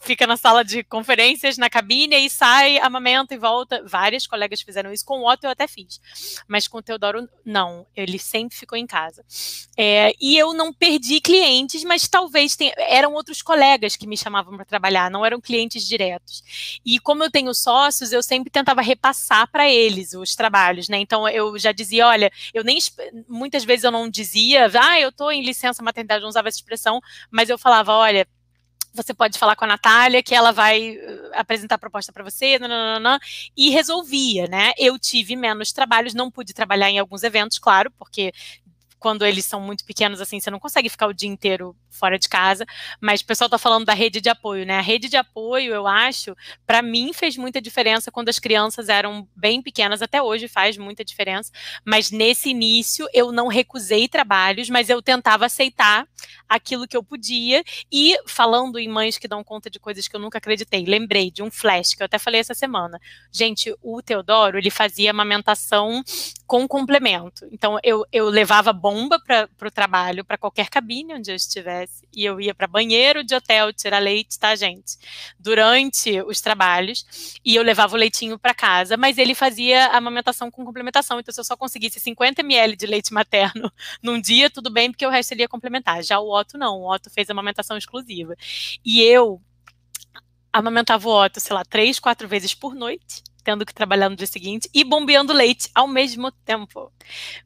fica 0.00 0.26
na 0.26 0.38
sala 0.38 0.64
de 0.64 0.82
conferências, 0.82 1.58
na 1.58 1.68
cabine, 1.68 2.16
e 2.16 2.30
sai, 2.30 2.78
amamenta 2.78 3.34
e 3.34 3.38
volta. 3.38 3.84
Várias 3.86 4.26
colegas 4.26 4.62
fizeram 4.62 4.90
isso, 4.90 5.04
com 5.04 5.18
o 5.18 5.30
Otto 5.30 5.44
eu 5.44 5.50
até 5.50 5.68
fiz, 5.68 6.00
mas 6.48 6.66
com 6.66 6.78
o 6.78 6.82
Teodoro, 6.82 7.28
não, 7.44 7.86
ele 7.94 8.18
sempre 8.18 8.56
ficou 8.56 8.78
em 8.78 8.86
casa. 8.86 9.22
É, 9.76 10.14
e 10.18 10.38
eu 10.38 10.54
não 10.54 10.72
perdi 10.72 11.20
clientes, 11.20 11.84
mas 11.84 12.08
talvez 12.08 12.56
tenha 12.56 12.72
eram 12.78 13.12
outros 13.12 13.42
colegas 13.42 13.89
que 13.96 14.06
me 14.06 14.16
chamavam 14.16 14.56
para 14.56 14.64
trabalhar, 14.64 15.10
não 15.10 15.24
eram 15.24 15.40
clientes 15.40 15.86
diretos. 15.86 16.80
E 16.84 16.98
como 16.98 17.22
eu 17.24 17.30
tenho 17.30 17.52
sócios, 17.54 18.12
eu 18.12 18.22
sempre 18.22 18.50
tentava 18.50 18.80
repassar 18.82 19.50
para 19.50 19.68
eles 19.68 20.14
os 20.14 20.34
trabalhos, 20.34 20.88
né? 20.88 20.98
Então 20.98 21.28
eu 21.28 21.58
já 21.58 21.72
dizia, 21.72 22.06
olha, 22.06 22.30
eu 22.54 22.64
nem 22.64 22.78
muitas 23.28 23.64
vezes 23.64 23.84
eu 23.84 23.90
não 23.90 24.08
dizia, 24.08 24.70
ah, 24.80 25.00
eu 25.00 25.10
estou 25.10 25.30
em 25.32 25.42
licença 25.44 25.82
maternidade, 25.82 26.22
não 26.22 26.28
usava 26.28 26.48
essa 26.48 26.58
expressão, 26.58 27.00
mas 27.30 27.48
eu 27.48 27.58
falava, 27.58 27.92
olha, 27.92 28.26
você 28.92 29.14
pode 29.14 29.38
falar 29.38 29.56
com 29.56 29.64
a 29.64 29.68
Natália, 29.68 30.22
que 30.22 30.34
ela 30.34 30.52
vai 30.52 30.96
uh, 30.96 31.30
apresentar 31.34 31.76
a 31.76 31.78
proposta 31.78 32.12
para 32.12 32.24
você, 32.24 32.58
nananana, 32.58 33.20
e 33.56 33.70
resolvia, 33.70 34.46
né? 34.46 34.72
Eu 34.76 34.98
tive 34.98 35.36
menos 35.36 35.72
trabalhos, 35.72 36.14
não 36.14 36.30
pude 36.30 36.52
trabalhar 36.52 36.90
em 36.90 36.98
alguns 36.98 37.22
eventos, 37.22 37.58
claro, 37.58 37.90
porque 37.92 38.32
quando 39.00 39.24
eles 39.24 39.46
são 39.46 39.60
muito 39.60 39.84
pequenos, 39.84 40.20
assim, 40.20 40.38
você 40.38 40.50
não 40.50 40.60
consegue 40.60 40.90
ficar 40.90 41.06
o 41.06 41.14
dia 41.14 41.28
inteiro 41.28 41.74
fora 41.88 42.18
de 42.18 42.28
casa, 42.28 42.64
mas 43.00 43.22
o 43.22 43.26
pessoal 43.26 43.46
está 43.46 43.58
falando 43.58 43.86
da 43.86 43.94
rede 43.94 44.20
de 44.20 44.28
apoio, 44.28 44.64
né? 44.64 44.78
A 44.78 44.82
rede 44.82 45.08
de 45.08 45.16
apoio, 45.16 45.74
eu 45.74 45.86
acho, 45.86 46.36
para 46.66 46.82
mim 46.82 47.12
fez 47.12 47.36
muita 47.36 47.60
diferença 47.60 48.10
quando 48.10 48.28
as 48.28 48.38
crianças 48.38 48.88
eram 48.88 49.26
bem 49.34 49.62
pequenas, 49.62 50.02
até 50.02 50.22
hoje 50.22 50.46
faz 50.46 50.76
muita 50.76 51.04
diferença, 51.04 51.50
mas 51.84 52.10
nesse 52.10 52.50
início 52.50 53.08
eu 53.12 53.32
não 53.32 53.48
recusei 53.48 54.06
trabalhos, 54.06 54.68
mas 54.68 54.90
eu 54.90 55.00
tentava 55.00 55.46
aceitar 55.46 56.06
aquilo 56.48 56.86
que 56.86 56.96
eu 56.96 57.02
podia 57.02 57.64
e 57.90 58.16
falando 58.26 58.78
em 58.78 58.88
mães 58.88 59.16
que 59.16 59.26
dão 59.26 59.42
conta 59.42 59.70
de 59.70 59.80
coisas 59.80 60.06
que 60.06 60.14
eu 60.14 60.20
nunca 60.20 60.38
acreditei, 60.38 60.84
lembrei 60.84 61.30
de 61.30 61.42
um 61.42 61.50
flash 61.50 61.94
que 61.94 62.02
eu 62.02 62.06
até 62.06 62.18
falei 62.18 62.40
essa 62.40 62.54
semana. 62.54 63.00
Gente, 63.32 63.74
o 63.82 64.02
Teodoro, 64.02 64.58
ele 64.58 64.70
fazia 64.70 65.10
amamentação 65.10 66.02
com 66.46 66.66
complemento. 66.66 67.46
Então 67.50 67.78
eu, 67.82 68.04
eu 68.12 68.28
levava 68.28 68.72
bomba 68.90 69.20
para 69.20 69.68
o 69.68 69.70
trabalho, 69.70 70.24
para 70.24 70.36
qualquer 70.36 70.68
cabine 70.68 71.14
onde 71.14 71.30
eu 71.30 71.36
estivesse. 71.36 72.04
E 72.12 72.24
eu 72.24 72.40
ia 72.40 72.52
para 72.52 72.66
banheiro 72.66 73.22
de 73.22 73.34
hotel 73.36 73.72
tirar 73.72 74.00
leite, 74.00 74.36
tá, 74.36 74.56
gente? 74.56 74.98
Durante 75.38 76.20
os 76.22 76.40
trabalhos. 76.40 77.38
E 77.44 77.54
eu 77.54 77.62
levava 77.62 77.94
o 77.94 77.98
leitinho 77.98 78.36
para 78.36 78.52
casa, 78.52 78.96
mas 78.96 79.16
ele 79.16 79.34
fazia 79.34 79.86
amamentação 79.88 80.50
com 80.50 80.64
complementação. 80.64 81.20
Então, 81.20 81.32
se 81.32 81.40
eu 81.40 81.44
só 81.44 81.56
conseguisse 81.56 82.00
50 82.00 82.40
ml 82.40 82.76
de 82.76 82.86
leite 82.86 83.14
materno 83.14 83.72
num 84.02 84.20
dia, 84.20 84.50
tudo 84.50 84.70
bem, 84.70 84.90
porque 84.90 85.06
o 85.06 85.10
resto 85.10 85.32
ele 85.32 85.42
ia 85.42 85.48
complementar. 85.48 86.02
Já 86.02 86.18
o 86.18 86.28
Otto 86.28 86.58
não. 86.58 86.80
O 86.80 86.92
Otto 86.92 87.08
fez 87.10 87.30
amamentação 87.30 87.76
exclusiva. 87.78 88.34
E 88.84 89.00
eu 89.02 89.40
amamentava 90.52 91.08
o 91.08 91.24
Otto, 91.24 91.38
sei 91.38 91.54
lá, 91.54 91.64
três, 91.64 92.00
quatro 92.00 92.26
vezes 92.26 92.54
por 92.54 92.74
noite 92.74 93.29
tendo 93.50 93.66
que 93.66 93.74
trabalhar 93.74 94.08
no 94.08 94.14
dia 94.14 94.28
seguinte 94.28 94.70
e 94.72 94.84
bombeando 94.84 95.32
leite 95.32 95.68
ao 95.74 95.88
mesmo 95.88 96.30
tempo. 96.30 96.92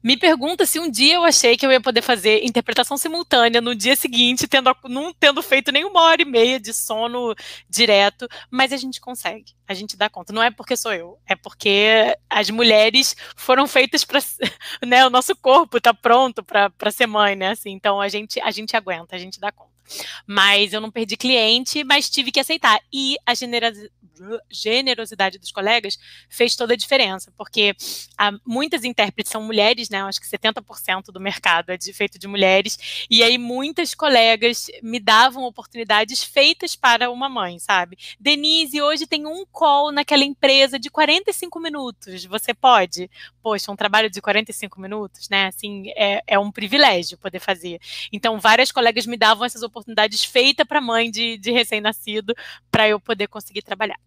Me 0.03 0.15
pergunta 0.15 0.63
se 0.63 0.79
um 0.79 0.89
dia 0.89 1.15
eu 1.15 1.23
achei 1.23 1.57
que 1.57 1.65
eu 1.65 1.71
ia 1.71 1.81
poder 1.81 2.03
fazer 2.03 2.45
interpretação 2.45 2.95
simultânea 2.95 3.59
no 3.59 3.73
dia 3.73 3.95
seguinte, 3.95 4.47
tendo, 4.47 4.69
não 4.83 5.11
tendo 5.11 5.41
feito 5.41 5.71
nem 5.71 5.83
uma 5.83 6.01
hora 6.01 6.21
e 6.21 6.25
meia 6.25 6.59
de 6.59 6.71
sono 6.73 7.33
direto, 7.67 8.27
mas 8.51 8.71
a 8.71 8.77
gente 8.77 9.01
consegue, 9.01 9.53
a 9.67 9.73
gente 9.73 9.97
dá 9.97 10.07
conta. 10.07 10.31
Não 10.31 10.43
é 10.43 10.51
porque 10.51 10.77
sou 10.77 10.93
eu, 10.93 11.17
é 11.25 11.35
porque 11.35 12.15
as 12.29 12.51
mulheres 12.51 13.15
foram 13.35 13.67
feitas 13.67 14.03
para, 14.03 14.19
né, 14.85 15.07
o 15.07 15.09
nosso 15.09 15.35
corpo 15.35 15.77
está 15.77 15.91
pronto 15.91 16.43
para 16.43 16.91
ser 16.91 17.07
mãe, 17.07 17.35
né? 17.35 17.49
Assim, 17.49 17.71
então 17.71 17.99
a 17.99 18.07
gente 18.07 18.39
a 18.41 18.51
gente 18.51 18.77
aguenta, 18.77 19.15
a 19.15 19.19
gente 19.19 19.39
dá 19.39 19.51
conta. 19.51 19.73
Mas 20.27 20.71
eu 20.73 20.81
não 20.81 20.91
perdi 20.91 21.17
cliente, 21.17 21.83
mas 21.83 22.09
tive 22.09 22.31
que 22.31 22.39
aceitar. 22.39 22.79
E 22.91 23.15
a 23.25 23.33
generosidade 23.33 23.91
dos 25.39 25.51
colegas 25.51 25.97
fez 26.29 26.55
toda 26.55 26.73
a 26.73 26.77
diferença, 26.77 27.31
porque 27.37 27.75
há, 28.17 28.31
muitas 28.45 28.83
intérpretes 28.83 29.31
são 29.31 29.41
mulheres, 29.41 29.89
né? 29.89 30.01
Acho 30.03 30.19
que 30.19 30.27
70% 30.27 31.05
do 31.11 31.19
mercado 31.19 31.71
é 31.71 31.77
de, 31.77 31.91
feito 31.93 32.17
de 32.19 32.27
mulheres, 32.27 33.05
e 33.09 33.23
aí 33.23 33.37
muitas 33.37 33.93
colegas 33.93 34.67
me 34.81 34.99
davam 34.99 35.43
oportunidades 35.43 36.23
feitas 36.23 36.75
para 36.75 37.09
uma 37.09 37.29
mãe, 37.29 37.59
sabe? 37.59 37.97
Denise, 38.19 38.81
hoje 38.81 39.07
tem 39.07 39.25
um 39.25 39.45
call 39.45 39.91
naquela 39.91 40.23
empresa 40.23 40.79
de 40.79 40.89
45 40.89 41.59
minutos, 41.59 42.25
você 42.25 42.53
pode? 42.53 43.09
Poxa, 43.41 43.71
um 43.71 43.75
trabalho 43.75 44.09
de 44.09 44.21
45 44.21 44.79
minutos, 44.79 45.29
né? 45.29 45.47
Assim, 45.47 45.89
é, 45.95 46.23
é 46.27 46.39
um 46.39 46.51
privilégio 46.51 47.17
poder 47.17 47.39
fazer. 47.39 47.79
Então, 48.11 48.39
várias 48.39 48.71
colegas 48.71 49.05
me 49.05 49.17
davam 49.17 49.45
essas 49.45 49.63
oportunidades 49.63 50.23
feitas 50.23 50.65
para 50.67 50.81
mãe 50.81 51.09
de, 51.11 51.37
de 51.37 51.51
recém-nascido, 51.51 52.33
para 52.71 52.87
eu 52.87 52.99
poder 52.99 53.27
conseguir 53.27 53.61
trabalhar. 53.61 53.99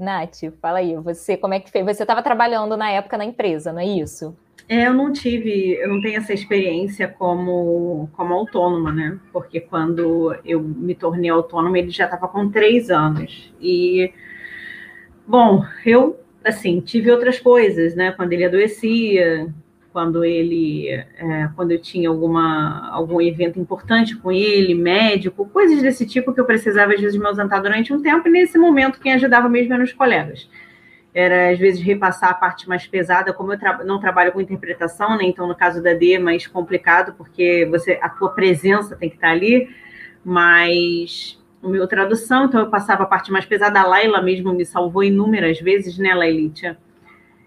Nath, 0.00 0.44
fala 0.60 0.78
aí, 0.78 0.96
você 0.96 1.36
como 1.36 1.54
é 1.54 1.60
que 1.60 1.70
fez? 1.70 1.84
Você 1.84 2.02
estava 2.02 2.22
trabalhando 2.22 2.76
na 2.76 2.90
época 2.90 3.18
na 3.18 3.24
empresa, 3.24 3.72
não 3.72 3.80
é 3.80 3.86
isso? 3.86 4.36
É, 4.68 4.86
eu 4.86 4.94
não 4.94 5.12
tive, 5.12 5.74
eu 5.74 5.88
não 5.88 6.00
tenho 6.00 6.18
essa 6.18 6.32
experiência 6.32 7.08
como, 7.08 8.08
como 8.12 8.32
autônoma, 8.32 8.92
né? 8.92 9.18
Porque 9.32 9.60
quando 9.60 10.34
eu 10.44 10.60
me 10.60 10.94
tornei 10.94 11.28
autônoma, 11.28 11.76
ele 11.76 11.90
já 11.90 12.04
estava 12.04 12.28
com 12.28 12.48
três 12.48 12.88
anos. 12.88 13.52
E, 13.60 14.12
bom, 15.26 15.64
eu, 15.84 16.20
assim, 16.44 16.80
tive 16.80 17.10
outras 17.10 17.40
coisas, 17.40 17.96
né? 17.96 18.12
Quando 18.12 18.32
ele 18.32 18.44
adoecia, 18.44 19.52
quando 19.92 20.24
ele, 20.24 20.88
é, 20.88 21.48
quando 21.56 21.72
eu 21.72 21.80
tinha 21.80 22.08
alguma, 22.08 22.88
algum 22.90 23.20
evento 23.20 23.58
importante 23.58 24.16
com 24.16 24.30
ele, 24.30 24.74
médico, 24.74 25.48
coisas 25.48 25.82
desse 25.82 26.06
tipo 26.06 26.32
que 26.32 26.40
eu 26.40 26.44
precisava 26.44 26.94
às 26.94 27.00
vezes 27.00 27.18
me 27.18 27.26
ausentar 27.26 27.60
durante 27.60 27.92
um 27.92 28.00
tempo, 28.00 28.28
e 28.28 28.30
nesse 28.30 28.56
momento 28.58 29.00
quem 29.00 29.12
ajudava 29.14 29.48
mesmo 29.48 29.74
eram 29.74 29.84
os 29.84 29.92
colegas. 29.92 30.48
Era 31.12 31.50
às 31.50 31.58
vezes 31.58 31.82
repassar 31.82 32.30
a 32.30 32.34
parte 32.34 32.68
mais 32.68 32.86
pesada, 32.86 33.32
como 33.32 33.52
eu 33.52 33.58
tra 33.58 33.82
não 33.84 33.98
trabalho 33.98 34.32
com 34.32 34.40
interpretação, 34.40 35.16
né? 35.16 35.24
Então 35.24 35.46
no 35.48 35.56
caso 35.56 35.82
da 35.82 35.92
D 35.92 36.14
é 36.14 36.18
mais 36.18 36.46
complicado, 36.46 37.14
porque 37.18 37.66
você 37.68 37.98
a 38.00 38.08
tua 38.08 38.30
presença 38.30 38.94
tem 38.96 39.08
que 39.08 39.16
estar 39.16 39.30
ali. 39.30 39.68
mas 40.24 41.38
o 41.62 41.68
meu 41.68 41.86
tradução, 41.86 42.46
então 42.46 42.60
eu 42.60 42.70
passava 42.70 43.02
a 43.02 43.06
parte 43.06 43.30
mais 43.30 43.44
pesada. 43.44 43.80
A 43.80 43.86
Laila 43.86 44.22
mesmo 44.22 44.52
me 44.52 44.64
salvou 44.64 45.04
inúmeras 45.04 45.60
vezes, 45.60 45.98
né, 45.98 46.14
Lailitia? 46.14 46.78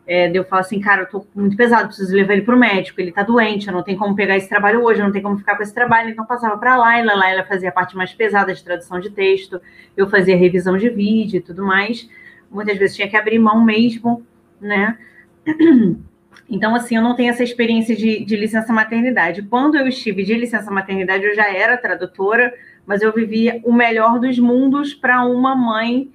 É, 0.06 0.30
eu 0.38 0.44
falo 0.44 0.60
assim, 0.60 0.82
cara, 0.82 1.04
eu 1.04 1.06
tô 1.08 1.26
muito 1.34 1.56
pesado, 1.56 1.88
preciso 1.88 2.14
levar 2.14 2.34
ele 2.34 2.42
pro 2.42 2.58
médico, 2.58 3.00
ele 3.00 3.12
tá 3.12 3.24
doente, 3.24 3.68
eu 3.68 3.74
não 3.74 3.82
tenho 3.82 3.98
como 3.98 4.16
pegar 4.16 4.36
esse 4.36 4.50
trabalho 4.50 4.84
hoje, 4.84 5.00
eu 5.00 5.06
não 5.06 5.14
tenho 5.14 5.24
como 5.24 5.38
ficar 5.38 5.56
com 5.56 5.64
esse 5.64 5.74
trabalho, 5.74 6.10
então 6.10 6.26
passava 6.26 6.58
para 6.58 6.76
Laila, 6.76 7.16
Laila 7.16 7.46
fazia 7.46 7.70
a 7.70 7.72
parte 7.72 7.96
mais 7.96 8.14
pesada 8.14 8.54
de 8.54 8.62
tradução 8.62 9.00
de 9.00 9.10
texto, 9.10 9.62
eu 9.96 10.10
fazia 10.10 10.36
revisão 10.36 10.78
de 10.78 10.90
vídeo 10.90 11.38
e 11.38 11.42
tudo 11.42 11.66
mais. 11.66 12.10
Muitas 12.52 12.78
vezes 12.78 12.96
tinha 12.98 13.08
que 13.10 13.16
abrir 13.16 13.40
mão 13.40 13.64
mesmo, 13.64 14.26
né? 14.60 14.98
Então, 16.50 16.76
assim, 16.76 16.98
eu 16.98 17.02
não 17.02 17.16
tenho 17.16 17.30
essa 17.30 17.44
experiência 17.44 17.96
de, 17.96 18.24
de 18.26 18.36
licença 18.36 18.72
maternidade. 18.74 19.42
Quando 19.44 19.76
eu 19.76 19.88
estive 19.88 20.24
de 20.24 20.36
licença 20.36 20.70
maternidade, 20.70 21.24
eu 21.24 21.34
já 21.34 21.52
era 21.52 21.78
tradutora, 21.78 22.54
mas 22.86 23.02
eu 23.02 23.14
vivia 23.14 23.62
o 23.64 23.72
melhor 23.72 24.20
dos 24.20 24.38
mundos 24.38 24.94
para 24.94 25.24
uma 25.26 25.56
mãe 25.56 26.12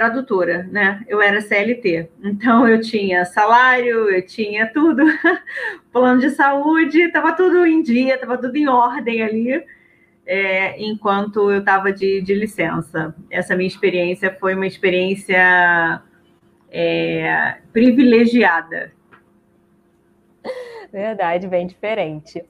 tradutora, 0.00 0.66
né? 0.72 1.04
Eu 1.06 1.20
era 1.20 1.42
CLT, 1.42 2.08
então 2.24 2.66
eu 2.66 2.80
tinha 2.80 3.26
salário, 3.26 4.08
eu 4.08 4.24
tinha 4.24 4.66
tudo, 4.72 5.02
plano 5.92 6.18
de 6.20 6.30
saúde, 6.30 7.02
estava 7.02 7.34
tudo 7.34 7.66
em 7.66 7.82
dia, 7.82 8.14
estava 8.14 8.38
tudo 8.38 8.56
em 8.56 8.66
ordem 8.66 9.22
ali, 9.22 9.62
é, 10.24 10.82
enquanto 10.82 11.50
eu 11.50 11.58
estava 11.58 11.92
de, 11.92 12.22
de, 12.22 12.34
licença. 12.34 13.14
Essa 13.30 13.54
minha 13.54 13.68
experiência 13.68 14.34
foi 14.40 14.54
uma 14.54 14.66
experiência 14.66 16.02
é, 16.70 17.58
privilegiada. 17.70 18.92
Verdade, 20.90 21.46
bem 21.46 21.66
diferente 21.66 22.42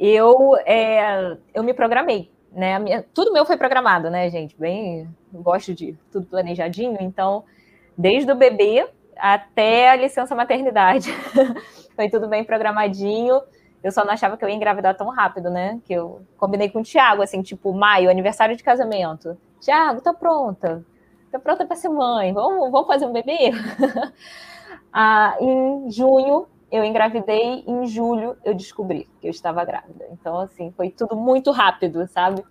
eu, 0.00 0.56
é, 0.64 1.36
eu 1.52 1.62
me 1.62 1.74
programei, 1.74 2.30
né? 2.52 2.78
Minha, 2.78 3.04
tudo 3.14 3.32
meu 3.32 3.44
foi 3.44 3.56
programado, 3.56 4.10
né, 4.10 4.28
gente? 4.30 4.56
Bem, 4.58 5.08
gosto 5.32 5.74
de 5.74 5.96
tudo 6.10 6.26
planejadinho, 6.26 6.98
então, 7.00 7.44
desde 7.96 8.30
o 8.30 8.34
bebê 8.34 8.88
até 9.16 9.90
a 9.90 9.96
licença 9.96 10.34
maternidade, 10.34 11.12
foi 11.94 12.08
tudo 12.08 12.28
bem 12.28 12.44
programadinho. 12.44 13.40
Eu 13.82 13.92
só 13.92 14.04
não 14.04 14.12
achava 14.12 14.36
que 14.36 14.44
eu 14.44 14.48
ia 14.48 14.54
engravidar 14.54 14.96
tão 14.96 15.08
rápido, 15.08 15.50
né? 15.50 15.80
Que 15.84 15.94
eu 15.94 16.20
combinei 16.36 16.68
com 16.68 16.80
o 16.80 16.82
Thiago, 16.82 17.22
assim, 17.22 17.40
tipo, 17.40 17.72
maio, 17.72 18.10
aniversário 18.10 18.54
de 18.54 18.62
casamento. 18.62 19.38
Thiago, 19.60 20.02
tô 20.02 20.12
pronta. 20.12 20.84
Tô 21.32 21.38
pronta 21.38 21.64
para 21.64 21.76
ser 21.76 21.88
mãe. 21.88 22.32
Vamos, 22.32 22.70
vamos 22.70 22.86
fazer 22.86 23.06
um 23.06 23.12
bebê? 23.12 23.52
ah, 24.92 25.34
em 25.40 25.90
junho, 25.90 26.46
eu 26.70 26.84
engravidei, 26.84 27.64
em 27.66 27.86
julho 27.86 28.36
eu 28.44 28.54
descobri 28.54 29.08
que 29.20 29.26
eu 29.26 29.30
estava 29.30 29.64
grávida. 29.64 30.06
Então, 30.12 30.38
assim, 30.38 30.72
foi 30.76 30.90
tudo 30.90 31.16
muito 31.16 31.50
rápido, 31.50 32.06
sabe? 32.08 32.44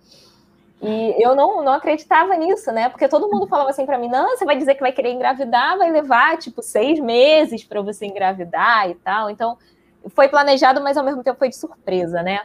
E 0.81 1.15
eu 1.19 1.35
não, 1.35 1.63
não 1.63 1.73
acreditava 1.73 2.35
nisso, 2.35 2.71
né? 2.71 2.89
Porque 2.89 3.07
todo 3.07 3.29
mundo 3.29 3.47
falava 3.47 3.69
assim 3.69 3.85
para 3.85 3.97
mim: 3.97 4.07
não, 4.07 4.29
você 4.29 4.45
vai 4.45 4.57
dizer 4.57 4.75
que 4.75 4.81
vai 4.81 4.91
querer 4.91 5.11
engravidar, 5.11 5.77
vai 5.77 5.91
levar 5.91 6.37
tipo 6.37 6.61
seis 6.61 6.99
meses 6.99 7.63
para 7.63 7.81
você 7.81 8.05
engravidar 8.05 8.89
e 8.89 8.95
tal. 8.95 9.29
Então, 9.29 9.57
foi 10.09 10.27
planejado, 10.27 10.81
mas 10.81 10.97
ao 10.97 11.03
mesmo 11.03 11.23
tempo 11.23 11.39
foi 11.39 11.49
de 11.49 11.57
surpresa, 11.57 12.21
né? 12.21 12.41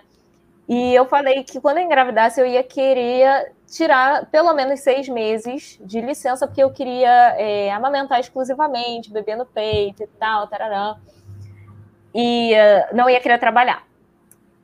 E 0.69 0.95
eu 0.95 1.05
falei 1.05 1.45
que 1.45 1.61
quando 1.61 1.79
eu 1.79 1.85
engravidasse, 1.85 2.41
eu 2.41 2.47
ia 2.47 2.63
querer 2.63 3.53
tirar 3.67 4.27
pelo 4.31 4.53
menos 4.55 4.81
seis 4.81 5.09
meses 5.09 5.79
de 5.85 6.01
licença, 6.01 6.47
porque 6.47 6.63
eu 6.63 6.71
queria 6.71 7.35
é, 7.37 7.71
amamentar 7.71 8.19
exclusivamente, 8.19 9.13
beber 9.13 9.37
no 9.37 9.45
peito 9.45 10.03
e 10.03 10.07
tal, 10.07 10.47
tararã 10.47 10.97
e 12.15 12.53
uh, 12.55 12.97
não 12.97 13.11
ia 13.11 13.21
querer 13.21 13.39
trabalhar. 13.39 13.85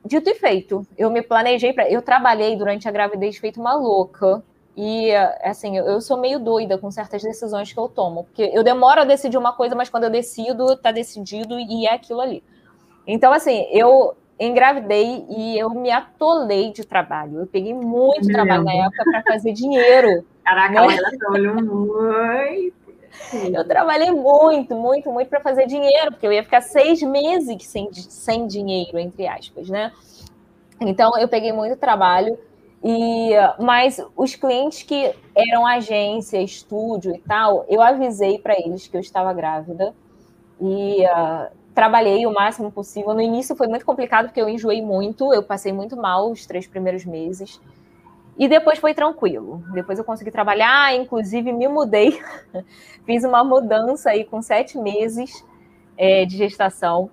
Dito 0.05 0.29
e 0.29 0.35
feito, 0.35 0.85
eu 0.97 1.11
me 1.11 1.21
planejei 1.21 1.73
para. 1.73 1.89
Eu 1.89 2.01
trabalhei 2.01 2.55
durante 2.55 2.87
a 2.87 2.91
gravidez 2.91 3.37
feito 3.37 3.59
uma 3.59 3.75
louca. 3.75 4.41
E, 4.75 5.11
uh, 5.11 5.29
assim, 5.43 5.77
eu, 5.77 5.99
sou 5.99 6.17
meio 6.17 6.39
doida 6.39 6.77
com 6.77 6.89
certas 6.89 7.21
decisões 7.21 7.71
que 7.71 7.79
eu 7.79 7.89
tomo. 7.89 8.23
Porque 8.23 8.49
eu 8.53 8.63
demoro 8.63 9.01
a 9.01 9.05
decidir 9.05 9.37
uma 9.37 9.53
coisa, 9.53 9.75
mas 9.75 9.89
quando 9.89 10.05
eu 10.05 10.09
decido, 10.09 10.75
tá 10.77 10.91
decidido 10.91 11.59
e 11.59 11.85
é 11.85 11.93
aquilo 11.93 12.21
ali. 12.21 12.41
Então, 13.05 13.33
assim, 13.33 13.67
eu 13.71 14.15
engravidei 14.39 15.25
e 15.29 15.59
eu 15.59 15.69
me 15.69 15.91
atolei 15.91 16.71
de 16.71 16.83
trabalho. 16.85 17.41
Eu 17.41 17.47
peguei 17.47 17.73
muito 17.73 18.27
trabalho 18.27 18.63
na 18.63 18.73
época 18.73 19.03
para 19.03 19.21
fazer 19.23 19.53
dinheiro. 19.53 20.25
Caraca, 20.43 20.81
né? 20.87 20.97
ela 20.97 21.11
trabalhou 21.11 21.55
muito. 21.55 22.80
Eu 23.53 23.67
trabalhei 23.67 24.11
muito, 24.11 24.75
muito, 24.75 25.11
muito 25.11 25.27
para 25.27 25.41
fazer 25.41 25.67
dinheiro, 25.67 26.11
porque 26.11 26.25
eu 26.25 26.31
ia 26.31 26.43
ficar 26.43 26.61
seis 26.61 27.01
meses 27.01 27.65
sem, 27.65 27.91
sem 27.93 28.47
dinheiro, 28.47 28.97
entre 28.97 29.27
aspas, 29.27 29.69
né? 29.69 29.91
Então 30.79 31.17
eu 31.17 31.27
peguei 31.27 31.51
muito 31.51 31.77
trabalho. 31.77 32.37
E, 32.83 33.33
mas 33.59 34.03
os 34.15 34.33
clientes 34.35 34.81
que 34.81 35.13
eram 35.35 35.67
agência, 35.67 36.41
estúdio 36.41 37.13
e 37.15 37.19
tal, 37.19 37.63
eu 37.69 37.79
avisei 37.81 38.39
para 38.39 38.55
eles 38.57 38.87
que 38.87 38.97
eu 38.97 39.01
estava 39.01 39.31
grávida 39.33 39.93
e 40.59 41.05
uh, 41.05 41.51
trabalhei 41.75 42.25
o 42.25 42.33
máximo 42.33 42.71
possível. 42.71 43.13
No 43.13 43.21
início 43.21 43.55
foi 43.55 43.67
muito 43.67 43.85
complicado 43.85 44.25
porque 44.25 44.41
eu 44.41 44.49
enjoei 44.49 44.81
muito, 44.81 45.31
eu 45.31 45.43
passei 45.43 45.71
muito 45.71 45.95
mal 45.95 46.31
os 46.31 46.45
três 46.47 46.65
primeiros 46.65 47.05
meses. 47.05 47.61
E 48.41 48.47
depois 48.47 48.79
foi 48.79 48.91
tranquilo. 48.95 49.63
Depois 49.71 49.99
eu 49.99 50.03
consegui 50.03 50.31
trabalhar, 50.31 50.95
inclusive 50.95 51.53
me 51.53 51.67
mudei, 51.67 52.19
fiz 53.05 53.23
uma 53.23 53.43
mudança 53.43 54.09
aí 54.09 54.25
com 54.25 54.41
sete 54.41 54.79
meses 54.79 55.45
é, 55.95 56.25
de 56.25 56.37
gestação, 56.37 57.11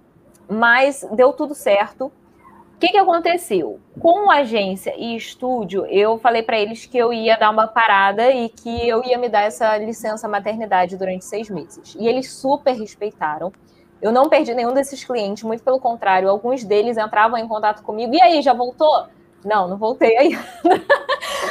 mas 0.48 1.06
deu 1.12 1.34
tudo 1.34 1.54
certo. 1.54 2.06
O 2.06 2.78
que, 2.80 2.88
que 2.88 2.96
aconteceu? 2.96 3.78
Com 4.00 4.30
agência 4.30 4.94
e 4.96 5.14
estúdio, 5.14 5.84
eu 5.90 6.18
falei 6.18 6.42
para 6.42 6.58
eles 6.58 6.86
que 6.86 6.96
eu 6.96 7.12
ia 7.12 7.36
dar 7.36 7.50
uma 7.50 7.66
parada 7.66 8.30
e 8.30 8.48
que 8.48 8.88
eu 8.88 9.04
ia 9.04 9.18
me 9.18 9.28
dar 9.28 9.42
essa 9.42 9.76
licença 9.76 10.26
maternidade 10.26 10.96
durante 10.96 11.26
seis 11.26 11.50
meses. 11.50 11.94
E 12.00 12.08
eles 12.08 12.32
super 12.32 12.72
respeitaram. 12.72 13.52
Eu 14.00 14.12
não 14.12 14.30
perdi 14.30 14.54
nenhum 14.54 14.72
desses 14.72 15.04
clientes, 15.04 15.42
muito 15.42 15.62
pelo 15.62 15.78
contrário, 15.78 16.30
alguns 16.30 16.64
deles 16.64 16.96
entravam 16.96 17.36
em 17.36 17.46
contato 17.46 17.82
comigo. 17.82 18.14
E 18.14 18.22
aí, 18.22 18.40
já 18.40 18.54
voltou? 18.54 19.08
Não, 19.44 19.68
não 19.68 19.76
voltei 19.76 20.16
aí. 20.16 20.38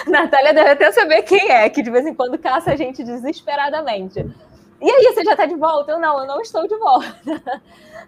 Natália 0.09 0.53
deve 0.53 0.71
até 0.71 0.91
saber 0.91 1.23
quem 1.23 1.51
é, 1.51 1.69
que 1.69 1.81
de 1.81 1.91
vez 1.91 2.05
em 2.05 2.13
quando 2.13 2.37
caça 2.37 2.71
a 2.71 2.75
gente 2.75 3.03
desesperadamente. 3.03 4.19
E 4.79 4.89
aí, 4.89 5.13
você 5.13 5.23
já 5.23 5.31
está 5.31 5.45
de 5.45 5.55
volta? 5.55 5.91
Eu 5.91 5.99
não, 5.99 6.19
eu 6.19 6.27
não 6.27 6.39
estou 6.39 6.67
de 6.67 6.75
volta. 6.77 7.15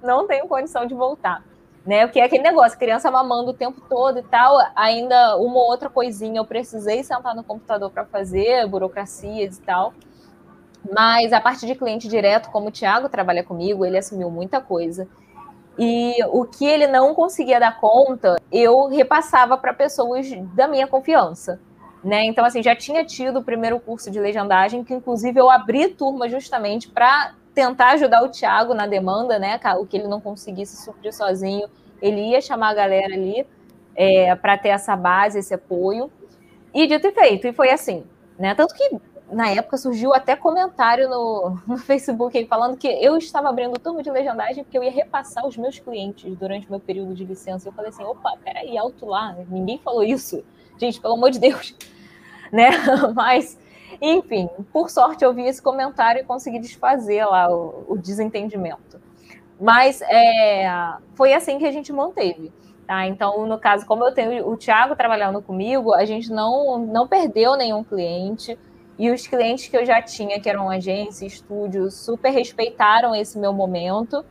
não 0.03 0.27
tenho 0.27 0.47
condição 0.47 0.85
de 0.85 0.93
voltar. 0.93 1.43
Né? 1.85 2.05
Porque 2.05 2.19
é 2.19 2.23
aquele 2.23 2.43
negócio, 2.43 2.77
criança 2.77 3.09
mamando 3.09 3.51
o 3.51 3.53
tempo 3.53 3.81
todo 3.89 4.19
e 4.19 4.23
tal, 4.23 4.57
ainda 4.75 5.37
uma 5.37 5.55
ou 5.55 5.69
outra 5.69 5.89
coisinha 5.89 6.39
eu 6.39 6.45
precisei 6.45 7.03
sentar 7.03 7.33
no 7.33 7.43
computador 7.43 7.89
para 7.89 8.05
fazer, 8.05 8.67
burocracias 8.67 9.57
e 9.57 9.61
tal. 9.61 9.93
Mas 10.91 11.33
a 11.33 11.41
parte 11.41 11.65
de 11.65 11.75
cliente 11.75 12.07
direto, 12.07 12.51
como 12.51 12.67
o 12.67 12.71
Thiago 12.71 13.09
trabalha 13.09 13.43
comigo, 13.43 13.85
ele 13.85 13.97
assumiu 13.97 14.29
muita 14.29 14.61
coisa. 14.61 15.07
E 15.77 16.13
o 16.27 16.45
que 16.45 16.65
ele 16.65 16.85
não 16.87 17.15
conseguia 17.15 17.59
dar 17.59 17.79
conta, 17.79 18.35
eu 18.51 18.87
repassava 18.87 19.57
para 19.57 19.73
pessoas 19.73 20.29
da 20.53 20.67
minha 20.67 20.85
confiança. 20.85 21.59
Né? 22.03 22.23
Então, 22.25 22.45
assim, 22.45 22.63
já 22.63 22.75
tinha 22.75 23.03
tido 23.03 23.39
o 23.39 23.43
primeiro 23.43 23.79
curso 23.79 24.09
de 24.09 24.19
legendagem, 24.19 24.83
que 24.83 24.93
inclusive 24.93 25.39
eu 25.39 25.49
abri 25.49 25.89
turma 25.89 26.29
justamente 26.29 26.87
para 26.87 27.33
tentar 27.53 27.91
ajudar 27.91 28.23
o 28.23 28.29
Thiago 28.29 28.73
na 28.73 28.87
demanda, 28.87 29.37
né? 29.37 29.59
O 29.77 29.85
que 29.85 29.97
ele 29.97 30.07
não 30.07 30.21
conseguisse 30.21 30.81
suprir 30.81 31.13
sozinho, 31.13 31.67
ele 32.01 32.21
ia 32.29 32.41
chamar 32.41 32.69
a 32.69 32.73
galera 32.73 33.13
ali 33.13 33.45
é, 33.95 34.33
para 34.35 34.57
ter 34.57 34.69
essa 34.69 34.95
base, 34.95 35.39
esse 35.39 35.53
apoio. 35.53 36.09
E 36.73 36.87
dito 36.87 37.07
e 37.07 37.11
feito, 37.11 37.47
e 37.47 37.53
foi 37.53 37.71
assim, 37.71 38.05
né? 38.37 38.55
Tanto 38.55 38.73
que 38.75 38.97
na 39.31 39.49
época 39.49 39.77
surgiu 39.77 40.13
até 40.13 40.35
comentário 40.35 41.09
no, 41.09 41.59
no 41.67 41.77
Facebook 41.77 42.37
aí 42.37 42.45
falando 42.45 42.77
que 42.77 42.87
eu 42.87 43.17
estava 43.17 43.49
abrindo 43.49 43.79
turma 43.79 44.01
de 44.01 44.09
legendagem 44.09 44.63
porque 44.63 44.77
eu 44.77 44.83
ia 44.83 44.91
repassar 44.91 45.45
os 45.45 45.57
meus 45.57 45.79
clientes 45.79 46.35
durante 46.37 46.69
meu 46.69 46.79
período 46.79 47.13
de 47.13 47.25
licença. 47.25 47.67
Eu 47.67 47.73
falei 47.73 47.89
assim, 47.89 48.03
opa, 48.03 48.37
peraí, 48.43 48.77
alto 48.77 49.05
lá, 49.05 49.35
ninguém 49.49 49.79
falou 49.79 50.03
isso. 50.03 50.43
Gente, 50.79 50.99
pelo 50.99 51.13
amor 51.13 51.31
de 51.31 51.39
Deus. 51.39 51.75
Né? 52.51 52.71
Mas, 53.13 53.59
enfim, 54.01 54.49
por 54.73 54.89
sorte 54.89 55.23
eu 55.23 55.31
vi 55.31 55.43
esse 55.43 55.61
comentário 55.61 56.19
e 56.19 56.23
consegui 56.23 56.57
desfazer 56.57 57.23
lá 57.23 57.47
o, 57.47 57.85
o 57.89 57.95
desentendimento. 57.95 58.99
Mas 59.61 60.01
é, 60.01 60.67
foi 61.13 61.31
assim 61.31 61.59
que 61.59 61.65
a 61.67 61.71
gente 61.71 61.93
manteve. 61.93 62.51
Tá? 62.87 63.05
Então, 63.05 63.45
no 63.45 63.59
caso, 63.59 63.85
como 63.85 64.03
eu 64.03 64.11
tenho 64.11 64.49
o 64.49 64.57
Thiago 64.57 64.95
trabalhando 64.95 65.43
comigo, 65.43 65.93
a 65.93 66.05
gente 66.05 66.31
não, 66.31 66.79
não 66.79 67.07
perdeu 67.07 67.55
nenhum 67.55 67.83
cliente 67.83 68.57
e 68.97 69.11
os 69.11 69.27
clientes 69.27 69.67
que 69.67 69.77
eu 69.77 69.85
já 69.85 70.01
tinha, 70.01 70.39
que 70.39 70.49
eram 70.49 70.69
agência, 70.69 71.25
estúdio, 71.25 71.91
super 71.91 72.31
respeitaram 72.31 73.13
esse 73.13 73.37
meu 73.37 73.53
momento. 73.53 74.25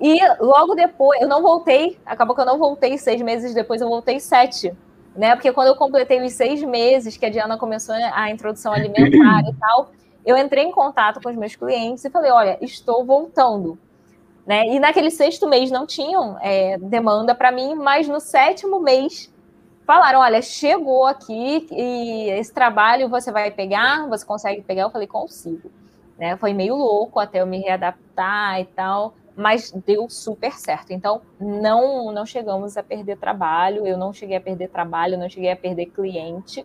E 0.00 0.18
logo 0.40 0.74
depois, 0.74 1.20
eu 1.20 1.28
não 1.28 1.42
voltei, 1.42 1.98
acabou 2.06 2.34
que 2.34 2.40
eu 2.40 2.46
não 2.46 2.58
voltei 2.58 2.96
seis 2.96 3.22
meses 3.22 3.54
depois, 3.54 3.80
eu 3.80 3.88
voltei 3.88 4.18
sete. 4.18 4.74
Né? 5.14 5.34
Porque 5.36 5.52
quando 5.52 5.68
eu 5.68 5.76
completei 5.76 6.20
os 6.24 6.32
seis 6.32 6.62
meses 6.62 7.16
que 7.16 7.24
a 7.24 7.30
Diana 7.30 7.56
começou 7.56 7.94
a 7.94 8.30
introdução 8.30 8.72
alimentar 8.72 9.42
e 9.48 9.54
tal, 9.54 9.90
eu 10.26 10.36
entrei 10.36 10.64
em 10.64 10.72
contato 10.72 11.20
com 11.22 11.28
os 11.28 11.36
meus 11.36 11.54
clientes 11.54 12.04
e 12.04 12.10
falei: 12.10 12.30
olha, 12.30 12.58
estou 12.60 13.04
voltando. 13.04 13.78
Né? 14.46 14.66
E 14.66 14.80
naquele 14.80 15.10
sexto 15.10 15.48
mês 15.48 15.70
não 15.70 15.86
tinham 15.86 16.36
é, 16.40 16.76
demanda 16.78 17.34
para 17.34 17.52
mim, 17.52 17.74
mas 17.74 18.08
no 18.08 18.20
sétimo 18.20 18.80
mês 18.80 19.32
falaram: 19.86 20.20
olha, 20.20 20.42
chegou 20.42 21.06
aqui 21.06 21.66
e 21.70 22.30
esse 22.30 22.52
trabalho 22.52 23.08
você 23.08 23.30
vai 23.30 23.50
pegar, 23.50 24.08
você 24.08 24.26
consegue 24.26 24.62
pegar? 24.62 24.82
Eu 24.82 24.90
falei: 24.90 25.06
consigo. 25.06 25.70
Né? 26.18 26.36
Foi 26.36 26.52
meio 26.52 26.74
louco 26.74 27.20
até 27.20 27.40
eu 27.40 27.46
me 27.46 27.60
readaptar 27.60 28.60
e 28.60 28.64
tal, 28.64 29.14
mas 29.36 29.72
deu 29.86 30.08
super 30.08 30.52
certo. 30.52 30.92
Então, 30.92 31.22
não, 31.40 32.12
não 32.12 32.24
chegamos 32.24 32.76
a 32.76 32.82
perder 32.82 33.18
trabalho, 33.18 33.86
eu 33.86 33.98
não 33.98 34.12
cheguei 34.12 34.36
a 34.36 34.40
perder 34.40 34.68
trabalho, 34.68 35.18
não 35.18 35.28
cheguei 35.28 35.50
a 35.50 35.56
perder 35.56 35.86
cliente. 35.86 36.64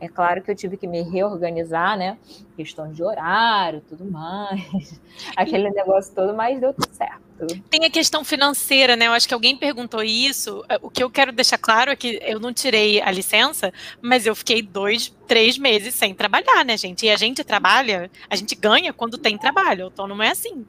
É 0.00 0.08
claro 0.08 0.42
que 0.42 0.50
eu 0.50 0.54
tive 0.54 0.76
que 0.76 0.86
me 0.86 1.02
reorganizar, 1.02 1.96
né? 1.96 2.18
Questão 2.56 2.92
de 2.92 3.02
horário, 3.02 3.82
tudo 3.88 4.04
mais, 4.04 5.00
aquele 5.36 5.70
negócio 5.70 6.14
todo, 6.14 6.34
mas 6.34 6.60
deu 6.60 6.72
tudo 6.72 6.88
certo. 6.92 7.24
Tem 7.68 7.84
a 7.84 7.90
questão 7.90 8.24
financeira, 8.24 8.94
né? 8.94 9.08
Eu 9.08 9.12
acho 9.12 9.26
que 9.26 9.34
alguém 9.34 9.56
perguntou 9.56 10.02
isso. 10.02 10.64
É, 10.68 10.78
o 10.80 10.88
que 10.88 11.02
eu 11.02 11.10
quero 11.10 11.32
deixar 11.32 11.58
claro 11.58 11.90
é 11.90 11.96
que 11.96 12.20
eu 12.22 12.38
não 12.38 12.52
tirei 12.52 13.00
a 13.02 13.10
licença, 13.10 13.72
mas 14.00 14.24
eu 14.24 14.36
fiquei 14.36 14.62
dois, 14.62 15.12
três 15.26 15.58
meses 15.58 15.94
sem 15.94 16.14
trabalhar, 16.14 16.64
né, 16.64 16.76
gente? 16.76 17.04
E 17.06 17.10
a 17.10 17.16
gente 17.16 17.42
trabalha, 17.42 18.08
a 18.30 18.36
gente 18.36 18.54
ganha 18.54 18.92
quando 18.92 19.18
tem 19.18 19.36
trabalho. 19.36 19.86
Autônomo 19.86 20.22
é 20.22 20.30
assim. 20.30 20.64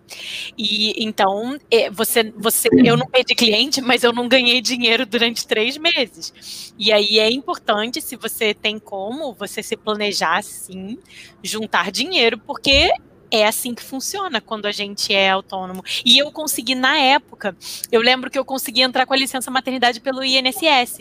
E 0.57 1.05
então, 1.05 1.59
é, 1.69 1.89
você, 1.91 2.33
você, 2.35 2.67
eu 2.83 2.97
não 2.97 3.05
perdi 3.05 3.35
cliente, 3.35 3.79
mas 3.79 4.03
eu 4.03 4.11
não 4.11 4.27
ganhei 4.27 4.59
dinheiro 4.59 5.05
durante 5.05 5.45
três 5.45 5.77
meses. 5.77 6.73
E 6.79 6.91
aí 6.91 7.19
é 7.19 7.29
importante, 7.29 8.01
se 8.01 8.15
você 8.15 8.55
tem 8.55 8.79
como, 8.79 9.33
você 9.33 9.61
se 9.61 9.77
planejar 9.77 10.43
sim, 10.43 10.97
juntar 11.43 11.74
dinheiro, 11.84 12.38
porque 12.38 12.91
é 13.31 13.45
assim 13.45 13.73
que 13.73 13.84
funciona 13.84 14.39
quando 14.39 14.65
a 14.65 14.72
gente 14.72 15.14
é 15.14 15.30
autônomo. 15.30 15.84
E 16.06 16.18
eu 16.18 16.31
consegui, 16.31 16.76
na 16.76 16.97
época, 16.97 17.56
eu 17.91 18.02
lembro 18.02 18.30
que 18.30 18.38
eu 18.38 18.45
consegui 18.45 18.81
entrar 18.81 19.06
com 19.06 19.14
a 19.14 19.18
licença 19.18 19.52
maternidade 19.52 19.99
pelo 19.99 20.23
INSS. 20.23 20.99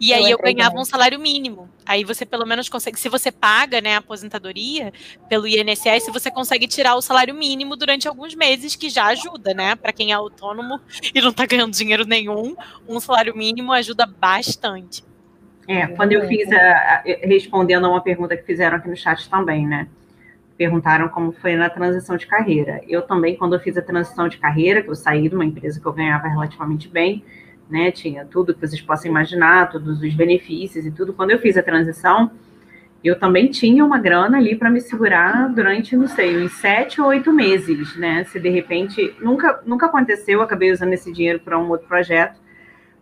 E 0.00 0.12
aí 0.12 0.24
eu, 0.24 0.30
eu 0.30 0.38
ganhava 0.38 0.78
um 0.78 0.84
salário 0.84 1.18
mínimo. 1.18 1.68
Aí 1.84 2.04
você 2.04 2.24
pelo 2.24 2.46
menos 2.46 2.68
consegue, 2.68 2.98
se 2.98 3.08
você 3.08 3.32
paga 3.32 3.80
né, 3.80 3.94
a 3.94 3.98
aposentadoria 3.98 4.92
pelo 5.28 5.46
INSS, 5.46 6.06
você 6.12 6.30
consegue 6.30 6.68
tirar 6.68 6.94
o 6.94 7.02
salário 7.02 7.34
mínimo 7.34 7.76
durante 7.76 8.06
alguns 8.06 8.34
meses, 8.34 8.76
que 8.76 8.88
já 8.88 9.06
ajuda, 9.06 9.52
né? 9.54 9.74
Para 9.74 9.92
quem 9.92 10.12
é 10.12 10.14
autônomo 10.14 10.80
e 11.14 11.20
não 11.20 11.30
está 11.30 11.46
ganhando 11.46 11.72
dinheiro 11.72 12.04
nenhum, 12.04 12.54
um 12.88 13.00
salário 13.00 13.36
mínimo 13.36 13.72
ajuda 13.72 14.06
bastante. 14.06 15.04
É, 15.68 15.86
quando 15.88 16.12
eu 16.12 16.26
fiz 16.26 16.50
a, 16.52 16.56
a, 16.56 17.02
respondendo 17.04 17.86
a 17.86 17.88
uma 17.88 18.00
pergunta 18.00 18.36
que 18.36 18.42
fizeram 18.44 18.76
aqui 18.76 18.88
no 18.88 18.96
chat 18.96 19.28
também, 19.28 19.66
né? 19.66 19.88
Perguntaram 20.62 21.08
como 21.08 21.32
foi 21.32 21.56
na 21.56 21.68
transição 21.68 22.16
de 22.16 22.24
carreira. 22.24 22.80
Eu 22.86 23.02
também, 23.02 23.36
quando 23.36 23.54
eu 23.54 23.60
fiz 23.60 23.76
a 23.76 23.82
transição 23.82 24.28
de 24.28 24.38
carreira, 24.38 24.80
que 24.80 24.88
eu 24.88 24.94
saí 24.94 25.28
de 25.28 25.34
uma 25.34 25.44
empresa 25.44 25.80
que 25.80 25.86
eu 25.86 25.92
ganhava 25.92 26.28
relativamente 26.28 26.88
bem, 26.88 27.24
né, 27.68 27.90
tinha 27.90 28.24
tudo 28.24 28.54
que 28.54 28.60
vocês 28.64 28.80
possam 28.80 29.10
imaginar, 29.10 29.70
todos 29.72 30.00
os 30.00 30.14
benefícios 30.14 30.86
e 30.86 30.92
tudo. 30.92 31.12
Quando 31.12 31.32
eu 31.32 31.40
fiz 31.40 31.56
a 31.56 31.64
transição, 31.64 32.30
eu 33.02 33.18
também 33.18 33.48
tinha 33.48 33.84
uma 33.84 33.98
grana 33.98 34.38
ali 34.38 34.54
para 34.54 34.70
me 34.70 34.80
segurar 34.80 35.48
durante, 35.52 35.96
não 35.96 36.06
sei, 36.06 36.40
uns 36.40 36.52
sete 36.52 37.00
ou 37.00 37.08
oito 37.08 37.32
meses, 37.32 37.96
né? 37.96 38.22
Se 38.22 38.38
de 38.38 38.48
repente 38.48 39.12
nunca 39.20 39.60
nunca 39.66 39.86
aconteceu, 39.86 40.38
eu 40.38 40.42
acabei 40.42 40.70
usando 40.70 40.92
esse 40.92 41.12
dinheiro 41.12 41.40
para 41.40 41.58
um 41.58 41.68
outro 41.70 41.88
projeto, 41.88 42.38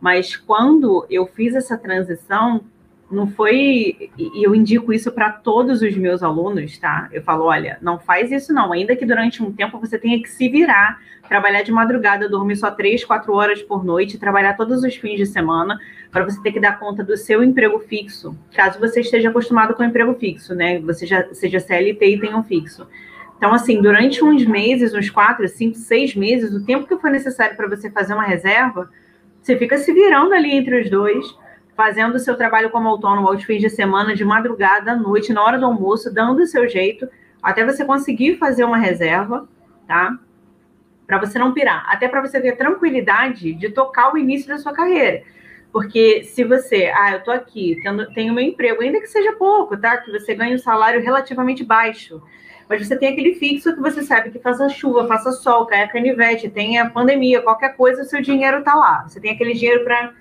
mas 0.00 0.34
quando 0.34 1.06
eu 1.10 1.26
fiz 1.26 1.54
essa 1.54 1.76
transição, 1.76 2.64
não 3.10 3.26
foi. 3.26 4.10
E 4.16 4.46
eu 4.46 4.54
indico 4.54 4.92
isso 4.92 5.10
para 5.10 5.30
todos 5.30 5.82
os 5.82 5.96
meus 5.96 6.22
alunos, 6.22 6.78
tá? 6.78 7.08
Eu 7.12 7.22
falo: 7.22 7.44
olha, 7.44 7.78
não 7.82 7.98
faz 7.98 8.30
isso 8.30 8.52
não, 8.52 8.72
ainda 8.72 8.94
que 8.94 9.04
durante 9.04 9.42
um 9.42 9.52
tempo 9.52 9.78
você 9.78 9.98
tenha 9.98 10.22
que 10.22 10.28
se 10.28 10.48
virar, 10.48 11.00
trabalhar 11.28 11.62
de 11.62 11.72
madrugada, 11.72 12.28
dormir 12.28 12.56
só 12.56 12.70
três, 12.70 13.04
quatro 13.04 13.32
horas 13.34 13.62
por 13.62 13.84
noite, 13.84 14.18
trabalhar 14.18 14.56
todos 14.56 14.84
os 14.84 14.94
fins 14.94 15.16
de 15.16 15.26
semana, 15.26 15.78
para 16.10 16.24
você 16.24 16.40
ter 16.40 16.52
que 16.52 16.60
dar 16.60 16.78
conta 16.78 17.02
do 17.02 17.16
seu 17.16 17.42
emprego 17.42 17.78
fixo, 17.80 18.36
caso 18.54 18.78
você 18.78 19.00
esteja 19.00 19.30
acostumado 19.30 19.74
com 19.74 19.82
o 19.82 19.86
emprego 19.86 20.14
fixo, 20.14 20.54
né? 20.54 20.78
Você 20.80 21.06
já 21.06 21.26
seja 21.34 21.58
CLT 21.58 22.06
e 22.06 22.20
tenha 22.20 22.36
um 22.36 22.44
fixo. 22.44 22.86
Então, 23.36 23.54
assim, 23.54 23.80
durante 23.80 24.22
uns 24.22 24.44
meses, 24.44 24.92
uns 24.92 25.08
quatro, 25.08 25.48
cinco, 25.48 25.74
seis 25.76 26.14
meses, 26.14 26.52
o 26.52 26.64
tempo 26.64 26.86
que 26.86 26.96
for 26.98 27.10
necessário 27.10 27.56
para 27.56 27.68
você 27.68 27.90
fazer 27.90 28.12
uma 28.12 28.22
reserva, 28.22 28.90
você 29.40 29.56
fica 29.56 29.78
se 29.78 29.92
virando 29.94 30.34
ali 30.34 30.52
entre 30.52 30.82
os 30.82 30.90
dois 30.90 31.24
fazendo 31.80 32.16
o 32.16 32.18
seu 32.18 32.36
trabalho 32.36 32.68
como 32.68 32.90
autônomo 32.90 33.26
aos 33.26 33.42
fins 33.42 33.62
de 33.62 33.70
semana, 33.70 34.14
de 34.14 34.22
madrugada, 34.22 34.92
à 34.92 34.94
noite, 34.94 35.32
na 35.32 35.42
hora 35.42 35.58
do 35.58 35.64
almoço, 35.64 36.12
dando 36.12 36.42
o 36.42 36.46
seu 36.46 36.68
jeito, 36.68 37.08
até 37.42 37.64
você 37.64 37.86
conseguir 37.86 38.36
fazer 38.36 38.64
uma 38.64 38.76
reserva, 38.76 39.48
tá? 39.88 40.18
Para 41.06 41.16
você 41.16 41.38
não 41.38 41.54
pirar, 41.54 41.86
até 41.88 42.06
para 42.06 42.20
você 42.20 42.38
ter 42.38 42.54
tranquilidade 42.54 43.54
de 43.54 43.70
tocar 43.70 44.12
o 44.12 44.18
início 44.18 44.46
da 44.46 44.58
sua 44.58 44.74
carreira. 44.74 45.22
Porque 45.72 46.22
se 46.22 46.44
você, 46.44 46.92
ah, 46.94 47.12
eu 47.12 47.24
tô 47.24 47.30
aqui, 47.30 47.78
tendo, 47.82 48.12
tenho 48.12 48.34
meu 48.34 48.44
emprego, 48.44 48.82
ainda 48.82 49.00
que 49.00 49.06
seja 49.06 49.32
pouco, 49.32 49.74
tá? 49.74 49.96
Que 49.96 50.12
você 50.12 50.34
ganhe 50.34 50.54
um 50.54 50.58
salário 50.58 51.00
relativamente 51.00 51.64
baixo, 51.64 52.22
mas 52.68 52.86
você 52.86 52.94
tem 52.94 53.08
aquele 53.08 53.36
fixo 53.36 53.74
que 53.74 53.80
você 53.80 54.02
sabe 54.02 54.30
que 54.30 54.38
faça 54.38 54.68
chuva, 54.68 55.08
faça 55.08 55.32
sol, 55.32 55.64
caia 55.64 55.88
canivete, 55.88 56.50
tenha 56.50 56.90
pandemia, 56.90 57.40
qualquer 57.40 57.74
coisa, 57.74 58.02
o 58.02 58.04
seu 58.04 58.20
dinheiro 58.20 58.62
tá 58.62 58.74
lá. 58.74 59.08
Você 59.08 59.18
tem 59.18 59.30
aquele 59.30 59.54
dinheiro 59.54 59.82
para 59.82 60.12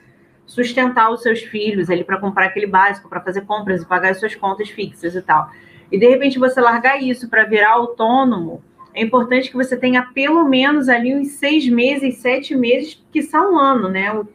sustentar 0.49 1.11
os 1.11 1.21
seus 1.21 1.41
filhos 1.41 1.91
ali 1.91 2.03
para 2.03 2.17
comprar 2.17 2.47
aquele 2.47 2.65
básico, 2.65 3.07
para 3.07 3.21
fazer 3.21 3.41
compras 3.41 3.83
e 3.83 3.85
pagar 3.85 4.09
as 4.09 4.19
suas 4.19 4.33
contas 4.33 4.67
fixas 4.67 5.13
e 5.13 5.21
tal. 5.21 5.51
E 5.91 5.97
de 5.99 6.09
repente 6.09 6.39
você 6.39 6.59
largar 6.59 7.01
isso 7.01 7.29
para 7.29 7.43
virar 7.43 7.73
autônomo, 7.73 8.63
é 8.95 9.03
importante 9.03 9.51
que 9.51 9.55
você 9.55 9.77
tenha 9.77 10.01
pelo 10.11 10.43
menos 10.49 10.89
ali 10.89 11.15
uns 11.15 11.33
seis 11.33 11.69
meses, 11.69 12.17
sete 12.17 12.55
meses, 12.55 12.99
que 13.11 13.21
são 13.21 13.53
um 13.53 13.59
ano, 13.59 13.89
né? 13.89 14.11
O, 14.11 14.27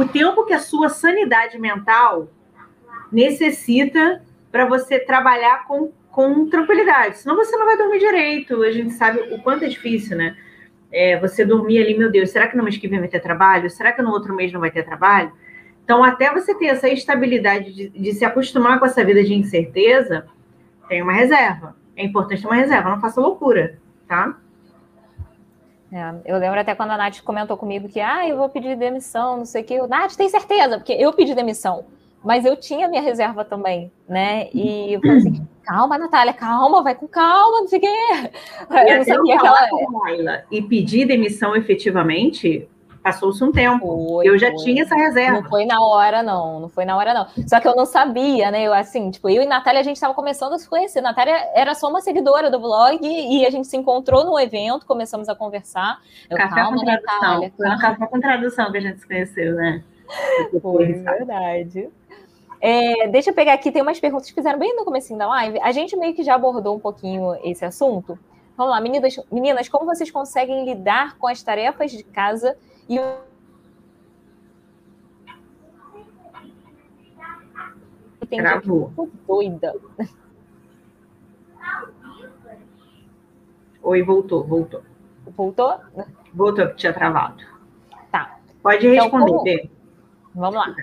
o 0.00 0.06
tempo 0.06 0.46
que 0.46 0.52
a 0.52 0.60
sua 0.60 0.88
sanidade 0.88 1.58
mental 1.58 2.28
necessita 3.10 4.22
para 4.52 4.66
você 4.66 5.00
trabalhar 5.00 5.66
com, 5.66 5.90
com 6.12 6.48
tranquilidade. 6.48 7.18
Senão 7.18 7.34
você 7.34 7.56
não 7.56 7.66
vai 7.66 7.76
dormir 7.76 7.98
direito. 7.98 8.62
A 8.62 8.70
gente 8.70 8.92
sabe 8.92 9.18
o 9.34 9.42
quanto 9.42 9.64
é 9.64 9.68
difícil, 9.68 10.16
né? 10.16 10.36
É, 10.92 11.18
você 11.18 11.44
dormir 11.44 11.82
ali, 11.82 11.96
meu 11.96 12.10
Deus, 12.10 12.30
será 12.30 12.48
que 12.48 12.56
no 12.56 12.62
mês 12.62 12.76
que 12.76 12.88
vem 12.88 12.98
vai 12.98 13.08
ter 13.08 13.20
trabalho? 13.20 13.70
Será 13.70 13.92
que 13.92 14.02
no 14.02 14.10
outro 14.10 14.34
mês 14.34 14.52
não 14.52 14.60
vai 14.60 14.70
ter 14.70 14.82
trabalho? 14.82 15.32
Então, 15.84 16.04
até 16.04 16.32
você 16.32 16.54
ter 16.54 16.66
essa 16.66 16.88
estabilidade 16.88 17.72
de, 17.72 17.88
de 17.88 18.12
se 18.12 18.24
acostumar 18.24 18.78
com 18.78 18.86
essa 18.86 19.04
vida 19.04 19.22
de 19.24 19.34
incerteza, 19.34 20.26
tem 20.88 21.02
uma 21.02 21.12
reserva. 21.12 21.76
É 21.96 22.04
importante 22.04 22.42
ter 22.42 22.48
uma 22.48 22.56
reserva, 22.56 22.90
não 22.90 23.00
faça 23.00 23.20
loucura, 23.20 23.78
tá? 24.06 24.36
É, 25.92 26.14
eu 26.24 26.38
lembro 26.38 26.60
até 26.60 26.74
quando 26.74 26.90
a 26.90 26.96
Nath 26.96 27.20
comentou 27.22 27.56
comigo 27.56 27.88
que, 27.88 28.00
ah, 28.00 28.26
eu 28.28 28.36
vou 28.36 28.48
pedir 28.48 28.76
demissão, 28.76 29.38
não 29.38 29.44
sei 29.44 29.62
o 29.62 29.64
quê. 29.64 29.82
Nath, 29.88 30.14
tem 30.14 30.28
certeza? 30.28 30.78
Porque 30.78 30.92
eu 30.92 31.12
pedi 31.12 31.34
demissão, 31.34 31.84
mas 32.24 32.44
eu 32.44 32.56
tinha 32.56 32.88
minha 32.88 33.02
reserva 33.02 33.44
também, 33.44 33.90
né? 34.08 34.48
E 34.52 34.94
eu 34.94 35.00
falei 35.00 35.16
assim, 35.18 35.48
calma, 35.64 35.98
Natália, 35.98 36.32
calma, 36.32 36.82
vai 36.82 36.94
com 36.94 37.08
calma, 37.08 37.60
não 37.60 37.68
sei 37.68 37.78
o 37.78 37.82
quê. 37.82 38.30
Eu 38.70 38.98
não 38.98 39.04
sabia 39.04 39.38
que 39.38 39.46
ela... 39.46 40.44
E 40.50 40.62
pedir 40.62 41.06
demissão 41.06 41.56
efetivamente, 41.56 42.68
passou-se 43.02 43.42
um 43.42 43.50
tempo. 43.50 43.86
Foi, 43.86 44.28
eu 44.28 44.38
já 44.38 44.48
foi. 44.48 44.56
tinha 44.64 44.82
essa 44.82 44.94
reserva. 44.94 45.40
Não 45.40 45.48
foi 45.48 45.64
na 45.64 45.80
hora, 45.80 46.22
não. 46.22 46.60
Não 46.60 46.68
foi 46.68 46.84
na 46.84 46.96
hora, 46.96 47.14
não. 47.14 47.26
Só 47.46 47.60
que 47.60 47.66
eu 47.66 47.74
não 47.74 47.86
sabia, 47.86 48.50
né? 48.50 48.64
Eu, 48.64 48.74
assim, 48.74 49.10
tipo, 49.10 49.28
eu 49.28 49.42
e 49.42 49.46
Natália, 49.46 49.80
a 49.80 49.84
gente 49.84 49.96
estava 49.96 50.14
começando 50.14 50.52
a 50.52 50.58
se 50.58 50.68
conhecer. 50.68 51.00
Natália 51.00 51.50
era 51.54 51.74
só 51.74 51.88
uma 51.88 52.00
seguidora 52.00 52.50
do 52.50 52.58
blog 52.58 53.00
e 53.02 53.46
a 53.46 53.50
gente 53.50 53.66
se 53.66 53.76
encontrou 53.76 54.24
no 54.24 54.38
evento, 54.38 54.86
começamos 54.86 55.28
a 55.28 55.34
conversar. 55.34 56.00
Eu, 56.28 56.36
café 56.36 56.64
com 56.64 56.76
tradução. 56.76 57.20
Natália, 57.20 57.52
foi 57.56 57.68
no 57.68 57.78
café 57.78 58.06
com 58.06 58.20
tradução 58.20 58.72
que 58.72 58.78
a 58.78 58.80
gente 58.82 59.00
se 59.00 59.06
conheceu, 59.06 59.54
né? 59.54 59.82
Foi, 60.60 60.92
verdade. 60.92 61.88
É, 62.60 63.08
deixa 63.08 63.30
eu 63.30 63.34
pegar 63.34 63.54
aqui, 63.54 63.72
tem 63.72 63.80
umas 63.80 63.98
perguntas 63.98 64.28
que 64.28 64.34
fizeram 64.34 64.58
bem 64.58 64.76
no 64.76 64.84
começo 64.84 65.16
da 65.16 65.26
live. 65.26 65.58
A 65.60 65.72
gente 65.72 65.96
meio 65.96 66.14
que 66.14 66.22
já 66.22 66.34
abordou 66.34 66.76
um 66.76 66.80
pouquinho 66.80 67.34
esse 67.42 67.64
assunto. 67.64 68.18
Vamos 68.56 68.72
lá, 68.72 68.80
meninas, 68.80 69.16
meninas, 69.32 69.68
como 69.68 69.86
vocês 69.86 70.10
conseguem 70.10 70.66
lidar 70.66 71.16
com 71.16 71.26
as 71.26 71.42
tarefas 71.42 71.90
de 71.90 72.02
casa 72.04 72.56
e 72.88 73.00
Entendi. 78.22 78.42
Travou. 78.42 78.92
doida. 79.26 79.74
Oi, 83.82 84.02
voltou, 84.02 84.44
voltou. 84.44 84.82
Voltou? 85.26 85.80
Voltou, 86.34 86.68
que 86.68 86.76
tinha 86.76 86.92
travado. 86.92 87.42
Tá. 88.12 88.38
Pode 88.62 88.86
responder. 88.86 89.54
Então, 89.54 89.70
como... 90.34 90.44
Vamos 90.52 90.54
lá. 90.54 90.76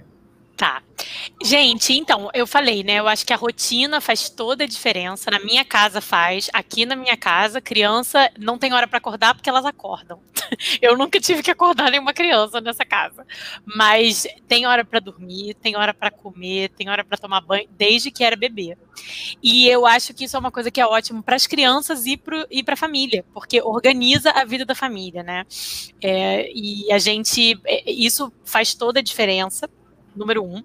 Tá. 0.57 0.81
Gente, 1.43 1.93
então, 1.93 2.29
eu 2.33 2.47
falei, 2.47 2.83
né? 2.83 2.95
Eu 2.95 3.07
acho 3.07 3.23
que 3.23 3.31
a 3.31 3.35
rotina 3.35 4.01
faz 4.01 4.27
toda 4.27 4.63
a 4.63 4.67
diferença. 4.67 5.29
Na 5.29 5.39
minha 5.39 5.63
casa 5.63 6.01
faz. 6.01 6.49
Aqui 6.51 6.83
na 6.83 6.95
minha 6.95 7.15
casa, 7.15 7.61
criança 7.61 8.31
não 8.39 8.57
tem 8.57 8.73
hora 8.73 8.87
para 8.87 8.97
acordar 8.97 9.35
porque 9.35 9.49
elas 9.49 9.65
acordam. 9.65 10.19
Eu 10.81 10.97
nunca 10.97 11.19
tive 11.19 11.43
que 11.43 11.51
acordar 11.51 11.91
nenhuma 11.91 12.13
criança 12.13 12.59
nessa 12.59 12.83
casa. 12.83 13.25
Mas 13.63 14.25
tem 14.47 14.65
hora 14.65 14.83
para 14.83 14.99
dormir, 14.99 15.53
tem 15.55 15.75
hora 15.75 15.93
para 15.93 16.09
comer, 16.09 16.69
tem 16.69 16.89
hora 16.89 17.03
para 17.03 17.17
tomar 17.17 17.41
banho, 17.41 17.69
desde 17.77 18.09
que 18.09 18.23
era 18.23 18.35
bebê. 18.35 18.75
E 19.41 19.67
eu 19.67 19.85
acho 19.85 20.13
que 20.15 20.25
isso 20.25 20.35
é 20.35 20.39
uma 20.39 20.51
coisa 20.51 20.71
que 20.71 20.81
é 20.81 20.85
ótimo 20.87 21.21
para 21.21 21.35
as 21.35 21.45
crianças 21.45 22.05
e 22.07 22.17
para 22.17 22.73
a 22.73 22.77
família, 22.77 23.23
porque 23.31 23.61
organiza 23.61 24.31
a 24.31 24.43
vida 24.43 24.65
da 24.65 24.73
família, 24.73 25.21
né? 25.21 25.45
É, 26.01 26.51
e 26.51 26.91
a 26.91 26.97
gente, 26.97 27.59
é, 27.65 27.91
isso 27.91 28.31
faz 28.43 28.73
toda 28.73 28.99
a 28.99 29.03
diferença 29.03 29.69
número 30.17 30.43
um. 30.43 30.63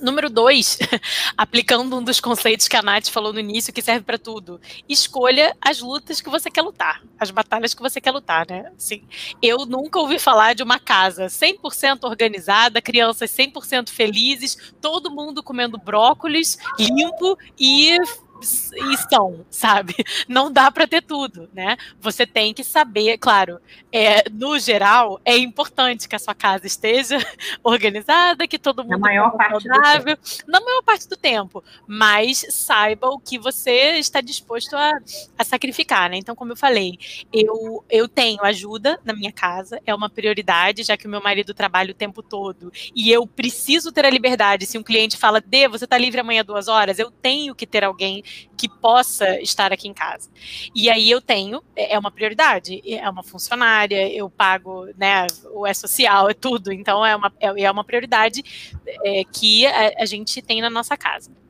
Número 0.00 0.30
dois, 0.30 0.78
aplicando 1.36 1.96
um 1.96 2.02
dos 2.02 2.20
conceitos 2.20 2.68
que 2.68 2.76
a 2.76 2.82
Nath 2.82 3.08
falou 3.08 3.32
no 3.32 3.40
início, 3.40 3.72
que 3.72 3.82
serve 3.82 4.04
para 4.04 4.18
tudo. 4.18 4.60
Escolha 4.88 5.54
as 5.60 5.80
lutas 5.80 6.20
que 6.20 6.30
você 6.30 6.50
quer 6.50 6.62
lutar, 6.62 7.02
as 7.18 7.30
batalhas 7.30 7.74
que 7.74 7.82
você 7.82 8.00
quer 8.00 8.10
lutar, 8.10 8.46
né? 8.48 8.72
Assim, 8.76 9.02
eu 9.40 9.66
nunca 9.66 9.98
ouvi 9.98 10.18
falar 10.18 10.54
de 10.54 10.62
uma 10.62 10.78
casa 10.78 11.26
100% 11.26 12.04
organizada, 12.04 12.80
crianças 12.80 13.30
100% 13.30 13.90
felizes, 13.90 14.56
todo 14.80 15.10
mundo 15.10 15.42
comendo 15.42 15.78
brócolis 15.78 16.58
limpo 16.78 17.38
e 17.58 17.96
e 18.42 18.96
são, 19.08 19.44
sabe? 19.50 19.94
Não 20.28 20.50
dá 20.52 20.70
para 20.70 20.86
ter 20.86 21.02
tudo, 21.02 21.48
né? 21.52 21.76
Você 22.00 22.26
tem 22.26 22.52
que 22.52 22.64
saber, 22.64 23.18
claro, 23.18 23.60
é, 23.90 24.28
no 24.30 24.58
geral, 24.58 25.20
é 25.24 25.36
importante 25.36 26.08
que 26.08 26.16
a 26.16 26.18
sua 26.18 26.34
casa 26.34 26.66
esteja 26.66 27.18
organizada, 27.62 28.46
que 28.46 28.58
todo 28.58 28.82
mundo 28.82 28.92
na 28.92 28.98
maior 28.98 29.30
parte 29.36 29.68
saudável, 29.68 30.16
na 30.46 30.60
maior 30.60 30.82
parte 30.82 31.08
do 31.08 31.16
tempo, 31.16 31.62
mas 31.86 32.44
saiba 32.50 33.08
o 33.08 33.18
que 33.18 33.38
você 33.38 33.98
está 33.98 34.20
disposto 34.20 34.76
a, 34.76 34.92
a 35.38 35.44
sacrificar, 35.44 36.10
né? 36.10 36.16
Então, 36.16 36.34
como 36.34 36.52
eu 36.52 36.56
falei, 36.56 36.98
eu, 37.32 37.84
eu 37.90 38.08
tenho 38.08 38.42
ajuda 38.44 38.98
na 39.04 39.12
minha 39.12 39.32
casa, 39.32 39.80
é 39.86 39.94
uma 39.94 40.10
prioridade, 40.10 40.82
já 40.82 40.96
que 40.96 41.06
o 41.06 41.10
meu 41.10 41.22
marido 41.22 41.54
trabalha 41.54 41.90
o 41.90 41.94
tempo 41.94 42.22
todo 42.22 42.72
e 42.94 43.10
eu 43.10 43.26
preciso 43.26 43.92
ter 43.92 44.04
a 44.04 44.10
liberdade. 44.10 44.66
Se 44.66 44.78
um 44.78 44.82
cliente 44.82 45.16
fala, 45.16 45.40
Dê, 45.40 45.68
você 45.68 45.84
está 45.84 45.98
livre 45.98 46.20
amanhã 46.20 46.44
duas 46.44 46.68
horas, 46.68 46.98
eu 46.98 47.10
tenho 47.10 47.54
que 47.54 47.66
ter 47.66 47.84
alguém 47.84 48.22
que 48.56 48.68
possa 48.68 49.40
estar 49.40 49.72
aqui 49.72 49.88
em 49.88 49.94
casa. 49.94 50.30
E 50.74 50.88
aí 50.88 51.10
eu 51.10 51.20
tenho, 51.20 51.62
é, 51.74 51.94
é 51.94 51.98
uma 51.98 52.10
prioridade, 52.10 52.80
é 52.86 53.08
uma 53.08 53.22
funcionária, 53.22 54.08
eu 54.12 54.30
pago, 54.30 54.86
né, 54.96 55.26
o 55.52 55.66
é 55.66 55.74
social, 55.74 56.30
é 56.30 56.34
tudo, 56.34 56.72
então 56.72 57.04
é 57.04 57.16
uma, 57.16 57.32
é, 57.40 57.62
é 57.64 57.70
uma 57.70 57.84
prioridade 57.84 58.42
é, 59.04 59.24
que 59.24 59.66
a, 59.66 60.02
a 60.02 60.06
gente 60.06 60.40
tem 60.40 60.60
na 60.60 60.70
nossa 60.70 60.96
casa. 60.96 61.41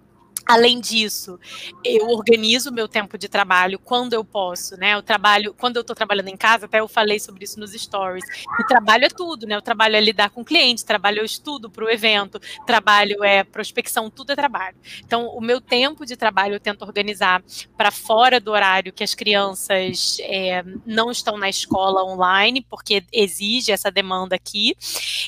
Além 0.47 0.81
disso, 0.81 1.39
eu 1.85 2.09
organizo 2.09 2.73
meu 2.73 2.89
tempo 2.89 3.17
de 3.17 3.29
trabalho 3.29 3.79
quando 3.79 4.13
eu 4.13 4.25
posso, 4.25 4.77
né? 4.77 4.95
Eu 4.95 5.03
trabalho, 5.03 5.55
quando 5.55 5.77
eu 5.77 5.83
estou 5.83 5.95
trabalhando 5.95 6.29
em 6.29 6.37
casa, 6.37 6.67
até 6.67 6.81
eu 6.81 6.89
falei 6.89 7.21
sobre 7.21 7.45
isso 7.45 7.59
nos 7.61 7.73
stories. 7.73 8.25
O 8.59 8.67
trabalho 8.67 9.05
é 9.05 9.09
tudo, 9.09 9.47
né? 9.47 9.57
O 9.57 9.63
trabalho 9.63 9.97
é 9.97 10.01
lidar 10.01 10.31
com 10.31 10.45
clientes, 10.45 10.83
trabalho 10.83 11.21
é 11.21 11.25
estudo 11.25 11.71
para 11.71 11.85
o 11.85 11.91
evento, 11.91 12.41
trabalho 12.67 13.23
é 13.25 13.45
prospecção, 13.45 14.11
tudo 14.11 14.33
é 14.33 14.37
trabalho. 14.37 14.77
Então, 15.05 15.29
o 15.29 15.41
meu 15.41 15.61
tempo 15.61 16.05
de 16.05 16.17
trabalho 16.17 16.55
eu 16.55 16.61
tento 16.61 16.83
organizar 16.83 17.43
para 17.77 17.91
fora 17.91 18.41
do 18.41 18.51
horário 18.51 18.93
que 18.93 19.05
as 19.05 19.15
crianças 19.15 20.19
é, 20.21 20.65
não 20.85 21.11
estão 21.11 21.39
na 21.39 21.49
escola 21.49 22.05
online, 22.05 22.67
porque 22.69 23.05
exige 23.13 23.73
essa 23.73 23.91
demanda 23.91 24.35
aqui. 24.35 24.77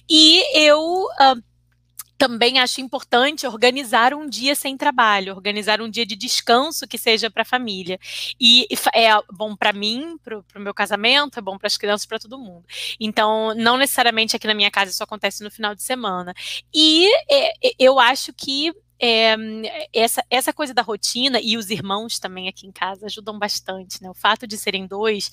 E 0.08 0.42
eu 0.58 1.04
uh, 1.04 1.53
também 2.16 2.58
acho 2.58 2.80
importante 2.80 3.46
organizar 3.46 4.14
um 4.14 4.28
dia 4.28 4.54
sem 4.54 4.76
trabalho, 4.76 5.34
organizar 5.34 5.80
um 5.80 5.90
dia 5.90 6.06
de 6.06 6.16
descanso 6.16 6.86
que 6.86 6.98
seja 6.98 7.30
para 7.30 7.42
a 7.42 7.46
família. 7.46 7.98
E 8.40 8.66
é 8.94 9.08
bom 9.32 9.56
para 9.56 9.72
mim, 9.72 10.16
para 10.22 10.38
o 10.38 10.60
meu 10.60 10.74
casamento, 10.74 11.38
é 11.38 11.42
bom 11.42 11.58
para 11.58 11.66
as 11.66 11.76
crianças, 11.76 12.06
para 12.06 12.18
todo 12.18 12.38
mundo. 12.38 12.64
Então, 13.00 13.54
não 13.54 13.76
necessariamente 13.76 14.36
aqui 14.36 14.46
na 14.46 14.54
minha 14.54 14.70
casa 14.70 14.90
isso 14.90 15.02
acontece 15.02 15.42
no 15.42 15.50
final 15.50 15.74
de 15.74 15.82
semana. 15.82 16.34
E 16.72 17.08
é, 17.30 17.52
eu 17.78 17.98
acho 17.98 18.32
que 18.32 18.72
é, 19.06 19.36
essa, 19.92 20.24
essa 20.30 20.50
coisa 20.50 20.72
da 20.72 20.80
rotina 20.80 21.38
e 21.38 21.58
os 21.58 21.68
irmãos 21.68 22.18
também 22.18 22.48
aqui 22.48 22.66
em 22.66 22.72
casa 22.72 23.04
ajudam 23.04 23.38
bastante, 23.38 24.02
né? 24.02 24.08
O 24.08 24.14
fato 24.14 24.46
de 24.46 24.56
serem 24.56 24.86
dois 24.86 25.30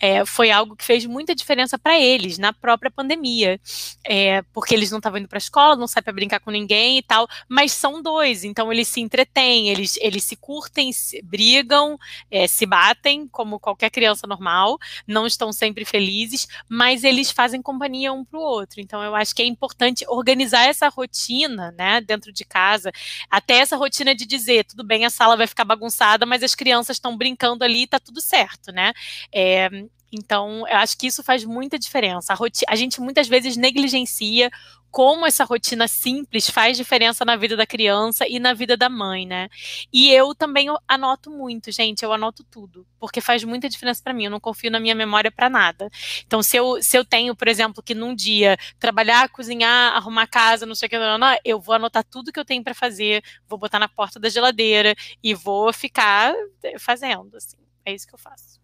é, 0.00 0.24
foi 0.24 0.50
algo 0.50 0.74
que 0.74 0.84
fez 0.84 1.06
muita 1.06 1.32
diferença 1.32 1.78
para 1.78 1.96
eles 2.00 2.36
na 2.36 2.52
própria 2.52 2.90
pandemia, 2.90 3.60
é, 4.04 4.42
porque 4.52 4.74
eles 4.74 4.90
não 4.90 4.98
estavam 4.98 5.20
indo 5.20 5.28
para 5.28 5.36
a 5.36 5.38
escola, 5.38 5.76
não 5.76 5.86
para 5.86 6.12
brincar 6.12 6.40
com 6.40 6.50
ninguém 6.50 6.98
e 6.98 7.02
tal, 7.02 7.28
mas 7.48 7.70
são 7.70 8.02
dois, 8.02 8.42
então 8.42 8.72
eles 8.72 8.88
se 8.88 9.00
entretêm, 9.00 9.68
eles, 9.68 9.96
eles 10.00 10.24
se 10.24 10.34
curtem, 10.34 10.92
se, 10.92 11.22
brigam, 11.22 11.96
é, 12.28 12.48
se 12.48 12.66
batem 12.66 13.28
como 13.28 13.60
qualquer 13.60 13.90
criança 13.90 14.26
normal, 14.26 14.78
não 15.06 15.28
estão 15.28 15.52
sempre 15.52 15.84
felizes, 15.84 16.48
mas 16.68 17.04
eles 17.04 17.30
fazem 17.30 17.62
companhia 17.62 18.12
um 18.12 18.24
para 18.24 18.40
o 18.40 18.42
outro. 18.42 18.80
Então 18.80 19.00
eu 19.00 19.14
acho 19.14 19.32
que 19.32 19.42
é 19.42 19.46
importante 19.46 20.04
organizar 20.08 20.64
essa 20.64 20.88
rotina, 20.88 21.70
né, 21.78 22.00
dentro 22.00 22.32
de 22.32 22.44
casa 22.44 22.90
até 23.30 23.54
essa 23.54 23.76
rotina 23.76 24.14
de 24.14 24.26
dizer, 24.26 24.64
tudo 24.64 24.84
bem, 24.84 25.04
a 25.04 25.10
sala 25.10 25.36
vai 25.36 25.46
ficar 25.46 25.64
bagunçada, 25.64 26.26
mas 26.26 26.42
as 26.42 26.54
crianças 26.54 26.96
estão 26.96 27.16
brincando 27.16 27.64
ali 27.64 27.86
tá 27.86 27.98
tudo 27.98 28.20
certo, 28.20 28.72
né? 28.72 28.92
É, 29.32 29.68
então, 30.12 30.68
eu 30.68 30.76
acho 30.76 30.98
que 30.98 31.06
isso 31.06 31.22
faz 31.22 31.42
muita 31.42 31.78
diferença. 31.78 32.34
A, 32.34 32.36
a, 32.68 32.76
gente 32.76 33.00
muitas 33.00 33.26
vezes 33.26 33.56
negligencia 33.56 34.50
como 34.90 35.24
essa 35.24 35.42
rotina 35.42 35.88
simples 35.88 36.50
faz 36.50 36.76
diferença 36.76 37.24
na 37.24 37.34
vida 37.34 37.56
da 37.56 37.66
criança 37.66 38.28
e 38.28 38.38
na 38.38 38.52
vida 38.52 38.76
da 38.76 38.90
mãe, 38.90 39.24
né? 39.26 39.48
E 39.90 40.12
eu 40.12 40.34
também 40.34 40.66
anoto 40.86 41.30
muito, 41.30 41.72
gente, 41.72 42.04
eu 42.04 42.12
anoto 42.12 42.44
tudo, 42.44 42.86
porque 43.00 43.22
faz 43.22 43.42
muita 43.42 43.70
diferença 43.70 44.02
para 44.04 44.12
mim, 44.12 44.26
eu 44.26 44.30
não 44.30 44.38
confio 44.38 44.70
na 44.70 44.78
minha 44.78 44.94
memória 44.94 45.32
para 45.32 45.48
nada. 45.48 45.88
Então, 46.26 46.42
se 46.42 46.58
eu, 46.58 46.82
se 46.82 46.94
eu 46.98 47.06
tenho, 47.06 47.34
por 47.34 47.48
exemplo, 47.48 47.82
que 47.82 47.94
num 47.94 48.14
dia 48.14 48.58
trabalhar, 48.78 49.30
cozinhar, 49.30 49.96
arrumar 49.96 50.26
casa, 50.26 50.66
não 50.66 50.74
sei 50.74 50.88
o 50.88 50.90
que, 50.90 50.98
não, 50.98 51.16
não, 51.16 51.38
eu 51.42 51.58
vou 51.58 51.74
anotar 51.74 52.04
tudo 52.04 52.30
que 52.30 52.38
eu 52.38 52.44
tenho 52.44 52.62
para 52.62 52.74
fazer, 52.74 53.24
vou 53.48 53.58
botar 53.58 53.78
na 53.78 53.88
porta 53.88 54.20
da 54.20 54.28
geladeira 54.28 54.94
e 55.22 55.32
vou 55.32 55.72
ficar 55.72 56.34
fazendo, 56.78 57.34
assim. 57.34 57.56
É 57.84 57.94
isso 57.94 58.06
que 58.06 58.14
eu 58.14 58.18
faço. 58.18 58.61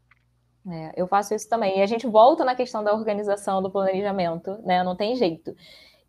É, 0.70 0.92
eu 0.96 1.06
faço 1.06 1.34
isso 1.34 1.48
também. 1.48 1.78
E 1.78 1.82
a 1.82 1.86
gente 1.86 2.06
volta 2.06 2.44
na 2.44 2.54
questão 2.54 2.84
da 2.84 2.92
organização, 2.92 3.62
do 3.62 3.70
planejamento, 3.70 4.58
né? 4.64 4.82
Não 4.82 4.94
tem 4.94 5.16
jeito. 5.16 5.54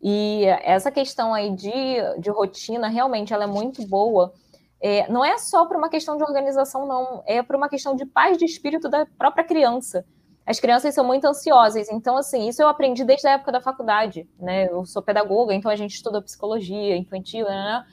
E 0.02 0.44
essa 0.62 0.90
questão 0.90 1.34
aí 1.34 1.54
de, 1.54 1.70
de 2.18 2.30
rotina, 2.30 2.88
realmente, 2.88 3.32
ela 3.32 3.44
é 3.44 3.46
muito 3.46 3.86
boa. 3.86 4.32
É, 4.80 5.10
não 5.10 5.24
é 5.24 5.36
só 5.38 5.66
para 5.66 5.76
uma 5.76 5.90
questão 5.90 6.16
de 6.16 6.22
organização, 6.22 6.86
não. 6.86 7.22
É 7.26 7.42
para 7.42 7.56
uma 7.56 7.68
questão 7.68 7.94
de 7.94 8.06
paz 8.06 8.38
de 8.38 8.44
espírito 8.44 8.88
da 8.88 9.06
própria 9.18 9.44
criança. 9.44 10.04
As 10.46 10.58
crianças 10.58 10.94
são 10.94 11.04
muito 11.04 11.26
ansiosas, 11.26 11.88
então, 11.90 12.16
assim, 12.16 12.48
isso 12.48 12.60
eu 12.60 12.66
aprendi 12.66 13.04
desde 13.04 13.28
a 13.28 13.32
época 13.32 13.52
da 13.52 13.60
faculdade, 13.60 14.28
né? 14.38 14.66
Eu 14.68 14.84
sou 14.84 15.02
pedagoga, 15.02 15.54
então 15.54 15.70
a 15.70 15.76
gente 15.76 15.94
estuda 15.94 16.20
psicologia 16.20 16.96
infantil, 16.96 17.44
né? 17.44 17.84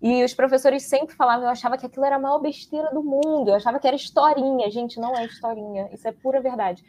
E 0.00 0.22
os 0.22 0.34
professores 0.34 0.84
sempre 0.84 1.16
falavam, 1.16 1.44
eu 1.44 1.50
achava 1.50 1.78
que 1.78 1.86
aquilo 1.86 2.04
era 2.04 2.16
a 2.16 2.18
maior 2.18 2.38
besteira 2.38 2.90
do 2.92 3.02
mundo, 3.02 3.48
eu 3.48 3.54
achava 3.54 3.78
que 3.78 3.86
era 3.86 3.96
historinha. 3.96 4.70
Gente, 4.70 5.00
não 5.00 5.16
é 5.16 5.24
historinha, 5.24 5.88
isso 5.92 6.06
é 6.06 6.12
pura 6.12 6.40
verdade 6.40 6.84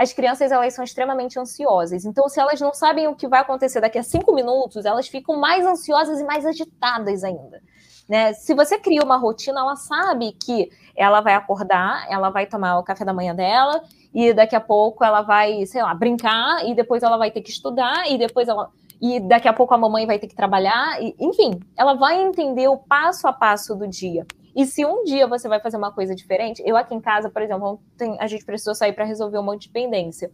as 0.00 0.14
crianças 0.14 0.50
elas 0.50 0.72
são 0.72 0.82
extremamente 0.82 1.38
ansiosas. 1.38 2.06
Então, 2.06 2.26
se 2.26 2.40
elas 2.40 2.58
não 2.58 2.72
sabem 2.72 3.06
o 3.06 3.14
que 3.14 3.28
vai 3.28 3.40
acontecer 3.40 3.82
daqui 3.82 3.98
a 3.98 4.02
cinco 4.02 4.34
minutos, 4.34 4.86
elas 4.86 5.08
ficam 5.08 5.38
mais 5.38 5.66
ansiosas 5.66 6.18
e 6.20 6.24
mais 6.24 6.46
agitadas 6.46 7.22
ainda. 7.22 7.60
Né? 8.08 8.32
Se 8.32 8.54
você 8.54 8.78
cria 8.78 9.02
uma 9.04 9.18
rotina, 9.18 9.60
ela 9.60 9.76
sabe 9.76 10.32
que 10.32 10.70
ela 10.96 11.20
vai 11.20 11.34
acordar, 11.34 12.06
ela 12.08 12.30
vai 12.30 12.46
tomar 12.46 12.78
o 12.78 12.82
café 12.82 13.04
da 13.04 13.12
manhã 13.12 13.34
dela, 13.34 13.82
e 14.12 14.32
daqui 14.32 14.56
a 14.56 14.60
pouco 14.60 15.04
ela 15.04 15.20
vai, 15.20 15.66
sei 15.66 15.82
lá, 15.82 15.94
brincar, 15.94 16.66
e 16.66 16.74
depois 16.74 17.02
ela 17.02 17.18
vai 17.18 17.30
ter 17.30 17.42
que 17.42 17.50
estudar, 17.50 18.10
e 18.10 18.16
depois 18.16 18.48
ela. 18.48 18.70
E 19.00 19.18
daqui 19.18 19.48
a 19.48 19.52
pouco 19.52 19.72
a 19.72 19.78
mamãe 19.78 20.06
vai 20.06 20.18
ter 20.18 20.26
que 20.26 20.34
trabalhar, 20.34 21.02
e, 21.02 21.14
enfim, 21.18 21.58
ela 21.76 21.94
vai 21.94 22.20
entender 22.20 22.68
o 22.68 22.76
passo 22.76 23.26
a 23.26 23.32
passo 23.32 23.74
do 23.74 23.88
dia. 23.88 24.26
E 24.54 24.66
se 24.66 24.84
um 24.84 25.04
dia 25.04 25.26
você 25.26 25.48
vai 25.48 25.60
fazer 25.60 25.76
uma 25.76 25.92
coisa 25.92 26.14
diferente, 26.14 26.62
eu 26.66 26.76
aqui 26.76 26.94
em 26.94 27.00
casa, 27.00 27.30
por 27.30 27.40
exemplo, 27.40 27.80
a 28.18 28.26
gente 28.26 28.44
precisou 28.44 28.74
sair 28.74 28.92
para 28.92 29.04
resolver 29.04 29.38
uma 29.38 29.56
dependência. 29.56 30.30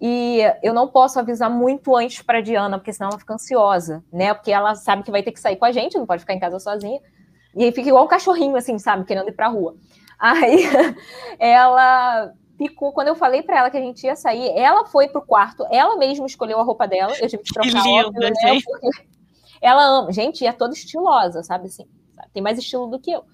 E 0.00 0.40
eu 0.62 0.72
não 0.72 0.88
posso 0.88 1.18
avisar 1.18 1.50
muito 1.50 1.94
antes 1.96 2.22
para 2.22 2.40
Diana, 2.40 2.78
porque 2.78 2.92
senão 2.92 3.10
ela 3.10 3.18
fica 3.18 3.34
ansiosa, 3.34 4.04
né? 4.12 4.34
Porque 4.34 4.52
ela 4.52 4.74
sabe 4.74 5.02
que 5.02 5.10
vai 5.10 5.22
ter 5.22 5.32
que 5.32 5.40
sair 5.40 5.56
com 5.56 5.64
a 5.64 5.72
gente, 5.72 5.98
não 5.98 6.06
pode 6.06 6.20
ficar 6.20 6.34
em 6.34 6.40
casa 6.40 6.58
sozinha. 6.58 7.00
E 7.56 7.64
aí 7.64 7.72
fica 7.72 7.88
igual 7.88 8.04
um 8.04 8.08
cachorrinho, 8.08 8.56
assim, 8.56 8.78
sabe? 8.78 9.04
Querendo 9.04 9.28
ir 9.28 9.32
pra 9.32 9.48
rua. 9.48 9.76
Aí 10.18 10.64
ela 11.38 12.32
ficou, 12.56 12.92
quando 12.92 13.08
eu 13.08 13.14
falei 13.14 13.42
para 13.42 13.58
ela 13.58 13.70
que 13.70 13.76
a 13.76 13.80
gente 13.80 14.04
ia 14.04 14.16
sair, 14.16 14.50
ela 14.56 14.86
foi 14.86 15.08
pro 15.08 15.22
quarto, 15.22 15.66
ela 15.70 15.96
mesma 15.96 16.26
escolheu 16.26 16.58
a 16.58 16.62
roupa 16.62 16.86
dela, 16.86 17.12
eu 17.20 17.28
tive 17.28 17.42
que 17.42 17.52
trocar 17.52 17.82
que 17.82 17.88
lindo, 17.88 18.08
óbvio, 18.08 18.20
né? 18.20 18.60
Porque 18.64 18.88
ela 19.60 19.82
ama. 19.82 20.12
Gente, 20.12 20.46
é 20.46 20.52
toda 20.52 20.74
estilosa, 20.74 21.42
sabe 21.42 21.66
assim? 21.66 21.86
tem 22.32 22.42
mais 22.42 22.58
estilo 22.58 22.86
do 22.86 22.98
que 22.98 23.12
eu. 23.12 23.24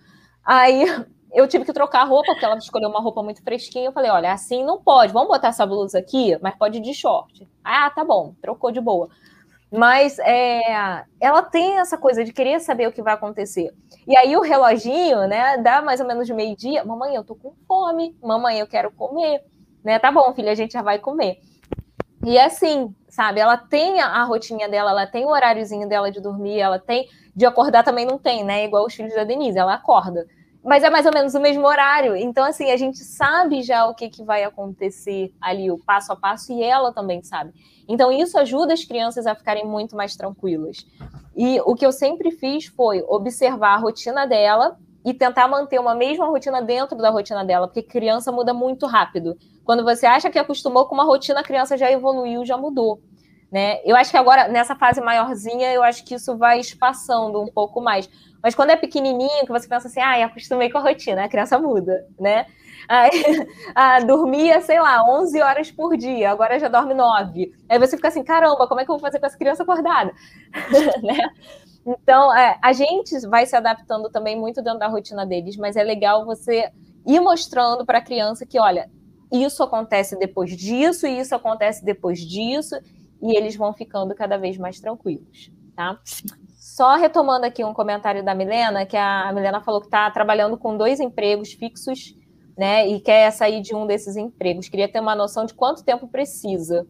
Aí 0.44 0.84
eu 1.32 1.48
tive 1.48 1.64
que 1.64 1.72
trocar 1.72 2.02
a 2.02 2.04
roupa, 2.04 2.32
porque 2.32 2.44
ela 2.44 2.56
escolheu 2.56 2.88
uma 2.88 3.00
roupa 3.00 3.22
muito 3.22 3.42
fresquinha. 3.42 3.86
Eu 3.86 3.92
falei: 3.92 4.10
olha, 4.10 4.32
assim 4.32 4.64
não 4.64 4.80
pode, 4.80 5.12
vamos 5.12 5.28
botar 5.28 5.48
essa 5.48 5.66
blusa 5.66 5.98
aqui, 5.98 6.38
mas 6.40 6.54
pode 6.56 6.78
ir 6.78 6.82
de 6.82 6.94
short. 6.94 7.48
Ah, 7.64 7.90
tá 7.90 8.04
bom, 8.04 8.34
trocou 8.40 8.70
de 8.70 8.80
boa. 8.80 9.08
Mas 9.72 10.18
é, 10.18 11.04
ela 11.20 11.42
tem 11.42 11.78
essa 11.78 11.96
coisa 11.96 12.24
de 12.24 12.32
querer 12.32 12.58
saber 12.60 12.88
o 12.88 12.92
que 12.92 13.02
vai 13.02 13.14
acontecer. 13.14 13.72
E 14.06 14.16
aí 14.16 14.36
o 14.36 14.40
reloginho, 14.40 15.28
né, 15.28 15.58
dá 15.58 15.80
mais 15.80 16.00
ou 16.00 16.06
menos 16.06 16.26
de 16.26 16.34
meio-dia. 16.34 16.84
Mamãe, 16.84 17.14
eu 17.14 17.22
tô 17.22 17.36
com 17.36 17.54
fome. 17.68 18.16
Mamãe, 18.22 18.58
eu 18.58 18.66
quero 18.66 18.90
comer. 18.90 19.44
Né, 19.84 19.98
tá 19.98 20.10
bom, 20.10 20.34
filha, 20.34 20.50
a 20.50 20.56
gente 20.56 20.72
já 20.72 20.82
vai 20.82 20.98
comer. 20.98 21.38
E 22.24 22.36
é 22.36 22.44
assim, 22.44 22.94
sabe? 23.08 23.40
Ela 23.40 23.56
tem 23.56 24.00
a, 24.00 24.24
rotinha 24.24 24.68
dela, 24.68 24.90
ela 24.90 25.06
tem 25.06 25.24
o 25.24 25.28
horáriozinho 25.28 25.88
dela 25.88 26.10
de 26.10 26.20
dormir, 26.20 26.58
ela 26.58 26.78
tem 26.78 27.08
de 27.34 27.46
acordar 27.46 27.82
também 27.82 28.04
não 28.04 28.18
tem, 28.18 28.44
né? 28.44 28.64
Igual 28.64 28.84
os 28.84 28.94
filhos 28.94 29.14
da 29.14 29.24
Denise, 29.24 29.58
ela 29.58 29.74
acorda. 29.74 30.26
Mas 30.62 30.82
é 30.82 30.90
mais 30.90 31.06
ou 31.06 31.12
menos 31.12 31.34
o 31.34 31.40
mesmo 31.40 31.66
horário. 31.66 32.14
Então, 32.14 32.44
assim, 32.44 32.70
a 32.70 32.76
gente 32.76 32.98
sabe 32.98 33.62
já 33.62 33.86
o 33.86 33.94
que, 33.94 34.10
que 34.10 34.22
vai 34.22 34.44
acontecer 34.44 35.32
ali, 35.40 35.70
o 35.70 35.78
passo 35.78 36.12
a 36.12 36.16
passo, 36.16 36.52
e 36.52 36.62
ela 36.62 36.92
também 36.92 37.22
sabe. 37.22 37.52
Então, 37.88 38.12
isso 38.12 38.38
ajuda 38.38 38.74
as 38.74 38.84
crianças 38.84 39.26
a 39.26 39.34
ficarem 39.34 39.66
muito 39.66 39.96
mais 39.96 40.14
tranquilas. 40.14 40.86
E 41.34 41.60
o 41.64 41.74
que 41.74 41.86
eu 41.86 41.92
sempre 41.92 42.30
fiz 42.30 42.66
foi 42.66 43.02
observar 43.08 43.74
a 43.74 43.78
rotina 43.78 44.26
dela 44.26 44.76
e 45.04 45.14
tentar 45.14 45.48
manter 45.48 45.80
uma 45.80 45.94
mesma 45.94 46.26
rotina 46.26 46.60
dentro 46.60 46.96
da 46.98 47.08
rotina 47.08 47.44
dela, 47.44 47.66
porque 47.66 47.82
criança 47.82 48.30
muda 48.30 48.52
muito 48.52 48.86
rápido. 48.86 49.36
Quando 49.64 49.82
você 49.82 50.04
acha 50.04 50.30
que 50.30 50.38
acostumou 50.38 50.86
com 50.86 50.94
uma 50.94 51.04
rotina, 51.04 51.40
a 51.40 51.44
criança 51.44 51.76
já 51.76 51.90
evoluiu, 51.90 52.44
já 52.44 52.56
mudou. 52.56 53.00
Né? 53.50 53.80
Eu 53.84 53.96
acho 53.96 54.10
que 54.10 54.16
agora, 54.16 54.46
nessa 54.46 54.76
fase 54.76 55.00
maiorzinha, 55.00 55.72
eu 55.72 55.82
acho 55.82 56.04
que 56.04 56.14
isso 56.14 56.36
vai 56.36 56.60
espaçando 56.60 57.40
um 57.40 57.48
pouco 57.48 57.80
mais. 57.80 58.08
Mas 58.42 58.54
quando 58.54 58.70
é 58.70 58.76
pequenininho, 58.76 59.44
que 59.44 59.52
você 59.52 59.68
pensa 59.68 59.88
assim, 59.88 60.00
ah, 60.00 60.24
acostumei 60.24 60.70
com 60.70 60.78
a 60.78 60.82
rotina, 60.82 61.24
a 61.24 61.28
criança 61.28 61.58
muda, 61.58 62.06
né? 62.18 62.46
Aí, 62.88 63.10
ah, 63.74 64.00
dormia, 64.00 64.60
sei 64.60 64.80
lá, 64.80 65.02
11 65.04 65.40
horas 65.40 65.70
por 65.70 65.96
dia, 65.96 66.30
agora 66.30 66.58
já 66.58 66.68
dorme 66.68 66.94
9. 66.94 67.52
Aí 67.68 67.78
você 67.78 67.96
fica 67.96 68.08
assim, 68.08 68.22
caramba, 68.22 68.66
como 68.68 68.80
é 68.80 68.84
que 68.84 68.90
eu 68.90 68.94
vou 68.94 69.00
fazer 69.00 69.18
com 69.18 69.26
essa 69.26 69.38
criança 69.38 69.62
acordada? 69.62 70.12
né? 71.02 71.18
Então, 71.84 72.34
é, 72.36 72.58
a 72.62 72.72
gente 72.72 73.18
vai 73.26 73.46
se 73.46 73.56
adaptando 73.56 74.10
também 74.10 74.38
muito 74.38 74.62
dentro 74.62 74.78
da 74.78 74.86
rotina 74.86 75.26
deles, 75.26 75.56
mas 75.56 75.76
é 75.76 75.82
legal 75.82 76.24
você 76.24 76.70
ir 77.06 77.20
mostrando 77.20 77.84
para 77.84 77.98
a 77.98 78.02
criança 78.02 78.46
que, 78.46 78.60
olha, 78.60 78.88
isso 79.32 79.62
acontece 79.62 80.18
depois 80.18 80.56
disso, 80.56 81.06
isso 81.06 81.34
acontece 81.34 81.84
depois 81.84 82.20
disso, 82.20 82.76
e 83.22 83.36
eles 83.36 83.56
vão 83.56 83.72
ficando 83.72 84.14
cada 84.14 84.36
vez 84.36 84.56
mais 84.56 84.80
tranquilos, 84.80 85.50
tá? 85.76 85.98
Só 86.56 86.96
retomando 86.96 87.46
aqui 87.46 87.64
um 87.64 87.74
comentário 87.74 88.24
da 88.24 88.34
Milena, 88.34 88.86
que 88.86 88.96
a 88.96 89.32
Milena 89.32 89.60
falou 89.60 89.80
que 89.80 89.86
está 89.86 90.10
trabalhando 90.10 90.56
com 90.56 90.76
dois 90.76 91.00
empregos 91.00 91.52
fixos, 91.52 92.14
né, 92.56 92.86
e 92.86 93.00
quer 93.00 93.30
sair 93.30 93.62
de 93.62 93.74
um 93.74 93.86
desses 93.86 94.16
empregos. 94.16 94.68
Queria 94.68 94.88
ter 94.88 95.00
uma 95.00 95.14
noção 95.14 95.46
de 95.46 95.54
quanto 95.54 95.82
tempo 95.82 96.06
precisa 96.08 96.86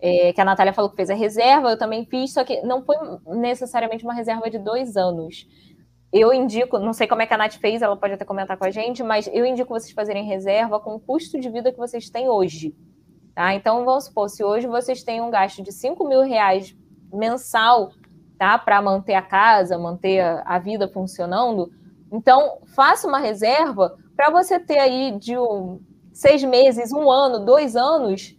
é, 0.00 0.32
que 0.32 0.40
a 0.40 0.44
Natália 0.44 0.72
falou 0.72 0.90
que 0.90 0.96
fez 0.96 1.10
a 1.10 1.14
reserva, 1.14 1.70
eu 1.70 1.78
também 1.78 2.06
fiz, 2.06 2.32
só 2.32 2.42
que 2.42 2.62
não 2.62 2.82
foi 2.82 2.96
necessariamente 3.26 4.04
uma 4.04 4.14
reserva 4.14 4.48
de 4.48 4.58
dois 4.58 4.96
anos. 4.96 5.46
Eu 6.12 6.32
indico, 6.32 6.78
não 6.78 6.92
sei 6.92 7.06
como 7.06 7.22
é 7.22 7.26
que 7.26 7.34
a 7.34 7.36
Nath 7.36 7.54
fez, 7.54 7.82
ela 7.82 7.96
pode 7.96 8.14
até 8.14 8.24
comentar 8.24 8.56
com 8.56 8.64
a 8.64 8.70
gente, 8.70 9.02
mas 9.02 9.28
eu 9.32 9.44
indico 9.44 9.72
vocês 9.72 9.92
fazerem 9.92 10.24
reserva 10.24 10.80
com 10.80 10.94
o 10.94 11.00
custo 11.00 11.38
de 11.38 11.48
vida 11.48 11.70
que 11.70 11.78
vocês 11.78 12.10
têm 12.10 12.28
hoje. 12.28 12.74
Tá? 13.40 13.54
Então, 13.54 13.86
vamos 13.86 14.04
supor, 14.04 14.28
se 14.28 14.44
hoje 14.44 14.66
vocês 14.66 15.02
têm 15.02 15.22
um 15.22 15.30
gasto 15.30 15.62
de 15.62 15.72
5 15.72 16.06
mil 16.06 16.20
reais 16.20 16.76
mensal 17.10 17.90
tá, 18.38 18.58
para 18.58 18.82
manter 18.82 19.14
a 19.14 19.22
casa, 19.22 19.78
manter 19.78 20.20
a 20.44 20.58
vida 20.58 20.86
funcionando, 20.86 21.72
então 22.12 22.58
faça 22.76 23.08
uma 23.08 23.18
reserva 23.18 23.96
para 24.14 24.28
você 24.28 24.60
ter 24.60 24.78
aí 24.78 25.18
de 25.18 25.38
um, 25.38 25.80
seis 26.12 26.44
meses, 26.44 26.92
um 26.92 27.10
ano, 27.10 27.42
dois 27.42 27.76
anos 27.76 28.36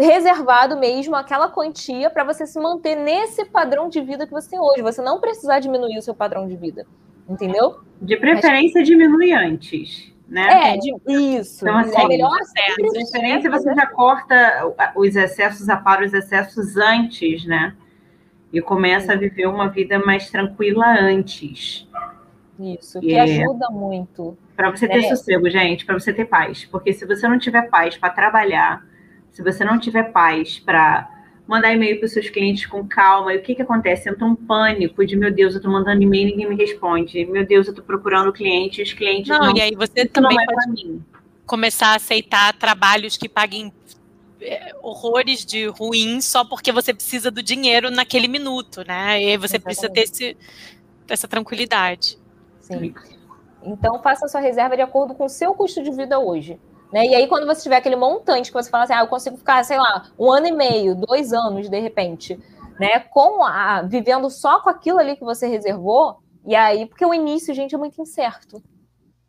reservado 0.00 0.78
mesmo 0.78 1.14
aquela 1.14 1.50
quantia 1.50 2.08
para 2.08 2.24
você 2.24 2.46
se 2.46 2.58
manter 2.58 2.96
nesse 2.96 3.44
padrão 3.44 3.90
de 3.90 4.00
vida 4.00 4.26
que 4.26 4.32
você 4.32 4.48
tem 4.48 4.58
hoje. 4.58 4.80
Você 4.80 5.02
não 5.02 5.20
precisar 5.20 5.58
diminuir 5.58 5.98
o 5.98 6.02
seu 6.02 6.14
padrão 6.14 6.48
de 6.48 6.56
vida. 6.56 6.86
Entendeu? 7.28 7.80
De 8.00 8.16
preferência, 8.16 8.80
Mas... 8.80 8.88
diminui 8.88 9.34
antes. 9.34 10.15
Né? 10.28 10.72
É, 10.72 10.76
de, 10.76 10.92
isso. 11.06 11.64
Então, 11.64 11.78
assim, 11.78 12.02
é 12.02 12.08
melhor 12.08 12.36
de 12.76 12.90
preferência 12.90 13.50
você 13.50 13.74
já 13.74 13.86
corta 13.86 14.74
os 14.96 15.14
excessos, 15.14 15.68
apara 15.68 16.04
os 16.04 16.12
excessos 16.12 16.76
antes, 16.76 17.44
né? 17.44 17.76
E 18.52 18.60
começa 18.60 19.12
a 19.12 19.16
viver 19.16 19.46
uma 19.46 19.68
vida 19.68 19.98
mais 20.00 20.28
tranquila 20.28 20.86
antes. 20.98 21.88
Isso, 22.58 23.00
que 23.00 23.14
é... 23.14 23.20
ajuda 23.20 23.68
muito. 23.70 24.36
Para 24.56 24.70
você 24.70 24.88
ter 24.88 25.02
né? 25.02 25.08
sossego, 25.08 25.48
gente, 25.48 25.84
para 25.84 25.98
você 25.98 26.12
ter 26.12 26.24
paz. 26.24 26.64
Porque 26.64 26.92
se 26.92 27.06
você 27.06 27.28
não 27.28 27.38
tiver 27.38 27.68
paz 27.68 27.96
para 27.96 28.10
trabalhar, 28.10 28.84
se 29.30 29.42
você 29.42 29.64
não 29.64 29.78
tiver 29.78 30.10
paz 30.10 30.58
para 30.58 31.08
mandar 31.46 31.72
e-mail 31.72 31.98
para 31.98 32.06
os 32.06 32.12
seus 32.12 32.28
clientes 32.28 32.66
com 32.66 32.86
calma, 32.86 33.32
e 33.32 33.38
o 33.38 33.42
que, 33.42 33.54
que 33.54 33.62
acontece? 33.62 34.08
Entra 34.08 34.24
um 34.24 34.34
pânico 34.34 35.06
de, 35.06 35.16
meu 35.16 35.32
Deus, 35.32 35.54
eu 35.54 35.58
estou 35.58 35.72
mandando 35.72 36.02
e-mail 36.02 36.28
e 36.28 36.30
ninguém 36.32 36.48
me 36.48 36.56
responde. 36.56 37.24
Meu 37.26 37.46
Deus, 37.46 37.66
eu 37.66 37.72
estou 37.72 37.84
procurando 37.84 38.32
cliente, 38.32 38.82
os 38.82 38.92
clientes 38.92 39.28
não... 39.28 39.46
Não, 39.46 39.56
e 39.56 39.60
aí 39.60 39.74
você 39.74 40.04
também 40.04 40.36
é 40.40 40.44
pode 40.44 41.00
começar 41.46 41.88
a 41.92 41.96
aceitar 41.96 42.52
trabalhos 42.54 43.16
que 43.16 43.28
paguem 43.28 43.72
é, 44.40 44.74
horrores 44.82 45.44
de 45.44 45.66
ruim 45.66 46.20
só 46.20 46.44
porque 46.44 46.72
você 46.72 46.92
precisa 46.92 47.30
do 47.30 47.42
dinheiro 47.42 47.90
naquele 47.90 48.26
minuto, 48.26 48.84
né? 48.86 49.22
E 49.22 49.30
aí 49.30 49.36
você 49.36 49.56
Exatamente. 49.56 49.62
precisa 49.62 49.88
ter 49.88 50.00
esse, 50.00 50.36
essa 51.08 51.28
tranquilidade. 51.28 52.18
Sim. 52.60 52.92
Então, 53.62 54.02
faça 54.02 54.26
a 54.26 54.28
sua 54.28 54.40
reserva 54.40 54.76
de 54.76 54.82
acordo 54.82 55.14
com 55.14 55.24
o 55.24 55.28
seu 55.28 55.54
custo 55.54 55.82
de 55.82 55.90
vida 55.90 56.18
hoje. 56.18 56.58
Né? 56.96 57.08
E 57.08 57.14
aí, 57.14 57.26
quando 57.26 57.44
você 57.44 57.62
tiver 57.62 57.76
aquele 57.76 57.94
montante 57.94 58.50
que 58.50 58.54
você 58.54 58.70
fala 58.70 58.84
assim, 58.84 58.94
ah, 58.94 59.00
eu 59.00 59.06
consigo 59.06 59.36
ficar, 59.36 59.62
sei 59.64 59.76
lá, 59.76 60.06
um 60.18 60.32
ano 60.32 60.46
e 60.46 60.52
meio, 60.52 60.94
dois 60.94 61.30
anos, 61.30 61.68
de 61.68 61.78
repente, 61.78 62.40
né? 62.80 63.00
Com 63.00 63.44
a, 63.44 63.82
vivendo 63.82 64.30
só 64.30 64.60
com 64.60 64.70
aquilo 64.70 64.98
ali 64.98 65.14
que 65.14 65.22
você 65.22 65.46
reservou, 65.46 66.16
e 66.46 66.56
aí, 66.56 66.86
porque 66.86 67.04
o 67.04 67.12
início, 67.12 67.52
gente, 67.52 67.74
é 67.74 67.78
muito 67.78 68.00
incerto. 68.00 68.62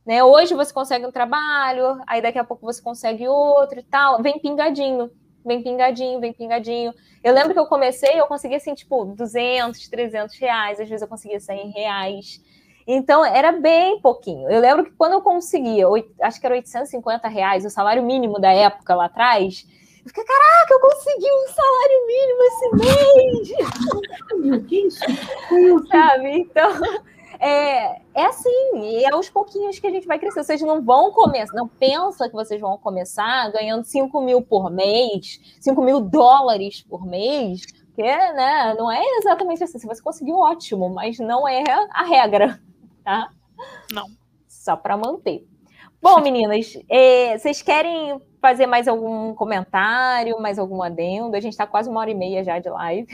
Né? 0.06 0.23
Hoje 0.23 0.53
você 0.53 0.73
consegue 0.73 1.06
um 1.06 1.11
trabalho, 1.11 2.02
aí 2.07 2.22
daqui 2.22 2.39
a 2.39 2.44
pouco 2.45 2.65
você 2.65 2.81
consegue 2.81 3.27
outro 3.27 3.80
e 3.80 3.84
tal, 3.84 4.23
vem 4.23 4.39
pingadinho, 4.39 5.11
vem 5.45 5.61
pingadinho, 5.61 6.22
vem 6.22 6.31
pingadinho. 6.31 6.94
Eu 7.22 7.34
lembro 7.34 7.52
que 7.52 7.60
eu 7.60 7.65
comecei, 7.65 8.18
eu 8.18 8.27
conseguia 8.27 8.56
assim, 8.56 8.76
tipo, 8.76 9.03
200, 9.03 9.89
300 9.89 10.39
reais, 10.39 10.80
às 10.80 10.88
vezes 10.88 11.02
eu 11.02 11.07
conseguia 11.10 11.41
100 11.41 11.72
reais. 11.72 12.41
Então, 12.88 13.26
era 13.26 13.51
bem 13.51 13.99
pouquinho. 13.99 14.49
Eu 14.49 14.61
lembro 14.61 14.85
que 14.85 14.91
quando 14.91 15.11
eu 15.14 15.22
conseguia, 15.22 15.85
acho 16.22 16.39
que 16.39 16.45
era 16.45 16.55
850 16.55 17.27
reais, 17.27 17.65
o 17.65 17.69
salário 17.69 18.01
mínimo 18.01 18.39
da 18.39 18.49
época 18.53 18.95
lá 18.95 19.05
atrás, 19.05 19.68
eu 20.01 20.07
fiquei, 20.07 20.23
caraca, 20.23 20.73
eu 20.73 20.80
consegui 20.80 21.27
um 21.30 21.47
salário 21.49 22.07
mínimo 22.07 22.43
esse 22.43 22.69
mês! 24.53 24.65
que 24.68 24.80
isso? 24.88 25.88
Sabe? 25.89 26.39
Então, 26.39 26.72
é, 27.41 27.99
é 28.14 28.26
assim, 28.26 28.72
e 28.76 29.03
é 29.03 29.11
aos 29.11 29.30
pouquinhos 29.30 29.77
que 29.80 29.88
a 29.88 29.91
gente 29.91 30.07
vai 30.07 30.18
crescer. 30.18 30.45
Vocês 30.45 30.61
não 30.61 30.81
vão 30.81 31.11
começar, 31.11 31.53
não 31.53 31.68
pensa 31.68 32.30
que 32.30 32.35
vocês 32.35 32.61
vão 32.61 32.77
começar 32.77 33.51
ganhando 33.51 33.84
5 33.84 34.22
mil 34.22 34.41
por 34.41 34.72
mês, 34.72 35.41
5 35.59 35.81
mil 35.81 35.99
dólares 35.99 36.81
por 36.88 37.05
mês, 37.05 37.65
porque 37.88 38.03
né, 38.03 38.73
não 38.77 38.89
é 38.89 39.03
exatamente 39.18 39.61
assim. 39.61 39.77
Se 39.77 39.85
você 39.85 40.01
conseguiu, 40.01 40.38
ótimo, 40.38 40.89
mas 40.89 41.19
não 41.19 41.45
é 41.45 41.65
a 41.91 42.03
regra 42.03 42.61
tá? 43.07 43.29
Não. 43.93 44.05
Só 44.49 44.75
para 44.75 44.97
manter. 44.97 45.47
Bom, 46.01 46.19
meninas, 46.19 46.77
é, 46.89 47.38
vocês 47.38 47.61
querem 47.61 48.21
fazer 48.41 48.67
mais 48.67 48.85
algum 48.85 49.34
comentário, 49.34 50.38
mais 50.41 50.59
algum 50.59 50.84
adendo? 50.84 51.34
A 51.35 51.39
gente 51.39 51.53
está 51.53 51.65
quase 51.65 51.89
uma 51.89 52.01
hora 52.01 52.11
e 52.11 52.15
meia 52.15 52.43
já 52.43 52.59
de 52.59 52.69
live. 52.69 53.07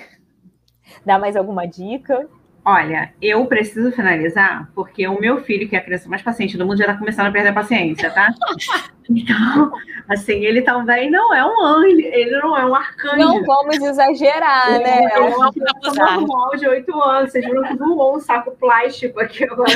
Dá 1.05 1.19
mais 1.19 1.35
alguma 1.35 1.67
dica? 1.67 2.27
Olha, 2.65 3.13
eu 3.21 3.45
preciso 3.45 3.91
finalizar, 3.91 4.69
porque 4.73 5.05
o 5.05 5.19
meu 5.19 5.41
filho, 5.41 5.67
que 5.67 5.75
é 5.75 5.79
a 5.79 5.83
criança 5.83 6.07
mais 6.07 6.21
paciente 6.21 6.57
do 6.57 6.65
mundo, 6.65 6.77
já 6.77 6.85
está 6.85 6.97
começando 6.97 7.27
a 7.27 7.31
perder 7.31 7.49
a 7.49 7.53
paciência, 7.53 8.09
tá? 8.09 8.33
Então, 9.09 9.69
assim, 10.07 10.45
ele 10.45 10.61
também 10.61 11.11
não 11.11 11.33
é 11.33 11.45
um 11.45 11.61
anjo, 11.61 11.99
ele 11.99 12.31
não 12.37 12.57
é 12.57 12.65
um 12.65 12.73
arcanjo. 12.73 13.17
Não 13.17 13.43
vamos 13.43 13.75
exagerar, 13.75 14.79
né? 14.79 15.09
É 15.11 15.19
um 15.19 15.29
normal 15.29 16.51
de 16.55 16.65
oito 16.69 17.01
anos. 17.01 17.33
Vocês 17.33 17.43
viram 17.43 17.63
que 17.63 17.75
voou 17.75 18.15
um 18.15 18.19
saco 18.21 18.51
plástico 18.51 19.19
aqui 19.19 19.43
agora, 19.43 19.73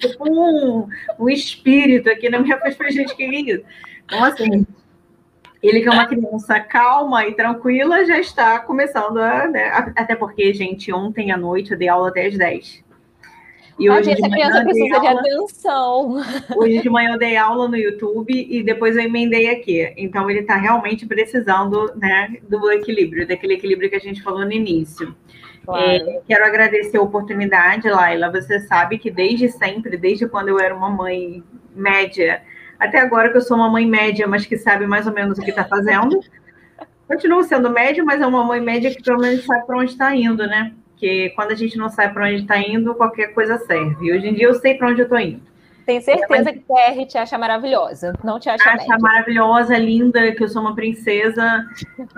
tipo 0.00 0.26
um, 0.26 0.88
um 1.18 1.28
espírito 1.28 2.08
aqui 2.08 2.30
na 2.30 2.38
minha 2.38 2.58
frente. 2.58 2.94
Gente, 2.94 3.14
que 3.14 3.26
isso? 3.26 3.62
Então, 4.06 4.24
assim, 4.24 4.66
ele 5.62 5.80
que 5.80 5.88
é 5.88 5.92
uma 5.92 6.06
criança 6.06 6.58
calma 6.58 7.26
e 7.26 7.34
tranquila 7.34 8.04
já 8.04 8.18
está 8.18 8.58
começando 8.58 9.18
a, 9.18 9.46
né, 9.46 9.70
até 9.94 10.16
porque, 10.16 10.52
gente, 10.52 10.92
ontem 10.92 11.30
à 11.30 11.36
noite 11.36 11.72
eu 11.72 11.78
dei 11.78 11.88
aula 11.88 12.08
até 12.08 12.26
às 12.26 12.36
10. 12.36 12.82
E 13.78 13.90
hoje 13.90 14.10
essa 14.10 14.28
criança 14.28 14.62
precisa 14.62 14.96
aula, 14.96 15.22
de 15.22 15.28
atenção. 15.30 16.22
Hoje 16.56 16.82
de 16.82 16.90
manhã 16.90 17.12
eu 17.12 17.18
dei 17.18 17.36
aula 17.36 17.68
no 17.68 17.76
YouTube 17.76 18.32
e 18.32 18.62
depois 18.62 18.96
eu 18.96 19.02
emendei 19.02 19.50
aqui. 19.50 19.92
Então 19.96 20.30
ele 20.30 20.40
está 20.40 20.56
realmente 20.56 21.06
precisando 21.06 21.92
né, 21.96 22.36
do 22.48 22.70
equilíbrio, 22.70 23.26
daquele 23.26 23.54
equilíbrio 23.54 23.88
que 23.88 23.96
a 23.96 24.00
gente 24.00 24.22
falou 24.22 24.44
no 24.44 24.52
início. 24.52 25.14
Claro. 25.64 25.84
É, 25.84 26.20
quero 26.26 26.44
agradecer 26.44 26.96
a 26.96 27.02
oportunidade, 27.02 27.88
Laila. 27.88 28.30
Você 28.30 28.60
sabe 28.60 28.98
que 28.98 29.10
desde 29.10 29.48
sempre, 29.48 29.96
desde 29.96 30.28
quando 30.28 30.48
eu 30.48 30.60
era 30.60 30.74
uma 30.74 30.90
mãe 30.90 31.42
média, 31.74 32.42
até 32.82 32.98
agora 32.98 33.30
que 33.30 33.36
eu 33.36 33.40
sou 33.40 33.56
uma 33.56 33.70
mãe 33.70 33.86
média, 33.86 34.26
mas 34.26 34.44
que 34.44 34.56
sabe 34.56 34.88
mais 34.88 35.06
ou 35.06 35.12
menos 35.12 35.38
o 35.38 35.42
que 35.42 35.50
está 35.50 35.64
fazendo. 35.64 36.18
Continuo 37.06 37.44
sendo 37.44 37.70
média, 37.70 38.02
mas 38.02 38.20
é 38.20 38.26
uma 38.26 38.42
mãe 38.42 38.60
média 38.60 38.92
que 38.92 39.00
pelo 39.00 39.20
menos 39.20 39.44
sabe 39.44 39.64
para 39.66 39.78
onde 39.78 39.92
está 39.92 40.14
indo, 40.16 40.44
né? 40.48 40.72
Porque 40.88 41.30
quando 41.36 41.52
a 41.52 41.54
gente 41.54 41.78
não 41.78 41.88
sabe 41.88 42.12
para 42.12 42.26
onde 42.26 42.42
está 42.42 42.58
indo, 42.58 42.92
qualquer 42.96 43.28
coisa 43.34 43.56
serve. 43.58 44.06
E 44.06 44.12
hoje 44.12 44.26
em 44.26 44.34
dia 44.34 44.46
eu 44.46 44.54
sei 44.54 44.74
para 44.74 44.88
onde 44.88 45.00
eu 45.00 45.04
estou 45.04 45.18
indo. 45.20 45.40
Tenho 45.84 46.00
certeza 46.02 46.50
é, 46.50 46.52
que 46.52 46.64
o 46.68 46.78
R 46.78 47.06
te 47.06 47.18
acha 47.18 47.36
maravilhosa, 47.36 48.12
não 48.22 48.38
te 48.38 48.48
acha 48.48 48.62
Acha 48.62 48.76
média. 48.76 48.98
maravilhosa, 48.98 49.76
linda, 49.76 50.32
que 50.32 50.42
eu 50.42 50.48
sou 50.48 50.62
uma 50.62 50.74
princesa. 50.74 51.66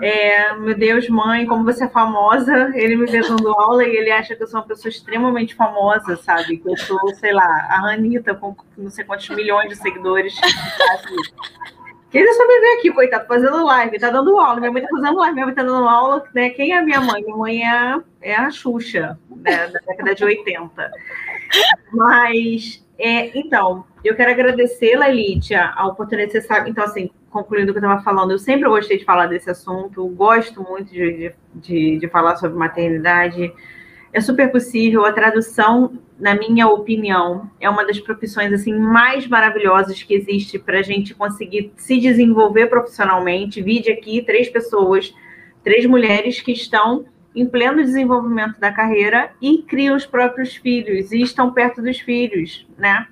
É, 0.01 0.53
meu 0.53 0.77
Deus, 0.77 1.09
mãe, 1.09 1.45
como 1.45 1.63
você 1.63 1.85
é 1.85 1.89
famosa. 1.89 2.71
Ele 2.75 2.95
me 2.95 3.05
vê 3.05 3.21
dando 3.21 3.49
aula 3.49 3.83
e 3.83 3.95
ele 3.95 4.11
acha 4.11 4.35
que 4.35 4.43
eu 4.43 4.47
sou 4.47 4.59
uma 4.59 4.67
pessoa 4.67 4.89
extremamente 4.89 5.55
famosa, 5.55 6.15
sabe? 6.17 6.57
Que 6.57 6.69
eu 6.69 6.77
sou, 6.77 6.99
sei 7.15 7.33
lá, 7.33 7.67
a 7.69 7.91
Anitta 7.91 8.35
com 8.35 8.55
não 8.77 8.89
sei 8.89 9.03
quantos 9.03 9.27
milhões 9.29 9.69
de 9.69 9.75
seguidores. 9.75 10.35
Queria 12.11 12.33
saber 12.33 12.61
ver 12.61 12.77
aqui, 12.77 12.91
coitado, 12.93 13.27
fazendo 13.27 13.65
live, 13.65 13.99
tá 13.99 14.09
dando 14.09 14.39
aula. 14.39 14.59
Minha 14.59 14.71
mãe 14.71 14.81
tá 14.83 14.87
fazendo 14.89 15.17
live, 15.17 15.33
minha 15.33 15.45
mãe 15.47 15.55
tá 15.55 15.63
dando 15.63 15.85
aula, 15.87 16.23
né? 16.33 16.49
Quem 16.51 16.71
é 16.71 16.77
a 16.77 16.81
minha 16.81 17.01
mãe? 17.01 17.21
Minha 17.21 17.35
mãe 17.35 17.61
é, 17.67 17.97
é 18.21 18.35
a 18.35 18.49
Xuxa, 18.49 19.19
né, 19.35 19.67
da 19.67 19.79
década 19.79 20.15
de 20.15 20.23
80. 20.23 20.91
Mas, 21.91 22.84
é, 22.97 23.37
então, 23.37 23.85
eu 24.03 24.15
quero 24.15 24.31
agradecer, 24.31 24.97
Lelitia, 24.97 25.73
a 25.75 25.87
oportunidade, 25.87 26.31
você 26.31 26.41
sabe, 26.41 26.69
então, 26.69 26.83
assim, 26.83 27.09
concluindo 27.29 27.71
o 27.71 27.73
que 27.73 27.79
eu 27.79 27.83
estava 27.83 28.01
falando, 28.01 28.31
eu 28.31 28.39
sempre 28.39 28.69
gostei 28.69 28.97
de 28.97 29.05
falar 29.05 29.27
desse 29.27 29.49
assunto, 29.49 30.07
gosto 30.09 30.63
muito 30.63 30.91
de, 30.91 31.33
de, 31.53 31.97
de 31.99 32.07
falar 32.07 32.37
sobre 32.37 32.57
maternidade, 32.57 33.53
é 34.13 34.21
super 34.21 34.49
possível. 34.49 35.03
A 35.05 35.11
tradução, 35.11 35.99
na 36.17 36.33
minha 36.33 36.69
opinião, 36.69 37.51
é 37.59 37.69
uma 37.69 37.85
das 37.85 37.99
profissões 37.99 38.53
assim 38.53 38.73
mais 38.73 39.27
maravilhosas 39.27 40.01
que 40.01 40.13
existe 40.13 40.57
para 40.57 40.79
a 40.79 40.81
gente 40.81 41.13
conseguir 41.13 41.73
se 41.75 41.99
desenvolver 41.99 42.67
profissionalmente. 42.67 43.61
Vide 43.61 43.91
aqui 43.91 44.21
três 44.21 44.47
pessoas, 44.47 45.13
três 45.65 45.85
mulheres 45.85 46.39
que 46.39 46.53
estão 46.53 47.05
em 47.35 47.45
pleno 47.45 47.83
desenvolvimento 47.83 48.59
da 48.59 48.71
carreira 48.71 49.31
e 49.41 49.61
criam 49.63 49.95
os 49.95 50.05
próprios 50.05 50.55
filhos 50.55 51.11
e 51.11 51.21
estão 51.21 51.51
perto 51.51 51.81
dos 51.81 51.99
filhos, 51.99 52.65
né? 52.77 53.07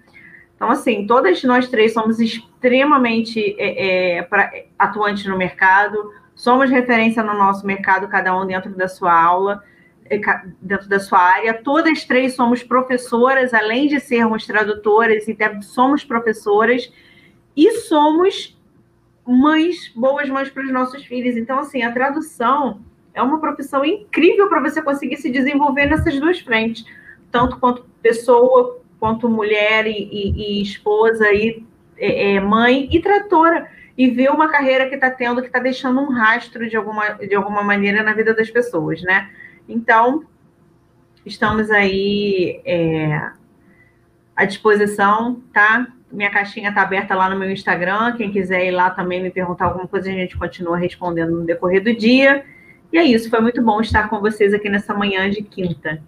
Então, 0.55 0.71
assim, 0.71 1.05
todas 1.05 1.43
nós 1.43 1.67
três 1.67 1.93
somos 1.93 2.19
extremamente 2.19 3.55
é, 3.59 4.19
é, 4.19 4.67
atuantes 4.79 5.25
no 5.25 5.37
mercado, 5.37 6.11
somos 6.33 6.69
referência 6.69 7.21
no 7.21 7.33
nosso 7.33 7.67
mercado, 7.67 8.07
cada 8.07 8.35
um 8.39 8.45
dentro 8.45 8.73
da 8.73 8.87
sua 8.87 9.13
aula. 9.13 9.61
É, 10.09 10.19
dentro 10.61 10.89
da 10.89 10.99
sua 10.99 11.17
área. 11.17 11.53
Todas 11.53 12.03
três 12.03 12.35
somos 12.35 12.61
professoras, 12.61 13.53
além 13.53 13.87
de 13.87 14.01
sermos 14.01 14.45
tradutoras, 14.45 15.29
então 15.29 15.61
somos 15.61 16.03
professoras 16.03 16.91
e 17.55 17.71
somos 17.71 18.57
mães, 19.25 19.91
boas 19.95 20.29
mães 20.29 20.49
para 20.49 20.63
os 20.63 20.71
nossos 20.71 21.05
filhos. 21.05 21.37
Então, 21.37 21.59
assim, 21.59 21.83
a 21.83 21.91
tradução 21.91 22.81
é 23.13 23.21
uma 23.21 23.39
profissão 23.39 23.85
incrível 23.85 24.49
para 24.49 24.61
você 24.61 24.81
conseguir 24.81 25.17
se 25.17 25.29
desenvolver 25.29 25.85
nessas 25.85 26.19
duas 26.19 26.39
frentes, 26.39 26.85
tanto 27.31 27.59
quanto 27.59 27.85
pessoa, 28.01 28.81
quanto 28.99 29.29
mulher 29.29 29.85
e, 29.85 29.91
e, 29.91 30.59
e 30.59 30.61
esposa, 30.61 31.31
e 31.31 31.63
é, 31.97 32.35
é, 32.35 32.39
mãe 32.39 32.89
e 32.91 33.01
tradutora. 33.01 33.69
E 33.95 34.09
ver 34.09 34.31
uma 34.31 34.49
carreira 34.49 34.89
que 34.89 34.95
está 34.95 35.11
tendo, 35.11 35.39
que 35.41 35.47
está 35.47 35.59
deixando 35.59 36.01
um 36.01 36.11
rastro 36.11 36.67
de 36.67 36.75
alguma, 36.75 37.09
de 37.13 37.35
alguma 37.35 37.61
maneira 37.61 38.01
na 38.01 38.13
vida 38.13 38.33
das 38.33 38.49
pessoas, 38.49 39.03
né? 39.03 39.29
Então, 39.69 40.23
estamos 41.23 41.69
aí 41.69 42.59
é, 42.65 43.29
à 44.35 44.45
disposição, 44.45 45.43
tá? 45.53 45.87
Minha 46.11 46.31
caixinha 46.31 46.69
está 46.69 46.81
aberta 46.81 47.13
lá 47.13 47.29
no 47.29 47.37
meu 47.37 47.51
Instagram. 47.51 48.15
Quem 48.17 48.31
quiser 48.31 48.65
ir 48.65 48.71
lá 48.71 48.89
também 48.89 49.21
me 49.21 49.29
perguntar 49.29 49.65
alguma 49.65 49.87
coisa, 49.87 50.09
a 50.09 50.13
gente 50.13 50.37
continua 50.37 50.77
respondendo 50.77 51.31
no 51.31 51.45
decorrer 51.45 51.83
do 51.83 51.95
dia. 51.95 52.43
E 52.93 52.97
é 52.99 53.03
isso, 53.03 53.27
foi 53.27 53.41
muito 53.41 53.59
bom 53.59 53.81
estar 53.81 54.07
com 54.07 54.19
vocês 54.19 54.53
aqui 54.53 54.69
nessa 54.69 54.93
manhã 54.93 55.27
de 55.27 55.41
quinta. 55.41 55.99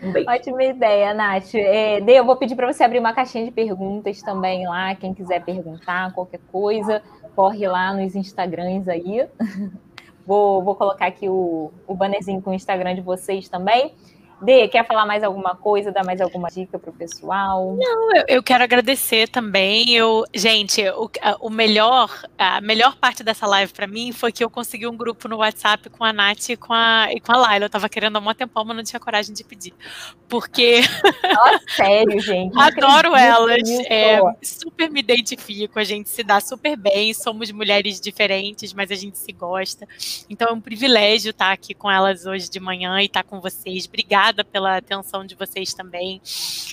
Um 0.00 0.12
Ótima 0.30 0.62
ideia, 0.62 1.12
Nath. 1.12 1.52
É, 1.56 1.98
eu 2.06 2.24
vou 2.24 2.36
pedir 2.36 2.54
para 2.54 2.72
você 2.72 2.84
abrir 2.84 3.00
uma 3.00 3.12
caixinha 3.12 3.44
de 3.44 3.50
perguntas 3.50 4.22
também 4.22 4.64
lá. 4.64 4.94
Quem 4.94 5.12
quiser 5.12 5.44
perguntar 5.44 6.12
qualquer 6.12 6.38
coisa, 6.52 7.02
corre 7.34 7.66
lá 7.66 7.92
nos 7.92 8.14
Instagrams 8.14 8.88
aí. 8.88 9.26
Vou, 10.24 10.62
vou 10.62 10.74
colocar 10.74 11.06
aqui 11.06 11.26
o, 11.26 11.72
o 11.86 11.94
bannerzinho 11.94 12.42
com 12.42 12.50
o 12.50 12.52
Instagram 12.52 12.94
de 12.94 13.00
vocês 13.00 13.48
também. 13.48 13.94
Dê, 14.40 14.68
quer 14.68 14.86
falar 14.86 15.04
mais 15.04 15.24
alguma 15.24 15.56
coisa, 15.56 15.90
dar 15.90 16.04
mais 16.04 16.20
alguma 16.20 16.48
dica 16.48 16.78
para 16.78 16.90
o 16.90 16.92
pessoal? 16.92 17.76
Não, 17.76 18.16
eu, 18.16 18.24
eu, 18.28 18.42
quero 18.42 18.62
agradecer 18.62 19.28
também. 19.28 19.92
Eu, 19.94 20.24
gente, 20.32 20.80
o, 20.90 21.10
o 21.40 21.50
melhor, 21.50 22.10
a 22.38 22.60
melhor 22.60 22.96
parte 22.96 23.24
dessa 23.24 23.46
live 23.46 23.72
para 23.72 23.86
mim 23.86 24.12
foi 24.12 24.30
que 24.30 24.44
eu 24.44 24.48
consegui 24.48 24.86
um 24.86 24.96
grupo 24.96 25.26
no 25.28 25.38
WhatsApp 25.38 25.90
com 25.90 26.04
a 26.04 26.12
Nath 26.12 26.50
e 26.50 26.56
com 26.56 26.72
a, 26.72 27.08
e 27.10 27.20
com 27.20 27.32
a 27.32 27.36
Laila. 27.36 27.64
Eu 27.64 27.70
tava 27.70 27.88
querendo 27.88 28.16
há 28.16 28.20
um 28.20 28.34
tempão, 28.34 28.64
mas 28.64 28.76
não 28.76 28.84
tinha 28.84 29.00
coragem 29.00 29.34
de 29.34 29.42
pedir. 29.42 29.74
Porque. 30.28 30.82
Nossa, 31.34 31.60
sério, 31.68 32.18
gente. 32.22 32.56
Adoro 32.56 33.16
elas. 33.16 33.68
É, 33.90 34.20
super 34.40 34.88
me 34.88 35.00
identifico, 35.00 35.80
a 35.80 35.84
gente 35.84 36.08
se 36.08 36.22
dá 36.22 36.38
super 36.38 36.76
bem. 36.76 37.12
Somos 37.12 37.50
mulheres 37.50 38.00
diferentes, 38.00 38.72
mas 38.72 38.92
a 38.92 38.94
gente 38.94 39.18
se 39.18 39.32
gosta. 39.32 39.86
Então 40.30 40.48
é 40.48 40.52
um 40.52 40.60
privilégio 40.60 41.30
estar 41.30 41.50
aqui 41.50 41.74
com 41.74 41.90
elas 41.90 42.24
hoje 42.24 42.48
de 42.48 42.60
manhã 42.60 43.00
e 43.00 43.06
estar 43.06 43.24
com 43.24 43.40
vocês. 43.40 43.86
Obrigada 43.86 44.27
obrigada 44.28 44.44
pela 44.44 44.76
atenção 44.76 45.24
de 45.24 45.34
vocês 45.34 45.74
também. 45.74 46.20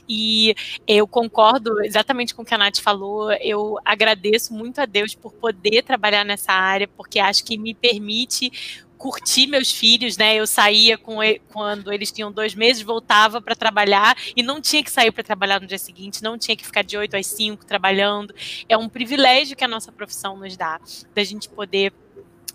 E 0.07 0.55
eu 0.87 1.07
concordo 1.07 1.83
exatamente 1.83 2.33
com 2.33 2.41
o 2.41 2.45
que 2.45 2.53
a 2.53 2.57
Nath 2.57 2.79
falou. 2.79 3.31
Eu 3.33 3.77
agradeço 3.83 4.53
muito 4.53 4.79
a 4.79 4.85
Deus 4.85 5.15
por 5.15 5.33
poder 5.33 5.83
trabalhar 5.83 6.23
nessa 6.23 6.51
área, 6.51 6.87
porque 6.87 7.19
acho 7.19 7.43
que 7.43 7.57
me 7.57 7.73
permite 7.73 8.51
curtir 8.97 9.45
meus 9.45 9.71
filhos, 9.71 10.17
né? 10.17 10.35
Eu 10.35 10.47
saía 10.47 10.97
com 10.97 11.21
ele, 11.21 11.41
quando 11.51 11.91
eles 11.91 12.11
tinham 12.11 12.31
dois 12.31 12.55
meses, 12.55 12.81
voltava 12.81 13.41
para 13.41 13.55
trabalhar 13.55 14.15
e 14.35 14.41
não 14.41 14.61
tinha 14.61 14.83
que 14.83 14.89
sair 14.89 15.11
para 15.11 15.23
trabalhar 15.23 15.59
no 15.59 15.67
dia 15.67 15.77
seguinte, 15.77 16.23
não 16.23 16.37
tinha 16.37 16.55
que 16.55 16.65
ficar 16.65 16.81
de 16.81 16.97
8 16.97 17.15
às 17.15 17.27
5 17.27 17.65
trabalhando. 17.65 18.33
É 18.69 18.77
um 18.77 18.87
privilégio 18.87 19.55
que 19.55 19.63
a 19.63 19.67
nossa 19.67 19.91
profissão 19.91 20.37
nos 20.37 20.55
dá, 20.55 20.79
da 21.13 21.23
gente 21.23 21.49
poder 21.49 21.91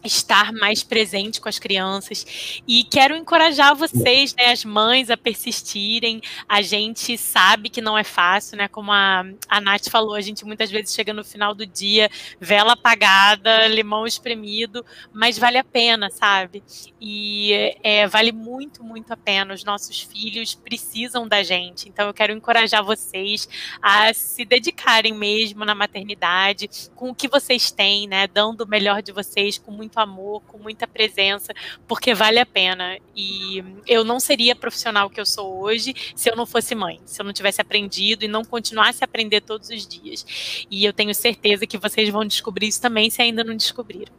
estar 0.05 0.52
mais 0.52 0.82
presente 0.82 1.40
com 1.40 1.48
as 1.48 1.59
crianças 1.59 2.62
e 2.66 2.85
quero 2.85 3.16
encorajar 3.16 3.74
vocês, 3.74 4.35
né, 4.35 4.52
as 4.52 4.64
mães 4.64 5.10
a 5.10 5.16
persistirem. 5.16 6.20
A 6.48 6.62
gente 6.62 7.16
sabe 7.18 7.68
que 7.68 7.81
não 7.81 7.97
é 7.97 8.05
fácil, 8.05 8.56
né? 8.56 8.68
Como 8.68 8.93
a, 8.93 9.24
a 9.48 9.60
Nath 9.60 9.89
falou, 9.89 10.14
a 10.14 10.20
gente 10.20 10.44
muitas 10.44 10.70
vezes 10.70 10.94
chega 10.94 11.12
no 11.12 11.24
final 11.24 11.55
do 11.55 11.66
dia, 11.66 12.10
vela 12.40 12.72
apagada, 12.72 13.66
limão 13.68 14.06
espremido, 14.06 14.85
mas 15.12 15.39
vale 15.39 15.59
a 15.59 15.64
pena, 15.64 16.10
sabe? 16.10 16.62
E 17.01 17.74
é, 17.82 18.06
vale 18.06 18.32
muito, 18.32 18.85
muito 18.85 19.12
a 19.12 19.16
pena. 19.16 19.55
Os 19.55 19.64
nossos 19.64 20.01
filhos 20.01 20.55
precisam 20.55 21.27
da 21.27 21.43
gente. 21.43 21.89
Então 21.89 22.06
eu 22.06 22.14
quero 22.14 22.32
encorajar 22.32 22.85
vocês 22.85 23.48
a 23.81 24.12
se 24.12 24.44
dedicarem 24.44 25.12
mesmo 25.12 25.64
na 25.64 25.74
maternidade, 25.74 26.68
com 26.94 27.10
o 27.10 27.14
que 27.14 27.28
vocês 27.28 27.70
têm, 27.70 28.06
né? 28.06 28.27
Dando 28.27 28.62
o 28.62 28.68
melhor 28.68 29.02
de 29.02 29.12
vocês, 29.12 29.59
com 29.59 29.70
muito 29.70 29.89
muito 29.90 29.98
amor, 29.98 30.42
com 30.46 30.58
muita 30.58 30.86
presença, 30.86 31.52
porque 31.86 32.14
vale 32.14 32.38
a 32.38 32.46
pena. 32.46 32.96
E 33.14 33.64
eu 33.86 34.04
não 34.04 34.20
seria 34.20 34.54
profissional 34.54 35.10
que 35.10 35.20
eu 35.20 35.26
sou 35.26 35.60
hoje 35.60 35.94
se 36.14 36.30
eu 36.30 36.36
não 36.36 36.46
fosse 36.46 36.74
mãe, 36.74 37.00
se 37.04 37.20
eu 37.20 37.24
não 37.24 37.32
tivesse 37.32 37.60
aprendido 37.60 38.24
e 38.24 38.28
não 38.28 38.44
continuasse 38.44 39.02
a 39.02 39.06
aprender 39.06 39.40
todos 39.40 39.68
os 39.68 39.86
dias. 39.86 40.66
E 40.70 40.84
eu 40.84 40.92
tenho 40.92 41.14
certeza 41.14 41.66
que 41.66 41.76
vocês 41.76 42.08
vão 42.08 42.24
descobrir 42.24 42.68
isso 42.68 42.80
também 42.80 43.10
se 43.10 43.20
ainda 43.20 43.42
não 43.42 43.56
descobriram. 43.56 44.12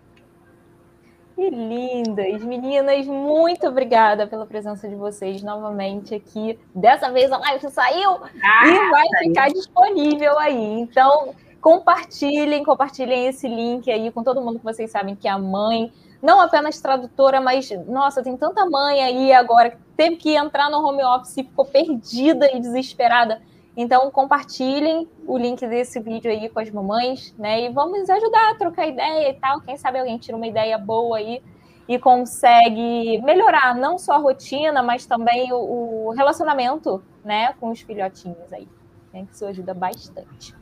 Que 1.35 1.49
lindas, 1.49 2.43
meninas, 2.43 3.07
muito 3.07 3.65
obrigada 3.65 4.27
pela 4.27 4.45
presença 4.45 4.87
de 4.87 4.93
vocês 4.93 5.41
novamente 5.41 6.13
aqui. 6.13 6.59
Dessa 6.75 7.09
vez 7.09 7.31
a 7.31 7.37
live 7.37 7.71
saiu 7.71 8.11
ah, 8.43 8.67
e 8.67 8.91
vai 8.91 9.07
ficar 9.23 9.47
disponível 9.47 10.37
aí. 10.37 10.79
Então, 10.79 11.33
compartilhem, 11.61 12.63
compartilhem 12.63 13.27
esse 13.27 13.47
link 13.47 13.89
aí 13.89 14.11
com 14.11 14.23
todo 14.23 14.41
mundo 14.41 14.57
que 14.57 14.65
vocês 14.65 14.89
sabem 14.89 15.15
que 15.15 15.27
é 15.27 15.31
a 15.31 15.37
mãe, 15.37 15.93
não 16.21 16.41
apenas 16.41 16.81
tradutora, 16.81 17.39
mas 17.39 17.69
nossa, 17.87 18.23
tem 18.23 18.35
tanta 18.35 18.65
mãe 18.65 19.01
aí 19.01 19.31
agora 19.31 19.71
que 19.71 19.77
teve 19.95 20.15
que 20.17 20.35
entrar 20.35 20.69
no 20.69 20.85
home 20.85 21.03
office 21.03 21.37
e 21.37 21.43
ficou 21.43 21.65
perdida 21.65 22.51
e 22.51 22.59
desesperada. 22.59 23.41
Então 23.77 24.11
compartilhem 24.11 25.07
o 25.25 25.37
link 25.37 25.65
desse 25.65 25.99
vídeo 25.99 26.29
aí 26.29 26.49
com 26.49 26.59
as 26.59 26.69
mamães, 26.69 27.33
né? 27.37 27.61
E 27.61 27.69
vamos 27.69 28.09
ajudar 28.09 28.51
a 28.51 28.55
trocar 28.55 28.87
ideia 28.87 29.29
e 29.29 29.33
tal. 29.33 29.61
Quem 29.61 29.77
sabe 29.77 29.99
alguém 29.99 30.17
tira 30.17 30.35
uma 30.35 30.47
ideia 30.47 30.77
boa 30.77 31.17
aí 31.17 31.41
e 31.87 31.97
consegue 31.97 33.21
melhorar 33.21 33.75
não 33.75 33.97
só 33.97 34.13
a 34.13 34.17
rotina, 34.17 34.83
mas 34.83 35.05
também 35.05 35.51
o, 35.53 36.07
o 36.07 36.09
relacionamento, 36.11 37.03
né, 37.23 37.53
com 37.59 37.69
os 37.69 37.81
filhotinhos 37.81 38.51
aí. 38.51 38.67
Né? 39.13 39.25
Isso 39.31 39.45
ajuda 39.45 39.73
bastante. 39.73 40.60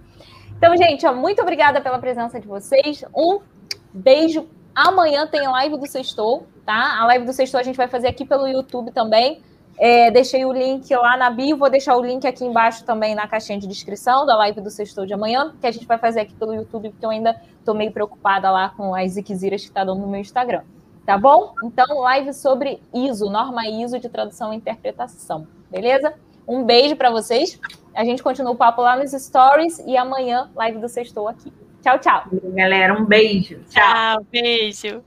Então, 0.60 0.76
gente, 0.76 1.08
ó, 1.08 1.14
muito 1.14 1.42
obrigada 1.42 1.80
pela 1.80 1.98
presença 2.00 2.38
de 2.38 2.46
vocês. 2.46 3.06
Um 3.16 3.40
beijo. 3.94 4.46
Amanhã 4.76 5.26
tem 5.26 5.48
live 5.48 5.78
do 5.78 5.88
Sextou, 5.88 6.48
tá? 6.66 7.00
A 7.00 7.06
live 7.06 7.26
do 7.26 7.32
Sextou 7.32 7.62
a 7.62 7.64
gente 7.64 7.78
vai 7.78 7.88
fazer 7.88 8.10
aqui 8.10 8.26
pelo 8.26 8.46
YouTube 8.46 8.92
também. 8.92 9.42
É, 9.78 10.12
deixei 10.12 10.44
o 10.44 10.52
link 10.52 10.94
lá 10.94 11.16
na 11.16 11.30
bio, 11.30 11.56
vou 11.56 11.70
deixar 11.70 11.96
o 11.96 12.04
link 12.04 12.28
aqui 12.28 12.44
embaixo 12.44 12.84
também 12.84 13.16
na 13.16 13.26
caixinha 13.26 13.58
de 13.58 13.68
descrição 13.68 14.26
da 14.26 14.36
live 14.36 14.60
do 14.60 14.70
Sextou 14.70 15.06
de 15.06 15.14
amanhã, 15.14 15.54
que 15.62 15.66
a 15.66 15.72
gente 15.72 15.86
vai 15.86 15.98
fazer 15.98 16.20
aqui 16.20 16.34
pelo 16.34 16.54
YouTube, 16.54 16.90
porque 16.90 17.06
eu 17.06 17.10
ainda 17.10 17.42
tô 17.64 17.74
meio 17.74 17.94
preocupada 17.94 18.52
lá 18.52 18.68
com 18.76 18.94
as 18.94 19.14
ziquiziras 19.14 19.64
que 19.64 19.72
tá 19.72 19.86
dando 19.86 20.02
no 20.02 20.08
meu 20.08 20.20
Instagram. 20.20 20.64
Tá 21.06 21.18
bom? 21.18 21.54
Então, 21.64 22.02
live 22.02 22.34
sobre 22.34 22.84
ISO, 22.94 23.30
norma 23.30 23.66
ISO 23.66 23.98
de 23.98 24.10
tradução 24.10 24.54
e 24.54 24.58
interpretação. 24.58 25.48
Beleza? 25.72 26.14
Um 26.46 26.66
beijo 26.66 26.98
para 26.98 27.10
vocês. 27.10 27.58
A 27.96 28.04
gente 28.04 28.24
continua 28.24 28.52
o 28.52 28.56
papo 28.56 28.82
lá 28.82 28.96
nos 28.96 29.12
stories 29.12 29.80
e 29.80 29.98
amanhã, 29.98 30.50
live 30.56 30.80
do 30.80 30.88
Sextou 30.88 31.28
aqui. 31.28 31.52
Tchau, 31.82 32.00
tchau. 32.00 32.24
Galera, 32.54 32.94
um 32.94 33.06
beijo. 33.06 33.60
Tchau, 33.70 33.84
tchau 33.84 34.28
beijo. 34.32 35.04